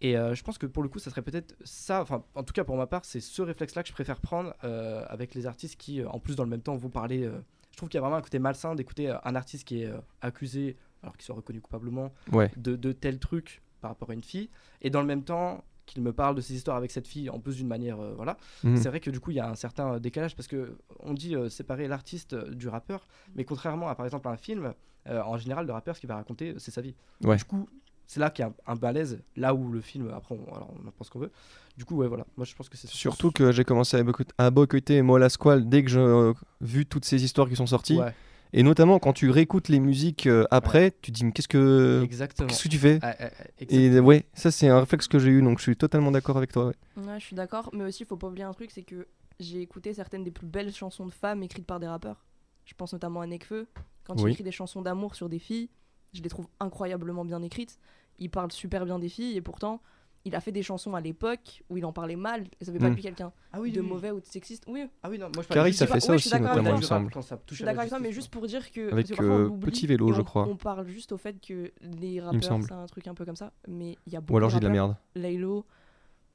Et 0.05 0.17
euh, 0.19 0.35
je 0.35 0.43
pense 0.45 0.59
que 0.59 0.67
pour 0.67 0.83
le 0.83 0.89
coup, 0.91 0.99
ça 0.99 1.09
serait 1.11 1.23
peut-être 1.23 1.55
ça, 1.65 2.03
enfin, 2.03 2.23
en 2.35 2.43
tout 2.43 2.53
cas 2.53 2.63
pour 2.65 2.77
ma 2.77 2.87
part, 2.87 3.05
c'est 3.07 3.21
ce 3.21 3.41
réflexe-là 3.41 3.83
que 3.83 3.89
je 3.89 3.95
préfère 3.95 4.21
prendre 4.21 4.53
euh, 4.63 5.03
avec 5.09 5.35
les 5.35 5.47
artistes 5.47 5.77
qui, 5.81 6.01
euh, 6.03 6.09
en 6.11 6.19
plus, 6.19 6.37
dans 6.37 6.45
le 6.45 6.51
même 6.51 6.61
temps, 6.61 6.77
vont 6.77 6.91
parler. 6.91 7.25
euh, 7.25 7.39
je 7.71 7.77
trouve 7.79 7.89
qu'il 7.89 7.97
y 7.97 7.99
a 7.99 8.03
vraiment 8.03 8.17
un 8.17 8.23
côté 8.23 8.39
malsain 8.39 8.75
d'écouter 8.75 9.09
un 9.25 9.35
artiste 9.35 9.67
qui 9.67 9.83
est 9.83 9.91
accusé, 10.21 10.77
alors 11.03 11.17
qu'il 11.17 11.25
soit 11.25 11.35
reconnu 11.35 11.61
coupablement, 11.61 12.13
Ouais. 12.33 12.51
de, 12.57 12.77
de 12.77 12.93
tel 12.93 13.19
truc 13.19 13.63
par 13.81 13.91
rapport 13.91 14.11
à 14.11 14.15
une 14.15 14.23
fille, 14.23 14.49
et 14.83 14.91
dans 14.91 15.01
le 15.01 15.07
même 15.07 15.25
temps 15.25 15.65
qu'il 15.87 16.03
me 16.03 16.13
parle 16.13 16.35
de 16.35 16.41
ses 16.41 16.55
histoires 16.55 16.77
avec 16.77 16.91
cette 16.91 17.09
fille, 17.09 17.29
en 17.31 17.41
plus 17.41 17.57
d'une 17.57 17.67
manière, 17.67 17.99
euh, 18.01 18.13
voilà. 18.15 18.37
Mhm. 18.63 18.77
C'est 18.77 18.89
vrai 18.91 19.01
que 19.01 19.11
du 19.11 19.21
coup, 19.21 19.31
il 19.33 19.37
y 19.37 19.41
a 19.41 19.49
un 19.51 19.55
certain 19.55 19.99
décalage 19.99 20.37
parce 20.37 20.47
que 20.49 20.77
on 21.01 21.15
dit 21.15 21.35
euh, 21.35 21.49
séparer 21.49 21.89
l'artiste 21.89 22.35
euh, 22.35 22.55
du 22.55 22.69
rappeur, 22.69 23.07
mais 23.35 23.45
contrairement 23.45 23.89
à 23.89 23.95
par 23.95 24.07
exemple 24.07 24.29
un 24.29 24.37
film, 24.37 24.75
en 25.07 25.37
général, 25.37 25.67
le 25.67 25.73
rappeur, 25.75 25.95
ce 25.97 26.01
qu'il 26.01 26.09
va 26.09 26.15
raconter, 26.17 26.55
c'est 26.59 26.71
sa 26.71 26.81
vie. 26.81 26.95
Ouais. 27.23 27.37
Du 27.37 27.45
coup, 27.45 27.69
c'est 28.07 28.21
là 28.21 28.31
qu'il 28.31 28.45
y 28.45 28.49
a 28.49 28.51
un, 28.67 28.73
un 28.73 28.77
balèze, 28.77 29.23
là 29.37 29.55
où 29.55 29.71
le 29.71 29.81
film, 29.81 30.11
après, 30.15 30.35
on, 30.35 30.55
alors, 30.55 30.71
on 30.83 30.89
en 30.89 30.91
pense 30.91 31.11
qu'on 31.11 31.19
veut. 31.21 31.33
Du 31.77 31.85
coup, 31.85 31.97
ouais, 31.97 32.07
voilà. 32.09 32.25
Moi, 32.37 32.45
je 32.45 32.55
pense 32.55 32.69
que 32.69 32.77
c'est 32.77 32.89
Surtout 32.89 33.31
que 33.33 33.51
j'ai 33.53 33.65
commencé 33.65 33.97
à 33.97 34.03
boycotter, 34.03 34.33
à 34.39 34.51
boycotter 34.51 35.03
Mo 35.03 35.17
à 35.17 35.19
la 35.19 35.29
Squale 35.29 35.69
dès 35.69 35.83
que 35.83 35.91
j'ai 35.91 35.99
euh, 35.99 36.33
vu 36.61 36.87
toutes 36.87 37.05
ces 37.05 37.25
histoires 37.25 37.49
qui 37.49 37.57
sont 37.57 37.67
sorties. 37.67 37.99
Ouais. 37.99 38.15
Et 38.57 38.63
notamment 38.63 39.01
quand 39.01 39.13
tu 39.13 39.31
réécoutes 39.31 39.69
les 39.69 39.81
musiques 39.81 40.29
euh, 40.29 40.45
après, 40.53 40.93
tu 41.03 41.11
te 41.11 41.17
dis 41.17 41.25
mais 41.25 41.33
qu'est-ce 41.33 41.49
que 41.49 42.03
Exactement. 42.05 42.49
qu'est-ce 42.49 42.63
que 42.63 42.69
tu 42.69 42.79
fais? 42.79 43.01
Ouais, 43.03 43.17
ouais, 43.19 43.33
ouais, 43.61 43.67
Et 43.69 43.99
ouais, 43.99 44.27
ça 44.33 44.53
c'est 44.53 44.69
un 44.69 44.79
réflexe 44.79 45.09
que 45.09 45.19
j'ai 45.19 45.31
eu 45.31 45.43
donc 45.43 45.59
je 45.59 45.65
suis 45.65 45.77
totalement 45.77 46.13
d'accord 46.13 46.37
avec 46.37 46.53
toi. 46.53 46.67
ouais. 46.67 46.75
Ouais, 47.05 47.19
je 47.19 47.25
suis 47.25 47.35
d'accord, 47.35 47.69
mais 47.73 47.83
aussi, 47.83 48.05
il 48.05 48.07
faut 48.07 48.17
pas 48.17 48.29
oublier 48.29 48.45
un 48.45 48.53
truc, 48.53 48.71
c'est 48.71 48.85
que 48.85 49.09
j'ai 49.41 49.61
écouté 49.61 49.93
certaines 49.93 50.23
des 50.23 50.31
plus 50.31 50.47
belles 50.47 50.73
chansons 50.73 51.05
de 51.07 51.11
femmes 51.11 51.43
écrites 51.43 51.67
par 51.67 51.81
des 51.81 51.89
rappeurs. 51.89 52.25
Je 52.65 52.75
pense 52.75 52.93
notamment 52.93 53.23
à 53.23 53.27
Nekfeu. 53.27 53.67
Quand 54.05 54.15
il 54.15 54.29
écrit 54.29 54.45
des 54.45 54.53
chansons 54.53 54.83
d'amour 54.83 55.17
sur 55.17 55.29
des 55.29 55.41
filles, 55.41 55.69
je 56.15 56.23
les 56.23 56.29
trouve 56.29 56.47
incroyablement 56.61 57.25
bien 57.25 57.43
écrites. 57.43 57.79
Il 58.19 58.31
parle 58.31 58.51
super 58.53 58.85
bien 58.85 58.99
des 58.99 59.09
filles, 59.09 59.37
et 59.37 59.41
pourtant, 59.43 59.81
il 60.25 60.35
a 60.35 60.41
fait 60.41 60.53
des 60.53 60.63
chansons 60.63 60.95
à 60.95 61.01
l'époque 61.01 61.63
où 61.69 61.77
il 61.77 61.85
en 61.85 61.93
parlait 61.93 62.17
mal, 62.17 62.45
et 62.61 62.65
ça 62.65 62.73
fait 62.73 62.79
pas 62.79 62.89
Mm. 62.89 62.95
lui 62.95 63.03
quelqu'un 63.03 63.33
Ah 63.53 63.61
oui, 63.61 63.73
de 63.73 63.81
oui, 63.81 63.87
oui. 63.87 63.93
mauvais 63.93 64.11
ou 64.13 64.21
de 64.21 64.25
sexiste. 64.25 64.65
Oui. 64.69 64.87
Ah 65.03 65.11
oui, 65.11 65.19
non, 65.19 65.27
moi 65.35 65.45
je 65.47 65.65
juste- 65.67 65.79
ça 65.81 65.87
fait 65.87 66.01
ça 66.01 66.13
Ouais, 66.13 66.19
je 66.19 66.23
suis 66.23 66.29
aussi 66.29 66.31
d'accord 66.31 66.53
avec 66.53 66.63
notamment 66.63 66.77
il 66.79 66.81
me 66.81 66.87
semble. 66.87 67.11
Je 67.13 67.35
touche 67.45 67.57
suis 67.59 67.65
d'accord 67.65 67.81
avec 67.81 67.91
ça, 67.91 67.99
mais 67.99 68.13
juste 68.13 68.31
pour 68.31 68.47
dire 68.47 68.71
que. 68.73 68.91
Avec, 68.93 69.11
euh, 69.21 69.51
Petit 69.51 69.87
Vélo, 69.87 70.13
je 70.13 70.21
on- 70.21 70.25
crois. 70.25 70.47
On 70.49 70.57
parle 70.57 70.87
juste 70.87 71.13
au 71.13 71.19
fait 71.19 71.39
que 71.47 71.73
les 71.83 72.21
me 72.21 72.25
rappeurs, 72.25 72.43
semble. 72.45 72.65
c'est 72.65 72.73
un 72.73 72.87
truc 72.87 73.07
un 73.09 73.15
peu 73.15 73.25
comme 73.27 73.37
ça, 73.37 73.53
mais 73.69 73.99
il 74.07 74.13
y 74.13 74.17
a 74.17 74.21
beaucoup 74.21 74.35
Ou 74.35 74.37
alors 74.39 74.49
de 74.49 74.55
j'ai 74.55 74.61
de 74.61 74.67
la 74.67 74.73
merde. 74.73 74.97
Laylo, 75.17 75.67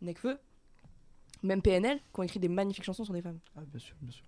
Nekfeu, 0.02 0.38
même 1.42 1.62
PNL, 1.62 1.98
qui 2.14 2.20
ont 2.20 2.24
écrit 2.24 2.40
des 2.40 2.50
magnifiques 2.50 2.84
chansons 2.84 3.06
sur 3.06 3.14
des 3.14 3.22
femmes. 3.22 3.40
Ah, 3.58 3.62
bien 3.66 3.80
sûr, 3.80 3.96
bien 4.02 4.12
sûr. 4.12 4.26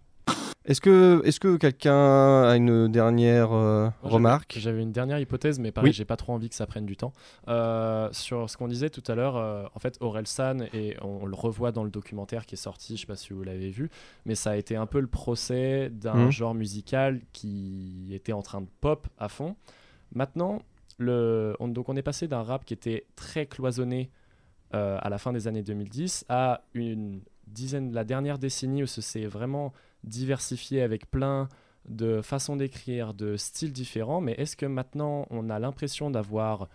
Est-ce 0.64 0.80
que 0.80 1.22
est-ce 1.26 1.40
que 1.40 1.58
quelqu'un 1.58 2.44
a 2.44 2.56
une 2.56 2.88
dernière 2.88 3.52
euh, 3.52 3.90
Moi, 4.04 4.12
remarque? 4.12 4.58
J'avais 4.60 4.84
une 4.84 4.92
dernière 4.92 5.20
hypothèse, 5.20 5.58
mais 5.60 5.72
pareil, 5.72 5.90
Oui. 5.90 5.94
j'ai 5.94 6.06
pas 6.06 6.18
trop 6.18 6.34
envie 6.34 6.50
que 6.50 6.56
ça 6.56 6.68
prenne 6.68 6.86
du 6.86 6.96
temps. 6.96 7.14
Euh, 7.48 8.10
sur 8.12 8.48
ce 8.48 8.58
qu'on 8.58 8.68
disait 8.68 8.92
tout 8.92 9.04
à 9.08 9.16
l'heure, 9.16 9.38
euh, 9.38 9.66
en 9.74 9.80
fait, 9.80 9.98
Aurel 10.02 10.28
San, 10.28 10.68
et 10.74 10.98
on, 11.02 11.26
le 11.26 11.34
revoit 11.36 11.72
dans 11.72 11.84
le 11.84 11.90
documentaire 11.90 12.46
qui 12.46 12.54
est 12.54 12.60
sorti, 12.60 12.96
je 12.96 13.02
sais 13.02 13.08
pas 13.08 13.16
si 13.16 13.34
vous 13.34 13.42
l'avez 13.42 13.72
vu, 13.72 13.90
mais 14.26 14.36
ça 14.36 14.52
a 14.52 14.56
été 14.56 14.76
un 14.76 14.86
peu 14.86 15.00
le 15.00 15.08
procès 15.08 15.90
d'un 15.90 16.26
Mhm. 16.26 16.32
genre 16.32 16.54
musical 16.54 17.22
qui 17.34 18.10
était 18.12 18.34
en 18.34 18.44
train 18.44 18.62
de 18.62 18.68
pop 18.82 19.08
à 19.18 19.30
fond. 19.30 19.56
Maintenant, 20.14 20.62
le, 21.00 21.56
on, 21.60 21.70
donc 21.70 21.90
on 21.90 21.96
est 21.96 22.04
passé 22.04 22.28
d'un 22.28 22.44
rap 22.44 22.66
qui 22.66 22.76
était 22.76 23.06
très 23.16 23.48
cloisonné 23.48 24.12
à 24.74 25.10
la 25.10 25.18
fin 25.18 25.34
des 25.34 25.48
années 25.50 25.64
2010 25.64 26.24
à 26.30 26.62
une 26.76 27.20
dizaine, 27.48 27.92
la 27.92 28.06
dernière 28.06 28.38
décennie 28.38 28.84
où 28.84 28.88
ce 28.88 29.02
s'est 29.02 29.26
vraiment 29.26 29.74
diversifié 30.04 30.82
avec 30.82 31.10
plein 31.10 31.48
de 31.90 32.22
façons 32.22 32.56
d'écrire, 32.56 33.14
de 33.14 33.38
styles 33.38 33.74
différents, 33.74 34.22
mais 34.22 34.34
est-ce 34.34 34.56
que 34.56 34.66
maintenant 34.68 35.26
on 35.30 35.50
a 35.50 35.58
l'impression 35.60 36.12
d'avoir 36.12 36.68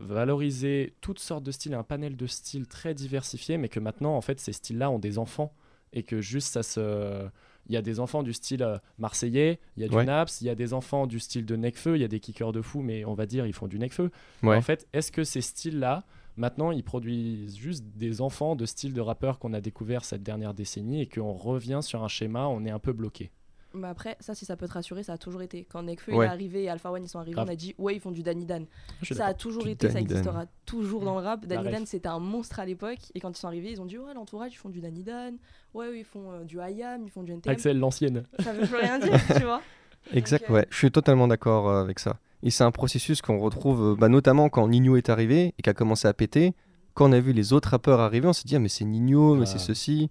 valorisé 0.00 0.94
toutes 1.00 1.20
sortes 1.20 1.44
de 1.44 1.52
styles, 1.52 1.74
un 1.74 1.84
panel 1.84 2.16
de 2.16 2.26
styles 2.26 2.66
très 2.66 2.94
diversifié, 2.94 3.58
mais 3.58 3.68
que 3.68 3.78
maintenant 3.78 4.16
en 4.16 4.20
fait 4.20 4.40
ces 4.40 4.52
styles-là 4.52 4.90
ont 4.90 4.98
des 4.98 5.18
enfants 5.18 5.54
et 5.92 6.02
que 6.02 6.20
juste 6.20 6.48
ça 6.52 6.62
se... 6.62 7.28
Il 7.66 7.72
y 7.72 7.78
a 7.78 7.82
des 7.82 7.98
enfants 7.98 8.22
du 8.22 8.34
style 8.34 8.62
euh, 8.62 8.76
marseillais, 8.98 9.58
il 9.78 9.82
y 9.82 9.86
a 9.86 9.88
du 9.88 9.94
Ouais. 9.94 10.04
naps, 10.04 10.42
il 10.42 10.46
y 10.46 10.50
a 10.50 10.54
des 10.54 10.74
enfants 10.74 11.06
du 11.06 11.18
style 11.18 11.46
de 11.46 11.56
Necfeu, 11.56 11.96
il 11.96 12.02
y 12.02 12.04
a 12.04 12.08
des 12.08 12.20
kickers 12.20 12.52
de 12.52 12.60
fou, 12.60 12.82
mais 12.82 13.06
on 13.06 13.14
va 13.14 13.24
dire 13.24 13.46
ils 13.46 13.54
font 13.54 13.68
du 13.68 13.78
Necfeu. 13.78 14.10
Ouais. 14.42 14.54
En 14.56 14.60
fait, 14.60 14.86
est-ce 14.92 15.10
que 15.10 15.24
ces 15.24 15.40
styles-là, 15.40 16.04
maintenant, 16.36 16.70
ils 16.70 16.84
produisent 16.84 17.56
juste 17.56 17.84
des 17.96 18.20
enfants 18.20 18.56
de 18.56 18.66
style 18.66 18.92
de 18.94 19.00
rappeurs 19.00 19.38
qu'on 19.38 19.52
a 19.52 19.60
découvert 19.60 20.04
cette 20.04 20.22
dernière 20.22 20.54
décennie 20.54 21.00
et 21.02 21.06
qu'on 21.06 21.32
revient 21.34 21.80
sur 21.82 22.02
un 22.04 22.08
schéma, 22.08 22.46
on 22.48 22.64
est 22.64 22.70
un 22.70 22.78
peu 22.78 22.92
bloqué 22.92 23.30
Mais 23.74 23.88
après, 23.88 24.16
ça, 24.20 24.34
si 24.36 24.44
ça 24.44 24.56
peut 24.56 24.68
te 24.68 24.72
rassurer, 24.74 25.02
ça 25.02 25.14
a 25.14 25.18
toujours 25.18 25.42
été. 25.42 25.64
Quand 25.68 25.82
Nekfeu 25.82 26.12
Ouais. 26.14 26.26
est 26.26 26.28
arrivé 26.28 26.62
et 26.64 26.68
Alpha 26.70 26.92
One 26.92 27.02
ils 27.04 27.08
sont 27.08 27.18
arrivés, 27.18 27.34
Grave. 27.34 27.48
on 27.48 27.52
a 27.52 27.56
dit 27.56 27.74
ouais, 27.78 27.96
ils 27.96 28.00
font 28.00 28.12
du 28.12 28.22
Danny 28.22 28.44
Dan. 28.46 28.66
Ça 29.10 29.26
a 29.26 29.34
toujours 29.34 29.64
Du 29.64 29.70
été, 29.70 29.88
ça 29.88 29.94
Dan. 29.94 30.02
existera 30.04 30.46
toujours 30.64 31.02
dans 31.04 31.18
le 31.18 31.24
rap. 31.26 31.44
Danny. 31.46 31.70
Dan, 31.70 31.84
c'était 31.86 32.08
un 32.08 32.20
monstre 32.20 32.60
à 32.60 32.66
l'époque. 32.66 33.00
Et 33.16 33.20
quand 33.20 33.30
ils 33.36 33.40
sont 33.40 33.48
arrivés, 33.48 33.72
ils 33.72 33.80
ont 33.80 33.86
dit 33.86 33.98
ouais, 33.98 34.14
l'entourage, 34.14 34.52
ils 34.52 34.58
font 34.58 34.68
du 34.68 34.80
Danny 34.80 35.02
Dan. 35.02 35.36
Ouais, 35.74 35.98
ils 35.98 36.04
font 36.04 36.30
euh, 36.32 36.44
du 36.44 36.58
IAM, 36.58 37.02
ils 37.04 37.10
font 37.10 37.24
du 37.24 37.32
NTM. 37.32 37.52
Axel, 37.52 37.78
l'ancienne. 37.78 38.24
Ça 38.38 38.52
veut 38.52 38.64
plus 38.66 38.76
rien 38.76 38.98
dire, 39.00 39.20
tu 39.36 39.42
vois. 39.42 39.60
Exact, 40.12 40.42
Donc, 40.42 40.50
euh, 40.50 40.54
ouais, 40.54 40.66
je 40.70 40.76
suis 40.76 40.90
totalement 40.92 41.26
d'accord 41.26 41.68
euh, 41.68 41.80
avec 41.82 41.98
ça. 41.98 42.18
Et 42.44 42.50
c'est 42.50 42.62
un 42.62 42.70
processus 42.70 43.22
qu'on 43.22 43.38
retrouve 43.38 43.82
euh, 43.82 43.96
bah, 43.96 44.08
notamment 44.08 44.48
quand 44.50 44.68
Nino 44.68 44.96
est 44.96 45.08
arrivé 45.08 45.54
et 45.58 45.62
qui 45.62 45.68
a 45.70 45.74
commencé 45.74 46.06
à 46.06 46.12
péter. 46.14 46.52
Quand 46.94 47.08
on 47.08 47.12
a 47.12 47.18
vu 47.18 47.32
les 47.32 47.52
autres 47.52 47.70
rappeurs 47.70 47.98
arriver, 48.00 48.28
on 48.28 48.32
s'est 48.32 48.44
dit 48.46 48.54
ah 48.54 48.60
mais 48.60 48.68
c'est 48.68 48.84
Nino, 48.84 49.34
mais 49.34 49.46
c'est 49.46 49.56
Ah. 49.56 49.58
ceci. 49.60 50.10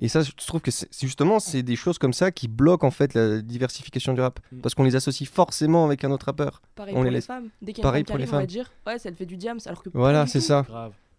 Et 0.00 0.06
ça, 0.08 0.22
je 0.22 0.30
trouve 0.46 0.60
que 0.60 0.70
c'est 0.70 0.86
justement 1.00 1.38
c'est 1.40 1.62
des 1.62 1.74
choses 1.76 1.98
comme 1.98 2.12
ça 2.12 2.30
qui 2.30 2.46
bloquent 2.48 2.86
en 2.86 2.90
fait 2.90 3.14
la 3.14 3.40
diversification 3.40 4.12
du 4.12 4.20
rap 4.20 4.38
Mm. 4.52 4.58
parce 4.60 4.74
qu'on 4.74 4.84
les 4.84 4.94
associe 4.96 5.28
forcément 5.28 5.84
avec 5.86 6.04
un 6.04 6.10
autre 6.10 6.26
rappeur. 6.26 6.60
Pareil 6.76 6.94
on 6.96 7.02
pour 7.02 7.10
les 7.10 7.20
femmes. 7.20 7.48
Dès 7.62 7.72
qu'il 7.72 7.82
y 7.82 7.86
a 7.86 7.88
Pareil 7.88 8.00
une 8.02 8.06
femme 8.06 8.12
pour 8.14 8.18
les 8.18 8.26
qui 8.26 8.34
arrive, 8.34 8.34
on 8.34 8.36
va 8.36 8.42
femmes. 8.42 8.46
dire 8.46 8.72
ouais, 8.86 8.98
ça, 8.98 9.08
elle 9.08 9.14
fait 9.16 9.26
du 9.26 9.36
diams, 9.36 9.58
alors 9.66 9.82
que. 9.82 9.88
Voilà, 9.94 10.26
c'est 10.26 10.40
ça. 10.40 10.64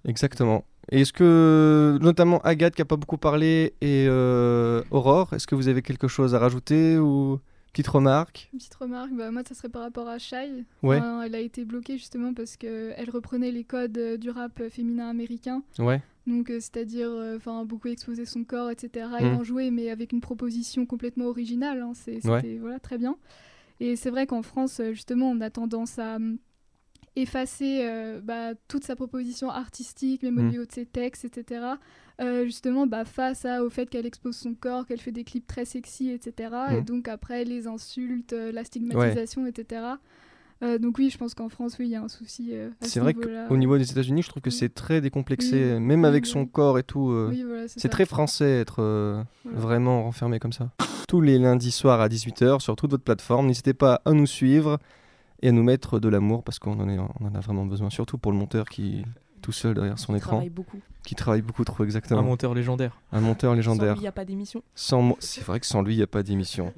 Exactement. 0.05 0.63
Et 0.91 1.01
Est-ce 1.01 1.13
que, 1.13 1.97
notamment 2.01 2.39
Agathe 2.39 2.73
qui 2.75 2.81
a 2.81 2.85
pas 2.85 2.95
beaucoup 2.95 3.17
parlé 3.17 3.73
et 3.81 4.05
euh, 4.07 4.81
Aurore, 4.91 5.33
est-ce 5.33 5.45
que 5.45 5.55
vous 5.55 5.67
avez 5.67 5.81
quelque 5.81 6.07
chose 6.07 6.33
à 6.33 6.39
rajouter 6.39 6.97
ou 6.97 7.39
Petite 7.71 7.87
remarque. 7.87 8.49
Petite 8.51 8.73
remarque, 8.75 9.11
bah, 9.13 9.29
moi 9.31 9.43
ça 9.47 9.53
serait 9.55 9.69
par 9.69 9.83
rapport 9.83 10.07
à 10.07 10.17
Shai. 10.17 10.65
Ouais. 10.83 10.97
Enfin, 10.97 11.21
elle 11.21 11.35
a 11.35 11.39
été 11.39 11.65
bloquée 11.65 11.97
justement 11.97 12.33
parce 12.33 12.57
qu'elle 12.57 13.09
reprenait 13.11 13.51
les 13.51 13.63
codes 13.63 13.97
euh, 13.97 14.17
du 14.17 14.29
rap 14.29 14.61
féminin 14.69 15.07
américain. 15.09 15.61
Ouais. 15.77 16.01
Donc 16.27 16.49
euh, 16.49 16.55
c'est-à-dire 16.59 17.09
euh, 17.09 17.37
beaucoup 17.65 17.87
exposer 17.87 18.25
son 18.25 18.43
corps, 18.43 18.69
etc. 18.71 19.07
Et 19.19 19.23
Mm. 19.25 19.35
en 19.35 19.43
jouer, 19.43 19.71
mais 19.71 19.89
avec 19.89 20.11
une 20.13 20.21
proposition 20.21 20.85
complètement 20.85 21.25
originale. 21.25 21.81
hein. 21.81 21.91
C'était 21.93 22.27
Ouais. 22.27 22.57
voilà, 22.59 22.79
très 22.79 22.97
bien. 22.97 23.17
Et 23.79 23.95
c'est 23.95 24.09
vrai 24.09 24.25
qu'en 24.27 24.41
France, 24.41 24.79
euh, 24.79 24.91
justement, 24.93 25.29
on 25.29 25.39
a 25.39 25.49
tendance 25.49 25.99
à 25.99 26.15
hum, 26.17 26.37
effacer 27.15 27.79
euh, 27.83 28.19
bah, 28.21 28.53
toute 28.67 28.83
sa 28.83 28.95
proposition 28.95 29.49
artistique, 29.49 30.23
même 30.23 30.37
au 30.37 30.41
Mm. 30.43 30.49
niveau 30.49 30.65
de 30.65 30.71
ses 30.71 30.85
textes, 30.85 31.25
etc. 31.25 31.61
euh, 32.19 32.43
justement, 32.45 32.85
bah, 32.87 33.05
face 33.05 33.45
à, 33.45 33.63
au 33.63 33.69
fait 33.69 33.89
qu'elle 33.89 34.05
expose 34.05 34.35
son 34.35 34.53
corps, 34.53 34.85
qu'elle 34.85 34.99
fait 35.01 35.11
des 35.11 35.23
clips 35.23 35.47
très 35.47 35.65
sexy, 35.65 36.09
etc. 36.09 36.49
Et 36.71 36.81
Mm. 36.81 36.85
donc 36.85 37.07
après, 37.07 37.43
les 37.45 37.67
insultes, 37.67 38.33
euh, 38.33 38.51
la 38.51 38.63
stigmatisation, 38.63 39.45
etc. 39.45 39.81
Euh, 40.61 40.77
donc 40.77 40.97
oui, 40.97 41.09
je 41.09 41.17
pense 41.17 41.33
qu'en 41.33 41.47
France, 41.47 41.77
oui, 41.79 41.85
il 41.87 41.91
y 41.91 41.95
a 41.95 42.01
un 42.01 42.09
souci 42.09 42.49
euh, 42.51 42.69
C'est 42.81 42.89
ce 42.89 42.99
vrai 42.99 43.13
qu'au 43.13 43.55
niveau 43.55 43.77
des 43.77 43.89
États-Unis, 43.89 44.23
je 44.23 44.27
trouve 44.29 44.41
que 44.41 44.49
c'est 44.49 44.67
très 44.73 44.99
décomplexé, 44.99 45.75
Oui. 45.75 45.79
même 45.79 46.01
Oui, 46.01 46.07
avec 46.07 46.25
son 46.25 46.45
corps 46.45 46.77
et 46.77 46.83
tout. 46.83 47.11
euh, 47.11 47.29
Oui, 47.29 47.43
voilà, 47.43 47.67
c'est 47.69 47.87
très 47.87 48.05
français 48.05 48.59
être 48.59 48.81
Voilà. 48.81 49.25
vraiment 49.45 50.03
renfermé 50.03 50.37
comme 50.39 50.51
ça. 50.51 50.71
Tous 51.07 51.21
les 51.21 51.39
lundis 51.39 51.71
soirs 51.71 52.01
à 52.01 52.09
18h 52.09 52.59
sur 52.59 52.75
toute 52.75 52.91
votre 52.91 53.03
plateforme. 53.05 53.47
N'hésitez 53.47 53.73
pas 53.73 54.01
à 54.03 54.11
nous 54.11 54.27
suivre 54.27 54.77
et 55.41 55.47
à 55.47 55.51
nous 55.53 55.63
mettre 55.63 55.99
de 56.01 56.09
l'amour 56.09 56.43
parce 56.43 56.59
qu'on 56.59 56.77
en, 56.77 57.33
a 57.33 57.39
vraiment 57.39 57.65
besoin, 57.65 57.89
surtout 57.89 58.17
pour 58.17 58.33
le 58.33 58.37
monteur 58.37 58.67
qui 58.67 59.05
tout 59.49 59.53
seul 59.53 59.73
derrière 59.73 59.97
son 59.97 60.15
écran. 60.15 60.33
travaille 60.33 60.49
beaucoup. 60.49 60.79
Qui 61.03 61.15
travaille 61.15 61.41
beaucoup 61.41 61.63
trop, 61.63 61.83
exactement. 61.83 62.19
Un 62.19 62.23
monteur 62.23 62.53
légendaire. 62.53 62.95
Un 63.11 63.19
monteur 63.19 63.55
légendaire. 63.55 63.95
Sans 63.95 63.95
lui, 63.95 63.99
il 63.99 64.03
n'y 64.03 64.07
a 64.07 64.11
pas 64.11 64.25
d'émission. 64.25 64.63
Sans 64.75 65.15
C'est 65.19 65.43
vrai 65.43 65.59
que 65.59 65.65
sans 65.65 65.81
lui, 65.81 65.95
il 65.95 65.97
n'y 65.97 66.03
a 66.03 66.07
pas 66.07 66.21
d'émission. 66.21 66.71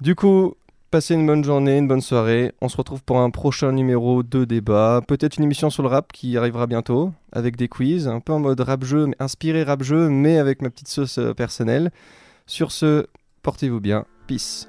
du 0.00 0.16
coup, 0.16 0.54
passez 0.90 1.14
une 1.14 1.24
bonne 1.24 1.44
journée, 1.44 1.78
une 1.78 1.86
bonne 1.86 2.00
soirée. 2.00 2.52
On 2.60 2.68
se 2.68 2.76
retrouve 2.76 3.04
pour 3.04 3.20
un 3.20 3.30
prochain 3.30 3.70
numéro 3.70 4.24
de 4.24 4.44
débat. 4.44 5.02
Peut-être 5.06 5.36
une 5.36 5.44
émission 5.44 5.70
sur 5.70 5.84
le 5.84 5.88
rap 5.88 6.12
qui 6.12 6.36
arrivera 6.36 6.66
bientôt, 6.66 7.12
avec 7.30 7.56
des 7.56 7.68
quiz, 7.68 8.08
un 8.08 8.18
peu 8.18 8.32
en 8.32 8.40
mode 8.40 8.58
rap-jeu, 8.60 9.06
mais 9.06 9.16
inspiré 9.20 9.62
rap-jeu, 9.62 10.08
mais 10.08 10.38
avec 10.38 10.62
ma 10.62 10.70
petite 10.70 10.88
sauce 10.88 11.18
euh, 11.18 11.32
personnelle. 11.32 11.92
Sur 12.46 12.72
ce, 12.72 13.06
portez-vous 13.42 13.80
bien. 13.80 14.04
Peace. 14.26 14.66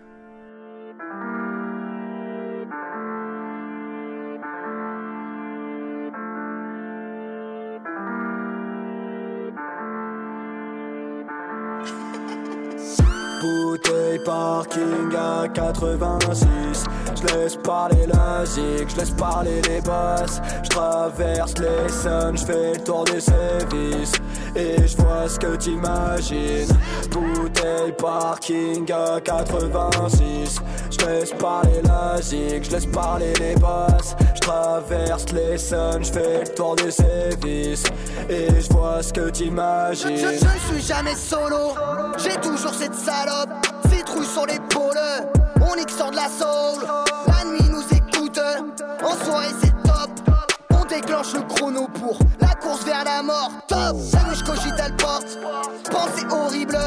Bouteille 14.18 14.24
parking 14.26 15.16
à 15.18 15.48
86 15.50 16.84
Je 17.16 17.36
laisse 17.36 17.56
parler 17.58 18.06
la 18.08 18.46
zig, 18.46 18.88
je 18.90 18.96
laisse 18.98 19.12
parler 19.12 19.62
les 19.68 19.82
boss 19.82 20.40
Je 20.64 20.70
traverse 20.70 21.54
les 21.58 21.90
suns, 21.90 22.36
je 22.36 22.46
fais 22.46 22.74
le 22.74 22.80
tour 22.84 23.04
des 23.06 23.20
services. 23.20 24.14
Et 24.56 24.88
je 24.88 24.96
vois 24.98 25.28
ce 25.28 25.38
que 25.40 25.56
t'imagines. 25.58 26.68
Bouteille 27.12 27.92
parking 27.98 28.90
à 28.92 29.20
86 29.20 30.60
Je 30.92 31.06
laisse 31.06 31.32
parler 31.34 31.82
la 31.84 32.22
zig, 32.22 32.64
je 32.64 32.72
laisse 32.72 32.86
parler 32.86 33.34
les 33.40 33.56
boss 33.56 34.16
Je 34.34 34.40
traverse 34.40 35.26
les 35.34 35.58
suns, 35.58 36.02
je 36.02 36.12
fais 36.12 36.40
le 36.42 36.54
tour 36.56 36.76
des 36.78 36.92
services. 36.92 37.84
Et 38.30 38.48
je 38.62 38.70
vois 38.74 39.04
ce 39.04 39.12
que 39.12 39.30
t'imagines. 39.30 40.16
Je- 40.18 40.40
je 40.40 40.46
ne 40.74 40.80
suis 40.80 40.88
jamais 40.88 41.16
solo, 41.16 41.74
j'ai 42.18 42.36
toujours 42.40 42.74
cette 42.74 42.96
salope, 42.96 43.50
sur 44.36 44.46
l'épaule. 44.46 45.00
On 45.62 45.76
nique 45.78 45.90
sur 45.90 46.12
de 46.12 46.16
la 46.18 46.28
soul, 46.28 46.86
la 47.28 47.50
nuit 47.50 47.70
nous 47.70 47.86
écoute, 47.96 48.42
en 49.02 49.24
soirée 49.24 49.54
c'est 49.62 49.72
top. 49.84 50.10
On 50.72 50.84
déclenche 50.84 51.34
le 51.34 51.42
chrono 51.44 51.88
pour 51.88 52.20
la 52.42 52.54
course 52.56 52.84
vers 52.84 53.06
la 53.06 53.24
mort. 53.24 53.52
Top, 53.70 53.96
la 54.12 54.24
nuit 54.24 54.36
je 54.36 54.44
cogite 54.44 54.78
à 54.78 54.90
le 54.90 54.98
porte, 54.98 55.40
pensée 55.90 56.26
horrible. 56.30 56.78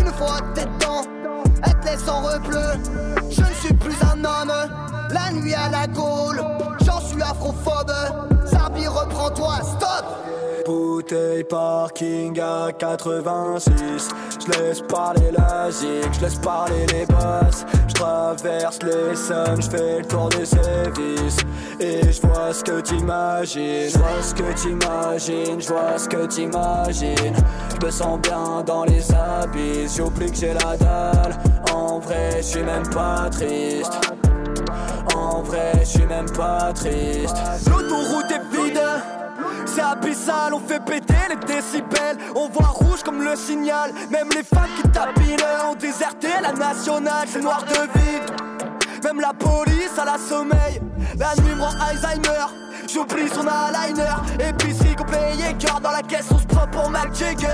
Une 0.00 0.12
fois 0.14 0.40
tête 0.56 0.68
dedans, 0.80 1.04
elle 1.62 1.78
te 1.78 1.86
laisse 1.86 2.08
en 2.08 2.22
repleu. 2.22 2.66
Je 3.30 3.42
ne 3.42 3.54
suis 3.62 3.74
plus 3.74 3.96
un 4.02 4.24
homme, 4.24 4.52
la 5.10 5.30
nuit 5.30 5.54
à 5.54 5.68
la 5.68 5.86
gaule. 5.86 6.44
J'en 6.84 7.00
suis 7.00 7.22
afrophobe, 7.22 7.92
reprends-toi, 8.94 9.54
stop. 9.62 10.04
Bouteille 10.66 11.44
parking 11.44 12.40
à 12.40 12.72
86 12.72 14.08
Je 14.40 14.58
laisse 14.58 14.80
parler 14.80 15.30
la 15.36 15.70
zig, 15.70 16.10
je 16.12 16.20
laisse 16.22 16.36
parler 16.36 16.86
les 16.92 17.04
boss. 17.04 17.66
Je 17.86 17.94
traverse 17.94 18.78
les 18.82 19.14
suns, 19.14 19.60
je 19.60 19.68
fais 19.68 19.98
le 19.98 20.04
tour 20.06 20.28
des 20.30 20.46
services. 20.46 21.36
Et 21.80 22.00
je 22.10 22.20
vois 22.26 22.54
ce 22.54 22.64
que 22.64 22.80
t'imagines 22.80 23.90
Je 23.90 23.98
vois 23.98 24.22
ce 24.22 24.34
que 24.34 24.52
t'imagines, 24.54 25.60
je 25.60 25.68
vois 25.68 25.98
ce 25.98 26.08
que 26.08 26.26
t'imagines. 26.26 27.34
Je 27.78 27.86
me 27.86 27.90
sens 27.90 28.18
bien 28.20 28.62
dans 28.64 28.84
les 28.84 29.12
habits 29.12 29.88
J'oublie 29.94 30.30
que 30.30 30.36
j'ai 30.36 30.54
la 30.54 30.76
dalle. 30.76 31.38
En 31.72 31.98
vrai 31.98 32.36
je 32.38 32.42
suis 32.42 32.62
même 32.62 32.88
pas 32.88 33.28
triste 33.30 33.92
En 35.14 35.42
vrai 35.42 35.72
je 35.80 35.84
suis 35.84 36.06
même 36.06 36.30
pas 36.30 36.72
triste 36.72 37.36
L'autoroute 37.66 38.30
est 38.30 38.56
vide, 38.56 38.80
c'est 39.66 39.80
abyssal, 39.80 40.54
on 40.54 40.60
fait 40.60 40.80
péter 40.84 41.14
les 41.28 41.36
décibels. 41.46 42.18
On 42.34 42.48
voit 42.48 42.66
rouge 42.66 43.02
comme 43.02 43.22
le 43.22 43.34
signal, 43.36 43.92
même 44.10 44.28
les 44.34 44.42
femmes 44.42 44.70
qui 44.76 44.88
tapinent 44.90 45.36
ont 45.68 45.74
déserté 45.74 46.28
la 46.42 46.52
nationale, 46.52 47.26
c'est 47.26 47.40
noir 47.40 47.64
de 47.64 47.98
vide. 47.98 48.30
Même 49.02 49.20
la 49.20 49.32
police 49.32 49.98
à 50.00 50.04
la 50.04 50.18
sommeil, 50.18 50.80
la 51.18 51.34
nuit 51.42 51.60
rend 51.60 51.72
Alzheimer. 51.88 52.46
J'oublie 52.92 53.28
son 53.28 53.46
eyeliner, 53.46 54.14
complet 54.96 55.32
Jäger 55.36 55.80
Dans 55.82 55.90
la 55.90 56.02
caisse 56.02 56.26
on 56.30 56.38
se 56.38 56.46
prend 56.46 56.66
pour 56.68 56.90
Mac 56.90 57.14
Jagger. 57.14 57.48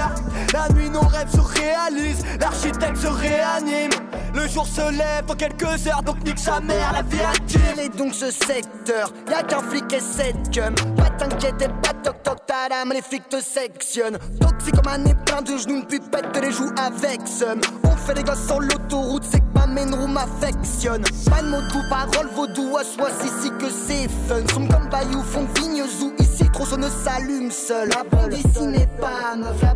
La 0.52 0.68
nuit 0.74 0.90
nos 0.90 1.00
rêves 1.00 1.30
se 1.30 1.40
réalisent, 1.40 2.24
l'architecte 2.40 2.96
se 2.96 3.06
réanime. 3.06 3.90
Le 4.34 4.46
jour 4.46 4.66
se 4.66 4.90
lève 4.92 5.26
dans 5.26 5.34
quelques 5.34 5.86
heures 5.88 6.02
donc 6.02 6.22
nique 6.24 6.38
sa 6.38 6.60
mère 6.60 6.92
la 6.92 7.02
vie 7.02 7.18
Quel 7.48 7.84
est 7.84 7.96
donc 7.96 8.14
ce 8.14 8.30
secteur 8.30 9.12
Y'a 9.28 9.42
qu'un 9.42 9.60
flic 9.60 9.92
et 9.92 10.00
sept 10.00 10.36
cum 10.52 10.74
Pas 10.96 11.10
t'inquiète 11.10 11.60
et 11.62 11.68
pas 11.68 11.94
toc 12.02 12.22
toc 12.22 12.46
ta 12.46 12.68
dame 12.68 12.92
Les 12.92 13.02
flics 13.02 13.28
te 13.28 13.40
sectionnent. 13.40 14.18
Toxique 14.40 14.76
comme 14.76 14.92
un 14.92 15.04
épin 15.04 15.42
de 15.42 15.56
genoux 15.56 15.78
Une 15.78 15.86
pupette 15.86 16.32
te 16.32 16.38
les 16.38 16.52
joue 16.52 16.70
avec 16.76 17.26
somme 17.26 17.60
On 17.84 17.96
fait 17.96 18.14
des 18.14 18.22
gosses 18.22 18.46
sur 18.46 18.60
l'autoroute 18.60 19.24
C'est 19.30 19.40
que 19.40 19.54
ma 19.54 19.66
main 19.66 19.90
room 19.96 20.12
m'affectionne. 20.12 21.02
Pas 21.28 21.42
de 21.42 21.48
mots 21.48 21.62
doux, 21.72 21.82
parole 21.88 22.28
vaudou 22.34 22.76
À 22.76 22.84
soi 22.84 23.08
ici 23.24 23.50
que 23.58 23.68
c'est 23.68 24.08
fun. 24.28 24.46
Somme 24.52 24.68
comme 24.68 24.88
Bayou, 24.88 25.22
fond 25.22 25.42
de 25.42 25.60
vigne 25.60 25.84
zou 25.86 26.12
Ici 26.18 26.48
trop 26.52 26.76
ne 26.76 26.88
La 27.30 28.28
d'ici 28.28 28.66
n'est 28.66 28.88
pas 29.00 29.36
meuf 29.36 29.62
La 29.62 29.74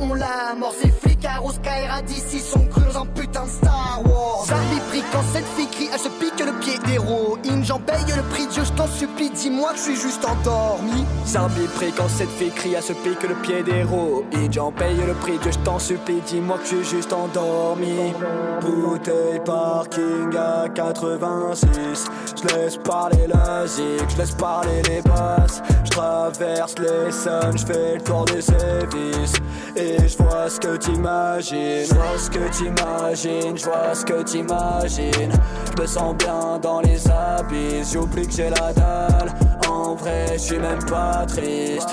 on 0.00 0.14
la 0.14 0.54
mort 0.58 0.74
Ces 0.80 0.90
Rose 1.38 1.60
Kaira 1.62 2.02
d'ici 2.02 2.40
Sont 2.40 2.66
dans 2.92 3.02
un 3.02 3.06
putain 3.06 3.44
de 3.44 3.48
Star 3.48 4.00
Wars. 4.04 4.44
Zarbi 4.46 4.80
prie 4.88 5.02
quand 5.12 5.22
cette 5.32 5.46
fille 5.56 5.68
crie 5.68 5.88
Elle 5.92 5.98
se 5.98 6.08
pique 6.08 6.44
le 6.44 6.52
pied 6.60 6.78
d'héroïne 6.86 7.64
J'en 7.64 7.78
paye 7.78 8.04
le 8.16 8.22
prix 8.22 8.46
Dieu 8.46 8.62
je 8.64 8.72
t'en 8.72 8.86
supplie 8.86 9.30
Dis-moi 9.30 9.70
que 9.72 9.76
je 9.76 9.82
suis 9.82 9.96
juste 9.96 10.24
endormi. 10.24 11.04
Zarbi 11.26 11.66
prie 11.74 11.92
quand 11.96 12.08
cette 12.08 12.30
fille 12.30 12.50
crie 12.50 12.76
à 12.76 12.82
ce 12.82 12.92
pique 12.92 13.22
le 13.28 13.34
pied 13.36 13.62
d'héroïne 13.62 14.52
J'en 14.52 14.72
paye 14.72 14.96
le 15.06 15.14
prix, 15.14 15.38
Dieu 15.38 15.52
je 15.52 15.58
t'en 15.58 15.78
supplie, 15.78 16.20
dis-moi 16.26 16.58
que 16.58 16.64
je 16.64 16.82
suis 16.82 16.96
juste 16.96 17.12
endormi. 17.12 18.12
Bouteille 18.60 19.40
parking 19.44 20.36
à 20.36 20.68
86 20.68 22.06
Je 22.36 22.54
laisse 22.54 22.76
parler 22.78 23.26
la 23.28 23.66
zig, 23.66 23.84
je 24.08 24.16
laisse 24.18 24.32
parler 24.32 24.82
les 24.88 25.02
basses 25.02 25.62
Je 25.84 25.90
traverse 25.90 26.74
les 26.78 27.12
suns, 27.12 27.56
je 27.56 27.64
fais 27.64 27.94
le 27.94 28.00
tour 28.00 28.24
des 28.24 28.42
services. 28.42 29.34
Et 29.76 29.89
je 29.98 30.16
vois 30.22 30.48
ce 30.48 30.60
que 30.60 30.76
t'imagines, 30.76 31.86
je 31.88 31.94
vois 31.94 32.18
ce 32.18 32.30
que 32.30 32.48
t'imagines, 32.50 33.56
je 33.56 33.64
vois 33.64 33.94
ce 33.94 34.04
que 34.04 34.22
t'imagines. 34.22 35.32
Je 35.76 35.82
me 35.82 35.86
sens 35.86 36.14
bien 36.16 36.58
dans 36.60 36.80
les 36.80 37.08
habits, 37.08 37.84
j'oublie 37.92 38.26
que 38.26 38.32
j'ai 38.32 38.50
la 38.50 38.72
dalle. 38.72 39.34
En 39.68 39.94
vrai 39.94 40.26
je 40.34 40.38
suis 40.38 40.58
même 40.58 40.84
pas 40.84 41.24
triste. 41.26 41.88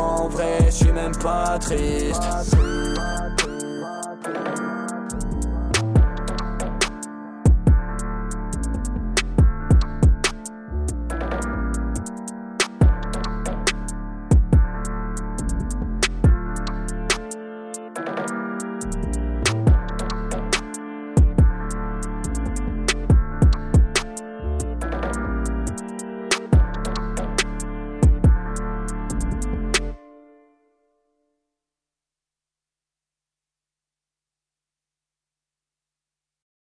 En 0.00 0.28
vrai 0.28 0.58
je 0.66 0.70
suis 0.70 0.92
même 0.92 1.16
pas 1.16 1.58
triste 1.58 2.22